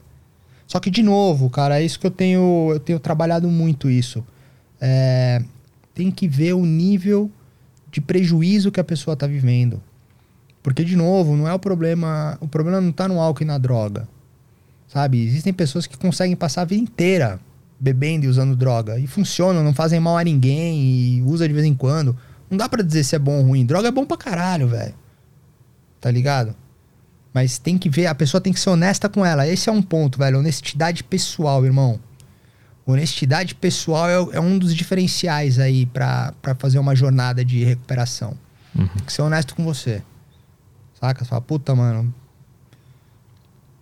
Só 0.69 0.79
que, 0.79 0.89
de 0.89 1.03
novo, 1.03 1.51
cara, 1.51 1.81
é 1.81 1.85
isso 1.85 1.99
que 1.99 2.07
eu 2.07 2.11
tenho, 2.11 2.71
eu 2.73 2.79
tenho 2.79 3.01
trabalhado 3.01 3.49
muito 3.49 3.91
isso. 3.91 4.25
É, 4.81 5.43
tem 5.93 6.11
que 6.13 6.29
ver 6.29 6.53
o 6.53 6.65
nível 6.65 7.31
de 7.91 8.01
prejuízo 8.01 8.71
que 8.71 8.79
a 8.79 8.85
pessoa 8.85 9.15
está 9.15 9.27
vivendo. 9.27 9.83
Porque, 10.67 10.83
de 10.83 10.97
novo, 10.97 11.37
não 11.37 11.47
é 11.47 11.55
o 11.55 11.61
problema. 11.61 12.37
O 12.41 12.49
problema 12.49 12.81
não 12.81 12.91
está 12.91 13.07
no 13.07 13.21
álcool 13.21 13.45
e 13.45 13.47
na 13.47 13.57
droga. 13.57 14.09
Sabe? 14.89 15.25
Existem 15.25 15.53
pessoas 15.53 15.87
que 15.87 15.97
conseguem 15.97 16.35
passar 16.35 16.63
a 16.63 16.65
vida 16.65 16.83
inteira 16.83 17.39
bebendo 17.79 18.25
e 18.25 18.29
usando 18.29 18.57
droga. 18.57 18.99
E 18.99 19.07
funcionam, 19.07 19.63
não 19.63 19.73
fazem 19.73 20.01
mal 20.01 20.19
a 20.19 20.25
ninguém 20.25 20.83
e 20.83 21.23
usa 21.23 21.47
de 21.47 21.55
vez 21.55 21.65
em 21.65 21.73
quando. 21.73 22.17
Não 22.51 22.59
dá 22.59 22.69
para 22.69 22.83
dizer 22.83 23.05
se 23.05 23.15
é 23.15 23.19
bom 23.19 23.37
ou 23.39 23.43
ruim. 23.45 23.65
Droga 23.65 23.87
é 23.87 23.93
bom 23.93 24.05
pra 24.05 24.17
caralho, 24.17 24.67
velho. 24.67 24.93
Tá 26.01 26.11
ligado? 26.11 26.53
Mas 27.33 27.59
tem 27.59 27.79
que 27.79 27.89
ver, 27.89 28.09
a 28.09 28.15
pessoa 28.17 28.41
tem 28.41 28.53
que 28.53 28.59
ser 28.59 28.71
honesta 28.71 29.09
com 29.09 29.25
ela. 29.25 29.47
Esse 29.47 29.69
é 29.69 29.73
um 29.73 29.81
ponto, 29.81 30.19
velho. 30.19 30.41
Honestidade 30.41 31.05
pessoal, 31.05 31.65
irmão. 31.65 32.01
Honestidade 32.85 33.55
pessoal 33.55 34.09
é, 34.09 34.37
é 34.37 34.41
um 34.41 34.59
dos 34.59 34.75
diferenciais 34.75 35.61
aí 35.61 35.87
para 35.87 36.35
fazer 36.59 36.81
uma 36.81 36.97
jornada 36.97 37.45
de 37.45 37.63
recuperação. 37.63 38.37
Uhum. 38.77 38.89
Tem 38.89 39.05
que 39.05 39.13
ser 39.13 39.23
honesto 39.23 39.55
com 39.55 39.63
você. 39.65 40.03
Saca? 41.01 41.25
Você 41.25 41.29
fala, 41.29 41.41
puta, 41.41 41.75
mano. 41.75 42.13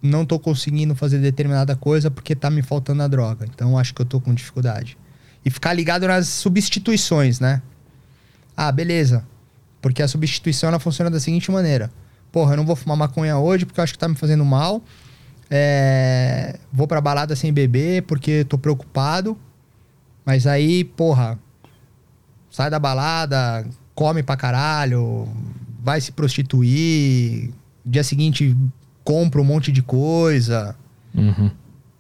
Não 0.03 0.27
tô 0.27 0.39
conseguindo 0.39 0.95
fazer 0.95 1.19
determinada 1.19 1.75
coisa 1.75 2.11
porque 2.11 2.35
tá 2.35 2.51
me 2.51 2.63
faltando 2.63 3.03
a 3.03 3.09
droga. 3.09 3.47
Então 3.47 3.79
acho 3.79 3.95
que 3.95 4.03
eu 4.03 4.07
tô 4.07 4.21
com 4.21 4.35
dificuldade. 4.35 4.99
E 5.45 5.51
ficar 5.51 5.73
ligado 5.73 6.07
nas 6.07 6.29
substituições, 6.29 7.41
né? 7.41 7.63
Ah, 8.57 8.71
beleza. 8.71 9.27
Porque 9.81 10.03
a 10.03 10.09
substituição 10.09 10.69
ela 10.69 10.79
funciona 10.79 11.11
da 11.11 11.21
seguinte 11.21 11.51
maneira 11.51 11.91
porra, 12.35 12.55
eu 12.55 12.57
não 12.57 12.67
vou 12.67 12.75
fumar 12.75 12.97
maconha 12.97 13.39
hoje 13.39 13.65
porque 13.65 13.79
eu 13.79 13.85
acho 13.85 13.93
que 13.93 13.99
tá 13.99 14.09
me 14.09 14.17
fazendo 14.17 14.45
mal. 14.45 14.83
É, 15.49 16.59
vou 16.73 16.89
pra 16.89 17.01
balada 17.01 17.37
sem 17.37 17.53
beber 17.53 18.03
porque 18.03 18.45
tô 18.45 18.59
preocupado. 18.59 19.39
Mas 20.27 20.45
aí, 20.45 20.83
porra, 20.83 21.39
sai 22.51 22.69
da 22.69 22.81
balada, 22.81 23.65
come 23.95 24.21
pra 24.21 24.37
caralho, 24.37 25.29
vai 25.85 26.01
se 26.01 26.11
prostituir. 26.11 27.51
Dia 27.85 28.03
seguinte 28.03 28.57
compra 29.05 29.41
um 29.41 29.45
monte 29.45 29.71
de 29.71 29.83
coisa. 29.83 30.75
Uhum. 31.15 31.51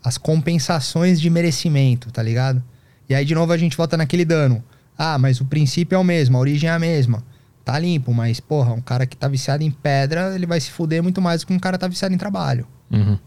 As 0.02 0.16
compensações 0.16 1.20
de 1.20 1.28
merecimento, 1.28 2.11
tá 2.11 2.23
ligado? 2.23 2.65
E 3.09 3.15
aí, 3.15 3.24
de 3.24 3.35
novo, 3.35 3.52
a 3.52 3.59
gente 3.59 3.77
volta 3.77 3.97
naquele 3.97 4.24
dano. 4.24 4.65
Ah, 4.97 5.19
mas 5.19 5.40
o 5.40 5.44
princípio 5.44 5.94
é 5.94 5.98
o 5.98 6.05
mesmo, 6.05 6.36
a 6.39 6.40
origem 6.40 6.70
é 6.70 6.73
a 6.73 6.78
mesma. 6.78 7.23
Tá 7.62 7.78
limpo, 7.78 8.12
mas, 8.12 8.40
porra, 8.40 8.73
um 8.73 8.81
cara 8.81 9.06
que 9.06 9.16
tá 9.16 9.28
viciado 9.28 9.62
em 9.62 9.70
pedra, 9.70 10.35
ele 10.35 10.47
vai 10.47 10.61
se 10.61 10.70
fuder 10.70 11.02
muito 11.02 11.20
mais 11.20 11.43
do 11.43 11.47
que 11.47 11.52
um 11.52 11.59
cara 11.59 11.77
que 11.77 11.81
tá 11.81 11.89
viciado 11.89 12.15
em 12.15 12.19
trabalho. 12.19 12.66
Uhum. 12.90 13.19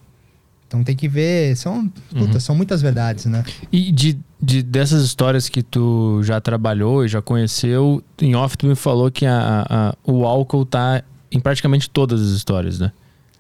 Então 0.67 0.83
tem 0.83 0.95
que 0.95 1.07
ver. 1.07 1.55
São, 1.55 1.87
puta, 2.09 2.33
Uhum. 2.33 2.39
são 2.39 2.55
muitas 2.55 2.81
verdades, 2.81 3.25
né? 3.25 3.43
E 3.71 3.91
de, 3.91 4.19
de- 4.41 4.61
dessas 4.63 5.03
histórias 5.03 5.47
que 5.47 5.63
tu 5.63 6.21
já 6.23 6.41
trabalhou 6.41 7.05
e 7.05 7.07
já 7.07 7.21
conheceu, 7.21 8.03
em 8.21 8.35
off 8.35 8.57
tu 8.57 8.65
me 8.67 8.75
falou 8.75 9.09
que 9.09 9.25
a, 9.25 9.65
a- 9.69 9.95
o 10.03 10.25
álcool 10.25 10.65
tá 10.65 11.01
em 11.31 11.39
praticamente 11.39 11.89
todas 11.89 12.21
as 12.21 12.29
histórias, 12.29 12.79
né? 12.79 12.91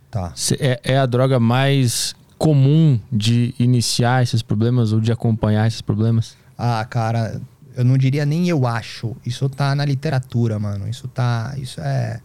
Tá. 0.09 0.33
É, 0.59 0.79
é 0.83 0.97
a 0.97 1.05
droga 1.05 1.37
mais 1.39 2.15
comum 2.37 2.99
de 3.11 3.53
iniciar 3.59 4.23
esses 4.23 4.41
problemas 4.41 4.93
ou 4.93 5.01
de 5.01 5.11
acompanhar 5.11 5.67
esses 5.67 5.81
problemas? 5.81 6.37
Ah, 6.57 6.85
cara, 6.89 7.41
eu 7.75 7.83
não 7.83 7.97
diria 7.97 8.25
nem 8.25 8.47
eu 8.47 8.65
acho. 8.65 9.15
Isso 9.25 9.49
tá 9.49 9.75
na 9.75 9.83
literatura, 9.83 10.57
mano. 10.57 10.87
Isso 10.87 11.07
tá. 11.09 11.53
Isso 11.57 11.81
é. 11.81 12.21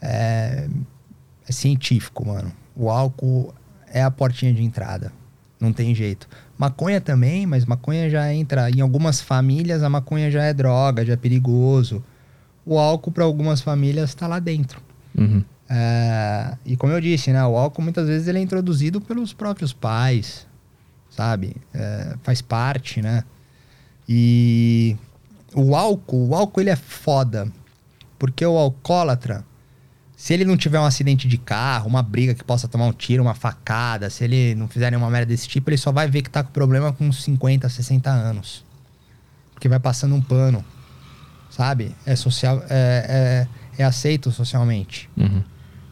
É, 0.00 0.68
é 1.48 1.52
científico, 1.52 2.26
mano. 2.26 2.52
O 2.76 2.88
álcool 2.90 3.52
é 3.90 4.02
a 4.02 4.10
portinha 4.10 4.52
de 4.52 4.62
entrada. 4.62 5.12
Não 5.60 5.72
tem 5.72 5.94
jeito. 5.94 6.26
Maconha 6.56 7.00
também, 7.00 7.44
mas 7.46 7.66
maconha 7.66 8.08
já 8.08 8.32
entra. 8.32 8.70
Em 8.70 8.80
algumas 8.80 9.20
famílias, 9.20 9.82
a 9.82 9.90
maconha 9.90 10.30
já 10.30 10.44
é 10.44 10.54
droga, 10.54 11.04
já 11.04 11.12
é 11.12 11.16
perigoso. 11.16 12.02
O 12.64 12.78
álcool, 12.78 13.12
para 13.12 13.24
algumas 13.24 13.60
famílias, 13.60 14.14
tá 14.14 14.26
lá 14.26 14.38
dentro. 14.38 14.80
Uhum. 15.16 15.44
É, 15.68 16.56
e 16.64 16.76
como 16.76 16.92
eu 16.92 17.00
disse, 17.00 17.32
né, 17.32 17.44
o 17.44 17.56
álcool 17.56 17.82
muitas 17.82 18.08
vezes 18.08 18.26
ele 18.26 18.38
é 18.38 18.42
introduzido 18.42 19.00
pelos 19.00 19.32
próprios 19.32 19.72
pais, 19.72 20.46
sabe? 21.10 21.56
É, 21.72 22.16
faz 22.22 22.42
parte, 22.42 23.00
né? 23.00 23.22
E 24.08 24.96
o 25.54 25.76
álcool, 25.76 26.28
o 26.28 26.34
álcool 26.34 26.60
ele 26.60 26.70
é 26.70 26.76
foda, 26.76 27.46
porque 28.18 28.44
o 28.44 28.56
alcoólatra, 28.56 29.44
se 30.20 30.34
ele 30.34 30.44
não 30.44 30.54
tiver 30.54 30.78
um 30.78 30.84
acidente 30.84 31.26
de 31.26 31.38
carro, 31.38 31.88
uma 31.88 32.02
briga 32.02 32.34
que 32.34 32.44
possa 32.44 32.68
tomar 32.68 32.84
um 32.84 32.92
tiro, 32.92 33.22
uma 33.22 33.32
facada, 33.32 34.10
se 34.10 34.22
ele 34.22 34.54
não 34.54 34.68
fizer 34.68 34.90
nenhuma 34.90 35.08
merda 35.08 35.24
desse 35.24 35.48
tipo, 35.48 35.70
ele 35.70 35.78
só 35.78 35.90
vai 35.90 36.08
ver 36.08 36.20
que 36.20 36.28
tá 36.28 36.42
com 36.42 36.52
problema 36.52 36.92
com 36.92 37.10
50, 37.10 37.66
60 37.66 38.10
anos. 38.10 38.62
Porque 39.54 39.66
vai 39.66 39.80
passando 39.80 40.14
um 40.14 40.20
pano, 40.20 40.62
sabe? 41.48 41.96
É 42.04 42.14
social, 42.14 42.62
é, 42.68 43.46
é, 43.78 43.82
é 43.82 43.84
aceito 43.86 44.30
socialmente. 44.30 45.08
Uhum. 45.16 45.42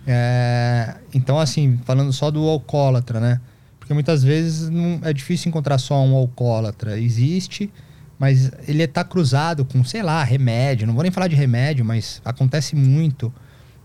É, 0.06 0.96
então, 1.14 1.38
assim, 1.38 1.80
falando 1.86 2.12
só 2.12 2.30
do 2.30 2.46
alcoólatra, 2.46 3.20
né? 3.20 3.40
Porque 3.78 3.94
muitas 3.94 4.22
vezes 4.22 4.68
não, 4.68 5.00
é 5.04 5.12
difícil 5.14 5.48
encontrar 5.48 5.78
só 5.78 6.04
um 6.04 6.14
alcoólatra. 6.14 7.00
Existe, 7.00 7.72
mas 8.18 8.52
ele 8.68 8.86
tá 8.86 9.02
cruzado 9.04 9.64
com, 9.64 9.82
sei 9.84 10.02
lá, 10.02 10.22
remédio. 10.22 10.86
Não 10.86 10.92
vou 10.92 11.02
nem 11.02 11.10
falar 11.10 11.28
de 11.28 11.34
remédio, 11.34 11.82
mas 11.82 12.20
acontece 12.26 12.76
muito. 12.76 13.32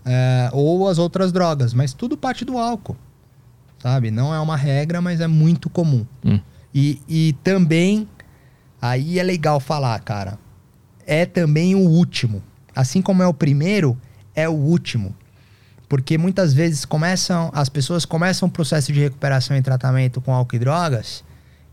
É, 0.04 0.50
ou 0.52 0.88
as 0.88 0.98
outras 0.98 1.32
drogas, 1.32 1.72
mas 1.72 1.92
tudo 1.92 2.16
parte 2.16 2.44
do 2.44 2.58
álcool. 2.58 2.96
Sabe? 3.78 4.10
Não 4.10 4.34
é 4.34 4.40
uma 4.40 4.56
regra, 4.56 5.00
mas 5.00 5.20
é 5.20 5.26
muito 5.26 5.68
comum. 5.68 6.06
Hum. 6.24 6.40
E, 6.74 7.00
e 7.08 7.32
também, 7.44 8.08
aí 8.80 9.18
é 9.18 9.22
legal 9.22 9.60
falar, 9.60 9.98
cara. 10.00 10.38
É 11.06 11.24
também 11.24 11.74
o 11.74 11.80
último. 11.80 12.42
Assim 12.74 13.00
como 13.00 13.22
é 13.22 13.26
o 13.26 13.34
primeiro, 13.34 13.96
é 14.34 14.48
o 14.48 14.52
último. 14.52 15.14
Porque 15.88 16.18
muitas 16.18 16.52
vezes 16.52 16.84
começam, 16.84 17.50
as 17.54 17.68
pessoas 17.68 18.04
começam 18.04 18.48
o 18.48 18.50
processo 18.50 18.92
de 18.92 19.00
recuperação 19.00 19.56
e 19.56 19.62
tratamento 19.62 20.20
com 20.20 20.32
álcool 20.32 20.56
e 20.56 20.58
drogas 20.58 21.22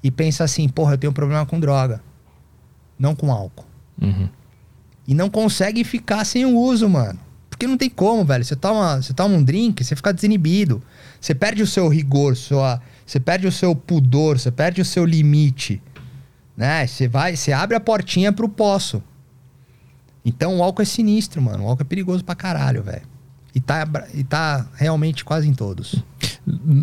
e 0.03 0.11
pensa 0.11 0.43
assim, 0.43 0.67
porra, 0.67 0.93
eu 0.93 0.97
tenho 0.97 1.13
problema 1.13 1.45
com 1.45 1.59
droga, 1.59 2.01
não 2.97 3.15
com 3.15 3.31
álcool. 3.31 3.65
Uhum. 4.01 4.29
E 5.07 5.13
não 5.13 5.29
consegue 5.29 5.83
ficar 5.83 6.25
sem 6.25 6.45
o 6.45 6.57
uso, 6.57 6.89
mano. 6.89 7.19
Porque 7.61 7.69
não 7.69 7.77
tem 7.77 7.91
como, 7.91 8.25
velho. 8.25 8.43
Você 8.43 8.55
toma, 8.55 8.99
você 8.99 9.13
toma 9.13 9.35
um 9.35 9.43
drink, 9.43 9.83
você 9.83 9.95
fica 9.95 10.11
desinibido. 10.11 10.81
Você 11.19 11.35
perde 11.35 11.61
o 11.61 11.67
seu 11.67 11.87
rigor, 11.87 12.35
sua, 12.35 12.81
você 13.05 13.19
perde 13.19 13.45
o 13.45 13.51
seu 13.51 13.75
pudor, 13.75 14.39
você 14.39 14.49
perde 14.49 14.81
o 14.81 14.85
seu 14.85 15.05
limite. 15.05 15.79
Né? 16.57 16.87
Você 16.87 17.07
vai, 17.07 17.35
você 17.35 17.51
abre 17.53 17.77
a 17.77 17.79
portinha 17.79 18.33
pro 18.33 18.49
poço. 18.49 19.03
Então 20.25 20.57
o 20.57 20.63
álcool 20.63 20.81
é 20.81 20.85
sinistro, 20.85 21.39
mano. 21.39 21.65
O 21.65 21.67
álcool 21.67 21.83
é 21.83 21.85
perigoso 21.85 22.25
pra 22.25 22.33
caralho, 22.33 22.81
velho. 22.81 23.03
E 23.53 23.59
tá, 23.59 23.87
e 24.11 24.23
tá 24.23 24.67
realmente 24.73 25.23
quase 25.23 25.47
em 25.47 25.53
todos. 25.53 26.03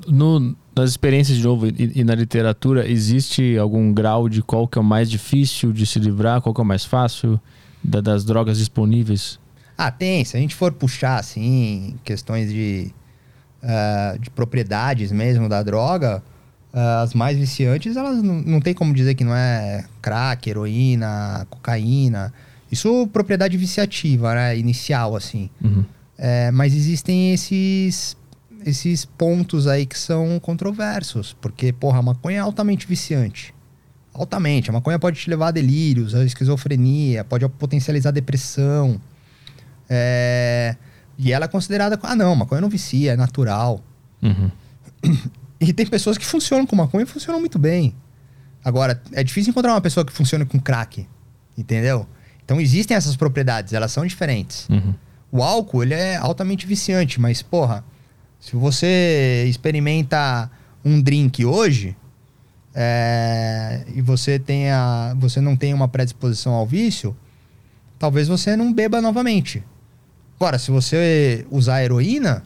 No, 0.07 0.55
nas 0.77 0.91
experiências, 0.91 1.39
de 1.39 1.43
novo, 1.43 1.67
e, 1.67 1.91
e 1.97 2.05
na 2.05 2.15
literatura, 2.15 2.89
existe 2.89 3.59
algum 3.59 3.93
grau 3.93 4.29
de 4.29 4.43
qual 4.43 4.69
que 4.69 4.79
é 4.79 4.81
o 4.81 4.85
mais 4.85 5.11
difícil 5.11 5.73
de 5.73 5.85
se 5.85 5.99
livrar, 5.99 6.41
qual 6.41 6.55
que 6.55 6.61
é 6.61 6.63
o 6.63 6.67
mais 6.67 6.85
fácil 6.85 7.41
da- 7.83 8.01
das 8.01 8.25
drogas 8.25 8.59
disponíveis? 8.59 9.41
Ah, 9.79 9.93
tem. 9.93 10.25
Se 10.25 10.37
a 10.37 10.41
gente 10.41 10.57
for 10.57 10.73
puxar, 10.73 11.19
assim, 11.19 11.95
questões 12.03 12.53
de, 12.53 12.91
ah, 13.63 14.17
de 14.21 14.29
propriedades 14.29 15.13
mesmo 15.13 15.49
da 15.49 15.63
droga, 15.63 16.21
ah, 16.75 17.03
as 17.03 17.15
mais 17.15 17.39
viciantes, 17.39 17.97
elas 17.97 18.21
não, 18.21 18.43
não 18.43 18.61
tem 18.61 18.75
como 18.75 18.93
dizer 18.93 19.15
que 19.15 19.23
não 19.23 19.37
é 19.37 19.85
crack, 20.03 20.51
heroína, 20.51 21.47
cocaína. 21.49 22.35
Isso 22.73 23.07
propriedade 23.13 23.57
viciativa, 23.57 24.35
né? 24.35 24.59
Inicial, 24.59 25.15
assim. 25.15 25.49
Uhum. 25.63 25.85
É, 26.19 26.51
mas 26.51 26.75
existem 26.75 27.33
esses, 27.33 28.17
esses 28.67 29.05
pontos 29.05 29.69
aí 29.69 29.87
que 29.87 29.97
são 29.97 30.41
controversos. 30.41 31.37
Porque, 31.41 31.73
porra, 31.73 32.01
a 32.01 32.03
maconha 32.03 32.39
é 32.39 32.41
altamente 32.41 32.85
viciante. 32.85 33.55
Altamente. 34.13 34.71
A 34.71 34.73
maconha 34.73 34.99
pode 34.99 35.21
te 35.21 35.31
levar 35.31 35.49
a 35.49 35.51
delírios, 35.53 36.17
a 36.17 36.25
esquizofrenia, 36.25 37.23
pode 37.23 37.49
potencializar 37.51 38.11
depressão. 38.11 39.01
É, 39.89 40.77
e 41.17 41.33
ela 41.33 41.47
é 41.47 41.49
considerada. 41.49 41.99
Ah, 42.03 42.15
não, 42.15 42.35
maconha 42.37 42.61
não 42.61 42.69
vicia, 42.69 43.13
é 43.13 43.17
natural. 43.17 43.83
Uhum. 44.23 44.51
E 45.61 45.73
tem 45.73 45.85
pessoas 45.85 46.17
que 46.17 46.25
funcionam 46.25 46.65
com 46.65 46.77
maconha 46.77 47.03
e 47.03 47.07
funcionam 47.07 47.41
muito 47.41 47.59
bem. 47.59 47.93
Agora, 48.65 49.03
é 49.13 49.25
difícil 49.25 49.51
encontrar 49.51 49.73
uma 49.73 49.81
pessoa 49.81 50.07
que 50.07 50.13
funcione 50.13 50.45
com 50.45 50.61
crack. 50.61 51.05
Entendeu? 51.57 52.07
Então 52.45 52.61
existem 52.61 52.97
essas 52.97 53.17
propriedades, 53.17 53.73
elas 53.73 53.91
são 53.91 54.07
diferentes. 54.07 54.69
Uhum. 54.69 54.95
O 55.33 55.43
álcool, 55.43 55.83
ele 55.83 55.95
é 55.95 56.17
altamente 56.17 56.65
viciante, 56.65 57.21
mas, 57.21 57.43
porra, 57.43 57.85
se 58.39 58.55
você 58.55 59.45
experimenta 59.49 60.51
um 60.85 61.01
drink 61.01 61.45
hoje 61.45 61.97
é, 62.75 63.85
e 63.95 64.01
você, 64.01 64.39
tenha, 64.39 65.15
você 65.19 65.41
não 65.41 65.57
tem 65.57 65.75
uma 65.75 65.89
predisposição 65.89 66.53
ao 66.53 66.67
vício, 66.67 67.17
talvez 67.99 68.29
você 68.29 68.57
não 68.57 68.73
beba 68.73 69.03
novamente. 69.03 69.63
Agora, 70.39 70.59
se 70.59 70.71
você 70.71 71.45
usar 71.51 71.83
heroína, 71.83 72.45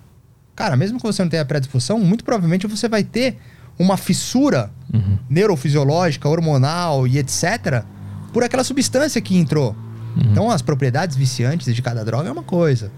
cara, 0.57 0.77
mesmo 0.77 0.99
que 0.99 1.05
você 1.05 1.23
não 1.23 1.29
tenha 1.29 1.45
predisposição, 1.45 1.99
muito 1.99 2.25
provavelmente 2.25 2.67
você 2.67 2.89
vai 2.89 3.05
ter 3.05 3.37
uma 3.79 3.97
fissura 3.97 4.71
Uhum. 4.93 5.19
neurofisiológica, 5.29 6.29
hormonal 6.29 7.07
e 7.07 7.19
etc., 7.19 7.83
por 8.33 8.43
aquela 8.43 8.63
substância 8.65 9.21
que 9.21 9.37
entrou. 9.37 9.75
Então, 10.17 10.51
as 10.51 10.61
propriedades 10.61 11.17
viciantes 11.17 11.75
de 11.75 11.81
cada 11.81 12.05
droga 12.05 12.29
é 12.29 12.33
uma 12.33 12.43
coisa. 12.43 12.91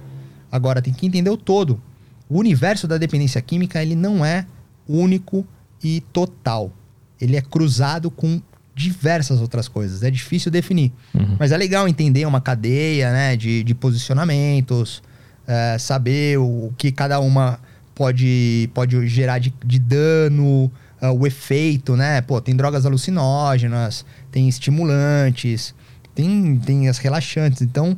Agora, 0.51 0.83
tem 0.83 0.93
que 0.93 1.07
entender 1.07 1.31
o 1.31 1.37
todo. 1.37 1.81
O 2.29 2.39
universo 2.39 2.89
da 2.89 2.99
dependência 2.99 3.41
química, 3.41 3.81
ele 3.81 3.95
não 3.95 4.25
é 4.25 4.45
único 4.89 5.47
e 5.83 6.01
total. 6.13 6.73
Ele 7.21 7.37
é 7.37 7.41
cruzado 7.41 8.11
com 8.11 8.41
diversas 8.75 9.41
outras 9.41 9.69
coisas. 9.69 10.03
É 10.03 10.11
difícil 10.11 10.51
definir. 10.51 10.93
Uhum. 11.15 11.37
Mas 11.39 11.53
é 11.53 11.57
legal 11.57 11.87
entender 11.87 12.27
uma 12.27 12.41
cadeia 12.41 13.13
né, 13.13 13.37
de, 13.37 13.63
de 13.63 13.75
posicionamentos, 13.75 15.03
é, 15.47 15.77
saber 15.79 16.39
o, 16.39 16.67
o 16.67 16.75
que 16.77 16.91
cada 16.91 17.21
uma 17.21 17.59
pode, 17.95 18.69
pode 18.75 19.07
gerar 19.07 19.39
de, 19.39 19.55
de 19.65 19.79
dano, 19.79 20.71
ah, 21.01 21.13
o 21.13 21.27
efeito, 21.27 21.97
né? 21.97 22.21
Pô, 22.21 22.41
tem 22.41 22.57
drogas 22.57 22.85
alucinógenas, 22.85 24.05
tem 24.33 24.49
estimulantes, 24.49 25.75
tem, 26.15 26.59
tem 26.59 26.89
as 26.89 26.99
relaxantes. 26.99 27.63
Então, 27.63 27.97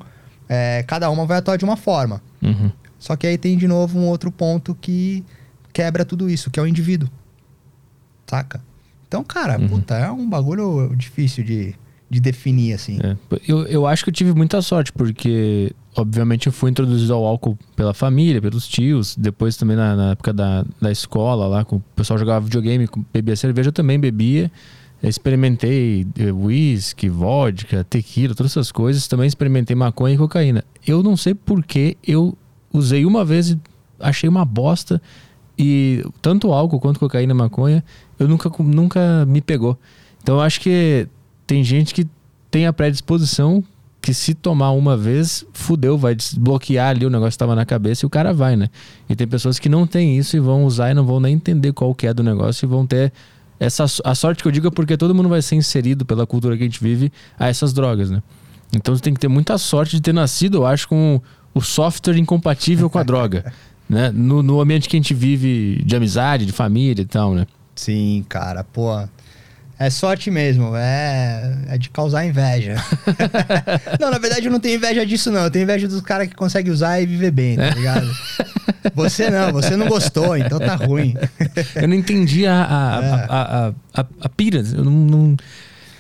é, 0.49 0.85
cada 0.87 1.09
uma 1.11 1.25
vai 1.25 1.39
atuar 1.39 1.57
de 1.57 1.65
uma 1.65 1.77
forma. 1.77 2.21
Uhum. 2.43 2.71
Só 2.99 3.17
que 3.17 3.27
aí 3.27 3.39
tem 3.39 3.57
de 3.57 3.69
novo 3.69 3.99
um 3.99 4.07
outro 4.07 4.31
ponto 4.31 4.75
que 4.75 5.25
quebra 5.73 6.05
tudo 6.05 6.29
isso, 6.29 6.51
que 6.51 6.59
é 6.59 6.63
o 6.63 6.67
indivíduo. 6.67 7.09
Saca? 8.27 8.61
Então, 9.09 9.23
cara, 9.25 9.59
Uhum. 9.59 9.69
puta, 9.69 9.95
é 9.95 10.11
um 10.11 10.29
bagulho 10.29 10.93
difícil 10.97 11.45
de, 11.45 11.75
de 12.11 12.21
definir, 12.21 12.73
assim. 12.75 12.99
É. 13.03 13.17
Eu, 13.47 13.65
eu 13.67 13.87
acho 13.87 14.03
que 14.05 14.11
eu 14.11 14.15
tive 14.15 14.33
muita 14.35 14.61
sorte, 14.63 14.93
porque, 14.93 15.73
obviamente, 15.97 16.47
eu 16.47 16.53
fui 16.53 16.71
introduzido 16.71 17.15
ao 17.15 17.25
álcool 17.25 17.57
pela 17.77 17.95
família, 17.95 18.41
pelos 18.43 18.67
tios, 18.67 19.15
depois 19.17 19.57
também 19.57 19.77
na, 19.77 19.95
na 19.97 20.11
época 20.13 20.33
da, 20.33 20.65
da 20.81 20.91
escola, 20.91 21.47
lá, 21.47 21.65
com 21.65 21.77
o 21.77 21.81
pessoal 21.95 22.19
jogava 22.19 22.45
videogame, 22.45 22.89
bebia 23.13 23.37
cerveja, 23.37 23.69
eu 23.69 23.73
também 23.73 23.99
bebia. 23.99 24.51
Eu 25.03 25.11
experimentei 25.11 26.07
eh, 26.19 26.33
whisky, 26.33 27.09
vodka, 27.11 27.85
tequila, 27.85 28.35
todas 28.35 28.53
essas 28.53 28.73
coisas. 28.73 29.07
Também 29.07 29.27
experimentei 29.27 29.77
maconha 29.77 30.15
e 30.15 30.19
cocaína. 30.19 30.65
Eu 30.87 31.03
não 31.03 31.17
sei 31.19 31.35
por 31.35 31.63
que 31.63 31.99
eu 32.05 32.37
usei 32.73 33.05
uma 33.05 33.23
vez 33.25 33.51
e 33.51 33.59
achei 34.01 34.27
uma 34.27 34.43
bosta. 34.45 35.01
E 35.59 36.05
tanto 36.21 36.53
álcool 36.53 36.81
quanto 36.81 37.01
cocaína 37.01 37.33
e 37.33 37.37
maconha, 37.37 37.85
eu 38.19 38.29
nunca, 38.29 38.51
nunca 38.59 39.25
me 39.27 39.41
pegou. 39.41 39.79
Então 40.23 40.37
eu 40.37 40.41
acho 40.41 40.61
que 40.61 41.09
tem 41.47 41.65
gente 41.65 41.95
que 41.95 42.07
tem 42.51 42.67
a 42.67 42.73
predisposição 42.73 43.65
que 44.07 44.15
se 44.15 44.35
tomar 44.35 44.71
uma 44.71 44.97
vez, 44.97 45.45
fudeu, 45.53 45.99
vai 45.99 46.15
desbloquear 46.15 46.91
ali 46.91 47.05
o 47.05 47.11
negócio 47.11 47.31
que 47.31 47.35
estava 47.35 47.57
na 47.57 47.67
cabeça 47.67 48.05
e 48.05 48.07
o 48.07 48.11
cara 48.11 48.33
vai, 48.33 48.55
né? 48.55 48.69
E 49.09 49.17
tem 49.17 49.27
pessoas 49.27 49.59
que 49.59 49.69
não 49.69 49.85
têm 49.85 50.17
isso 50.17 50.37
e 50.37 50.41
vão 50.41 50.65
usar 50.65 50.93
e 50.93 50.95
não 50.95 51.05
vão 51.05 51.19
nem 51.19 51.35
entender 51.35 51.73
qual 51.73 51.93
que 51.93 52.07
é 52.07 52.15
do 52.15 52.23
negócio 52.23 52.65
e 52.65 52.69
vão 52.69 52.87
ter 52.87 53.13
essa 53.59 53.85
a 54.05 54.15
sorte 54.15 54.43
que 54.43 54.49
eu 54.49 54.53
digo 54.53 54.69
é 54.69 54.71
porque 54.71 54.97
todo 54.97 55.15
mundo 55.15 55.29
vai 55.29 55.43
ser 55.43 55.57
inserido 55.57 56.05
pela 56.05 56.27
cultura 56.27 56.57
que 56.57 56.63
a 56.63 56.67
gente 56.67 56.81
vive 56.81 57.11
a 57.39 57.49
essas 57.49 57.73
drogas, 57.73 58.11
né? 58.11 58.23
Então 58.73 58.95
você 58.95 59.03
tem 59.03 59.13
que 59.13 59.19
ter 59.19 59.29
muita 59.29 59.59
sorte 59.59 59.97
de 59.97 60.03
ter 60.03 60.13
nascido, 60.13 60.59
eu 60.59 60.67
acho, 60.67 60.89
com 60.89 61.21
o 61.53 61.61
software 61.61 62.17
incompatível 62.17 62.89
com 62.89 62.99
a 62.99 63.03
droga, 63.03 63.53
né? 63.89 64.11
No, 64.13 64.43
no 64.43 64.61
ambiente 64.61 64.89
que 64.89 64.97
a 64.97 64.99
gente 64.99 65.15
vive 65.15 65.83
de 65.85 65.97
amizade, 65.97 66.47
de 66.47 66.53
família 66.53 67.03
e 67.03 67.07
tal, 67.07 67.35
né? 67.35 67.47
Sim, 67.75 68.25
cara, 68.29 68.65
pô. 68.65 69.07
É 69.79 69.91
sorte 69.91 70.31
mesmo, 70.31 70.75
é, 70.75 71.65
é 71.69 71.77
de 71.77 71.91
causar 71.91 72.25
inveja. 72.25 72.77
não, 74.01 74.11
na 74.11 74.17
verdade 74.17 74.47
eu 74.47 74.51
não 74.51 74.59
tenho 74.59 74.77
inveja 74.77 75.05
disso, 75.05 75.31
não. 75.31 75.43
Eu 75.43 75.51
tenho 75.51 75.65
inveja 75.65 75.87
dos 75.87 76.01
caras 76.01 76.29
que 76.29 76.35
conseguem 76.35 76.73
usar 76.73 76.99
e 76.99 77.05
viver 77.05 77.31
bem, 77.31 77.57
tá 77.57 77.67
é. 77.67 77.71
ligado? 77.73 78.11
Você 78.95 79.29
não, 79.29 79.53
você 79.53 79.77
não 79.77 79.87
gostou, 79.87 80.35
então 80.35 80.59
tá 80.59 80.77
ruim. 80.77 81.15
eu 81.77 81.87
não 81.87 81.95
entendi 81.95 82.47
a, 82.47 82.55
a, 82.55 83.05
é. 83.05 83.11
a, 83.29 83.75
a, 84.01 84.07
a, 84.23 84.29
pira. 84.31 84.63
Eu 84.75 84.83
não, 84.83 84.93
não, 84.93 85.37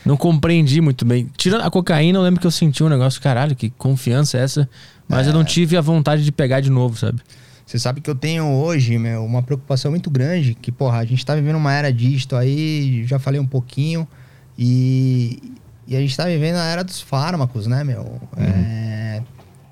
não, 0.06 0.16
compreendi 0.16 0.80
muito 0.80 1.04
bem. 1.04 1.30
Tirando 1.36 1.60
a 1.60 1.70
cocaína, 1.70 2.18
eu 2.18 2.22
lembro 2.22 2.40
que 2.40 2.46
eu 2.46 2.50
senti 2.50 2.82
um 2.82 2.88
negócio, 2.88 3.20
caralho, 3.20 3.54
que 3.54 3.68
confiança 3.68 4.38
é 4.38 4.42
essa. 4.42 4.68
Mas 5.06 5.26
é. 5.26 5.30
eu 5.30 5.34
não 5.34 5.44
tive 5.44 5.76
a 5.76 5.82
vontade 5.82 6.24
de 6.24 6.32
pegar 6.32 6.60
de 6.60 6.70
novo, 6.70 6.96
sabe? 6.96 7.20
Você 7.66 7.80
sabe 7.80 8.00
que 8.00 8.08
eu 8.08 8.14
tenho 8.14 8.44
hoje, 8.44 8.96
meu, 8.96 9.24
uma 9.24 9.42
preocupação 9.42 9.90
muito 9.90 10.08
grande, 10.08 10.54
que, 10.54 10.70
porra, 10.70 10.98
a 10.98 11.04
gente 11.04 11.26
tá 11.26 11.34
vivendo 11.34 11.56
uma 11.56 11.72
era 11.72 11.92
digital 11.92 12.38
aí, 12.38 13.04
já 13.04 13.18
falei 13.18 13.40
um 13.40 13.46
pouquinho, 13.46 14.06
e, 14.56 15.42
e 15.84 15.96
a 15.96 16.00
gente 16.00 16.16
tá 16.16 16.26
vivendo 16.26 16.56
a 16.56 16.64
era 16.64 16.84
dos 16.84 17.00
fármacos, 17.00 17.66
né, 17.66 17.82
meu? 17.82 18.02
Uhum. 18.02 18.44
É, 18.44 19.20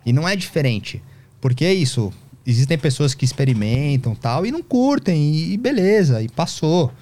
e 0.05 0.13
não 0.13 0.29
é 0.29 0.35
diferente. 0.35 1.01
Porque 1.41 1.65
é 1.65 1.73
isso, 1.73 2.13
existem 2.45 2.77
pessoas 2.77 3.15
que 3.15 3.25
experimentam 3.25 4.17
tal 4.17 4.45
e 4.45 4.51
não 4.51 4.61
curtem, 4.61 5.33
e, 5.33 5.53
e 5.53 5.57
beleza, 5.57 6.21
e 6.21 6.29
passou. 6.29 6.93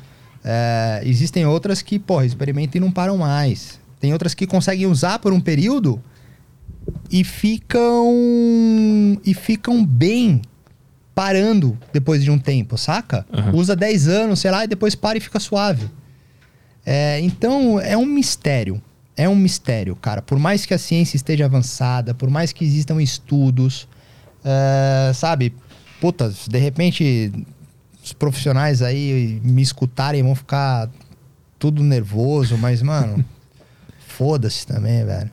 É, 0.44 1.00
existem 1.06 1.46
outras 1.46 1.80
que, 1.80 1.98
porra, 1.98 2.26
experimentam 2.26 2.78
e 2.78 2.84
não 2.84 2.92
param 2.92 3.16
mais. 3.16 3.80
Tem 3.98 4.12
outras 4.12 4.34
que 4.34 4.46
conseguem 4.46 4.86
usar 4.86 5.20
por 5.20 5.32
um 5.32 5.40
período 5.40 6.02
e 7.10 7.24
ficam 7.24 8.04
e 9.24 9.32
ficam 9.32 9.82
bem 9.82 10.42
parando 11.14 11.78
depois 11.92 12.22
de 12.22 12.30
um 12.30 12.38
tempo, 12.38 12.78
saca? 12.78 13.26
Uhum. 13.32 13.58
Usa 13.58 13.76
10 13.76 14.08
anos, 14.08 14.40
sei 14.40 14.50
lá, 14.50 14.64
e 14.64 14.68
depois 14.68 14.94
para 14.94 15.18
e 15.18 15.20
fica 15.20 15.38
suave. 15.38 15.90
É, 16.84 17.20
então, 17.20 17.78
é 17.80 17.96
um 17.96 18.06
mistério. 18.06 18.82
É 19.16 19.28
um 19.28 19.36
mistério, 19.36 19.94
cara. 19.94 20.22
Por 20.22 20.38
mais 20.38 20.64
que 20.64 20.72
a 20.72 20.78
ciência 20.78 21.16
esteja 21.16 21.44
avançada, 21.44 22.14
por 22.14 22.30
mais 22.30 22.52
que 22.52 22.64
existam 22.64 23.00
estudos, 23.00 23.86
é, 24.44 25.12
sabe? 25.14 25.54
Puta, 26.00 26.32
de 26.48 26.58
repente 26.58 27.32
os 28.02 28.12
profissionais 28.12 28.82
aí 28.82 29.40
me 29.44 29.62
escutarem 29.62 30.22
vão 30.22 30.34
ficar 30.34 30.90
tudo 31.58 31.82
nervoso, 31.82 32.58
mas, 32.58 32.82
mano, 32.82 33.24
foda-se 34.08 34.66
também, 34.66 35.04
velho. 35.04 35.30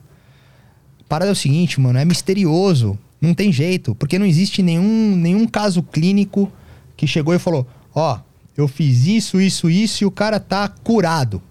Parada 1.08 1.30
é 1.30 1.32
o 1.32 1.36
seguinte, 1.36 1.80
mano, 1.80 1.98
é 1.98 2.04
misterioso. 2.04 2.96
Não 3.20 3.34
tem 3.34 3.52
jeito, 3.52 3.94
porque 3.94 4.18
não 4.18 4.26
existe 4.26 4.62
nenhum, 4.62 5.14
nenhum 5.14 5.46
caso 5.46 5.82
clínico 5.82 6.50
que 6.96 7.06
chegou 7.06 7.34
e 7.34 7.38
falou: 7.38 7.66
Ó, 7.94 8.14
oh, 8.14 8.20
eu 8.56 8.66
fiz 8.66 9.06
isso, 9.06 9.40
isso, 9.40 9.68
isso 9.68 10.04
e 10.04 10.06
o 10.06 10.10
cara 10.10 10.40
tá 10.40 10.68
curado. 10.68 11.42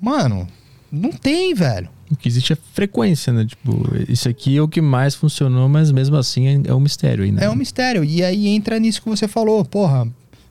Mano, 0.00 0.46
não 0.92 1.10
tem, 1.10 1.54
velho. 1.54 1.88
O 2.10 2.16
que 2.16 2.28
existe 2.28 2.52
é 2.52 2.56
frequência, 2.74 3.32
né? 3.32 3.46
Tipo, 3.46 3.72
isso 4.08 4.28
aqui 4.28 4.56
é 4.56 4.62
o 4.62 4.68
que 4.68 4.80
mais 4.80 5.14
funcionou, 5.14 5.68
mas 5.68 5.90
mesmo 5.90 6.16
assim 6.16 6.46
é, 6.46 6.60
é 6.66 6.74
um 6.74 6.80
mistério 6.80 7.24
ainda. 7.24 7.42
É 7.42 7.48
um 7.48 7.56
mistério. 7.56 8.04
E 8.04 8.22
aí 8.22 8.46
entra 8.48 8.78
nisso 8.78 9.02
que 9.02 9.08
você 9.08 9.26
falou, 9.26 9.64
porra, 9.64 10.06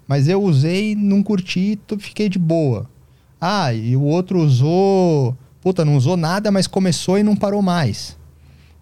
mas 0.07 0.27
eu 0.27 0.41
usei, 0.41 0.95
não 0.95 1.21
curti, 1.21 1.79
fiquei 1.99 2.27
de 2.27 2.39
boa. 2.39 2.89
Ah, 3.39 3.73
e 3.73 3.95
o 3.95 4.01
outro 4.01 4.39
usou. 4.39 5.37
Puta, 5.61 5.85
não 5.85 5.95
usou 5.95 6.17
nada, 6.17 6.51
mas 6.51 6.67
começou 6.67 7.17
e 7.17 7.23
não 7.23 7.35
parou 7.35 7.61
mais. 7.61 8.17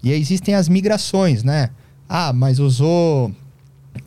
E 0.03 0.11
existem 0.11 0.55
as 0.55 0.67
migrações, 0.67 1.43
né? 1.43 1.69
Ah, 2.07 2.33
mas 2.33 2.59
usou 2.59 3.31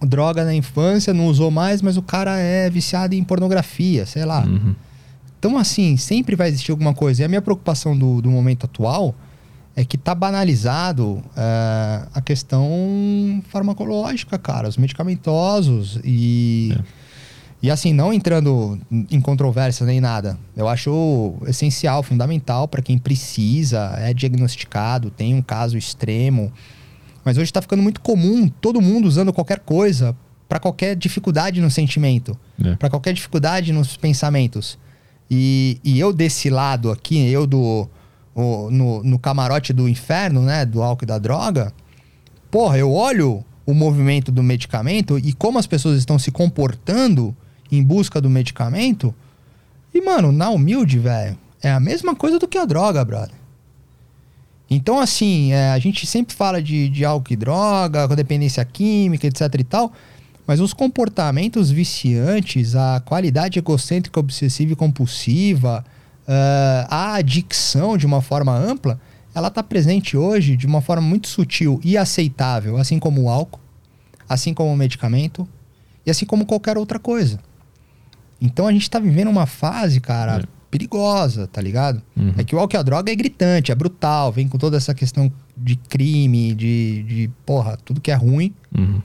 droga 0.01 0.45
na 0.45 0.55
infância, 0.55 1.13
não 1.13 1.27
usou 1.27 1.51
mais, 1.51 1.83
mas 1.83 1.97
o 1.97 2.03
cara 2.03 2.39
é 2.39 2.69
viciado 2.69 3.15
em 3.15 3.23
pornografia, 3.23 4.07
sei 4.07 4.25
lá. 4.25 4.45
Uhum. 4.45 4.75
Então, 5.39 5.59
assim, 5.59 5.97
sempre 5.97 6.35
vai 6.35 6.49
existir 6.49 6.71
alguma 6.71 6.95
coisa. 6.95 7.23
E 7.23 7.25
a 7.25 7.29
minha 7.29 7.43
preocupação 7.43 7.97
do, 7.97 8.21
do 8.21 8.31
momento 8.31 8.65
atual 8.65 9.15
é 9.77 9.85
que 9.85 9.99
tá 9.99 10.15
banalizado 10.15 11.15
uh, 11.15 12.09
a 12.15 12.21
questão 12.21 13.43
farmacológica, 13.49 14.39
cara, 14.39 14.69
os 14.69 14.77
medicamentosos 14.77 15.99
e. 16.05 16.75
É 17.01 17.04
e 17.63 17.71
assim, 17.71 17.95
não 17.95 18.13
entrando 18.13 18.79
em 19.11 19.21
controvérsia 19.21 19.87
nem 19.87 20.01
nada, 20.01 20.39
eu 20.57 20.69
acho 20.69 21.35
essencial, 21.47 22.03
fundamental 22.03 22.69
para 22.69 22.83
quem 22.83 22.99
precisa, 22.99 23.95
é 23.99 24.13
diagnosticado, 24.13 25.11
tem 25.11 25.35
um 25.35 25.41
caso 25.41 25.79
extremo. 25.79 26.53
Mas 27.25 27.39
hoje 27.39 27.45
está 27.45 27.63
ficando 27.63 27.83
muito 27.83 28.03
comum 28.03 28.49
todo 28.49 28.83
mundo 28.83 29.07
usando 29.07 29.33
qualquer 29.33 29.61
coisa 29.61 30.15
para 30.47 30.61
qualquer 30.61 30.95
dificuldade 30.95 31.61
no 31.61 31.71
sentimento, 31.71 32.39
é. 32.63 32.77
para 32.77 32.91
qualquer 32.91 33.15
dificuldade 33.15 33.73
nos 33.73 33.97
pensamentos. 33.97 34.79
E, 35.31 35.81
e, 35.83 35.99
eu 35.99 36.13
desse 36.13 36.51
lado 36.51 36.91
aqui, 36.91 37.31
eu 37.31 37.47
do 37.47 37.89
o, 38.35 38.71
no, 38.71 39.03
no 39.03 39.19
camarote 39.19 39.73
do 39.73 39.89
inferno, 39.89 40.43
né, 40.43 40.67
do 40.67 40.83
álcool 40.83 41.05
e 41.05 41.07
da 41.07 41.19
droga, 41.19 41.73
porra, 42.51 42.77
eu 42.77 42.93
olho 42.93 43.45
o 43.65 43.73
movimento 43.73 44.31
do 44.31 44.43
medicamento 44.43 45.19
e 45.19 45.33
como 45.33 45.59
as 45.59 45.67
pessoas 45.67 45.99
estão 45.99 46.19
se 46.19 46.31
comportando 46.31 47.35
em 47.77 47.83
busca 47.83 48.21
do 48.21 48.31
medicamento. 48.31 49.15
E, 49.93 50.01
mano, 50.01 50.33
na 50.33 50.51
humilde, 50.51 50.99
velho, 50.99 51.39
é 51.63 51.71
a 51.71 51.81
mesma 51.81 52.15
coisa 52.15 52.39
do 52.39 52.49
que 52.49 52.59
a 52.59 52.65
droga, 52.65 53.05
brother. 53.05 53.35
Então, 54.69 54.99
assim, 54.99 55.53
é, 55.53 55.71
a 55.71 55.79
gente 55.79 56.07
sempre 56.07 56.35
fala 56.35 56.63
de, 56.63 56.89
de 56.89 57.05
álcool 57.05 57.33
e 57.33 57.37
droga, 57.37 58.09
dependência 58.09 58.65
química, 58.65 59.27
etc 59.27 59.43
e 59.59 59.65
tal. 59.65 59.93
Mas 60.47 60.61
os 60.61 60.75
comportamentos 60.75 61.71
viciantes, 61.71 62.75
a 62.75 63.01
qualidade 63.01 63.59
egocêntrica, 63.59 64.21
obsessiva 64.21 64.73
e 64.73 64.77
compulsiva, 64.77 65.85
uh, 66.29 66.87
a 66.89 67.15
adicção 67.15 67.97
de 67.97 68.05
uma 68.05 68.21
forma 68.21 68.55
ampla, 68.55 69.01
ela 69.35 69.49
está 69.49 69.63
presente 69.63 70.17
hoje 70.17 70.57
de 70.57 70.67
uma 70.67 70.81
forma 70.81 71.03
muito 71.03 71.29
sutil 71.29 71.81
e 71.83 71.97
aceitável, 71.97 72.77
assim 72.77 72.99
como 72.99 73.23
o 73.23 73.31
álcool, 73.31 73.61
assim 74.29 74.53
como 74.53 74.73
o 74.73 74.77
medicamento 74.77 75.49
e 76.05 76.11
assim 76.11 76.27
como 76.27 76.45
qualquer 76.45 76.77
outra 76.77 76.99
coisa. 76.99 77.41
Então 78.41 78.67
a 78.67 78.73
gente 78.73 78.89
tá 78.89 78.99
vivendo 78.99 79.29
uma 79.29 79.47
fase, 79.47 80.01
cara, 80.01 80.39
é. 80.39 80.43
perigosa, 80.71 81.47
tá 81.47 81.61
ligado? 81.61 82.03
Uhum. 82.17 82.35
É 82.37 82.45
que 82.45 82.55
o 82.55 82.59
álcool 82.59 82.77
e 82.77 82.79
a 82.79 82.83
droga 82.83 83.13
é 83.13 83.15
gritante, 83.15 83.73
é 83.73 83.75
brutal, 83.75 84.33
vem 84.33 84.49
com 84.49 84.59
toda 84.59 84.77
essa 84.77 84.95
questão 84.95 85.33
de 85.57 85.77
crime, 85.77 86.55
de, 86.55 87.03
de 87.05 87.31
porra, 87.47 87.79
tudo 87.85 88.01
que 88.01 88.11
é 88.11 88.15
ruim. 88.15 88.53
Uhum. 88.77 89.01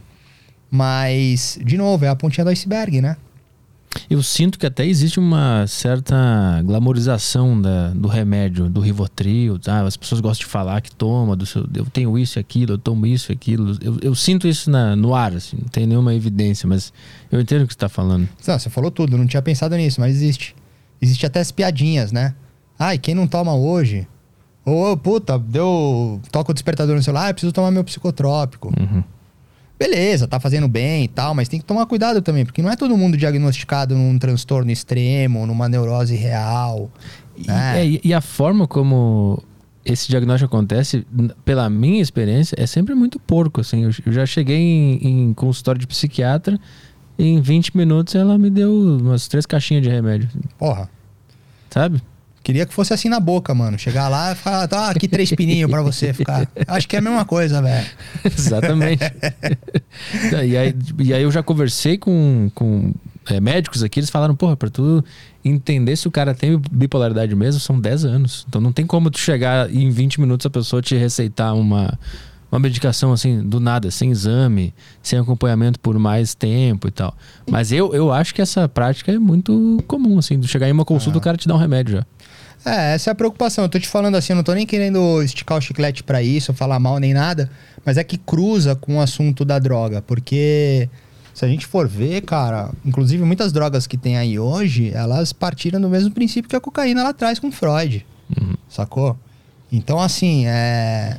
Mas, 0.72 1.60
de 1.64 1.78
novo, 1.78 2.06
é 2.06 2.10
a 2.10 2.16
pontinha 2.16 2.44
do 2.44 2.50
iceberg, 2.50 3.02
né? 3.02 3.18
Eu 4.10 4.22
sinto 4.22 4.58
que 4.60 4.66
até 4.66 4.86
existe 4.86 5.20
uma 5.20 5.66
certa 5.68 6.62
glamorização 6.64 7.60
da, 7.60 7.90
do 7.90 8.08
remédio, 8.08 8.70
do 8.70 8.80
Rivotril. 8.80 9.58
Tá? 9.58 9.82
As 9.82 9.98
pessoas 9.98 10.22
gostam 10.22 10.46
de 10.46 10.52
falar 10.52 10.82
que 10.82 10.92
toma, 10.92 11.36
do 11.36 11.46
seu, 11.46 11.68
eu 11.76 11.86
tenho 11.86 12.18
isso 12.18 12.38
e 12.38 12.40
aquilo, 12.40 12.74
eu 12.74 12.78
tomo 12.78 13.06
isso 13.06 13.32
e 13.32 13.34
aquilo. 13.34 13.78
Eu, 13.82 13.98
eu 14.02 14.16
sinto 14.16 14.48
isso 14.48 14.70
na, 14.70 14.96
no 14.96 15.14
ar, 15.14 15.34
assim, 15.34 15.58
não 15.60 15.68
tem 15.68 15.86
nenhuma 15.86 16.14
evidência, 16.14 16.68
mas 16.68 16.94
eu 17.32 17.40
entendo 17.40 17.64
o 17.64 17.68
que 17.68 17.74
você 17.74 17.78
está 17.78 17.90
falando. 17.90 18.28
Não, 18.48 18.60
você 18.60 18.70
falou 18.70 18.92
tudo, 18.92 19.18
não 19.18 19.28
tinha 19.28 19.42
pensado 19.42 19.76
nisso, 19.76 20.00
mas 20.00 20.16
existe. 20.16 20.56
Existe 21.02 21.26
até 21.26 21.40
as 21.40 21.52
piadinhas, 21.52 22.12
né? 22.12 22.36
Ai, 22.78 22.98
quem 22.98 23.16
não 23.16 23.28
toma 23.28 23.56
hoje? 23.56 24.08
Ou, 24.66 24.96
puta, 24.98 25.40
deu. 25.40 26.22
Toca 26.32 26.52
o 26.52 26.54
despertador 26.54 26.96
no 26.96 27.02
celular, 27.02 27.30
ah, 27.30 27.34
preciso 27.34 27.54
tomar 27.54 27.72
meu 27.72 27.84
psicotrópico. 27.84 28.72
Uhum 28.80 29.04
beleza, 29.80 30.28
tá 30.28 30.40
fazendo 30.40 30.68
bem 30.68 31.06
e 31.06 31.08
tal, 31.08 31.34
mas 31.34 31.48
tem 31.48 31.58
que 31.58 31.66
tomar 31.66 31.86
cuidado 31.86 32.22
também, 32.22 32.46
porque 32.46 32.62
não 32.62 32.70
é 32.70 32.76
todo 32.76 32.98
mundo 32.98 33.16
diagnosticado 33.16 33.96
num 33.96 34.20
transtorno 34.20 34.70
extremo, 34.70 35.48
numa 35.48 35.70
neurose 35.70 36.16
real. 36.16 36.92
Né? 37.48 37.88
E, 37.88 37.96
é, 37.96 38.02
e 38.04 38.14
a 38.14 38.20
forma 38.20 38.68
como 38.68 39.42
esse 39.86 40.10
diagnóstico 40.10 40.54
acontece, 40.54 41.08
pela 41.46 41.70
minha 41.70 42.02
experiência, 42.02 42.56
é 42.60 42.68
sempre 42.68 42.94
muito 42.94 43.18
porco, 43.20 43.62
assim. 43.62 43.86
Eu, 43.86 44.12
já 44.12 44.26
cheguei 44.26 44.58
em, 44.58 45.30
em, 45.30 45.34
consultório 45.34 45.80
de 45.80 45.88
psiquiatra 45.88 46.60
e 47.18 47.26
em 47.26 47.40
20 47.40 47.78
minutos 47.78 48.16
ela 48.16 48.38
me 48.38 48.50
deu 48.50 48.72
umas 49.02 49.30
três 49.30 49.46
caixinhas 49.46 49.84
de 49.84 49.90
remédio. 49.90 50.30
Porra. 50.58 50.90
Sabe? 51.70 52.02
Queria 52.50 52.66
que 52.66 52.74
fosse 52.74 52.92
assim 52.92 53.10
na 53.10 53.20
boca, 53.20 53.54
mano. 53.54 53.78
Chegar 53.78 54.10
lá 54.10 54.32
e 54.32 54.36
falar, 54.36 54.68
tá, 54.68 54.90
aqui 54.90 55.08
três 55.08 55.32
pininhos 55.32 55.70
pra 55.70 55.84
você 55.84 56.12
ficar. 56.12 56.50
Acho 56.68 56.88
que 56.88 56.96
é 56.96 57.00
a 57.00 57.02
mesma 57.02 57.24
coisa, 57.24 57.62
velho. 57.62 57.86
Exatamente. 58.26 59.04
e, 60.44 60.58
aí, 60.58 60.76
e 60.98 61.14
aí 61.14 61.22
eu 61.22 61.32
já 61.32 61.44
conversei 61.44 61.96
com, 61.96 62.50
com 62.56 62.92
é, 63.30 63.40
médicos 63.40 63.84
aqui, 63.84 64.00
eles 64.00 64.10
falaram, 64.10 64.36
porra, 64.36 64.58
pra 64.58 64.68
tu 64.68 65.06
entender 65.46 65.96
se 65.96 66.08
o 66.08 66.12
cara 66.12 66.34
tem 66.34 66.60
bipolaridade 66.72 67.36
mesmo, 67.36 67.62
são 67.62 67.80
10 67.80 68.06
anos. 68.06 68.46
Então 68.50 68.60
não 68.60 68.72
tem 68.72 68.84
como 68.84 69.12
tu 69.12 69.20
chegar 69.20 69.70
e 69.70 69.84
em 69.84 69.92
20 69.92 70.20
minutos 70.20 70.44
a 70.48 70.50
pessoa 70.50 70.82
te 70.82 70.96
receitar 70.96 71.54
uma, 71.54 72.00
uma 72.52 72.58
medicação 72.58 73.14
assim, 73.14 73.48
do 73.48 73.60
nada, 73.60 73.92
sem 73.92 74.10
exame, 74.10 74.74
sem 75.04 75.20
acompanhamento 75.20 75.80
por 75.80 76.00
mais 76.00 76.34
tempo 76.34 76.88
e 76.88 76.92
tal. 76.92 77.16
Mas 77.48 77.72
eu, 77.72 77.94
eu 77.94 78.12
acho 78.12 78.34
que 78.34 78.42
essa 78.42 78.68
prática 78.68 79.12
é 79.12 79.20
muito 79.20 79.84
comum, 79.86 80.18
assim, 80.18 80.40
de 80.40 80.48
chegar 80.48 80.68
em 80.68 80.72
uma 80.72 80.86
consulta 80.86 81.20
ah. 81.20 81.22
o 81.22 81.22
cara 81.22 81.38
te 81.38 81.48
dá 81.48 81.54
um 81.54 81.60
remédio 81.60 81.98
já. 81.98 82.06
É, 82.66 82.94
essa 82.94 83.10
é 83.10 83.12
a 83.12 83.16
preocupação. 83.16 83.64
Eu 83.64 83.70
tô 83.70 83.80
te 83.80 83.88
falando 83.88 84.16
assim, 84.16 84.34
eu 84.34 84.38
não 84.38 84.44
tô 84.44 84.54
nem 84.54 84.66
querendo 84.66 85.22
esticar 85.24 85.58
o 85.58 85.62
chiclete 85.62 86.04
para 86.04 86.22
isso, 86.22 86.54
falar 86.54 86.80
mal 86.80 87.00
nem 87.00 87.14
nada, 87.14 87.50
mas 87.86 87.98
é 87.98 88.04
que 88.04 88.18
cruza 88.18 88.76
com 88.76 88.98
o 88.98 89.02
assunto 89.02 89.46
da 89.46 89.60
droga, 89.60 90.02
porque 90.02 90.90
se 91.34 91.46
a 91.46 91.48
gente 91.48 91.66
for 91.66 91.88
ver, 91.88 92.22
cara, 92.24 92.70
inclusive 92.86 93.24
muitas 93.24 93.54
drogas 93.54 93.88
que 93.88 93.98
tem 93.98 94.18
aí 94.18 94.38
hoje, 94.38 94.92
elas 94.94 95.32
partiram 95.32 95.80
do 95.80 95.90
mesmo 95.90 96.12
princípio 96.12 96.50
que 96.50 96.56
a 96.56 96.60
cocaína 96.60 97.02
lá 97.02 97.10
atrás 97.10 97.40
com 97.40 97.50
Freud. 97.50 98.06
Uhum. 98.38 98.56
Sacou? 98.68 99.18
Então, 99.72 100.00
assim, 100.00 100.46
é. 100.48 101.18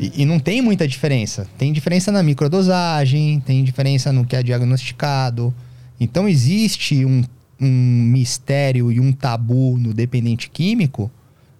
E, 0.00 0.22
e, 0.22 0.24
não 0.24 0.38
tem 0.38 0.62
muita 0.62 0.88
diferença. 0.88 1.46
Tem 1.58 1.72
diferença 1.72 2.10
na 2.10 2.22
microdosagem, 2.22 3.40
tem 3.40 3.62
diferença 3.62 4.12
no 4.12 4.24
que 4.24 4.34
é 4.34 4.42
diagnosticado. 4.42 5.54
Então, 6.00 6.26
existe 6.26 7.04
um, 7.04 7.22
um 7.62 8.02
mistério 8.10 8.90
e 8.90 8.98
um 8.98 9.12
tabu 9.12 9.78
no 9.78 9.94
dependente 9.94 10.50
químico, 10.50 11.10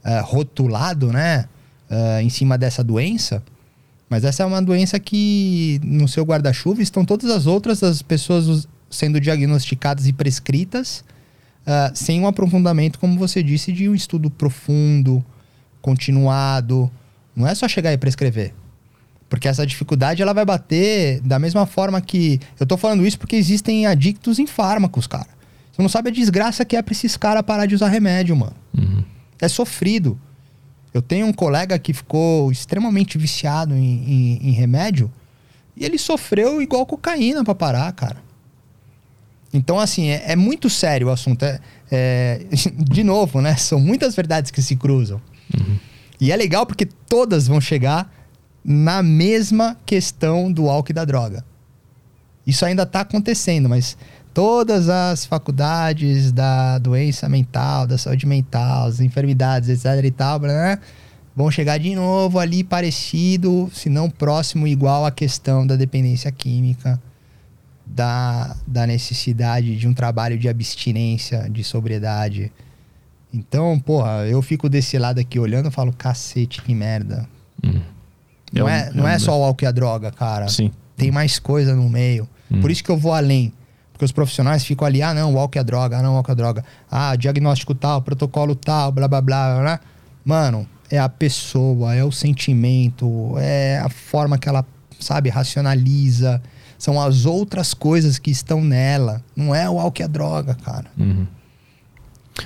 uh, 0.05 0.25
rotulado, 0.25 1.13
né? 1.13 1.47
Uh, 1.91 2.21
em 2.23 2.31
cima 2.31 2.57
dessa 2.57 2.83
doença, 2.83 3.43
mas 4.13 4.25
essa 4.25 4.43
é 4.43 4.47
uma 4.47 4.61
doença 4.61 5.01
que 5.01 5.81
no 5.83 6.07
seu 6.07 6.23
guarda-chuva 6.23 6.83
estão 6.83 7.03
todas 7.03 7.31
as 7.31 7.47
outras 7.47 7.81
das 7.81 8.03
pessoas 8.03 8.69
sendo 8.91 9.19
diagnosticadas 9.19 10.07
e 10.07 10.13
prescritas 10.13 11.03
uh, 11.63 11.91
sem 11.95 12.21
um 12.21 12.27
aprofundamento, 12.27 12.99
como 12.99 13.19
você 13.19 13.43
disse, 13.43 13.73
de 13.73 13.89
um 13.89 13.95
estudo 13.95 14.31
profundo, 14.31 15.25
continuado. 15.81 16.91
Não 17.35 17.47
é 17.47 17.55
só 17.55 17.67
chegar 17.67 17.91
e 17.91 17.97
prescrever. 17.97 18.53
Porque 19.31 19.49
essa 19.49 19.67
dificuldade 19.67 20.21
ela 20.21 20.35
vai 20.35 20.45
bater 20.45 21.21
da 21.23 21.39
mesma 21.39 21.65
forma 21.65 21.99
que. 22.01 22.39
Eu 22.61 22.67
tô 22.67 22.77
falando 22.77 23.07
isso 23.07 23.19
porque 23.19 23.37
existem 23.37 23.87
adictos 23.87 24.39
em 24.39 24.47
fármacos, 24.47 25.07
cara. 25.07 25.29
Você 25.73 25.81
não 25.81 25.89
sabe 25.89 26.11
a 26.11 26.13
desgraça 26.13 26.65
que 26.65 26.77
é 26.77 26.83
pra 26.83 26.93
esses 26.93 27.17
caras 27.17 27.43
parar 27.43 27.67
de 27.67 27.75
usar 27.75 27.89
remédio, 27.89 28.37
mano. 28.37 28.55
Uhum. 28.77 29.03
É 29.41 29.49
sofrido. 29.49 30.19
Eu 30.93 31.01
tenho 31.01 31.27
um 31.27 31.33
colega 31.33 31.79
que 31.79 31.95
ficou 31.95 32.53
extremamente 32.53 33.17
viciado 33.17 33.75
em, 33.75 33.79
em, 33.81 34.49
em 34.49 34.53
remédio 34.53 35.11
e 35.75 35.85
ele 35.85 35.99
sofreu 35.99 36.61
igual 36.61 36.85
cocaína 36.85 37.43
para 37.43 37.55
parar, 37.55 37.91
cara. 37.93 38.23
Então, 39.53 39.79
assim, 39.79 40.09
é, 40.09 40.33
é 40.33 40.37
muito 40.37 40.69
sério 40.71 41.09
o 41.09 41.11
assunto. 41.11 41.45
É, 41.45 41.61
é, 41.91 42.41
de 42.77 43.03
novo, 43.03 43.41
né? 43.41 43.57
São 43.57 43.81
muitas 43.81 44.15
verdades 44.15 44.51
que 44.51 44.63
se 44.63 44.77
cruzam. 44.77 45.21
Uhum. 45.55 45.79
E 46.21 46.31
é 46.31 46.37
legal 46.37 46.67
porque 46.67 46.87
todas 46.87 47.47
vão 47.47 47.61
chegar 47.61 48.13
na 48.65 49.03
mesma 49.03 49.77
questão 49.85 50.53
do 50.53 50.69
álcool 50.69 50.93
e 50.93 50.95
da 50.95 51.05
droga. 51.05 51.45
Isso 52.47 52.65
ainda 52.65 52.85
está 52.85 53.01
acontecendo, 53.01 53.69
mas 53.69 53.97
todas 54.35 54.89
as 54.89 55.25
faculdades 55.27 56.33
da 56.33 56.79
doença 56.79 57.29
mental, 57.29 57.87
da 57.87 57.99
saúde 57.99 58.27
mental, 58.27 58.87
as 58.87 59.01
enfermidades, 59.01 59.69
etc 59.69 60.05
e 60.05 60.11
tal, 60.11 60.41
né, 60.41 60.79
vão 61.35 61.51
chegar 61.51 61.79
de 61.79 61.95
novo 61.95 62.39
ali 62.39 62.65
parecido, 62.65 63.71
se 63.73 63.89
não 63.89 64.09
próximo, 64.09 64.67
igual 64.67 65.05
à 65.05 65.11
questão 65.11 65.67
da 65.67 65.77
dependência 65.77 66.31
química, 66.31 67.01
da, 67.87 68.57
da 68.67 68.87
necessidade 68.87 69.77
de 69.77 69.87
um 69.87 69.95
trabalho 69.95 70.39
de 70.39 70.49
abstinência, 70.49 71.49
de 71.51 71.63
sobriedade. 71.63 72.51
Então, 73.33 73.79
porra, 73.79 74.27
eu 74.27 74.41
fico 74.43 74.69
desse 74.69 74.99
lado 74.99 75.19
aqui 75.19 75.39
olhando 75.39 75.69
e 75.69 75.73
falo, 75.73 75.93
cacete, 75.93 76.63
que 76.63 76.75
merda. 76.75 77.29
Hum. 77.63 77.81
Não, 78.53 78.69
é, 78.69 78.91
não 78.93 79.09
é 79.09 79.19
só 79.19 79.39
o 79.39 79.43
álcool 79.43 79.65
e 79.65 79.67
a 79.67 79.73
droga, 79.73 80.11
cara. 80.11 80.49
Sim. 80.49 80.71
Tem 80.97 81.11
mais 81.11 81.39
coisa 81.39 81.75
no 81.75 81.89
meio. 81.89 82.29
Hum. 82.51 82.61
Por 82.61 82.71
isso 82.71 82.85
que 82.85 82.91
eu 82.91 82.97
vou 82.99 83.13
além. 83.13 83.53
Porque 83.93 84.05
os 84.05 84.13
profissionais 84.13 84.65
ficam 84.65 84.87
ali, 84.87 85.03
ah, 85.03 85.13
não, 85.15 85.35
o 85.35 85.39
álcool 85.39 85.59
é 85.59 85.65
droga, 85.65 85.99
ah, 85.99 86.03
não, 86.03 86.15
o 86.15 86.17
álcool 86.17 86.33
é 86.33 86.35
droga. 86.35 86.65
Ah, 86.91 87.15
diagnóstico 87.17 87.75
tal, 87.75 88.03
protocolo 88.03 88.55
tal, 88.55 88.91
blá, 88.91 89.07
blá, 89.07 89.21
blá, 89.21 89.61
blá. 89.61 89.81
Mano, 90.25 90.67
é 90.91 90.99
a 90.99 91.09
pessoa, 91.09 91.95
é 91.95 92.05
o 92.05 92.13
sentimento, 92.13 93.35
é 93.39 93.79
a 93.79 93.89
forma 93.89 94.39
que 94.39 94.49
ela, 94.49 94.65
sabe, 94.99 95.29
racionaliza. 95.31 96.43
São 96.79 97.01
as 97.01 97.27
outras 97.27 97.75
coisas 97.75 98.19
que 98.19 98.31
estão 98.31 98.63
nela. 98.63 99.23
Não 99.37 99.55
é 99.55 99.71
o 99.71 99.79
álcool 99.79 100.03
é 100.03 100.09
droga, 100.09 100.55
cara. 100.55 100.87
Uhum. 100.99 101.27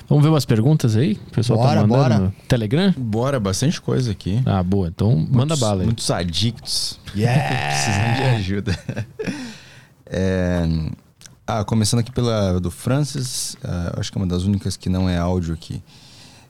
Vamos 0.07 0.23
ver 0.23 0.29
umas 0.29 0.45
perguntas 0.45 0.95
aí? 0.95 1.19
O 1.27 1.31
pessoal 1.31 1.59
tá 1.59 1.65
bora, 1.65 1.81
tá 1.81 1.87
mandando 1.87 2.09
bora. 2.09 2.19
no 2.19 2.33
Telegram? 2.47 2.93
Bora, 2.97 3.39
bastante 3.39 3.81
coisa 3.81 4.11
aqui. 4.11 4.41
Ah, 4.45 4.61
boa. 4.61 4.89
Então 4.89 5.11
muitos, 5.11 5.35
manda 5.35 5.55
bala 5.55 5.81
aí. 5.81 5.85
Muitos 5.85 6.11
adictos. 6.11 6.99
Yeah! 7.15 7.41
Precisando 7.67 8.15
de 8.15 8.23
ajuda. 8.23 8.79
é... 10.05 10.67
Ah, 11.49 11.63
começando 11.63 12.01
aqui 12.01 12.11
pela 12.11 12.59
do 12.59 12.69
Francis, 12.69 13.53
uh, 13.63 13.97
acho 13.97 14.11
que 14.11 14.17
é 14.17 14.19
uma 14.19 14.27
das 14.27 14.43
únicas 14.43 14.75
que 14.75 14.89
não 14.89 15.07
é 15.07 15.17
áudio 15.17 15.53
aqui. 15.53 15.81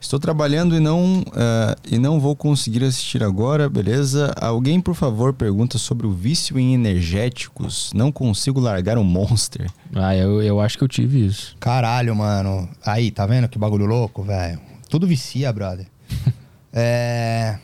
Estou 0.01 0.19
trabalhando 0.19 0.75
e 0.75 0.79
não, 0.79 1.19
uh, 1.19 1.75
e 1.87 1.99
não 1.99 2.19
vou 2.19 2.35
conseguir 2.35 2.83
assistir 2.83 3.23
agora, 3.23 3.69
beleza? 3.69 4.33
Alguém, 4.41 4.81
por 4.81 4.95
favor, 4.95 5.33
pergunta 5.33 5.77
sobre 5.77 6.07
o 6.07 6.11
vício 6.11 6.57
em 6.57 6.73
energéticos. 6.73 7.91
Não 7.93 8.11
consigo 8.11 8.59
largar 8.59 8.97
um 8.97 9.03
monster. 9.03 9.69
Ah, 9.93 10.15
eu, 10.15 10.41
eu 10.41 10.59
acho 10.59 10.79
que 10.79 10.83
eu 10.83 10.87
tive 10.87 11.27
isso. 11.27 11.55
Caralho, 11.59 12.15
mano. 12.15 12.67
Aí, 12.83 13.11
tá 13.11 13.23
vendo 13.27 13.47
que 13.47 13.59
bagulho 13.59 13.85
louco, 13.85 14.23
velho? 14.23 14.59
Tudo 14.89 15.05
vicia, 15.05 15.53
brother. 15.53 15.85
é. 16.73 17.59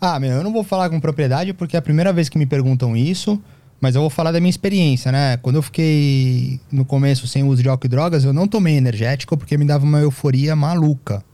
Ah, 0.00 0.18
meu, 0.18 0.32
eu 0.32 0.42
não 0.42 0.52
vou 0.52 0.64
falar 0.64 0.90
com 0.90 0.98
propriedade 0.98 1.52
porque 1.52 1.76
é 1.76 1.78
a 1.78 1.82
primeira 1.82 2.12
vez 2.12 2.28
que 2.28 2.38
me 2.38 2.46
perguntam 2.46 2.96
isso. 2.96 3.40
Mas 3.80 3.94
eu 3.94 4.02
vou 4.02 4.10
falar 4.10 4.30
da 4.30 4.40
minha 4.40 4.50
experiência, 4.50 5.10
né? 5.10 5.38
Quando 5.38 5.56
eu 5.56 5.62
fiquei 5.62 6.60
no 6.70 6.84
começo 6.84 7.26
sem 7.26 7.42
uso 7.42 7.62
de 7.62 7.68
álcool 7.68 7.86
e 7.86 7.88
drogas, 7.88 8.24
eu 8.24 8.32
não 8.32 8.46
tomei 8.46 8.76
energético 8.76 9.36
porque 9.36 9.56
me 9.56 9.64
dava 9.64 9.84
uma 9.84 10.00
euforia 10.00 10.54
maluca. 10.54 11.24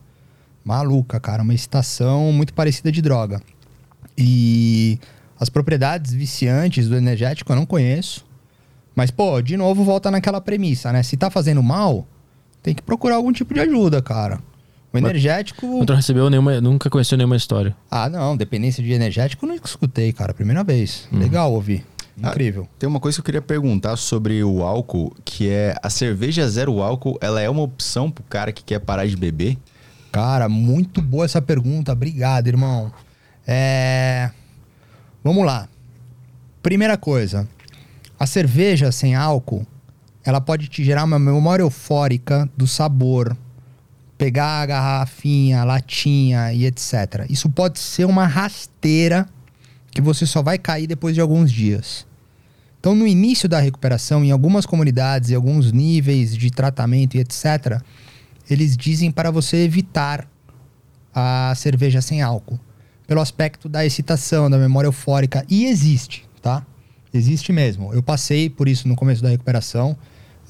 Maluca, 0.64 1.18
cara. 1.18 1.42
Uma 1.42 1.54
excitação 1.54 2.32
muito 2.32 2.54
parecida 2.54 2.92
de 2.92 3.02
droga. 3.02 3.42
E 4.16 4.98
as 5.38 5.48
propriedades 5.48 6.12
viciantes 6.12 6.88
do 6.88 6.96
energético 6.96 7.50
eu 7.50 7.56
não 7.56 7.66
conheço. 7.66 8.24
Mas, 8.94 9.10
pô, 9.10 9.42
de 9.42 9.56
novo 9.56 9.82
volta 9.84 10.10
naquela 10.10 10.40
premissa, 10.40 10.92
né? 10.92 11.02
Se 11.02 11.16
tá 11.16 11.28
fazendo 11.28 11.62
mal, 11.62 12.06
tem 12.62 12.74
que 12.74 12.82
procurar 12.82 13.16
algum 13.16 13.32
tipo 13.32 13.52
de 13.52 13.60
ajuda, 13.60 14.00
cara. 14.00 14.38
O 14.92 14.96
energético. 14.96 15.84
Não 15.86 15.96
recebeu 15.96 16.30
nenhuma. 16.30 16.60
Nunca 16.60 16.88
conheceu 16.88 17.18
nenhuma 17.18 17.36
história. 17.36 17.76
Ah, 17.90 18.08
não. 18.08 18.36
Dependência 18.36 18.82
de 18.82 18.92
energético 18.92 19.44
eu 19.44 19.50
nunca 19.50 19.66
escutei, 19.66 20.12
cara. 20.12 20.32
Primeira 20.32 20.64
vez. 20.64 21.08
Uhum. 21.12 21.18
Legal 21.18 21.52
ouvir. 21.52 21.84
Ah, 22.22 22.30
Incrível. 22.30 22.66
Ah, 22.70 22.76
tem 22.78 22.88
uma 22.88 23.00
coisa 23.00 23.16
que 23.16 23.20
eu 23.20 23.24
queria 23.24 23.42
perguntar 23.42 23.96
sobre 23.96 24.42
o 24.42 24.62
álcool, 24.62 25.14
que 25.24 25.48
é 25.48 25.74
a 25.82 25.90
cerveja 25.90 26.48
zero 26.48 26.80
álcool, 26.80 27.18
ela 27.20 27.40
é 27.40 27.48
uma 27.48 27.62
opção 27.62 28.10
pro 28.10 28.24
cara 28.24 28.52
que 28.52 28.64
quer 28.64 28.80
parar 28.80 29.06
de 29.06 29.16
beber? 29.16 29.58
Cara, 30.10 30.48
muito 30.48 31.02
boa 31.02 31.24
essa 31.26 31.42
pergunta. 31.42 31.92
Obrigado, 31.92 32.46
irmão. 32.48 32.90
É... 33.46 34.30
Vamos 35.22 35.44
lá. 35.44 35.68
Primeira 36.62 36.96
coisa, 36.96 37.46
a 38.18 38.26
cerveja 38.26 38.90
sem 38.90 39.14
álcool, 39.14 39.66
ela 40.24 40.40
pode 40.40 40.68
te 40.68 40.82
gerar 40.82 41.04
uma 41.04 41.18
memória 41.18 41.62
eufórica 41.62 42.48
do 42.56 42.66
sabor, 42.66 43.36
pegar 44.16 44.62
a 44.62 44.66
garrafinha, 44.66 45.60
a 45.60 45.64
latinha 45.64 46.52
e 46.52 46.64
etc. 46.64 47.26
Isso 47.28 47.48
pode 47.50 47.78
ser 47.78 48.06
uma 48.06 48.26
rasteira 48.26 49.28
que 49.96 50.02
você 50.02 50.26
só 50.26 50.42
vai 50.42 50.58
cair 50.58 50.86
depois 50.86 51.14
de 51.14 51.22
alguns 51.22 51.50
dias. 51.50 52.06
Então, 52.78 52.94
no 52.94 53.06
início 53.06 53.48
da 53.48 53.58
recuperação, 53.58 54.22
em 54.22 54.30
algumas 54.30 54.66
comunidades 54.66 55.30
e 55.30 55.34
alguns 55.34 55.72
níveis 55.72 56.36
de 56.36 56.50
tratamento 56.50 57.16
e 57.16 57.20
etc., 57.20 57.80
eles 58.50 58.76
dizem 58.76 59.10
para 59.10 59.30
você 59.30 59.56
evitar 59.64 60.28
a 61.14 61.54
cerveja 61.56 62.02
sem 62.02 62.20
álcool, 62.20 62.60
pelo 63.06 63.22
aspecto 63.22 63.70
da 63.70 63.86
excitação, 63.86 64.50
da 64.50 64.58
memória 64.58 64.86
eufórica. 64.86 65.46
E 65.48 65.64
existe, 65.64 66.28
tá? 66.42 66.62
Existe 67.10 67.50
mesmo. 67.50 67.94
Eu 67.94 68.02
passei 68.02 68.50
por 68.50 68.68
isso 68.68 68.86
no 68.86 68.94
começo 68.94 69.22
da 69.22 69.30
recuperação. 69.30 69.96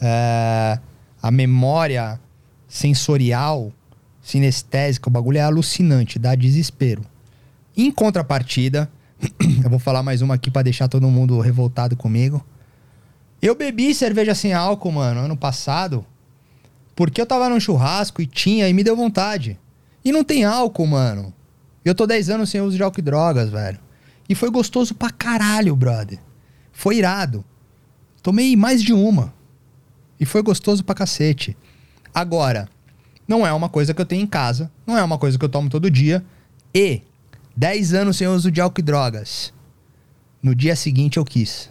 É, 0.01 0.81
a 1.23 1.31
memória 1.31 2.19
sensorial, 2.67 3.73
sinestésica, 4.21 5.09
o 5.09 5.13
bagulho 5.13 5.39
é 5.39 5.43
alucinante, 5.43 6.19
dá 6.19 6.35
desespero. 6.35 7.05
Em 7.77 7.93
contrapartida, 7.93 8.91
Eu 9.65 9.71
vou 9.71 9.79
falar 9.79 10.03
mais 10.03 10.23
uma 10.23 10.35
aqui 10.35 10.51
para 10.51 10.63
deixar 10.63 10.89
todo 10.89 11.09
mundo 11.09 11.39
revoltado 11.41 11.97
comigo. 11.97 12.45
Eu 13.41 13.55
bebi 13.55 13.95
cerveja 13.95 14.35
sem 14.35 14.53
álcool, 14.53 14.93
mano, 14.93 15.21
ano 15.21 15.37
passado, 15.37 16.05
porque 16.95 17.21
eu 17.21 17.27
tava 17.27 17.49
num 17.49 17.61
churrasco 17.61 18.23
e 18.23 18.27
tinha 18.27 18.69
e 18.69 18.73
me 18.73 18.83
deu 18.83 18.97
vontade. 18.97 19.59
E 20.05 20.11
não 20.11 20.25
tem 20.25 20.45
álcool, 20.45 20.87
mano. 20.87 21.33
Eu 21.85 21.95
tô 21.95 22.07
10 22.07 22.31
anos 22.31 22.51
sem 22.51 22.61
uso 22.61 22.77
de 22.77 22.83
álcool 22.83 23.01
e 23.01 23.03
drogas, 23.03 23.51
velho. 23.51 23.79
E 24.29 24.35
foi 24.35 24.51
gostoso 24.51 24.95
pra 24.95 25.11
caralho, 25.11 25.77
brother. 25.77 26.19
Foi 26.73 26.97
irado. 26.97 27.45
Tomei 28.23 28.57
mais 28.57 28.83
de 28.83 28.93
uma. 28.93 29.33
E 30.19 30.25
foi 30.25 30.43
gostoso 30.43 30.83
pra 30.83 30.95
cacete. 30.95 31.57
Agora, 32.15 32.69
não 33.29 33.47
é 33.47 33.53
uma 33.53 33.69
coisa 33.69 33.93
que 33.93 34.01
eu 34.01 34.07
tenho 34.07 34.23
em 34.23 34.27
casa, 34.27 34.71
não 34.87 34.97
é 34.97 35.05
uma 35.05 35.19
coisa 35.19 35.39
que 35.39 35.45
eu 35.45 35.49
tomo 35.49 35.69
todo 35.69 35.91
dia. 35.91 36.25
E 36.75 37.03
10 37.57 37.95
anos 37.95 38.19
sem 38.19 38.29
uso 38.29 38.51
de 38.51 38.61
álcool 38.61 38.81
e 38.81 38.83
drogas. 38.83 39.53
No 40.43 40.55
dia 40.55 40.77
seguinte 40.77 41.17
eu 41.17 41.25
quis. 41.25 41.71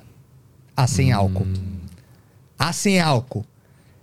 A 0.76 0.88
sem 0.88 1.14
hum. 1.14 1.18
álcool. 1.18 1.48
A 2.58 2.74
sem 2.74 3.00
álcool. 3.00 3.46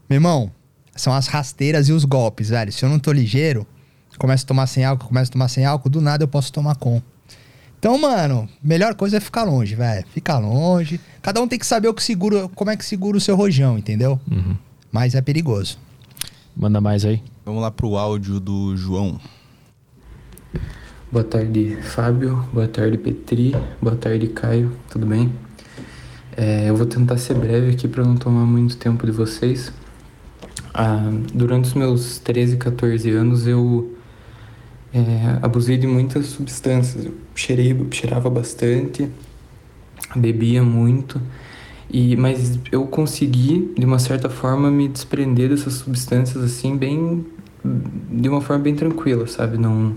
Meu 0.09 0.17
irmão, 0.17 0.51
são 0.95 1.13
as 1.13 1.27
rasteiras 1.27 1.89
e 1.89 1.93
os 1.93 2.05
golpes, 2.05 2.51
velho. 2.51 2.73
Se 2.73 2.85
eu 2.85 2.89
não 2.89 2.99
tô 2.99 3.13
ligeiro, 3.13 3.67
começo 4.17 4.45
a 4.45 4.49
tomar 4.49 4.67
sem 4.67 4.85
álcool, 4.85 5.09
começo 5.09 5.31
a 5.31 5.33
tomar 5.33 5.49
sem 5.49 5.65
álcool, 5.65 5.89
do 5.89 6.01
nada 6.01 6.23
eu 6.23 6.29
posso 6.29 6.53
tomar 6.53 6.77
com. 6.77 7.03
Então, 7.79 7.99
mano, 7.99 8.49
melhor 8.63 8.95
coisa 8.95 9.17
é 9.17 9.21
ficar 9.21 9.43
longe, 9.43 9.75
velho. 9.75 10.07
Ficar 10.15 10.39
longe. 10.39 11.01
Cada 11.21 11.43
um 11.43 11.49
tem 11.49 11.59
que 11.59 11.67
saber 11.67 11.89
o 11.89 11.95
que 11.95 12.03
segura, 12.03 12.49
como 12.55 12.71
é 12.71 12.77
que 12.77 12.85
segura 12.85 13.17
o 13.19 13.21
seu 13.21 13.35
rojão, 13.35 13.77
entendeu? 13.77 14.21
Uhum. 14.31 14.57
Mas 14.93 15.17
é 15.17 15.21
perigoso. 15.21 15.79
Manda 16.55 16.81
mais 16.81 17.05
aí. 17.05 17.21
Vamos 17.45 17.61
lá 17.61 17.71
pro 17.73 17.97
áudio 17.97 18.39
do 18.39 18.77
João. 18.77 19.19
Boa 21.13 21.25
tarde, 21.25 21.77
Fábio. 21.83 22.43
Boa 22.55 22.67
tarde, 22.67 22.97
Petri. 22.97 23.55
Boa 23.83 23.95
tarde, 23.95 24.29
Caio. 24.29 24.73
Tudo 24.89 25.05
bem? 25.05 25.31
É, 26.35 26.71
eu 26.71 26.75
vou 26.75 26.87
tentar 26.87 27.19
ser 27.19 27.35
breve 27.35 27.71
aqui 27.71 27.87
para 27.87 28.03
não 28.03 28.17
tomar 28.17 28.47
muito 28.47 28.79
tempo 28.79 29.05
de 29.05 29.13
vocês. 29.13 29.71
Ah, 30.73 31.11
durante 31.35 31.67
os 31.67 31.75
meus 31.75 32.19
13, 32.19 32.57
14 32.57 33.11
anos, 33.11 33.47
eu 33.47 33.95
é, 34.91 35.39
abusei 35.43 35.77
de 35.77 35.87
muitas 35.87 36.29
substâncias. 36.29 37.05
Eu 37.05 37.15
cheirei, 37.35 37.77
cheirava 37.91 38.31
bastante, 38.31 39.07
bebia 40.17 40.63
muito, 40.63 41.21
e 41.91 42.17
mas 42.17 42.59
eu 42.73 42.87
consegui, 42.87 43.71
de 43.77 43.85
uma 43.85 43.99
certa 43.99 44.31
forma, 44.31 44.71
me 44.71 44.89
desprender 44.89 45.51
dessas 45.51 45.75
substâncias 45.75 46.43
assim, 46.43 46.75
bem. 46.75 47.27
de 47.63 48.31
uma 48.31 48.41
forma 48.41 48.63
bem 48.63 48.75
tranquila, 48.75 49.27
sabe? 49.27 49.59
Não. 49.59 49.95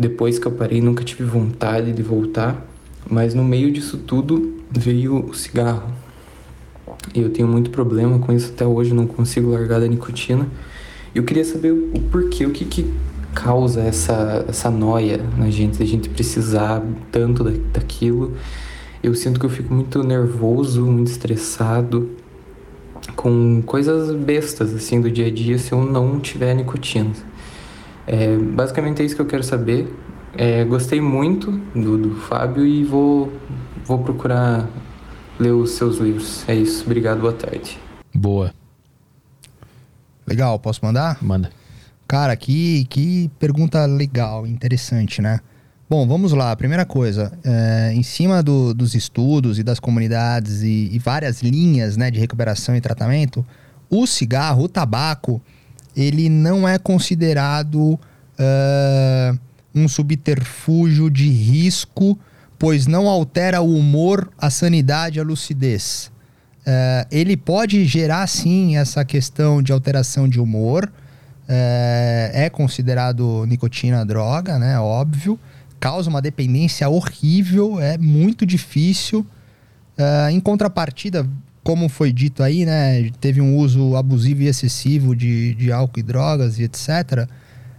Depois 0.00 0.38
que 0.38 0.46
eu 0.46 0.52
parei, 0.52 0.80
nunca 0.80 1.04
tive 1.04 1.24
vontade 1.24 1.92
de 1.92 2.02
voltar, 2.02 2.66
mas 3.06 3.34
no 3.34 3.44
meio 3.44 3.70
disso 3.70 3.98
tudo 3.98 4.58
veio 4.70 5.26
o 5.26 5.34
cigarro. 5.34 5.92
E 7.14 7.20
eu 7.20 7.28
tenho 7.28 7.46
muito 7.46 7.68
problema 7.68 8.18
com 8.18 8.32
isso 8.32 8.50
até 8.50 8.66
hoje, 8.66 8.94
não 8.94 9.06
consigo 9.06 9.50
largar 9.50 9.78
da 9.78 9.86
nicotina. 9.86 10.48
Eu 11.14 11.22
queria 11.22 11.44
saber 11.44 11.72
o 11.72 12.00
porquê, 12.10 12.46
o 12.46 12.50
que, 12.50 12.64
que 12.64 12.90
causa 13.34 13.82
essa, 13.82 14.42
essa 14.48 14.70
noia 14.70 15.20
na 15.36 15.50
gente, 15.50 15.82
a 15.82 15.86
gente 15.86 16.08
precisar 16.08 16.82
tanto 17.12 17.44
da, 17.44 17.50
daquilo. 17.70 18.32
Eu 19.02 19.14
sinto 19.14 19.38
que 19.38 19.44
eu 19.44 19.50
fico 19.50 19.74
muito 19.74 20.02
nervoso, 20.02 20.86
muito 20.86 21.08
estressado 21.08 22.08
com 23.14 23.60
coisas 23.66 24.14
bestas 24.14 24.74
assim 24.74 24.98
do 24.98 25.10
dia 25.10 25.26
a 25.26 25.30
dia 25.30 25.58
se 25.58 25.72
eu 25.72 25.84
não 25.84 26.18
tiver 26.20 26.54
nicotina. 26.54 27.10
É, 28.06 28.36
basicamente 28.36 29.02
é 29.02 29.04
isso 29.04 29.14
que 29.14 29.22
eu 29.22 29.26
quero 29.26 29.42
saber. 29.42 29.94
É, 30.36 30.64
gostei 30.64 31.00
muito 31.00 31.50
do, 31.74 31.98
do 31.98 32.14
Fábio 32.16 32.64
e 32.64 32.84
vou, 32.84 33.32
vou 33.84 33.98
procurar 33.98 34.68
ler 35.38 35.52
os 35.52 35.72
seus 35.72 35.98
livros. 35.98 36.48
É 36.48 36.54
isso. 36.54 36.84
Obrigado, 36.84 37.20
boa 37.20 37.32
tarde. 37.32 37.78
Boa. 38.14 38.52
Legal, 40.26 40.58
posso 40.58 40.84
mandar? 40.84 41.18
Manda. 41.22 41.50
Cara, 42.06 42.36
que, 42.36 42.84
que 42.86 43.30
pergunta 43.38 43.86
legal, 43.86 44.46
interessante, 44.46 45.22
né? 45.22 45.40
Bom, 45.88 46.06
vamos 46.06 46.32
lá. 46.32 46.54
Primeira 46.54 46.84
coisa, 46.84 47.32
é, 47.44 47.92
em 47.92 48.02
cima 48.04 48.44
do, 48.44 48.72
dos 48.72 48.94
estudos 48.94 49.58
e 49.58 49.64
das 49.64 49.80
comunidades 49.80 50.62
e, 50.62 50.88
e, 50.92 50.98
várias 51.00 51.42
linhas 51.42 51.96
né, 51.96 52.10
de 52.10 52.20
recuperação 52.20 52.76
e 52.76 52.80
tratamento, 52.80 53.44
o 53.88 54.06
cigarro, 54.06 54.64
o 54.64 54.68
tabaco, 54.68 55.42
ele 56.00 56.28
não 56.28 56.66
é 56.66 56.78
considerado 56.78 57.78
uh, 57.78 59.38
um 59.74 59.86
subterfúgio 59.86 61.10
de 61.10 61.28
risco, 61.28 62.18
pois 62.58 62.86
não 62.86 63.08
altera 63.08 63.60
o 63.60 63.76
humor, 63.76 64.30
a 64.38 64.50
sanidade, 64.50 65.20
a 65.20 65.22
lucidez. 65.22 66.10
Uh, 66.60 67.06
ele 67.10 67.36
pode 67.36 67.84
gerar, 67.84 68.26
sim, 68.26 68.76
essa 68.76 69.04
questão 69.04 69.62
de 69.62 69.72
alteração 69.72 70.28
de 70.28 70.40
humor, 70.40 70.90
é, 71.52 72.30
é 72.32 72.50
considerado 72.50 73.44
nicotina 73.44 74.06
droga, 74.06 74.56
né? 74.56 74.78
Óbvio. 74.78 75.36
Causa 75.80 76.08
uma 76.08 76.22
dependência 76.22 76.88
horrível, 76.88 77.80
é 77.80 77.98
muito 77.98 78.46
difícil. 78.46 79.26
É, 79.98 80.30
em 80.30 80.38
contrapartida, 80.38 81.26
como 81.70 81.88
foi 81.88 82.12
dito 82.12 82.42
aí, 82.42 82.66
né? 82.66 83.10
Teve 83.20 83.40
um 83.40 83.56
uso 83.56 83.94
abusivo 83.94 84.42
e 84.42 84.48
excessivo 84.48 85.14
de, 85.14 85.54
de 85.54 85.70
álcool 85.70 86.00
e 86.00 86.02
drogas 86.02 86.58
e 86.58 86.64
etc. 86.64 87.28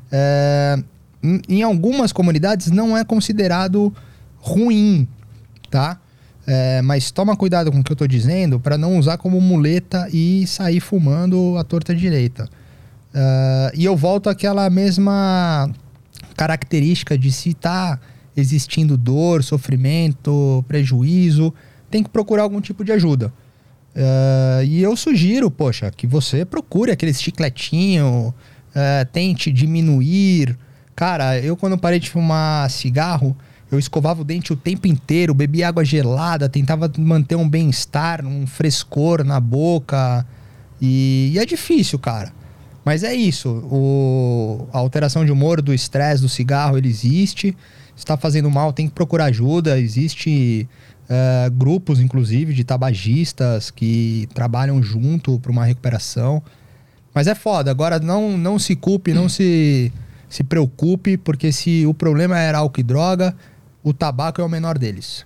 É, 0.09 0.81
em, 1.21 1.41
em 1.49 1.61
algumas 1.61 2.13
comunidades 2.13 2.71
não 2.71 2.97
é 2.97 3.03
considerado 3.03 3.93
ruim, 4.37 5.05
tá? 5.69 5.99
É, 6.47 6.81
mas 6.81 7.11
toma 7.11 7.35
cuidado 7.35 7.69
com 7.69 7.81
o 7.81 7.83
que 7.83 7.91
eu 7.91 7.95
estou 7.95 8.07
dizendo 8.07 8.61
para 8.61 8.77
não 8.77 8.97
usar 8.97 9.17
como 9.17 9.41
muleta 9.41 10.07
e 10.13 10.47
sair 10.47 10.79
fumando 10.79 11.57
a 11.57 11.63
torta 11.65 11.93
direita. 11.93 12.45
Uh, 13.13 13.75
e 13.75 13.83
eu 13.83 13.97
volto 13.97 14.29
àquela 14.29 14.69
mesma 14.69 15.69
característica 16.37 17.17
de 17.17 17.29
se 17.29 17.49
está 17.49 17.99
existindo 18.37 18.95
dor, 18.95 19.43
sofrimento, 19.43 20.63
prejuízo, 20.65 21.53
tem 21.89 22.01
que 22.01 22.09
procurar 22.09 22.43
algum 22.43 22.61
tipo 22.61 22.85
de 22.85 22.93
ajuda. 22.93 23.33
Uh, 23.95 24.63
e 24.63 24.81
eu 24.81 24.95
sugiro, 24.95 25.51
poxa, 25.51 25.91
que 25.91 26.07
você 26.07 26.45
procure 26.45 26.91
aquele 26.91 27.13
chicletinho, 27.13 28.33
uh, 28.69 29.05
tente 29.11 29.51
diminuir. 29.51 30.57
Cara, 30.95 31.37
eu 31.39 31.57
quando 31.57 31.77
parei 31.77 31.99
de 31.99 32.09
fumar 32.09 32.69
cigarro, 32.69 33.35
eu 33.71 33.79
escovava 33.79 34.21
o 34.21 34.25
dente 34.25 34.51
o 34.51 34.55
tempo 34.55 34.87
inteiro, 34.87 35.33
bebia 35.33 35.69
água 35.69 35.83
gelada, 35.83 36.49
tentava 36.49 36.91
manter 36.97 37.35
um 37.35 37.47
bem-estar, 37.47 38.25
um 38.25 38.45
frescor 38.45 39.23
na 39.23 39.39
boca. 39.39 40.25
E, 40.81 41.31
e 41.33 41.39
é 41.39 41.45
difícil, 41.45 41.97
cara. 41.97 42.33
Mas 42.83 43.03
é 43.03 43.13
isso. 43.13 43.49
O, 43.71 44.67
a 44.73 44.79
alteração 44.79 45.23
de 45.23 45.31
humor, 45.31 45.61
do 45.61 45.73
estresse, 45.73 46.21
do 46.21 46.29
cigarro, 46.29 46.77
ele 46.77 46.89
existe. 46.89 47.55
Está 47.95 48.17
fazendo 48.17 48.49
mal, 48.49 48.73
tem 48.73 48.87
que 48.87 48.93
procurar 48.93 49.25
ajuda. 49.25 49.79
Existe 49.79 50.67
uh, 51.11 51.51
grupos, 51.51 51.99
inclusive, 51.99 52.53
de 52.53 52.63
tabagistas 52.63 53.69
que 53.69 54.27
trabalham 54.33 54.81
junto 54.81 55.37
para 55.39 55.51
uma 55.51 55.65
recuperação. 55.65 56.41
Mas 57.13 57.27
é 57.27 57.35
foda. 57.35 57.69
Agora, 57.69 57.99
não, 57.99 58.37
não 58.37 58.57
se 58.57 58.75
culpe, 58.75 59.13
não 59.13 59.27
se, 59.27 59.91
se 60.29 60.43
preocupe, 60.43 61.17
porque 61.17 61.51
se 61.51 61.85
o 61.85 61.93
problema 61.93 62.39
era 62.39 62.59
álcool 62.59 62.79
e 62.79 62.83
droga, 62.83 63.35
o 63.83 63.93
tabaco 63.93 64.39
é 64.39 64.43
o 64.43 64.49
menor 64.49 64.77
deles. 64.77 65.25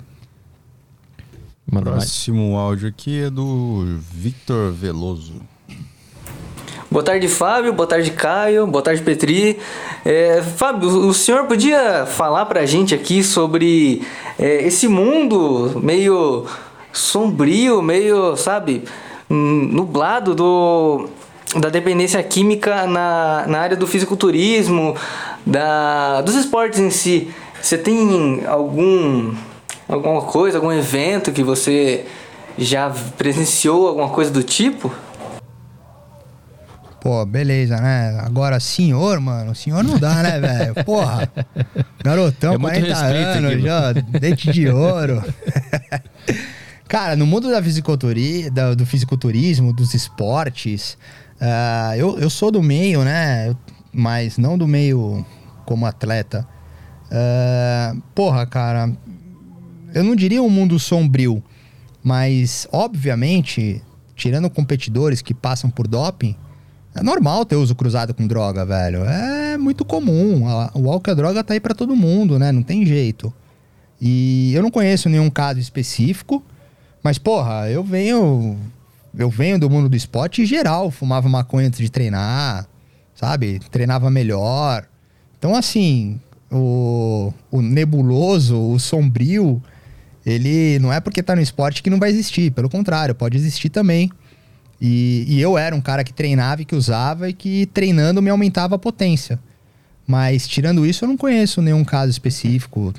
O 1.68 1.80
próximo 1.80 2.58
áudio 2.58 2.90
aqui 2.90 3.22
é 3.22 3.30
do 3.30 4.00
Victor 4.14 4.72
Veloso. 4.72 5.42
Boa 6.96 7.04
tarde, 7.04 7.28
Fábio. 7.28 7.74
Boa 7.74 7.86
tarde, 7.86 8.10
Caio. 8.12 8.66
Boa 8.66 8.82
tarde, 8.82 9.02
Petri. 9.02 9.60
É, 10.06 10.42
Fábio, 10.42 10.88
o 10.88 11.14
senhor 11.14 11.44
podia 11.44 12.06
falar 12.06 12.46
pra 12.46 12.66
gente 12.66 12.96
aqui 12.96 13.22
sobre 13.22 14.02
é, 14.40 14.66
esse 14.66 14.88
mundo 14.88 15.78
meio 15.84 16.46
sombrio, 16.94 17.82
meio, 17.82 18.38
sabe, 18.38 18.86
nublado 19.30 20.34
do, 20.34 21.10
da 21.58 21.68
dependência 21.68 22.24
química 22.24 22.88
na, 22.88 23.44
na 23.46 23.60
área 23.60 23.76
do 23.76 23.86
fisiculturismo, 23.86 24.96
da, 25.46 26.22
dos 26.22 26.36
esportes 26.36 26.80
em 26.80 26.92
si. 26.92 27.30
Você 27.62 27.78
tem 27.78 28.44
algum 28.48 29.36
alguma 29.90 30.22
coisa, 30.22 30.60
algum 30.60 30.72
evento 30.72 31.34
que 31.34 31.44
você 31.44 32.06
já 32.58 32.90
presenciou, 33.18 33.86
alguma 33.86 34.08
coisa 34.08 34.32
do 34.32 34.42
tipo? 34.42 34.90
Pô, 37.06 37.24
beleza, 37.24 37.78
né? 37.78 38.20
Agora, 38.22 38.60
senhor, 38.60 39.20
mano, 39.20 39.54
senhor 39.54 39.84
não 39.84 40.00
dá, 40.00 40.24
né, 40.24 40.40
velho? 40.40 40.84
Porra. 40.84 41.32
Garotão, 42.04 42.56
é 42.56 42.58
40 42.58 42.98
anos, 42.98 43.52
aqui, 43.52 43.62
já, 43.62 43.92
dente 43.92 44.52
de 44.52 44.68
ouro. 44.70 45.24
Cara, 46.90 47.16
no 47.16 47.28
mundo 47.28 47.52
da 47.52 47.62
fisiculturismo, 47.62 48.50
do 48.76 48.88
fisiculturismo, 48.88 49.72
dos 49.72 49.94
esportes, 49.94 50.98
uh, 51.40 51.94
eu, 51.96 52.18
eu 52.18 52.28
sou 52.28 52.50
do 52.50 52.64
meio, 52.64 53.04
né? 53.04 53.56
Mas 53.94 54.40
não 54.40 54.58
do 54.58 54.68
meio 54.68 55.24
como 55.64 55.86
atleta. 55.86 56.48
Uh, 57.06 58.02
porra, 58.16 58.48
cara, 58.48 58.92
eu 59.94 60.04
não 60.04 60.16
diria 60.16 60.42
um 60.42 60.50
mundo 60.50 60.80
sombrio, 60.80 61.44
mas 62.04 62.68
obviamente, 62.72 63.80
tirando 64.16 64.50
competidores 64.50 65.22
que 65.22 65.36
passam 65.36 65.70
por 65.70 65.88
doping, 65.88 66.36
é 66.96 67.04
normal 67.04 67.46
ter 67.46 67.58
uso 67.58 67.76
cruzado 67.76 68.14
com 68.14 68.26
droga, 68.26 68.66
velho. 68.66 69.04
É 69.04 69.58
muito 69.58 69.84
comum. 69.84 70.44
O 70.74 70.90
álcool 70.90 71.10
e 71.10 71.12
a 71.12 71.14
droga 71.14 71.44
tá 71.44 71.54
aí 71.54 71.60
para 71.60 71.76
todo 71.76 71.96
mundo, 71.96 72.40
né? 72.40 72.52
Não 72.54 72.64
tem 72.64 72.86
jeito. 72.86 73.34
E 74.02 74.54
eu 74.56 74.64
não 74.64 74.72
conheço 74.72 75.10
nenhum 75.10 75.30
caso 75.30 75.60
específico, 75.60 76.42
mas, 77.04 77.18
porra, 77.18 77.70
eu 77.70 77.84
venho 77.84 78.58
eu 79.18 79.30
venho 79.30 79.58
do 79.60 79.70
mundo 79.70 79.88
do 79.88 79.96
esporte 79.96 80.42
e 80.42 80.46
geral 80.46 80.92
fumava 80.92 81.30
maconha 81.30 81.68
antes 81.68 81.80
de 81.80 81.90
treinar, 81.90 82.68
sabe? 83.14 83.60
Treinava 83.72 84.10
melhor. 84.10 84.86
Então, 85.38 85.56
assim, 85.56 86.20
o, 86.52 87.34
o 87.52 87.62
nebuloso, 87.62 88.58
o 88.58 88.80
sombrio, 88.80 89.62
ele 90.26 90.80
não 90.80 90.92
é 90.92 91.00
porque 91.00 91.24
tá 91.24 91.36
no 91.36 91.42
esporte 91.42 91.84
que 91.84 91.90
não 91.90 92.00
vai 92.00 92.10
existir. 92.10 92.52
Pelo 92.52 92.70
contrário, 92.70 93.16
pode 93.16 93.38
existir 93.38 93.70
também. 93.70 94.10
E, 94.80 95.26
e 95.28 95.42
eu 95.42 95.58
era 95.58 95.76
um 95.76 95.82
cara 95.82 96.04
que 96.04 96.14
treinava 96.14 96.62
e 96.62 96.66
que 96.66 96.76
usava 96.76 97.30
e 97.30 97.34
que 97.34 97.66
treinando 97.68 98.22
me 98.22 98.30
aumentava 98.30 98.76
a 98.76 98.80
potência. 98.80 99.40
Mas 100.08 100.48
tirando 100.48 100.86
isso, 100.86 101.06
eu 101.06 101.10
não 101.10 101.18
conheço 101.18 101.62
nenhum 101.62 101.84
caso 101.84 102.12
específico. 102.12 102.94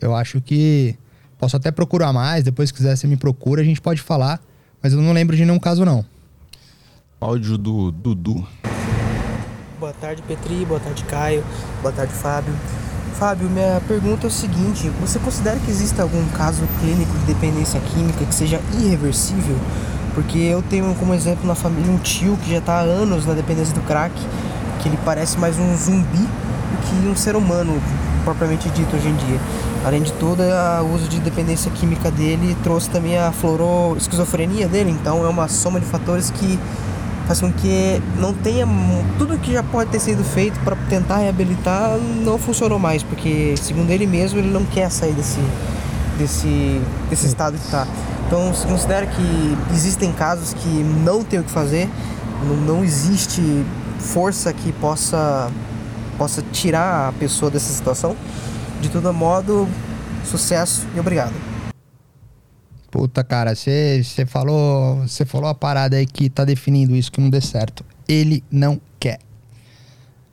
Eu 0.00 0.14
acho 0.14 0.40
que 0.40 0.96
posso 1.38 1.56
até 1.56 1.70
procurar 1.70 2.12
mais. 2.12 2.44
Depois, 2.44 2.70
se 2.70 2.74
quiser, 2.74 2.96
você 2.96 3.06
me 3.06 3.16
procura, 3.16 3.60
a 3.60 3.64
gente 3.64 3.80
pode 3.80 4.00
falar. 4.00 4.40
Mas 4.82 4.92
eu 4.92 5.00
não 5.00 5.12
lembro 5.12 5.36
de 5.36 5.44
nenhum 5.44 5.58
caso, 5.58 5.84
não. 5.84 6.04
Áudio 7.20 7.58
do 7.58 7.92
Dudu. 7.92 8.46
Boa 9.78 9.92
tarde, 9.92 10.22
Petri. 10.22 10.64
Boa 10.64 10.80
tarde, 10.80 11.04
Caio. 11.04 11.44
Boa 11.82 11.92
tarde, 11.92 12.12
Fábio. 12.12 12.54
Fábio, 13.14 13.48
minha 13.50 13.80
pergunta 13.86 14.26
é 14.26 14.28
o 14.28 14.30
seguinte: 14.30 14.88
você 15.00 15.18
considera 15.18 15.58
que 15.60 15.70
existe 15.70 16.00
algum 16.00 16.26
caso 16.30 16.62
clínico 16.80 17.12
de 17.18 17.26
dependência 17.26 17.80
química 17.80 18.24
que 18.24 18.34
seja 18.34 18.60
irreversível? 18.80 19.56
Porque 20.14 20.38
eu 20.38 20.62
tenho 20.62 20.94
como 20.96 21.14
exemplo 21.14 21.46
na 21.46 21.54
família 21.54 21.90
um 21.90 21.98
tio 21.98 22.38
que 22.42 22.50
já 22.50 22.58
está 22.58 22.74
há 22.74 22.82
anos 22.82 23.24
na 23.24 23.32
dependência 23.32 23.74
do 23.74 23.80
crack, 23.80 24.12
que 24.80 24.88
ele 24.88 24.98
parece 25.04 25.38
mais 25.38 25.58
um 25.58 25.76
zumbi 25.76 26.18
do 26.18 26.78
que 26.82 27.08
um 27.08 27.16
ser 27.16 27.34
humano, 27.34 27.80
propriamente 28.24 28.68
dito 28.70 28.94
hoje 28.94 29.08
em 29.08 29.14
dia. 29.14 29.38
Além 29.84 30.02
de 30.02 30.12
todo, 30.12 30.40
o 30.42 30.94
uso 30.94 31.08
de 31.08 31.18
dependência 31.18 31.70
química 31.70 32.10
dele 32.10 32.56
trouxe 32.62 32.90
também 32.90 33.18
a 33.18 33.32
floroesquizofrenia 33.32 34.68
dele, 34.68 34.90
então 34.90 35.24
é 35.24 35.28
uma 35.28 35.48
soma 35.48 35.80
de 35.80 35.86
fatores 35.86 36.30
que 36.30 36.58
faz 37.26 37.40
com 37.40 37.52
que 37.52 38.02
não 38.20 38.34
tenha 38.34 38.66
tudo 39.18 39.38
que 39.38 39.52
já 39.52 39.62
pode 39.62 39.90
ter 39.90 40.00
sido 40.00 40.22
feito 40.22 40.58
para 40.60 40.76
tentar 40.88 41.18
reabilitar 41.18 41.96
não 42.24 42.36
funcionou 42.36 42.78
mais, 42.78 43.02
porque 43.02 43.54
segundo 43.56 43.90
ele 43.90 44.06
mesmo 44.06 44.38
ele 44.38 44.50
não 44.50 44.64
quer 44.64 44.90
sair 44.90 45.12
desse 45.12 45.40
desse 46.18 46.80
desse 47.08 47.26
estado 47.26 47.56
que 47.56 47.64
está. 47.64 47.86
Então 48.32 48.54
se 48.54 48.66
considera 48.66 49.06
que 49.06 49.74
existem 49.74 50.10
casos 50.10 50.54
que 50.54 50.66
não 50.66 51.22
tem 51.22 51.38
o 51.38 51.44
que 51.44 51.50
fazer, 51.50 51.86
não, 52.42 52.56
não 52.76 52.82
existe 52.82 53.42
força 53.98 54.54
que 54.54 54.72
possa 54.72 55.52
possa 56.16 56.40
tirar 56.50 57.10
a 57.10 57.12
pessoa 57.12 57.50
dessa 57.50 57.70
situação. 57.70 58.16
De 58.80 58.88
todo 58.88 59.12
modo, 59.12 59.68
sucesso 60.24 60.88
e 60.96 60.98
obrigado. 60.98 61.34
Puta, 62.90 63.22
cara, 63.22 63.54
você 63.54 64.02
falou, 64.26 65.06
você 65.06 65.26
falou 65.26 65.50
a 65.50 65.54
parada 65.54 65.98
aí 65.98 66.06
que 66.06 66.30
tá 66.30 66.46
definindo 66.46 66.96
isso 66.96 67.12
que 67.12 67.20
não 67.20 67.28
dê 67.28 67.40
certo. 67.42 67.84
Ele 68.08 68.42
não 68.50 68.80
quer. 68.98 69.18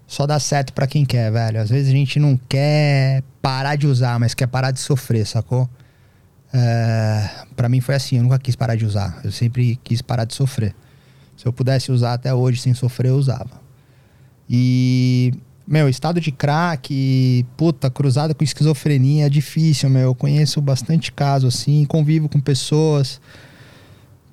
Só 0.07 0.25
dá 0.25 0.39
certo 0.39 0.71
para 0.71 0.87
quem 0.87 1.03
quer, 1.03 1.33
velho. 1.33 1.59
Às 1.59 1.69
vezes 1.69 1.89
a 1.89 1.91
gente 1.91 2.17
não 2.17 2.39
quer 2.47 3.23
parar 3.41 3.75
de 3.75 3.87
usar, 3.87 4.17
mas 4.21 4.33
quer 4.33 4.47
parar 4.47 4.71
de 4.71 4.79
sofrer, 4.79 5.27
sacou? 5.27 5.69
É, 6.53 7.29
para 7.55 7.69
mim 7.69 7.79
foi 7.79 7.95
assim, 7.95 8.17
eu 8.17 8.23
nunca 8.23 8.39
quis 8.39 8.55
parar 8.55 8.75
de 8.75 8.85
usar. 8.85 9.19
Eu 9.23 9.31
sempre 9.31 9.79
quis 9.83 10.01
parar 10.01 10.25
de 10.25 10.33
sofrer. 10.33 10.75
Se 11.37 11.45
eu 11.45 11.53
pudesse 11.53 11.91
usar 11.91 12.13
até 12.13 12.33
hoje 12.33 12.61
sem 12.61 12.73
sofrer, 12.73 13.09
eu 13.09 13.15
usava. 13.15 13.61
E 14.49 15.33
meu, 15.71 15.87
estado 15.87 16.19
de 16.19 16.31
crack, 16.31 17.45
puta, 17.55 17.91
cruzada 17.91 18.33
com 18.33 18.43
esquizofrenia 18.43 19.27
é 19.27 19.29
difícil, 19.29 19.87
meu. 19.87 20.01
Eu 20.01 20.15
conheço 20.15 20.59
bastante 20.59 21.11
caso 21.11 21.45
assim, 21.45 21.85
convivo 21.85 22.27
com 22.27 22.39
pessoas. 22.39 23.21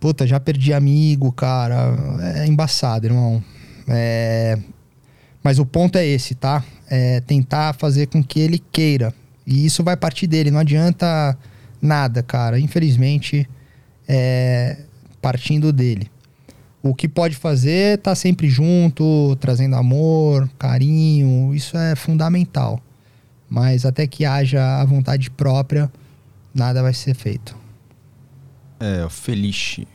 Puta, 0.00 0.26
já 0.26 0.40
perdi 0.40 0.72
amigo, 0.72 1.30
cara. 1.30 1.94
É 2.36 2.46
embaçado, 2.46 3.06
irmão. 3.06 3.44
É... 3.86 4.58
Mas 5.42 5.58
o 5.58 5.66
ponto 5.66 5.96
é 5.96 6.06
esse, 6.06 6.34
tá? 6.34 6.64
É 6.88 7.20
tentar 7.20 7.74
fazer 7.74 8.06
com 8.06 8.24
que 8.24 8.40
ele 8.40 8.58
queira. 8.58 9.12
E 9.46 9.66
isso 9.66 9.84
vai 9.84 9.96
partir 9.96 10.26
dele. 10.26 10.50
Não 10.50 10.60
adianta 10.60 11.36
nada, 11.80 12.22
cara. 12.22 12.58
Infelizmente, 12.58 13.48
é 14.08 14.78
partindo 15.20 15.72
dele 15.72 16.10
o 16.88 16.94
que 16.94 17.08
pode 17.08 17.36
fazer 17.36 17.98
tá 17.98 18.14
sempre 18.14 18.48
junto, 18.48 19.36
trazendo 19.40 19.76
amor, 19.76 20.48
carinho, 20.58 21.54
isso 21.54 21.76
é 21.76 21.96
fundamental. 21.96 22.80
Mas 23.48 23.84
até 23.84 24.06
que 24.06 24.24
haja 24.24 24.80
a 24.80 24.84
vontade 24.84 25.30
própria, 25.30 25.90
nada 26.54 26.82
vai 26.82 26.94
ser 26.94 27.14
feito. 27.14 27.56
É, 28.80 29.06
Felice. 29.08 29.86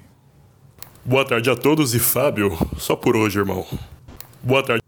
Boa 1.03 1.25
tarde 1.25 1.49
a 1.49 1.55
todos 1.55 1.93
e 1.93 1.99
Fábio, 1.99 2.57
só 2.77 2.95
por 2.95 3.15
hoje, 3.15 3.39
irmão. 3.39 3.65
Boa 4.43 4.63
tarde. 4.63 4.83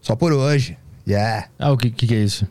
Só 0.00 0.16
por 0.16 0.32
hoje. 0.32 0.76
Yeah. 1.10 1.48
Ah, 1.58 1.72
o 1.72 1.76
que, 1.76 1.90
que, 1.90 2.14
é 2.14 2.18
isso? 2.18 2.46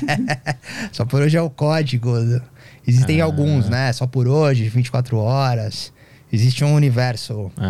só 0.92 1.06
por 1.06 1.22
hoje 1.22 1.38
é 1.38 1.40
o 1.40 1.48
código. 1.48 2.12
Existem 2.86 3.22
ah. 3.22 3.24
alguns, 3.24 3.70
né? 3.70 3.90
Só 3.94 4.06
por 4.06 4.28
hoje, 4.28 4.68
24 4.68 5.16
horas. 5.16 5.90
Existe 6.30 6.62
um 6.62 6.74
universo. 6.74 7.50
Ah, 7.56 7.64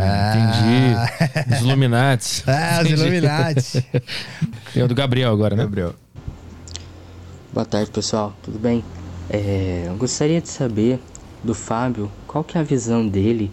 ah. 0.00 1.04
entendi. 1.28 1.54
Os 1.54 1.60
Illuminati. 1.60 2.42
Ah, 2.46 2.80
os 2.82 2.90
Illuminati. 2.90 3.86
é 4.74 4.82
o 4.82 4.88
do 4.88 4.94
Gabriel 4.94 5.30
agora, 5.30 5.54
né? 5.54 5.64
Gabriel. 5.64 5.94
Boa 7.52 7.66
tarde, 7.66 7.90
pessoal. 7.90 8.34
Tudo 8.42 8.58
bem? 8.58 8.82
É, 9.28 9.84
eu 9.88 9.96
gostaria 9.96 10.40
de 10.40 10.48
saber 10.48 10.98
do 11.44 11.54
Fábio 11.54 12.10
qual 12.26 12.42
que 12.42 12.56
é 12.56 12.62
a 12.62 12.64
visão 12.64 13.06
dele 13.06 13.52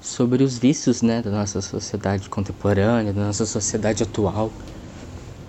sobre 0.00 0.42
os 0.42 0.56
vícios 0.56 1.02
né, 1.02 1.20
da 1.20 1.30
nossa 1.30 1.60
sociedade 1.60 2.30
contemporânea, 2.30 3.12
da 3.12 3.26
nossa 3.26 3.44
sociedade 3.44 4.02
atual, 4.02 4.50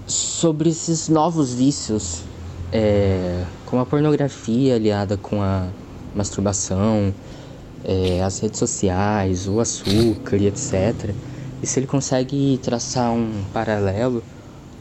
sobre 0.08 0.70
esses 0.70 1.10
novos 1.10 1.54
vícios, 1.54 2.22
é, 2.72 3.44
como 3.66 3.82
a 3.82 3.86
pornografia 3.86 4.76
aliada 4.76 5.18
com 5.18 5.42
a 5.42 5.68
masturbação, 6.16 7.14
é, 7.84 8.22
as 8.24 8.40
redes 8.40 8.60
sociais, 8.60 9.48
o 9.48 9.60
açúcar 9.60 10.38
e 10.38 10.48
etc. 10.48 11.14
E 11.62 11.68
se 11.68 11.80
ele 11.80 11.88
consegue 11.88 12.60
traçar 12.62 13.12
um 13.12 13.44
paralelo 13.54 14.24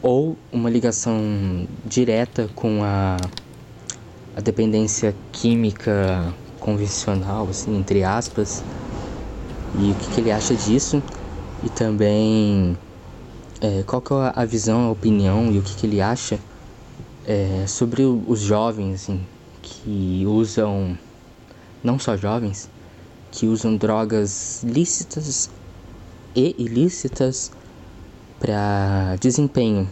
ou 0.02 0.36
uma 0.52 0.68
ligação 0.68 1.66
direta 1.84 2.48
com 2.54 2.82
a, 2.82 3.16
a 4.36 4.40
dependência 4.40 5.14
química 5.32 6.34
convencional, 6.60 7.48
assim, 7.48 7.76
entre 7.76 8.04
aspas, 8.04 8.62
e 9.78 9.90
o 9.90 9.94
que, 9.94 10.14
que 10.14 10.20
ele 10.20 10.30
acha 10.30 10.54
disso, 10.54 11.02
e 11.62 11.68
também 11.68 12.76
é, 13.64 13.82
qual 13.82 14.02
que 14.02 14.12
é 14.12 14.32
a 14.34 14.44
visão, 14.44 14.88
a 14.88 14.90
opinião 14.90 15.50
e 15.50 15.58
o 15.58 15.62
que, 15.62 15.74
que 15.74 15.86
ele 15.86 15.98
acha 15.98 16.38
é, 17.26 17.64
sobre 17.66 18.02
os 18.02 18.40
jovens 18.40 19.04
assim, 19.04 19.26
que 19.62 20.22
usam, 20.26 20.98
não 21.82 21.98
só 21.98 22.14
jovens, 22.14 22.68
que 23.30 23.46
usam 23.46 23.74
drogas 23.74 24.62
lícitas 24.62 25.48
e 26.36 26.54
ilícitas 26.58 27.50
para 28.38 29.16
desempenho 29.18 29.88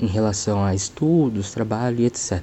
em 0.00 0.06
relação 0.06 0.64
a 0.64 0.74
estudos, 0.74 1.52
trabalho 1.52 2.00
e 2.00 2.06
etc. 2.06 2.42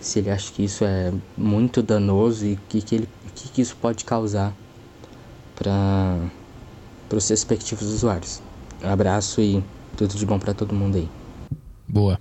Se 0.00 0.20
ele 0.20 0.30
acha 0.30 0.52
que 0.52 0.62
isso 0.64 0.84
é 0.84 1.12
muito 1.36 1.82
danoso 1.82 2.46
e 2.46 2.56
que, 2.68 2.80
que, 2.80 2.94
ele, 2.94 3.08
que, 3.34 3.48
que 3.48 3.62
isso 3.62 3.76
pode 3.80 4.04
causar 4.04 4.54
para 5.56 6.20
os 7.12 7.28
respectivos 7.28 7.88
usuários. 7.88 8.40
Um 8.80 8.90
abraço 8.90 9.40
e 9.40 9.64
tudo 9.94 10.14
de 10.14 10.26
bom 10.26 10.38
para 10.38 10.54
todo 10.54 10.74
mundo 10.74 10.96
aí. 10.96 11.08
Boa. 11.88 12.18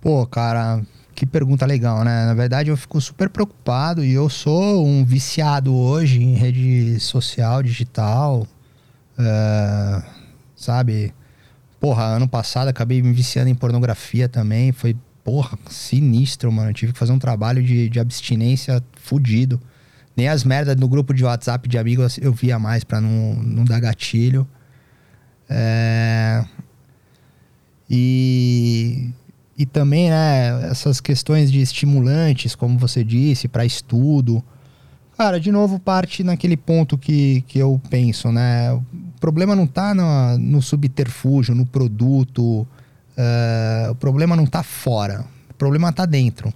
Pô, 0.00 0.26
cara, 0.26 0.82
que 1.14 1.24
pergunta 1.24 1.64
legal, 1.64 2.04
né? 2.04 2.26
Na 2.26 2.34
verdade, 2.34 2.70
eu 2.70 2.76
fico 2.76 3.00
super 3.00 3.28
preocupado 3.30 4.04
e 4.04 4.12
eu 4.12 4.28
sou 4.28 4.86
um 4.86 5.04
viciado 5.04 5.74
hoje 5.74 6.22
em 6.22 6.34
rede 6.34 7.00
social, 7.00 7.62
digital. 7.62 8.46
É, 9.18 10.02
sabe? 10.54 11.14
Porra, 11.80 12.04
ano 12.04 12.28
passado 12.28 12.68
acabei 12.68 13.00
me 13.02 13.12
viciando 13.12 13.48
em 13.48 13.54
pornografia 13.54 14.28
também. 14.28 14.72
Foi, 14.72 14.94
porra, 15.24 15.58
sinistro, 15.70 16.52
mano. 16.52 16.70
Eu 16.70 16.74
tive 16.74 16.92
que 16.92 16.98
fazer 16.98 17.12
um 17.12 17.18
trabalho 17.18 17.62
de, 17.62 17.88
de 17.88 17.98
abstinência 17.98 18.82
fudido. 18.96 19.60
Nem 20.16 20.28
as 20.28 20.44
merdas 20.44 20.76
no 20.76 20.88
grupo 20.88 21.12
de 21.12 21.24
WhatsApp 21.24 21.68
de 21.68 21.78
amigos 21.78 22.18
eu 22.18 22.32
via 22.32 22.58
mais 22.58 22.84
pra 22.84 23.00
não, 23.00 23.34
não 23.34 23.64
dar 23.64 23.80
gatilho. 23.80 24.46
É... 25.48 26.44
E 27.88 29.10
e 29.58 29.64
também, 29.64 30.10
né, 30.10 30.68
essas 30.70 31.00
questões 31.00 31.50
de 31.50 31.60
estimulantes, 31.60 32.54
como 32.54 32.78
você 32.78 33.02
disse, 33.02 33.48
para 33.48 33.64
estudo. 33.64 34.44
Cara, 35.16 35.40
de 35.40 35.50
novo, 35.50 35.78
parte 35.78 36.22
naquele 36.22 36.58
ponto 36.58 36.98
que, 36.98 37.42
que 37.48 37.58
eu 37.58 37.80
penso, 37.88 38.30
né? 38.30 38.70
O 38.74 38.84
problema 39.18 39.56
não 39.56 39.64
está 39.64 39.94
no, 39.94 40.36
no 40.36 40.60
subterfúgio, 40.60 41.54
no 41.54 41.64
produto. 41.64 42.66
Uh, 43.16 43.92
o 43.92 43.94
problema 43.94 44.36
não 44.36 44.44
está 44.44 44.62
fora. 44.62 45.24
O 45.48 45.54
problema 45.54 45.88
está 45.88 46.04
dentro. 46.04 46.52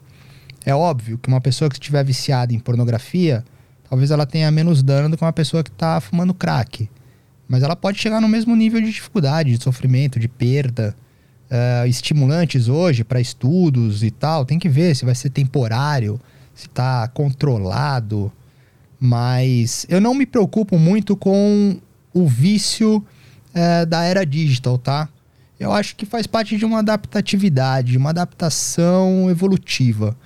É 0.67 0.75
óbvio 0.75 1.17
que 1.17 1.29
uma 1.29 1.41
pessoa 1.41 1.71
que 1.71 1.77
estiver 1.77 2.05
viciada 2.05 2.53
em 2.53 2.59
pornografia 2.59 3.43
talvez 3.89 4.11
ela 4.11 4.27
tenha 4.27 4.51
menos 4.51 4.83
dano 4.83 5.09
do 5.09 5.17
que 5.17 5.25
uma 5.25 5.33
pessoa 5.33 5.65
que 5.65 5.71
tá 5.71 5.99
fumando 6.01 6.35
crack. 6.35 6.89
Mas 7.51 7.65
ela 7.65 7.75
pode 7.75 7.99
chegar 7.99 8.21
no 8.21 8.29
mesmo 8.29 8.55
nível 8.55 8.81
de 8.81 8.93
dificuldade, 8.93 9.57
de 9.57 9.61
sofrimento, 9.61 10.21
de 10.21 10.29
perda. 10.29 10.95
Uh, 11.51 11.85
estimulantes 11.89 12.69
hoje 12.69 13.03
para 13.03 13.21
estudos 13.21 14.05
e 14.05 14.11
tal, 14.13 14.45
tem 14.45 14.57
que 14.57 14.69
ver 14.69 14.95
se 14.95 15.05
vai 15.05 15.17
ser 15.17 15.31
temporário, 15.31 16.21
se 16.55 16.69
está 16.69 17.09
controlado. 17.09 18.33
Mas 19.01 19.85
eu 19.89 20.01
não 20.01 20.15
me 20.15 20.27
preocupo 20.27 20.79
muito 20.79 21.17
com 21.17 21.77
o 22.15 22.29
vício 22.29 22.99
uh, 22.99 23.85
da 23.85 24.05
era 24.05 24.25
digital, 24.25 24.79
tá? 24.79 25.09
Eu 25.59 25.73
acho 25.73 25.97
que 25.97 26.07
faz 26.07 26.29
parte 26.29 26.57
de 26.57 26.65
uma 26.65 26.79
adaptatividade, 26.79 27.99
uma 27.99 28.11
adaptação 28.11 29.29
evolutiva. 29.29 30.17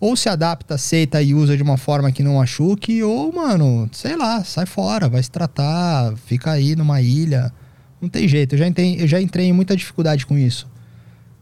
Ou 0.00 0.14
se 0.14 0.28
adapta, 0.28 0.74
aceita 0.74 1.20
e 1.20 1.34
usa 1.34 1.56
de 1.56 1.62
uma 1.62 1.76
forma 1.76 2.12
que 2.12 2.22
não 2.22 2.36
machuque, 2.36 3.02
ou, 3.02 3.32
mano, 3.32 3.88
sei 3.92 4.16
lá, 4.16 4.44
sai 4.44 4.64
fora, 4.64 5.08
vai 5.08 5.22
se 5.22 5.30
tratar, 5.30 6.14
fica 6.16 6.52
aí 6.52 6.76
numa 6.76 7.00
ilha. 7.02 7.52
Não 8.00 8.08
tem 8.08 8.28
jeito, 8.28 8.54
eu 8.54 8.58
já 8.58 8.68
entrei, 8.68 9.02
eu 9.02 9.08
já 9.08 9.20
entrei 9.20 9.46
em 9.46 9.52
muita 9.52 9.76
dificuldade 9.76 10.24
com 10.24 10.38
isso. 10.38 10.68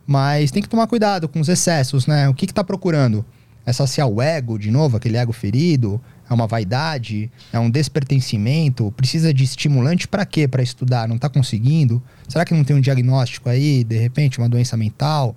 Mas 0.06 0.50
tem 0.50 0.62
que 0.62 0.68
tomar 0.68 0.86
cuidado 0.86 1.28
com 1.28 1.38
os 1.38 1.48
excessos, 1.48 2.06
né? 2.06 2.28
O 2.28 2.34
que, 2.34 2.46
que 2.46 2.54
tá 2.54 2.64
procurando? 2.64 3.24
É 3.66 3.72
saciar 3.72 4.08
o 4.08 4.22
ego, 4.22 4.58
de 4.58 4.70
novo, 4.70 4.96
aquele 4.96 5.18
ego 5.18 5.32
ferido? 5.32 6.00
É 6.30 6.32
uma 6.32 6.46
vaidade? 6.46 7.30
É 7.52 7.58
um 7.58 7.68
despertencimento? 7.68 8.90
Precisa 8.96 9.34
de 9.34 9.44
estimulante 9.44 10.08
para 10.08 10.24
quê? 10.24 10.48
Para 10.48 10.62
estudar? 10.62 11.06
Não 11.06 11.18
tá 11.18 11.28
conseguindo? 11.28 12.02
Será 12.26 12.44
que 12.44 12.54
não 12.54 12.64
tem 12.64 12.74
um 12.74 12.80
diagnóstico 12.80 13.48
aí, 13.48 13.84
de 13.84 13.98
repente, 13.98 14.38
uma 14.38 14.48
doença 14.48 14.76
mental? 14.76 15.36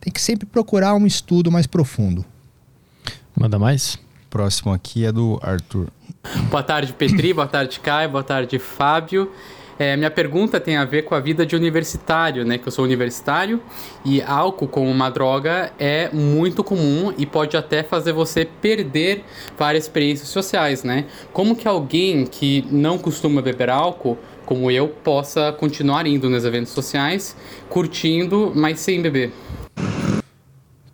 Tem 0.00 0.12
que 0.12 0.20
sempre 0.20 0.46
procurar 0.46 0.94
um 0.94 1.06
estudo 1.06 1.50
mais 1.50 1.66
profundo. 1.66 2.24
Manda 3.38 3.58
mais? 3.58 3.98
Próximo 4.30 4.72
aqui 4.72 5.04
é 5.04 5.12
do 5.12 5.38
Arthur. 5.42 5.88
Boa 6.50 6.62
tarde, 6.62 6.92
Petri. 6.92 7.32
boa 7.32 7.46
tarde, 7.46 7.80
Caio. 7.80 8.10
Boa 8.10 8.24
tarde, 8.24 8.58
Fábio. 8.58 9.30
É, 9.78 9.96
minha 9.96 10.10
pergunta 10.10 10.60
tem 10.60 10.76
a 10.76 10.84
ver 10.84 11.02
com 11.02 11.14
a 11.14 11.20
vida 11.20 11.44
de 11.44 11.56
universitário, 11.56 12.44
né? 12.44 12.58
Que 12.58 12.68
eu 12.68 12.72
sou 12.72 12.84
universitário 12.84 13.60
e 14.04 14.22
álcool 14.22 14.68
como 14.68 14.88
uma 14.88 15.10
droga 15.10 15.72
é 15.78 16.10
muito 16.12 16.62
comum 16.62 17.12
e 17.18 17.26
pode 17.26 17.56
até 17.56 17.82
fazer 17.82 18.12
você 18.12 18.44
perder 18.44 19.24
várias 19.58 19.84
experiências 19.84 20.28
sociais, 20.28 20.84
né? 20.84 21.06
Como 21.32 21.56
que 21.56 21.66
alguém 21.66 22.24
que 22.24 22.64
não 22.70 22.98
costuma 22.98 23.42
beber 23.42 23.68
álcool, 23.68 24.16
como 24.46 24.70
eu, 24.70 24.88
possa 24.88 25.52
continuar 25.52 26.06
indo 26.06 26.30
nos 26.30 26.44
eventos 26.44 26.72
sociais, 26.72 27.36
curtindo, 27.68 28.52
mas 28.54 28.78
sem 28.78 29.02
beber? 29.02 29.32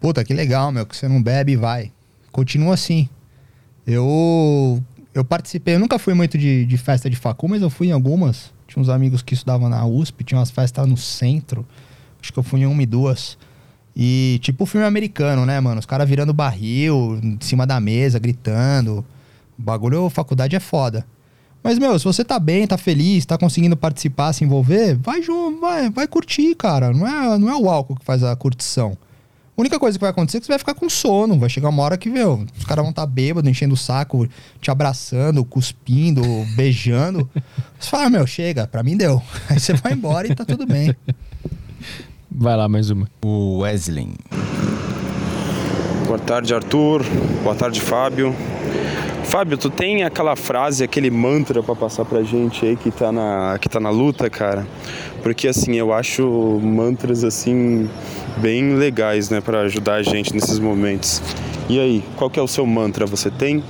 Puta, 0.01 0.25
que 0.25 0.33
legal, 0.33 0.73
meu, 0.73 0.87
que 0.87 0.97
você 0.97 1.07
não 1.07 1.23
bebe 1.23 1.53
e 1.53 1.57
vai. 1.57 1.93
Continua 2.33 2.75
assim. 2.75 3.09
Eu 3.87 4.83
eu 5.13 5.25
participei, 5.25 5.75
eu 5.75 5.79
nunca 5.81 5.99
fui 5.99 6.15
muito 6.15 6.39
de, 6.39 6.65
de 6.65 6.79
festa 6.79 7.11
de 7.11 7.17
facu, 7.17 7.49
mas 7.49 7.63
eu 7.63 7.71
fui 7.71 7.89
em 7.89 7.93
algumas. 7.93 8.53
Tinha 8.69 8.81
uns 8.81 8.89
amigos 8.89 9.23
que 9.23 9.35
estudavam 9.35 9.69
na 9.69 9.85
USP, 9.85 10.23
tinha 10.23 10.39
umas 10.39 10.51
festas 10.51 10.87
no 10.87 10.97
centro. 10.97 11.67
Acho 12.23 12.33
que 12.33 12.39
eu 12.39 12.43
fui 12.43 12.61
em 12.61 12.67
uma 12.67 12.83
e 12.83 12.87
duas. 12.87 13.37
E 13.97 14.39
tipo 14.43 14.65
filme 14.67 14.87
americano, 14.87 15.45
né, 15.45 15.59
mano? 15.59 15.81
Os 15.81 15.87
caras 15.87 16.09
virando 16.09 16.33
barril 16.33 17.19
em 17.23 17.39
cima 17.41 17.67
da 17.67 17.81
mesa, 17.81 18.19
gritando. 18.19 19.05
O 19.59 19.63
bagulho, 19.63 20.09
faculdade 20.09 20.55
é 20.55 20.61
foda. 20.61 21.05
Mas, 21.63 21.79
meu, 21.79 21.99
se 21.99 22.05
você 22.05 22.25
tá 22.25 22.39
bem, 22.39 22.67
tá 22.67 22.79
feliz, 22.79 23.27
tá 23.27 23.37
conseguindo 23.37 23.77
participar, 23.77 24.33
se 24.33 24.45
envolver, 24.45 24.97
vai, 24.97 25.21
vai, 25.61 25.91
vai 25.91 26.07
curtir, 26.07 26.55
cara. 26.55 26.93
Não 26.93 27.07
é, 27.07 27.39
não 27.39 27.51
é 27.51 27.57
o 27.57 27.69
álcool 27.69 27.97
que 27.97 28.05
faz 28.05 28.23
a 28.23 28.35
curtição. 28.35 28.97
A 29.61 29.63
única 29.63 29.79
coisa 29.79 29.99
que 29.99 30.01
vai 30.01 30.09
acontecer 30.09 30.39
é 30.39 30.41
que 30.41 30.47
você 30.47 30.53
vai 30.53 30.59
ficar 30.59 30.73
com 30.73 30.89
sono. 30.89 31.39
Vai 31.39 31.51
chegar 31.51 31.69
uma 31.69 31.83
hora 31.83 31.99
que, 31.99 32.09
meu, 32.09 32.47
os 32.59 32.65
caras 32.65 32.83
vão 32.83 32.89
estar 32.89 33.03
tá 33.03 33.07
bêbados, 33.07 33.51
enchendo 33.51 33.75
o 33.75 33.77
saco, 33.77 34.27
te 34.59 34.71
abraçando, 34.71 35.45
cuspindo, 35.45 36.23
beijando. 36.57 37.29
Você 37.79 37.91
fala, 37.91 38.05
ah, 38.05 38.11
meu, 38.11 38.27
chega, 38.27 38.67
pra 38.67 38.83
mim 38.83 38.97
deu. 38.97 39.23
Aí 39.51 39.61
você 39.61 39.75
vai 39.75 39.93
embora 39.93 40.27
e 40.27 40.35
tá 40.35 40.47
tudo 40.47 40.67
bem. 40.67 40.97
Vai 42.31 42.57
lá, 42.57 42.71
mais 42.71 42.89
uma. 42.89 43.07
O 43.23 43.59
Wesley. 43.59 44.15
Boa 46.07 46.19
tarde, 46.19 46.55
Arthur. 46.55 47.05
Boa 47.45 47.55
tarde, 47.55 47.83
Fábio. 47.83 48.35
Fábio, 49.31 49.57
tu 49.57 49.71
tem 49.71 50.03
aquela 50.03 50.35
frase, 50.35 50.83
aquele 50.83 51.09
mantra 51.09 51.63
para 51.63 51.77
passar 51.77 52.05
pra 52.05 52.21
gente 52.25 52.67
aí 52.67 52.77
que 52.77 52.91
tá 52.91 53.13
na 53.13 53.57
que 53.61 53.69
tá 53.69 53.79
na 53.79 53.89
luta, 53.89 54.29
cara? 54.29 54.67
Porque 55.23 55.47
assim, 55.47 55.77
eu 55.77 55.93
acho 55.93 56.61
mantras 56.61 57.23
assim 57.23 57.89
bem 58.39 58.75
legais, 58.75 59.31
né, 59.31 59.41
para 59.41 59.61
ajudar 59.61 59.95
a 59.95 60.03
gente 60.03 60.35
nesses 60.35 60.59
momentos. 60.59 61.23
E 61.69 61.79
aí, 61.79 62.05
qual 62.17 62.29
que 62.29 62.41
é 62.41 62.43
o 62.43 62.49
seu 62.49 62.67
mantra? 62.67 63.07
Você 63.07 63.31
tem? 63.31 63.63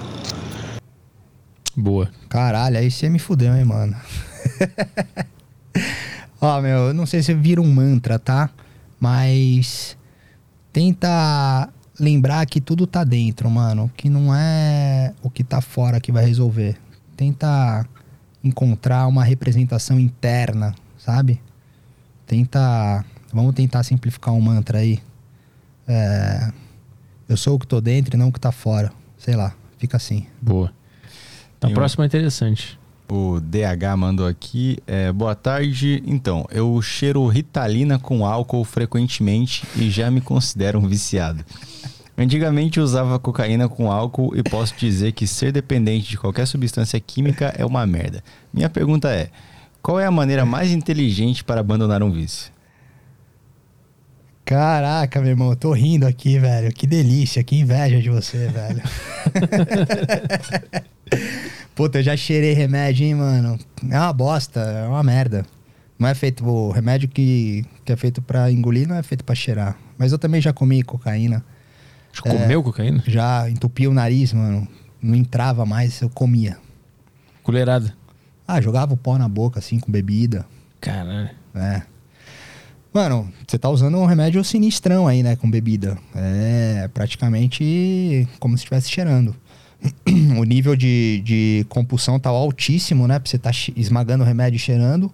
Boa. 1.76 2.08
Caralho, 2.30 2.78
aí 2.78 2.90
você 2.90 3.10
me 3.10 3.18
fudeu, 3.18 3.54
hein, 3.54 3.64
mano. 3.66 3.94
Ó, 6.40 6.58
meu, 6.62 6.78
eu 6.86 6.94
não 6.94 7.04
sei 7.04 7.22
se 7.22 7.34
vira 7.34 7.60
um 7.60 7.70
mantra, 7.70 8.18
tá? 8.18 8.48
Mas 8.98 9.94
tenta 10.72 11.68
lembrar 12.00 12.44
que 12.46 12.60
tudo 12.60 12.86
tá 12.86 13.04
dentro, 13.04 13.48
mano. 13.50 13.90
Que 13.96 14.08
não 14.08 14.34
é 14.34 15.12
o 15.22 15.30
que 15.30 15.44
tá 15.44 15.60
fora 15.60 16.00
que 16.00 16.10
vai 16.10 16.24
resolver. 16.24 16.76
Tenta 17.16 17.86
encontrar 18.42 19.06
uma 19.06 19.22
representação 19.22 20.00
interna, 20.00 20.74
sabe? 20.98 21.40
Tenta. 22.26 23.04
Vamos 23.32 23.54
tentar 23.54 23.82
simplificar 23.84 24.34
um 24.34 24.40
mantra 24.40 24.78
aí. 24.78 24.98
É, 25.86 26.50
eu 27.28 27.36
sou 27.36 27.56
o 27.56 27.58
que 27.58 27.66
tô 27.66 27.80
dentro 27.80 28.16
e 28.16 28.18
não 28.18 28.28
o 28.28 28.32
que 28.32 28.40
tá 28.40 28.50
fora. 28.50 28.90
Sei 29.18 29.36
lá, 29.36 29.54
fica 29.78 29.98
assim. 29.98 30.26
Boa. 30.40 30.72
A 31.60 31.68
próxima 31.68 32.04
é 32.04 32.06
interessante. 32.06 32.79
O 33.10 33.40
DH 33.40 33.96
mandou 33.98 34.24
aqui. 34.24 34.78
É, 34.86 35.10
boa 35.10 35.34
tarde. 35.34 36.00
Então, 36.06 36.46
eu 36.48 36.80
cheiro 36.80 37.26
ritalina 37.26 37.98
com 37.98 38.24
álcool 38.24 38.62
frequentemente 38.64 39.64
e 39.74 39.90
já 39.90 40.08
me 40.12 40.20
considero 40.20 40.78
um 40.78 40.86
viciado. 40.86 41.44
Antigamente 42.16 42.78
usava 42.78 43.18
cocaína 43.18 43.68
com 43.68 43.90
álcool 43.90 44.36
e 44.36 44.44
posso 44.44 44.76
dizer 44.76 45.10
que 45.10 45.26
ser 45.26 45.50
dependente 45.50 46.08
de 46.08 46.18
qualquer 46.18 46.46
substância 46.46 47.00
química 47.00 47.52
é 47.58 47.66
uma 47.66 47.84
merda. 47.84 48.22
Minha 48.54 48.70
pergunta 48.70 49.10
é: 49.10 49.30
qual 49.82 49.98
é 49.98 50.06
a 50.06 50.10
maneira 50.10 50.44
mais 50.44 50.70
inteligente 50.70 51.42
para 51.42 51.60
abandonar 51.60 52.04
um 52.04 52.12
vício? 52.12 52.52
Caraca, 54.44 55.20
meu 55.20 55.30
irmão, 55.30 55.50
eu 55.50 55.56
tô 55.56 55.72
rindo 55.72 56.06
aqui, 56.06 56.38
velho. 56.38 56.72
Que 56.72 56.86
delícia, 56.86 57.42
que 57.42 57.56
inveja 57.56 58.00
de 58.00 58.10
você, 58.10 58.46
velho. 58.46 58.82
Puta, 61.74 61.98
eu 61.98 62.02
já 62.02 62.16
cheirei 62.16 62.52
remédio, 62.52 63.06
hein, 63.06 63.14
mano. 63.14 63.58
É 63.88 63.98
uma 63.98 64.12
bosta, 64.12 64.60
é 64.60 64.86
uma 64.86 65.02
merda. 65.02 65.46
Não 65.98 66.08
é 66.08 66.14
feito. 66.14 66.46
O 66.46 66.70
remédio 66.70 67.08
que, 67.08 67.64
que 67.84 67.92
é 67.92 67.96
feito 67.96 68.20
para 68.22 68.50
engolir 68.50 68.88
não 68.88 68.96
é 68.96 69.02
feito 69.02 69.24
para 69.24 69.34
cheirar. 69.34 69.76
Mas 69.98 70.12
eu 70.12 70.18
também 70.18 70.40
já 70.40 70.52
comi 70.52 70.82
cocaína. 70.82 71.44
Já 72.12 72.30
é, 72.30 72.38
comeu 72.38 72.62
cocaína? 72.62 73.02
Já 73.06 73.48
entupia 73.48 73.88
o 73.88 73.94
nariz, 73.94 74.32
mano. 74.32 74.66
Não 75.00 75.14
entrava 75.14 75.64
mais, 75.64 76.00
eu 76.00 76.10
comia. 76.10 76.58
Colherada. 77.42 77.94
Ah, 78.46 78.60
jogava 78.60 78.94
o 78.94 78.96
pó 78.96 79.16
na 79.16 79.28
boca, 79.28 79.58
assim, 79.58 79.78
com 79.78 79.92
bebida. 79.92 80.44
Caralho. 80.80 81.30
É. 81.54 81.82
Mano, 82.92 83.32
você 83.46 83.56
tá 83.56 83.68
usando 83.68 83.96
um 83.98 84.06
remédio 84.06 84.42
sinistrão 84.42 85.06
aí, 85.06 85.22
né, 85.22 85.36
com 85.36 85.48
bebida. 85.48 85.96
É 86.14 86.88
praticamente 86.92 88.28
como 88.40 88.56
se 88.56 88.62
estivesse 88.62 88.90
cheirando. 88.90 89.36
o 90.38 90.44
nível 90.44 90.76
de, 90.76 91.22
de 91.24 91.66
compulsão 91.68 92.18
tá 92.18 92.30
altíssimo, 92.30 93.06
né? 93.06 93.18
Pra 93.18 93.30
você 93.30 93.38
tá 93.38 93.50
esmagando 93.76 94.24
o 94.24 94.26
remédio 94.26 94.56
e 94.56 94.60
cheirando. 94.60 95.12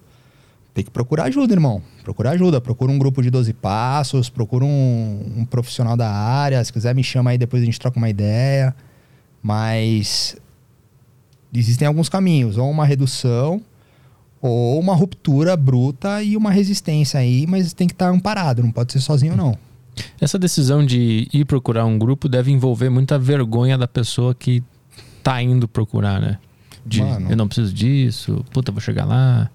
Tem 0.75 0.85
que 0.85 0.91
procurar 0.91 1.25
ajuda, 1.25 1.55
irmão. 1.55 1.83
Procura 2.03 2.31
ajuda. 2.31 2.61
Procura 2.61 2.93
um 2.93 2.99
grupo 2.99 3.23
de 3.23 3.31
12 3.31 3.53
passos, 3.55 4.29
procura 4.29 4.65
um, 4.65 5.35
um 5.39 5.45
profissional 5.45 5.97
da 5.97 6.11
área. 6.11 6.63
Se 6.63 6.73
quiser, 6.73 6.95
me 6.95 7.03
chama 7.03 7.31
aí, 7.31 7.39
depois 7.39 7.63
a 7.63 7.67
gente 7.67 7.81
troca 7.81 7.99
uma 7.99 8.11
ideia. 8.11 8.75
Mas 9.43 10.37
existem 11.55 11.89
alguns 11.89 12.09
caminhos. 12.09 12.59
Ou 12.59 12.71
uma 12.71 12.85
redução, 12.85 13.63
ou 14.41 14.79
uma 14.79 14.95
ruptura 14.95 15.57
bruta 15.57 16.23
e 16.23 16.37
uma 16.37 16.51
resistência 16.51 17.19
aí, 17.19 17.47
mas 17.47 17.73
tem 17.73 17.87
que 17.87 17.95
estar 17.95 18.09
amparado, 18.09 18.63
não 18.63 18.71
pode 18.71 18.93
ser 18.93 19.01
sozinho, 19.01 19.37
não. 19.37 19.57
Essa 20.21 20.39
decisão 20.39 20.85
de 20.85 21.29
ir 21.33 21.45
procurar 21.45 21.85
um 21.85 21.99
grupo 21.99 22.29
deve 22.29 22.51
envolver 22.51 22.91
muita 22.91 23.19
vergonha 23.19 23.77
da 23.77 23.89
pessoa 23.89 24.35
que 24.35 24.63
tá 25.23 25.43
indo 25.43 25.67
procurar, 25.67 26.21
né? 26.21 26.39
De 26.85 27.03
Mano, 27.03 27.31
eu 27.31 27.37
não 27.37 27.49
preciso 27.49 27.73
disso, 27.75 28.45
puta, 28.53 28.71
vou 28.71 28.81
chegar 28.81 29.05
lá. 29.05 29.51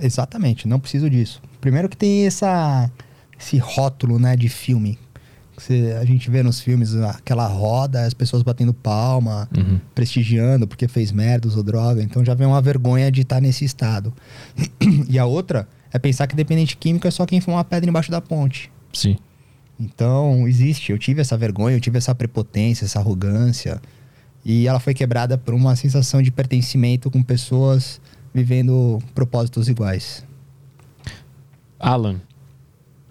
Exatamente, 0.00 0.68
não 0.68 0.78
preciso 0.78 1.10
disso. 1.10 1.42
Primeiro 1.60 1.88
que 1.88 1.96
tem 1.96 2.26
essa, 2.26 2.90
esse 3.38 3.58
rótulo 3.58 4.18
né, 4.18 4.36
de 4.36 4.48
filme. 4.48 4.98
Você, 5.56 5.96
a 5.98 6.04
gente 6.04 6.30
vê 6.30 6.42
nos 6.42 6.60
filmes 6.60 6.94
aquela 6.94 7.46
roda, 7.46 8.02
as 8.02 8.12
pessoas 8.12 8.42
batendo 8.42 8.74
palma, 8.74 9.48
uhum. 9.56 9.80
prestigiando 9.94 10.68
porque 10.68 10.86
fez 10.86 11.10
merda, 11.10 11.48
usou 11.48 11.62
droga. 11.62 12.02
Então 12.02 12.24
já 12.24 12.34
vem 12.34 12.46
uma 12.46 12.60
vergonha 12.60 13.10
de 13.10 13.22
estar 13.22 13.40
nesse 13.40 13.64
estado. 13.64 14.12
e 15.08 15.18
a 15.18 15.24
outra 15.24 15.66
é 15.90 15.98
pensar 15.98 16.26
que 16.26 16.36
dependente 16.36 16.76
químico 16.76 17.08
é 17.08 17.10
só 17.10 17.24
quem 17.24 17.40
fuma 17.40 17.56
uma 17.56 17.64
pedra 17.64 17.88
embaixo 17.88 18.10
da 18.10 18.20
ponte. 18.20 18.70
Sim. 18.92 19.16
Então 19.78 20.46
existe. 20.48 20.92
Eu 20.92 20.98
tive 20.98 21.20
essa 21.20 21.36
vergonha, 21.36 21.76
eu 21.76 21.80
tive 21.80 21.98
essa 21.98 22.14
prepotência, 22.14 22.84
essa 22.84 22.98
arrogância. 22.98 23.80
E 24.44 24.66
ela 24.66 24.80
foi 24.80 24.94
quebrada 24.94 25.36
por 25.36 25.54
uma 25.54 25.74
sensação 25.76 26.22
de 26.22 26.30
pertencimento 26.30 27.10
com 27.10 27.22
pessoas 27.22 28.00
vivendo 28.32 29.02
propósitos 29.14 29.68
iguais. 29.68 30.24
Alan. 31.78 32.20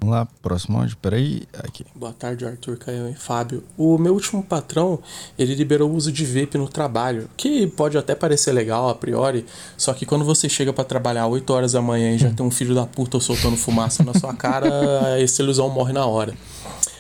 Vamos 0.06 0.20
lá, 0.20 0.28
próximo 0.40 0.78
áudio, 0.78 0.96
peraí, 1.02 1.48
aqui. 1.58 1.84
Boa 1.96 2.14
tarde, 2.14 2.46
Arthur, 2.46 2.78
Caio 2.78 3.10
e 3.10 3.16
Fábio. 3.16 3.64
O 3.76 3.98
meu 3.98 4.14
último 4.14 4.44
patrão, 4.44 5.00
ele 5.36 5.56
liberou 5.56 5.90
o 5.90 5.96
uso 5.96 6.12
de 6.12 6.24
vape 6.24 6.60
no 6.60 6.70
trabalho, 6.70 7.28
que 7.36 7.66
pode 7.66 7.98
até 7.98 8.14
parecer 8.14 8.52
legal 8.52 8.88
a 8.88 8.94
priori, 8.94 9.48
só 9.76 9.96
que 9.96 10.06
quando 10.06 10.24
você 10.24 10.48
chega 10.48 10.72
para 10.72 10.84
trabalhar 10.84 11.26
8 11.26 11.52
horas 11.52 11.72
da 11.72 11.82
manhã 11.82 12.14
e 12.14 12.20
já 12.20 12.30
tem 12.30 12.46
um 12.46 12.52
filho 12.52 12.76
da 12.76 12.86
puta 12.86 13.20
soltando 13.20 13.58
fumaça 13.58 14.04
na 14.04 14.14
sua 14.14 14.36
cara, 14.36 14.68
essa 15.20 15.42
ilusão 15.42 15.70
morre 15.70 15.92
na 15.92 16.06
hora. 16.06 16.36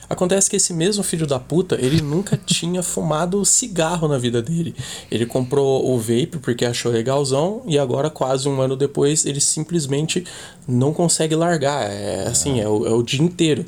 Acontece 0.09 0.49
que 0.49 0.55
esse 0.55 0.73
mesmo 0.73 1.03
filho 1.03 1.25
da 1.25 1.39
puta, 1.39 1.75
ele 1.79 2.01
nunca 2.01 2.37
tinha 2.45 2.83
fumado 2.83 3.43
cigarro 3.45 4.07
na 4.07 4.17
vida 4.17 4.41
dele. 4.41 4.75
Ele 5.09 5.25
comprou 5.25 5.89
o 5.91 5.97
vape 5.97 6.37
porque 6.41 6.65
achou 6.65 6.91
legalzão 6.91 7.63
e 7.65 7.77
agora, 7.77 8.09
quase 8.09 8.47
um 8.47 8.61
ano 8.61 8.75
depois, 8.75 9.25
ele 9.25 9.41
simplesmente 9.41 10.23
não 10.67 10.93
consegue 10.93 11.35
largar. 11.35 11.89
É 11.89 12.27
assim, 12.27 12.59
é 12.59 12.67
o, 12.67 12.85
é 12.85 12.91
o 12.91 13.03
dia 13.03 13.21
inteiro. 13.21 13.65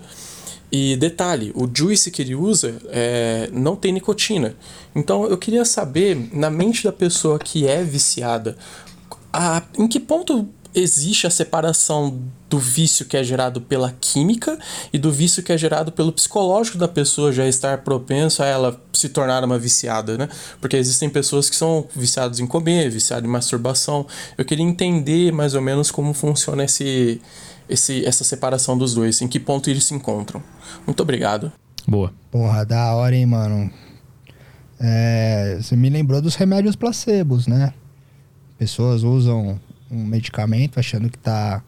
E 0.72 0.97
detalhe, 0.97 1.51
o 1.55 1.69
juice 1.73 2.11
que 2.11 2.22
ele 2.22 2.35
usa 2.35 2.76
é, 2.88 3.49
não 3.53 3.76
tem 3.76 3.93
nicotina. 3.93 4.55
Então 4.93 5.26
eu 5.26 5.38
queria 5.38 5.64
saber, 5.64 6.30
na 6.34 6.49
mente 6.49 6.84
da 6.84 6.91
pessoa 6.91 7.39
que 7.39 7.65
é 7.65 7.84
viciada, 7.84 8.57
a, 9.31 9.61
em 9.77 9.88
que 9.88 9.99
ponto 9.99 10.47
existe 10.80 11.28
a 11.28 11.30
separação 11.30 12.22
do 12.49 12.60
vício 12.60 13.06
que 13.06 13.18
é 13.18 13.24
gerado 13.24 13.62
pela 13.62 13.91
química 13.99 14.58
e 14.91 14.98
do 14.98 15.12
vício 15.12 15.44
que 15.44 15.52
é 15.52 15.58
gerado 15.58 15.91
pelo 15.91 16.12
psicológico 16.12 16.78
da 16.78 16.88
pessoa 16.88 17.32
já 17.32 17.48
estar 17.48 17.80
propenso 17.80 18.41
a 18.41 18.45
ela 18.45 18.82
se 18.94 19.10
tornar 19.10 19.44
uma 19.44 19.60
viciada, 19.60 20.18
né? 20.18 20.30
Porque 20.62 20.78
existem 20.78 21.10
pessoas 21.10 21.49
que 21.49 21.56
são 21.56 21.88
viciadas 21.95 22.40
em 22.40 22.48
comer, 22.48 22.90
viciadas 22.90 23.28
em 23.28 23.32
masturbação. 23.32 24.06
Eu 24.38 24.45
queria 24.45 24.66
entender 24.66 25.32
mais 25.32 25.54
ou 25.54 25.62
menos 25.62 25.91
como 25.91 26.14
funciona 26.14 26.64
esse, 26.64 27.22
esse, 27.70 28.06
essa 28.06 28.24
separação 28.24 28.78
dos 28.78 28.94
dois, 28.94 29.22
em 29.22 29.28
que 29.28 29.40
ponto 29.40 29.70
eles 29.70 29.84
se 29.84 29.94
encontram. 29.94 30.41
Muito 30.86 31.02
obrigado. 31.02 31.52
Boa. 31.88 32.14
Porra, 32.32 32.66
da 32.66 32.94
hora, 32.95 33.16
hein, 33.16 33.26
mano. 33.26 33.72
É, 34.80 35.58
você 35.60 35.76
me 35.76 35.90
lembrou 35.90 36.22
dos 36.22 36.36
remédios 36.36 36.76
placebos, 36.76 37.48
né? 37.48 37.74
Pessoas 38.58 39.04
usam 39.04 39.60
um 39.91 40.03
medicamento 40.03 40.80
achando 40.80 41.09
que 41.09 41.18
tá, 41.18 41.64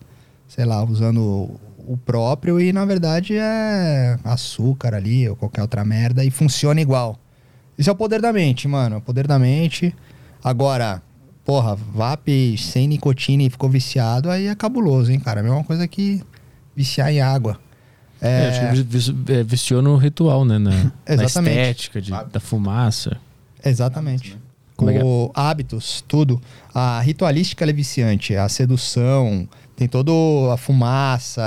sei 0.48 0.66
lá, 0.66 0.84
usando 0.84 1.60
o 1.88 1.98
próprio 1.98 2.60
e 2.60 2.72
na 2.72 2.86
verdade 2.86 3.36
é 3.36 4.20
açúcar 4.24 4.94
ali 4.94 5.28
ou 5.28 5.36
qualquer 5.36 5.62
outra 5.62 5.84
merda 5.84 6.24
e 6.24 6.30
funciona 6.30 6.80
igual. 6.80 7.18
Isso 7.78 7.90
é 7.90 7.94
o 7.94 7.96
poder 7.96 8.22
da 8.22 8.34
mente, 8.34 8.68
mano. 8.68 8.98
O 8.98 9.02
poder 9.02 9.26
da 9.26 9.40
mente. 9.40 9.96
Agora, 10.44 11.02
porra, 11.46 11.76
VAP 11.76 12.58
sem 12.58 12.88
nicotina 12.88 13.44
e 13.44 13.50
ficou 13.50 13.70
viciado, 13.70 14.30
aí 14.30 14.48
é 14.48 14.56
cabuloso, 14.56 15.12
hein, 15.12 15.20
cara? 15.20 15.40
É 15.40 15.42
a 15.42 15.44
mesma 15.44 15.64
coisa 15.64 15.88
que 15.88 16.22
viciar 16.76 17.12
em 17.12 17.22
água. 17.22 17.60
É, 18.22 18.44
é 18.44 18.50
acho 18.50 18.86
que 18.86 19.34
é, 19.34 19.44
viciou 19.44 19.82
no 19.82 19.96
ritual, 19.96 20.44
né? 20.44 20.60
Na, 20.60 20.72
na 21.16 21.24
estética 21.24 22.02
de, 22.02 22.12
da 22.12 22.40
fumaça. 22.40 23.18
Exatamente. 23.64 24.38
Como 24.80 24.92
é 24.92 25.02
hábitos, 25.34 26.04
tudo. 26.08 26.42
A 26.74 27.00
ritualística 27.02 27.64
é 27.66 27.74
viciante, 27.74 28.36
a 28.36 28.48
sedução, 28.48 29.48
tem 29.76 29.88
toda 29.88 30.12
a 30.54 30.58
fumaça, 30.58 31.42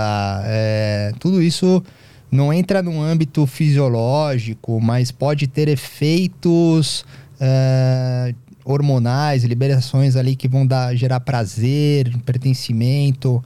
é, 0.44 1.12
tudo 1.18 1.42
isso 1.42 1.82
não 2.30 2.52
entra 2.52 2.82
num 2.82 3.02
âmbito 3.02 3.46
fisiológico, 3.46 4.80
mas 4.80 5.10
pode 5.10 5.46
ter 5.46 5.68
efeitos 5.68 7.04
é, 7.38 8.34
hormonais, 8.64 9.44
liberações 9.44 10.16
ali 10.16 10.34
que 10.34 10.48
vão 10.48 10.66
dar, 10.66 10.94
gerar 10.94 11.20
prazer, 11.20 12.10
pertencimento. 12.24 13.44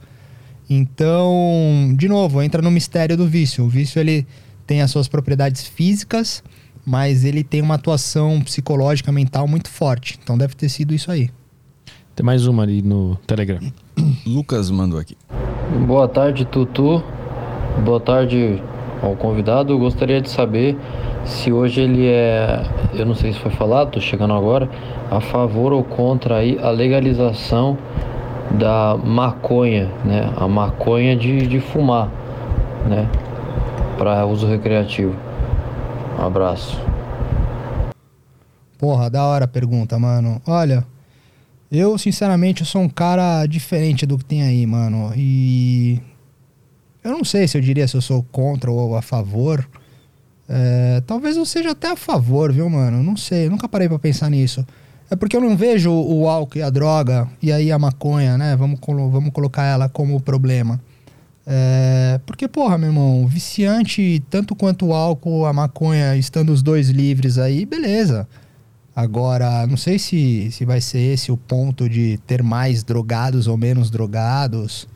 Então, 0.69 1.93
de 1.97 2.07
novo, 2.07 2.41
entra 2.41 2.61
no 2.61 2.71
mistério 2.71 3.17
do 3.17 3.27
vício. 3.27 3.65
O 3.65 3.69
vício 3.69 3.99
ele 3.99 4.25
tem 4.65 4.81
as 4.81 4.91
suas 4.91 5.07
propriedades 5.07 5.63
físicas, 5.63 6.43
mas 6.87 7.25
ele 7.25 7.43
tem 7.43 7.61
uma 7.61 7.75
atuação 7.75 8.39
psicológica, 8.39 9.11
mental 9.11 9.45
muito 9.45 9.69
forte. 9.69 10.17
Então 10.23 10.37
deve 10.37 10.55
ter 10.55 10.69
sido 10.69 10.93
isso 10.93 11.11
aí. 11.11 11.29
Tem 12.15 12.25
mais 12.25 12.47
uma 12.47 12.63
ali 12.63 12.81
no 12.81 13.17
Telegram. 13.27 13.59
Lucas 14.25 14.71
mandou 14.71 14.97
aqui. 14.97 15.17
Boa 15.85 16.07
tarde, 16.07 16.45
Tutu. 16.45 17.03
Boa 17.83 17.99
tarde 17.99 18.63
ao 19.03 19.17
convidado. 19.17 19.77
gostaria 19.77 20.21
de 20.21 20.29
saber 20.29 20.77
se 21.25 21.51
hoje 21.51 21.81
ele 21.81 22.07
é, 22.07 22.63
eu 22.93 23.05
não 23.05 23.15
sei 23.15 23.33
se 23.33 23.39
foi 23.39 23.51
falado, 23.51 23.91
tô 23.91 23.99
chegando 23.99 24.33
agora, 24.33 24.69
a 25.11 25.19
favor 25.19 25.73
ou 25.73 25.83
contra 25.83 26.37
aí 26.37 26.57
a 26.57 26.69
legalização 26.69 27.77
da 28.51 28.95
maconha, 28.95 29.91
né? 30.05 30.31
A 30.37 30.47
maconha 30.47 31.17
de, 31.17 31.45
de 31.47 31.59
fumar, 31.59 32.09
né? 32.87 33.09
Para 33.97 34.25
uso 34.25 34.47
recreativo. 34.47 35.26
Um 36.17 36.23
abraço. 36.23 36.75
Porra, 38.77 39.09
da 39.09 39.23
hora 39.23 39.45
a 39.45 39.47
pergunta, 39.47 39.99
mano. 39.99 40.41
Olha, 40.47 40.85
eu 41.71 41.97
sinceramente 41.97 42.61
eu 42.61 42.67
sou 42.67 42.81
um 42.81 42.89
cara 42.89 43.45
diferente 43.45 44.05
do 44.05 44.17
que 44.17 44.25
tem 44.25 44.41
aí, 44.41 44.65
mano. 44.65 45.11
E 45.15 46.01
eu 47.03 47.11
não 47.11 47.23
sei 47.23 47.47
se 47.47 47.57
eu 47.57 47.61
diria 47.61 47.87
se 47.87 47.95
eu 47.95 48.01
sou 48.01 48.23
contra 48.31 48.71
ou 48.71 48.95
a 48.95 49.01
favor. 49.01 49.67
É, 50.49 51.01
talvez 51.05 51.37
eu 51.37 51.45
seja 51.45 51.71
até 51.71 51.91
a 51.91 51.95
favor, 51.95 52.51
viu, 52.51 52.69
mano? 52.69 53.03
Não 53.03 53.17
sei, 53.17 53.49
nunca 53.49 53.67
parei 53.67 53.87
para 53.87 53.99
pensar 53.99 54.29
nisso. 54.29 54.65
É 55.09 55.15
porque 55.15 55.37
eu 55.37 55.41
não 55.41 55.55
vejo 55.55 55.91
o 55.91 56.27
álcool 56.27 56.57
e 56.57 56.61
a 56.61 56.69
droga 56.69 57.27
e 57.41 57.51
aí 57.51 57.71
a 57.71 57.79
maconha, 57.79 58.37
né? 58.37 58.55
Vamos, 58.55 58.79
vamos 58.85 59.31
colocar 59.31 59.63
ela 59.63 59.87
como 59.87 60.19
problema. 60.19 60.81
É, 61.49 62.19
porque, 62.25 62.45
porra, 62.45 62.77
meu 62.77 62.89
irmão, 62.89 63.25
viciante, 63.25 64.21
tanto 64.29 64.53
quanto 64.53 64.87
o 64.87 64.93
álcool, 64.93 65.45
a 65.45 65.53
maconha, 65.53 66.17
estando 66.17 66.51
os 66.51 66.61
dois 66.61 66.89
livres 66.89 67.37
aí, 67.37 67.65
beleza. 67.65 68.27
Agora, 68.93 69.65
não 69.65 69.77
sei 69.77 69.97
se, 69.97 70.51
se 70.51 70.65
vai 70.65 70.81
ser 70.81 70.99
esse 70.99 71.31
o 71.31 71.37
ponto 71.37 71.87
de 71.87 72.19
ter 72.27 72.43
mais 72.43 72.83
drogados 72.83 73.47
ou 73.47 73.55
menos 73.55 73.89
drogados. 73.89 74.89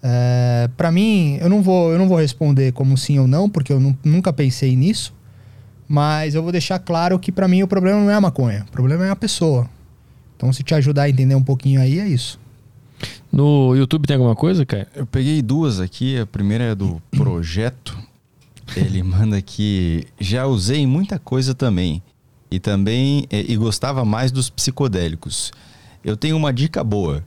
É, 0.00 0.70
para 0.76 0.92
mim, 0.92 1.38
eu 1.40 1.48
não, 1.48 1.60
vou, 1.60 1.92
eu 1.92 1.98
não 1.98 2.06
vou 2.06 2.18
responder 2.18 2.72
como 2.72 2.96
sim 2.96 3.18
ou 3.18 3.26
não, 3.26 3.50
porque 3.50 3.72
eu 3.72 3.80
nunca 4.04 4.32
pensei 4.32 4.76
nisso. 4.76 5.12
Mas 5.88 6.36
eu 6.36 6.42
vou 6.42 6.52
deixar 6.52 6.78
claro 6.78 7.18
que 7.18 7.32
para 7.32 7.48
mim 7.48 7.64
o 7.64 7.66
problema 7.68 8.00
não 8.00 8.10
é 8.10 8.14
a 8.14 8.20
maconha, 8.20 8.64
o 8.68 8.70
problema 8.70 9.06
é 9.06 9.10
a 9.10 9.16
pessoa. 9.16 9.68
Então, 10.36 10.52
se 10.52 10.62
te 10.62 10.72
ajudar 10.72 11.02
a 11.02 11.10
entender 11.10 11.34
um 11.34 11.42
pouquinho 11.42 11.80
aí, 11.80 11.98
é 11.98 12.06
isso. 12.06 12.39
No 13.32 13.74
YouTube 13.74 14.06
tem 14.06 14.16
alguma 14.16 14.34
coisa, 14.34 14.66
cara? 14.66 14.88
Eu 14.94 15.06
peguei 15.06 15.40
duas 15.42 15.80
aqui. 15.80 16.18
A 16.18 16.26
primeira 16.26 16.64
é 16.64 16.74
do 16.74 17.00
projeto. 17.10 17.96
Ele 18.76 19.02
manda 19.02 19.40
que 19.40 20.06
já 20.18 20.46
usei 20.46 20.86
muita 20.86 21.18
coisa 21.18 21.54
também. 21.54 22.02
E 22.50 22.58
também 22.58 23.26
e 23.30 23.56
gostava 23.56 24.04
mais 24.04 24.32
dos 24.32 24.50
psicodélicos. 24.50 25.52
Eu 26.04 26.16
tenho 26.16 26.36
uma 26.36 26.52
dica 26.52 26.82
boa. 26.82 27.24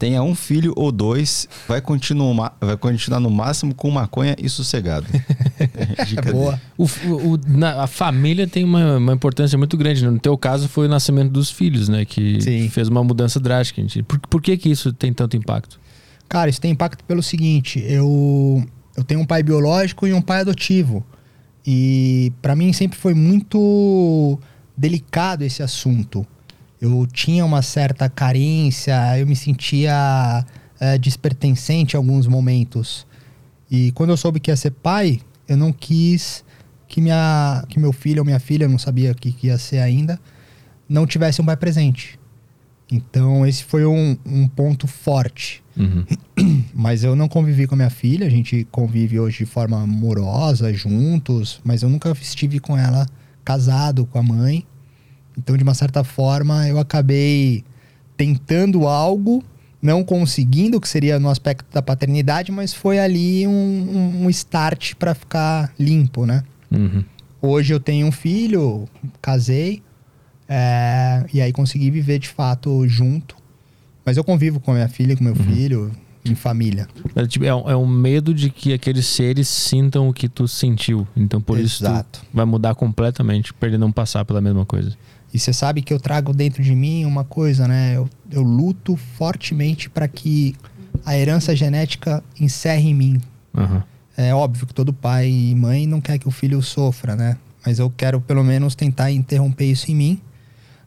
Tenha 0.00 0.22
um 0.22 0.34
filho 0.34 0.72
ou 0.76 0.90
dois, 0.90 1.46
vai 1.68 1.78
continuar, 1.78 2.56
vai 2.58 2.74
continuar 2.74 3.20
no 3.20 3.28
máximo 3.28 3.74
com 3.74 3.90
maconha 3.90 4.34
e 4.38 4.48
sossegado. 4.48 5.06
Dica 6.08 6.32
Boa. 6.32 6.58
O, 6.78 6.84
o, 6.84 7.40
na, 7.46 7.82
a 7.82 7.86
família 7.86 8.46
tem 8.46 8.64
uma, 8.64 8.96
uma, 8.96 9.12
importância 9.12 9.58
muito 9.58 9.76
grande. 9.76 10.02
No 10.06 10.18
teu 10.18 10.38
caso 10.38 10.68
foi 10.68 10.86
o 10.86 10.88
nascimento 10.88 11.30
dos 11.30 11.50
filhos, 11.50 11.86
né? 11.90 12.06
Que 12.06 12.40
Sim. 12.40 12.68
fez 12.70 12.88
uma 12.88 13.04
mudança 13.04 13.38
drástica. 13.38 13.82
Por, 14.04 14.18
por 14.20 14.40
que, 14.40 14.56
que 14.56 14.70
isso 14.70 14.90
tem 14.90 15.12
tanto 15.12 15.36
impacto? 15.36 15.78
Cara, 16.26 16.48
isso 16.48 16.62
tem 16.62 16.70
impacto 16.70 17.04
pelo 17.04 17.22
seguinte: 17.22 17.84
eu, 17.86 18.64
eu 18.96 19.04
tenho 19.04 19.20
um 19.20 19.26
pai 19.26 19.42
biológico 19.42 20.06
e 20.06 20.14
um 20.14 20.22
pai 20.22 20.40
adotivo. 20.40 21.04
E 21.66 22.32
para 22.40 22.56
mim 22.56 22.72
sempre 22.72 22.98
foi 22.98 23.12
muito 23.12 24.38
delicado 24.74 25.42
esse 25.42 25.62
assunto 25.62 26.26
eu 26.80 27.06
tinha 27.06 27.44
uma 27.44 27.62
certa 27.62 28.08
carência, 28.08 29.18
eu 29.18 29.26
me 29.26 29.36
sentia 29.36 30.44
é, 30.78 30.96
despertencente 30.96 31.94
em 31.94 31.98
alguns 31.98 32.26
momentos. 32.26 33.06
E 33.70 33.92
quando 33.92 34.10
eu 34.10 34.16
soube 34.16 34.40
que 34.40 34.50
ia 34.50 34.56
ser 34.56 34.70
pai, 34.70 35.20
eu 35.46 35.56
não 35.56 35.72
quis 35.72 36.44
que, 36.88 37.00
minha, 37.00 37.64
que 37.68 37.78
meu 37.78 37.92
filho 37.92 38.20
ou 38.20 38.24
minha 38.24 38.40
filha, 38.40 38.68
não 38.68 38.78
sabia 38.78 39.12
o 39.12 39.14
que, 39.14 39.32
que 39.32 39.46
ia 39.46 39.58
ser 39.58 39.78
ainda, 39.78 40.18
não 40.88 41.06
tivesse 41.06 41.40
um 41.40 41.44
pai 41.44 41.56
presente. 41.56 42.18
Então, 42.90 43.46
esse 43.46 43.62
foi 43.62 43.86
um, 43.86 44.16
um 44.26 44.48
ponto 44.48 44.88
forte. 44.88 45.62
Uhum. 45.76 46.04
Mas 46.74 47.04
eu 47.04 47.14
não 47.14 47.28
convivi 47.28 47.66
com 47.66 47.74
a 47.74 47.76
minha 47.76 47.90
filha, 47.90 48.26
a 48.26 48.30
gente 48.30 48.66
convive 48.72 49.20
hoje 49.20 49.38
de 49.38 49.46
forma 49.46 49.80
amorosa, 49.80 50.72
juntos, 50.74 51.60
mas 51.62 51.82
eu 51.82 51.88
nunca 51.88 52.10
estive 52.20 52.58
com 52.58 52.76
ela 52.76 53.06
casado 53.44 54.04
com 54.06 54.18
a 54.18 54.22
mãe. 54.22 54.66
Então, 55.40 55.56
de 55.56 55.62
uma 55.62 55.74
certa 55.74 56.04
forma, 56.04 56.68
eu 56.68 56.78
acabei 56.78 57.64
tentando 58.14 58.86
algo, 58.86 59.42
não 59.80 60.04
conseguindo, 60.04 60.78
que 60.78 60.86
seria 60.86 61.18
no 61.18 61.30
aspecto 61.30 61.64
da 61.72 61.80
paternidade, 61.80 62.52
mas 62.52 62.74
foi 62.74 62.98
ali 62.98 63.46
um, 63.46 64.24
um 64.24 64.30
start 64.30 64.94
para 64.96 65.14
ficar 65.14 65.72
limpo, 65.78 66.26
né? 66.26 66.44
Uhum. 66.70 67.02
Hoje 67.40 67.72
eu 67.72 67.80
tenho 67.80 68.06
um 68.06 68.12
filho, 68.12 68.86
casei. 69.22 69.82
É, 70.46 71.24
e 71.32 71.40
aí 71.40 71.52
consegui 71.52 71.90
viver 71.90 72.18
de 72.18 72.28
fato 72.28 72.86
junto. 72.86 73.36
Mas 74.04 74.18
eu 74.18 74.24
convivo 74.24 74.60
com 74.60 74.72
a 74.72 74.74
minha 74.74 74.88
filha, 74.88 75.16
com 75.16 75.24
meu 75.24 75.34
uhum. 75.34 75.54
filho, 75.54 75.90
em 76.22 76.34
família. 76.34 76.86
Mas, 77.14 77.28
tipo, 77.28 77.46
é, 77.46 77.54
um, 77.54 77.70
é, 77.70 77.76
um, 77.76 77.86
medo 77.86 78.34
de 78.34 78.50
que 78.50 78.74
aqueles 78.74 79.06
seres 79.06 79.48
sintam 79.48 80.08
o 80.08 80.12
que 80.12 80.28
tu 80.28 80.46
sentiu. 80.46 81.08
Então 81.16 81.40
por 81.40 81.58
Exato. 81.58 82.20
isso 82.20 82.30
vai 82.34 82.44
mudar 82.44 82.74
completamente, 82.74 83.54
para 83.54 83.68
ele 83.70 83.78
não 83.78 83.90
passar 83.90 84.24
pela 84.26 84.40
mesma 84.40 84.66
coisa. 84.66 84.94
E 85.32 85.38
você 85.38 85.52
sabe 85.52 85.82
que 85.82 85.92
eu 85.92 86.00
trago 86.00 86.32
dentro 86.32 86.62
de 86.62 86.74
mim 86.74 87.04
uma 87.04 87.24
coisa, 87.24 87.68
né? 87.68 87.96
Eu, 87.96 88.08
eu 88.30 88.42
luto 88.42 88.96
fortemente 88.96 89.88
para 89.88 90.08
que 90.08 90.54
a 91.04 91.16
herança 91.16 91.54
genética 91.54 92.22
encerre 92.38 92.90
em 92.90 92.94
mim. 92.94 93.20
Uhum. 93.54 93.82
É 94.16 94.34
óbvio 94.34 94.66
que 94.66 94.74
todo 94.74 94.92
pai 94.92 95.28
e 95.30 95.54
mãe 95.54 95.86
não 95.86 96.00
quer 96.00 96.18
que 96.18 96.28
o 96.28 96.30
filho 96.30 96.60
sofra, 96.62 97.14
né? 97.14 97.36
Mas 97.64 97.78
eu 97.78 97.90
quero 97.90 98.20
pelo 98.20 98.42
menos 98.42 98.74
tentar 98.74 99.10
interromper 99.10 99.66
isso 99.66 99.90
em 99.90 99.94
mim 99.94 100.20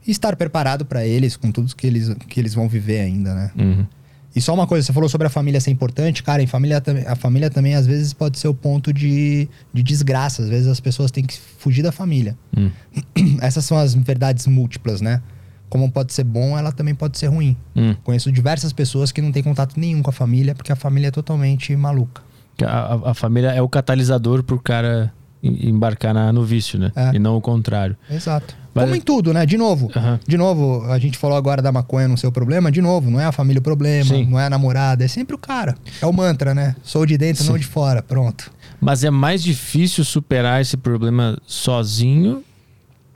e 0.05 0.11
estar 0.11 0.35
preparado 0.35 0.85
para 0.85 1.05
eles 1.05 1.37
com 1.37 1.51
tudo 1.51 1.73
que 1.75 1.87
eles, 1.87 2.09
que 2.27 2.39
eles 2.39 2.53
vão 2.53 2.67
viver 2.67 2.99
ainda, 2.99 3.33
né? 3.33 3.51
Uhum. 3.57 3.85
E 4.35 4.41
só 4.41 4.53
uma 4.53 4.65
coisa, 4.65 4.85
você 4.85 4.91
falou 4.91 5.07
sobre 5.07 5.27
a 5.27 5.29
família 5.29 5.59
ser 5.61 5.69
importante, 5.69 6.23
cara, 6.23 6.41
em 6.41 6.47
família, 6.47 6.81
a 7.07 7.15
família 7.15 7.49
também 7.49 7.75
às 7.75 7.85
vezes 7.85 8.13
pode 8.13 8.39
ser 8.39 8.47
o 8.47 8.53
ponto 8.53 8.91
de, 8.91 9.47
de 9.71 9.83
desgraça. 9.83 10.41
Às 10.41 10.49
vezes 10.49 10.67
as 10.67 10.79
pessoas 10.79 11.11
têm 11.11 11.23
que 11.23 11.39
fugir 11.59 11.83
da 11.83 11.91
família. 11.91 12.35
Hum. 12.57 12.71
Essas 13.41 13.63
são 13.65 13.77
as 13.77 13.93
verdades 13.93 14.47
múltiplas, 14.47 15.01
né? 15.01 15.21
Como 15.69 15.91
pode 15.91 16.13
ser 16.13 16.23
bom, 16.23 16.57
ela 16.57 16.71
também 16.71 16.95
pode 16.95 17.17
ser 17.17 17.27
ruim. 17.27 17.55
Hum. 17.75 17.95
Conheço 18.03 18.31
diversas 18.31 18.73
pessoas 18.73 19.11
que 19.11 19.21
não 19.21 19.31
têm 19.31 19.43
contato 19.43 19.79
nenhum 19.79 20.01
com 20.01 20.09
a 20.09 20.13
família, 20.13 20.55
porque 20.55 20.71
a 20.71 20.75
família 20.75 21.07
é 21.07 21.11
totalmente 21.11 21.75
maluca. 21.75 22.21
A, 22.63 22.65
a, 22.65 23.11
a 23.11 23.13
família 23.13 23.51
é 23.51 23.61
o 23.61 23.69
catalisador 23.69 24.43
pro 24.43 24.59
cara 24.59 25.13
embarcar 25.43 26.13
na, 26.13 26.31
no 26.31 26.43
vício, 26.43 26.79
né? 26.79 26.91
É. 26.95 27.15
E 27.15 27.19
não 27.19 27.35
o 27.35 27.41
contrário. 27.41 27.97
Exato. 28.09 28.55
Mas... 28.73 28.85
Como 28.85 28.95
em 28.95 29.01
tudo, 29.01 29.33
né? 29.33 29.45
De 29.45 29.57
novo. 29.57 29.91
Uhum. 29.95 30.19
De 30.25 30.37
novo, 30.37 30.91
a 30.91 30.97
gente 30.97 31.17
falou 31.17 31.37
agora 31.37 31.61
da 31.61 31.71
maconha 31.71 32.07
não 32.07 32.17
ser 32.17 32.27
o 32.27 32.31
problema. 32.31 32.71
De 32.71 32.81
novo, 32.81 33.11
não 33.11 33.19
é 33.19 33.25
a 33.25 33.31
família 33.31 33.59
o 33.59 33.63
problema, 33.63 34.15
Sim. 34.15 34.25
não 34.25 34.39
é 34.39 34.45
a 34.45 34.49
namorada, 34.49 35.03
é 35.03 35.07
sempre 35.07 35.35
o 35.35 35.37
cara. 35.37 35.75
É 36.01 36.05
o 36.05 36.13
mantra, 36.13 36.55
né? 36.55 36.75
Sou 36.81 37.05
de 37.05 37.17
dentro, 37.17 37.43
Sim. 37.43 37.49
não 37.49 37.57
de 37.57 37.65
fora. 37.65 38.01
Pronto. 38.01 38.51
Mas 38.81 39.03
é 39.03 39.11
mais 39.11 39.43
difícil 39.43 40.03
superar 40.03 40.61
esse 40.61 40.75
problema 40.75 41.37
sozinho 41.45 42.43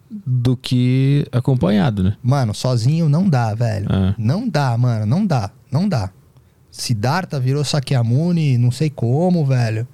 do 0.09 0.55
que 0.55 1.25
acompanhado, 1.31 2.03
né? 2.03 2.15
Mano, 2.21 2.53
sozinho 2.53 3.09
não 3.09 3.27
dá, 3.27 3.53
velho. 3.53 3.87
É. 3.91 4.15
Não 4.17 4.47
dá, 4.47 4.77
mano. 4.77 5.05
Não 5.05 5.25
dá. 5.25 5.49
Não 5.71 5.89
dá. 5.89 6.11
Siddhartha 6.71 7.39
virou 7.39 7.63
Sakyamuni, 7.63 8.57
não 8.57 8.69
sei 8.69 8.89
como, 8.89 9.43
velho. 9.43 9.87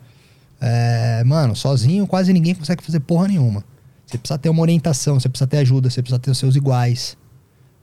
É, 0.65 1.21
mano, 1.25 1.57
sozinho 1.57 2.07
quase 2.07 2.31
ninguém 2.31 2.55
consegue 2.55 2.81
fazer 2.81 3.01
porra 3.01 3.27
nenhuma. 3.27 3.65
Você 4.05 4.17
precisa 4.17 4.37
ter 4.37 4.47
uma 4.47 4.61
orientação, 4.61 5.19
você 5.19 5.27
precisa 5.27 5.45
ter 5.45 5.57
ajuda, 5.57 5.89
você 5.89 6.01
precisa 6.01 6.19
ter 6.19 6.31
os 6.31 6.37
seus 6.37 6.55
iguais. 6.55 7.17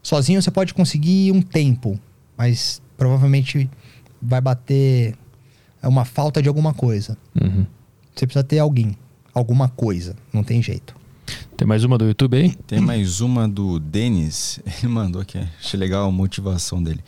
Sozinho 0.02 0.40
você 0.40 0.50
pode 0.50 0.72
conseguir 0.72 1.30
um 1.30 1.42
tempo, 1.42 2.00
mas 2.38 2.80
provavelmente 2.96 3.68
vai 4.20 4.40
bater 4.40 5.14
uma 5.82 6.06
falta 6.06 6.40
de 6.40 6.48
alguma 6.48 6.72
coisa. 6.72 7.18
Uhum. 7.38 7.66
Você 8.14 8.26
precisa 8.26 8.42
ter 8.42 8.58
alguém, 8.58 8.96
alguma 9.34 9.68
coisa, 9.68 10.16
não 10.32 10.42
tem 10.42 10.62
jeito. 10.62 10.96
Tem 11.58 11.68
mais 11.68 11.84
uma 11.84 11.98
do 11.98 12.06
YouTube 12.06 12.34
aí? 12.38 12.54
Tem 12.66 12.80
mais 12.80 13.20
uma 13.20 13.46
do 13.46 13.78
Denis. 13.78 14.58
Ele 14.82 14.90
mandou 14.90 15.20
aqui, 15.20 15.38
achei 15.58 15.78
legal 15.78 16.08
a 16.08 16.10
motivação 16.10 16.82
dele. 16.82 17.04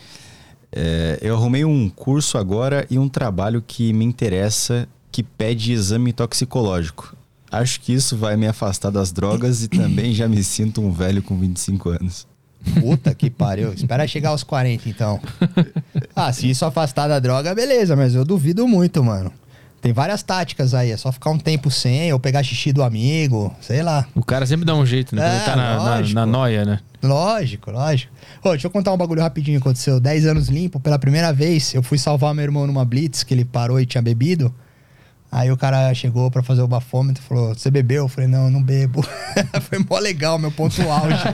É, 0.71 1.19
eu 1.23 1.35
arrumei 1.35 1.65
um 1.65 1.89
curso 1.89 2.37
agora 2.37 2.87
e 2.91 2.99
um 2.99 3.09
trabalho 3.09 3.65
que 3.67 3.91
me 3.95 4.05
interessa 4.05 4.87
que 5.13 5.23
pede 5.23 5.73
exame 5.73 6.13
toxicológico. 6.13 7.15
Acho 7.51 7.79
que 7.81 7.93
isso 7.93 8.17
vai 8.17 8.35
me 8.35 8.47
afastar 8.47 8.91
das 8.91 9.13
drogas 9.13 9.63
e 9.63 9.69
também 9.69 10.15
já 10.15 10.27
me 10.27 10.43
sinto 10.43 10.81
um 10.81 10.91
velho 10.91 11.23
com 11.23 11.39
25 11.39 11.91
anos. 11.91 12.27
Puta 12.81 13.15
que 13.15 13.29
pariu. 13.29 13.75
Espera 13.75 14.07
chegar 14.07 14.31
aos 14.31 14.43
40, 14.43 14.89
então. 14.89 15.21
Ah, 16.15 16.33
se 16.33 16.49
isso 16.49 16.65
afastar 16.65 17.09
da 17.09 17.19
droga, 17.19 17.55
beleza, 17.55 17.97
mas 17.97 18.15
eu 18.15 18.25
duvido 18.25 18.67
muito, 18.67 19.03
mano. 19.03 19.33
Tem 19.83 19.93
várias 19.93 20.23
táticas 20.23 20.75
aí, 20.75 20.93
é 20.93 20.97
só 20.97 21.11
ficar 21.11 21.31
um 21.31 21.39
tempo 21.39 21.69
sem, 21.71 22.13
ou 22.13 22.21
pegar 22.21 22.43
xixi 22.43 22.73
do 22.73 22.83
amigo, 22.83 23.55
sei 23.61 23.83
lá. 23.83 24.07
O 24.15 24.23
cara 24.23 24.47
sempre 24.47 24.65
dá 24.65 24.75
um 24.77 24.87
jeito, 24.87 25.17
né? 25.17 25.27
É, 25.27 25.37
ele 25.37 25.45
tá 25.45 25.57
na, 25.57 25.77
na, 25.77 26.01
na, 26.01 26.27
noia, 26.27 26.65
né? 26.65 26.81
Lógico, 27.03 27.73
lógico. 27.73 28.13
Ô, 28.45 28.51
deixa 28.51 28.69
eu 28.69 28.71
contar 28.71 28.93
um 28.93 28.97
bagulho 28.97 29.21
rapidinho 29.21 29.61
que 29.61 29.67
aconteceu. 29.67 29.99
10 29.99 30.27
anos 30.27 30.49
limpo, 30.49 30.79
pela 30.79 30.99
primeira 31.01 31.33
vez, 31.33 31.75
eu 31.75 31.83
fui 31.83 31.99
salvar 31.99 32.33
meu 32.33 32.45
irmão 32.45 32.65
numa 32.65 32.85
blitz, 32.85 33.25
que 33.25 33.35
ele 33.35 33.45
parou 33.45 33.81
e 33.81 33.85
tinha 33.85 34.01
bebido. 34.01 34.55
Aí 35.33 35.51
o 35.51 35.57
cara 35.57 35.93
chegou 35.95 36.31
para 36.31 36.43
fazer 36.43 36.61
o 36.61 36.69
bafômetro 36.69 37.25
e 37.25 37.27
falou: 37.27 37.55
Você 37.55 37.71
bebeu? 37.71 38.05
Eu 38.05 38.09
falei: 38.09 38.29
Não, 38.29 38.45
eu 38.45 38.51
não 38.51 38.63
bebo. 38.63 39.03
Foi 39.63 39.79
mó 39.79 39.99
legal, 39.99 40.39
meu 40.39 40.53
ponto 40.53 40.83
auge. 40.83 41.17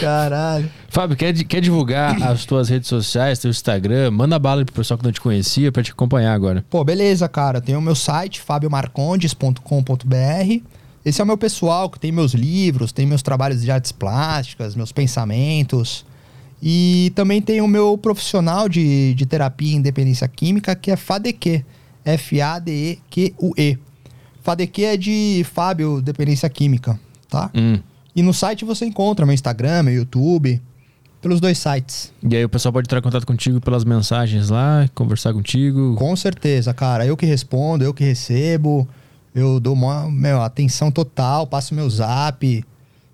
Caralho. 0.00 0.68
Fábio, 0.88 1.16
quer, 1.16 1.32
quer 1.44 1.60
divulgar 1.60 2.20
as 2.24 2.44
tuas 2.44 2.68
redes 2.68 2.88
sociais, 2.88 3.38
teu 3.38 3.52
Instagram? 3.52 4.10
Manda 4.10 4.36
bala 4.36 4.64
pro 4.64 4.74
pessoal 4.74 4.98
que 4.98 5.04
não 5.04 5.12
te 5.12 5.20
conhecia 5.20 5.70
para 5.70 5.84
te 5.84 5.92
acompanhar 5.92 6.34
agora. 6.34 6.64
Pô, 6.68 6.82
beleza, 6.82 7.28
cara. 7.28 7.60
Tem 7.60 7.76
o 7.76 7.80
meu 7.80 7.94
site, 7.94 8.40
fabiomarcondes.com.br. 8.40 10.60
Esse 11.04 11.20
é 11.20 11.24
o 11.24 11.26
meu 11.26 11.38
pessoal, 11.38 11.88
que 11.88 12.00
tem 12.00 12.10
meus 12.10 12.34
livros, 12.34 12.90
tem 12.90 13.06
meus 13.06 13.22
trabalhos 13.22 13.62
de 13.62 13.70
artes 13.70 13.92
plásticas, 13.92 14.74
meus 14.74 14.90
pensamentos. 14.90 16.04
E 16.62 17.10
também 17.16 17.42
tem 17.42 17.60
o 17.60 17.66
meu 17.66 17.98
profissional 17.98 18.68
de, 18.68 19.14
de 19.14 19.26
terapia 19.26 19.72
e 19.72 19.76
independência 19.76 20.28
química, 20.28 20.76
que 20.76 20.90
é 20.90 20.96
FADEQ. 20.96 21.64
F-A-D-E-Q-U-E. 22.04 23.78
FADEQ 24.42 24.84
é 24.84 24.96
de 24.96 25.46
Fábio 25.52 26.00
Dependência 26.02 26.48
Química, 26.48 26.98
tá? 27.28 27.50
Hum. 27.54 27.78
E 28.14 28.22
no 28.22 28.34
site 28.34 28.64
você 28.64 28.84
encontra 28.84 29.24
meu 29.24 29.32
Instagram, 29.32 29.84
meu 29.84 29.94
YouTube, 29.94 30.60
pelos 31.20 31.40
dois 31.40 31.58
sites. 31.58 32.12
E 32.22 32.36
aí 32.36 32.44
o 32.44 32.48
pessoal 32.48 32.72
pode 32.72 32.86
entrar 32.86 32.98
em 32.98 33.02
contato 33.02 33.26
contigo 33.26 33.60
pelas 33.60 33.84
mensagens 33.84 34.48
lá, 34.48 34.88
conversar 34.94 35.32
contigo? 35.32 35.94
Com 35.96 36.14
certeza, 36.16 36.74
cara. 36.74 37.06
Eu 37.06 37.16
que 37.16 37.24
respondo, 37.24 37.84
eu 37.84 37.94
que 37.94 38.04
recebo. 38.04 38.88
Eu 39.34 39.58
dou 39.58 39.72
uma 39.72 40.10
meu, 40.10 40.42
atenção 40.42 40.90
total, 40.90 41.46
passo 41.46 41.74
meu 41.74 41.88
zap. 41.88 42.64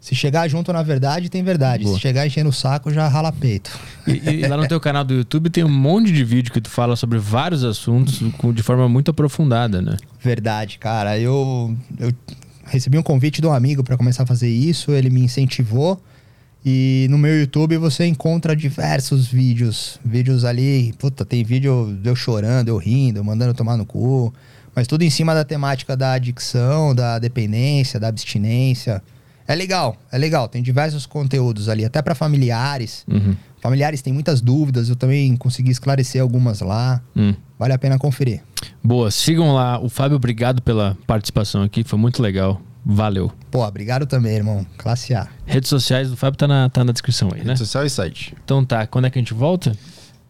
Se 0.00 0.14
chegar 0.14 0.48
junto 0.48 0.72
na 0.72 0.82
verdade, 0.82 1.28
tem 1.28 1.42
verdade. 1.42 1.84
Boa. 1.84 1.96
Se 1.96 2.00
chegar 2.00 2.26
enchendo 2.26 2.50
o 2.50 2.52
saco, 2.52 2.90
já 2.90 3.08
rala 3.08 3.32
peito. 3.32 3.70
E, 4.06 4.30
e, 4.30 4.46
lá 4.46 4.56
no 4.56 4.66
teu 4.68 4.78
canal 4.78 5.04
do 5.04 5.12
YouTube 5.12 5.50
tem 5.50 5.64
um 5.64 5.68
monte 5.68 6.12
de 6.12 6.24
vídeo 6.24 6.52
que 6.52 6.60
tu 6.60 6.70
fala 6.70 6.94
sobre 6.94 7.18
vários 7.18 7.64
assuntos 7.64 8.20
de 8.54 8.62
forma 8.62 8.88
muito 8.88 9.10
aprofundada, 9.10 9.82
né? 9.82 9.96
Verdade, 10.20 10.78
cara. 10.78 11.18
Eu, 11.18 11.76
eu 11.98 12.12
recebi 12.64 12.96
um 12.96 13.02
convite 13.02 13.40
de 13.40 13.46
um 13.46 13.52
amigo 13.52 13.82
para 13.82 13.96
começar 13.96 14.22
a 14.22 14.26
fazer 14.26 14.48
isso, 14.48 14.92
ele 14.92 15.10
me 15.10 15.20
incentivou. 15.20 16.00
E 16.64 17.06
no 17.10 17.18
meu 17.18 17.38
YouTube 17.40 17.76
você 17.76 18.06
encontra 18.06 18.54
diversos 18.54 19.26
vídeos. 19.26 19.98
Vídeos 20.04 20.44
ali, 20.44 20.92
puta, 20.98 21.24
tem 21.24 21.42
vídeo 21.42 21.96
de 22.00 22.08
eu 22.08 22.16
chorando, 22.16 22.68
eu 22.68 22.76
rindo, 22.76 23.24
mandando 23.24 23.54
tomar 23.54 23.76
no 23.76 23.86
cu. 23.86 24.32
Mas 24.74 24.86
tudo 24.86 25.02
em 25.02 25.10
cima 25.10 25.34
da 25.34 25.44
temática 25.44 25.96
da 25.96 26.12
adicção, 26.12 26.94
da 26.94 27.18
dependência, 27.18 27.98
da 27.98 28.08
abstinência. 28.08 29.02
É 29.48 29.54
legal, 29.54 29.96
é 30.12 30.18
legal. 30.18 30.46
Tem 30.46 30.62
diversos 30.62 31.06
conteúdos 31.06 31.70
ali, 31.70 31.82
até 31.82 32.02
para 32.02 32.14
familiares. 32.14 33.02
Uhum. 33.08 33.34
Familiares 33.62 34.02
têm 34.02 34.12
muitas 34.12 34.42
dúvidas, 34.42 34.90
eu 34.90 34.94
também 34.94 35.34
consegui 35.36 35.70
esclarecer 35.70 36.20
algumas 36.20 36.60
lá. 36.60 37.00
Hum. 37.16 37.34
Vale 37.58 37.72
a 37.72 37.78
pena 37.78 37.98
conferir. 37.98 38.42
Boa, 38.84 39.10
sigam 39.10 39.52
lá. 39.54 39.80
O 39.80 39.88
Fábio, 39.88 40.16
obrigado 40.16 40.60
pela 40.60 40.96
participação 41.06 41.62
aqui, 41.62 41.82
foi 41.82 41.98
muito 41.98 42.22
legal. 42.22 42.60
Valeu. 42.84 43.32
Pô, 43.50 43.66
obrigado 43.66 44.06
também, 44.06 44.36
irmão. 44.36 44.64
Classe 44.76 45.14
A. 45.14 45.26
Redes 45.44 45.68
sociais 45.68 46.10
do 46.10 46.16
Fábio 46.16 46.38
tá 46.38 46.46
na, 46.46 46.68
tá 46.68 46.84
na 46.84 46.92
descrição 46.92 47.28
aí, 47.32 47.40
né? 47.40 47.48
Rede 47.48 47.58
social 47.58 47.84
e 47.84 47.90
site. 47.90 48.34
Então 48.44 48.64
tá, 48.64 48.86
quando 48.86 49.06
é 49.06 49.10
que 49.10 49.18
a 49.18 49.22
gente 49.22 49.34
volta? 49.34 49.72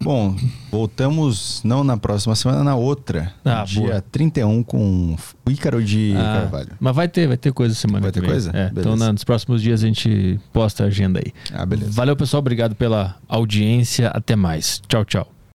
Bom, 0.01 0.37
voltamos 0.70 1.61
não 1.65 1.83
na 1.83 1.97
próxima 1.97 2.35
semana, 2.37 2.62
na 2.62 2.77
outra. 2.77 3.33
Ah, 3.45 3.65
dia 3.65 3.81
boa. 3.81 4.05
31 4.12 4.62
com 4.62 5.16
o 5.45 5.51
Ícaro 5.51 5.83
de 5.83 6.15
ah, 6.16 6.41
Carvalho. 6.41 6.69
Mas 6.79 6.95
vai 6.95 7.09
ter, 7.09 7.27
vai 7.27 7.37
ter 7.37 7.53
coisa 7.53 7.75
semana 7.75 8.03
Vai 8.03 8.12
ter 8.12 8.20
vem. 8.20 8.31
coisa? 8.31 8.51
É, 8.55 8.70
então 8.70 8.97
nos 8.97 9.25
próximos 9.25 9.61
dias 9.61 9.83
a 9.83 9.87
gente 9.87 10.39
posta 10.53 10.85
a 10.85 10.87
agenda 10.87 11.20
aí. 11.25 11.33
Ah, 11.53 11.66
beleza. 11.66 11.93
Valeu, 11.93 12.16
pessoal. 12.16 12.39
Obrigado 12.39 12.75
pela 12.75 13.16
audiência. 13.29 14.09
Até 14.09 14.37
mais. 14.37 14.81
Tchau, 14.89 15.05
tchau. 15.05 15.38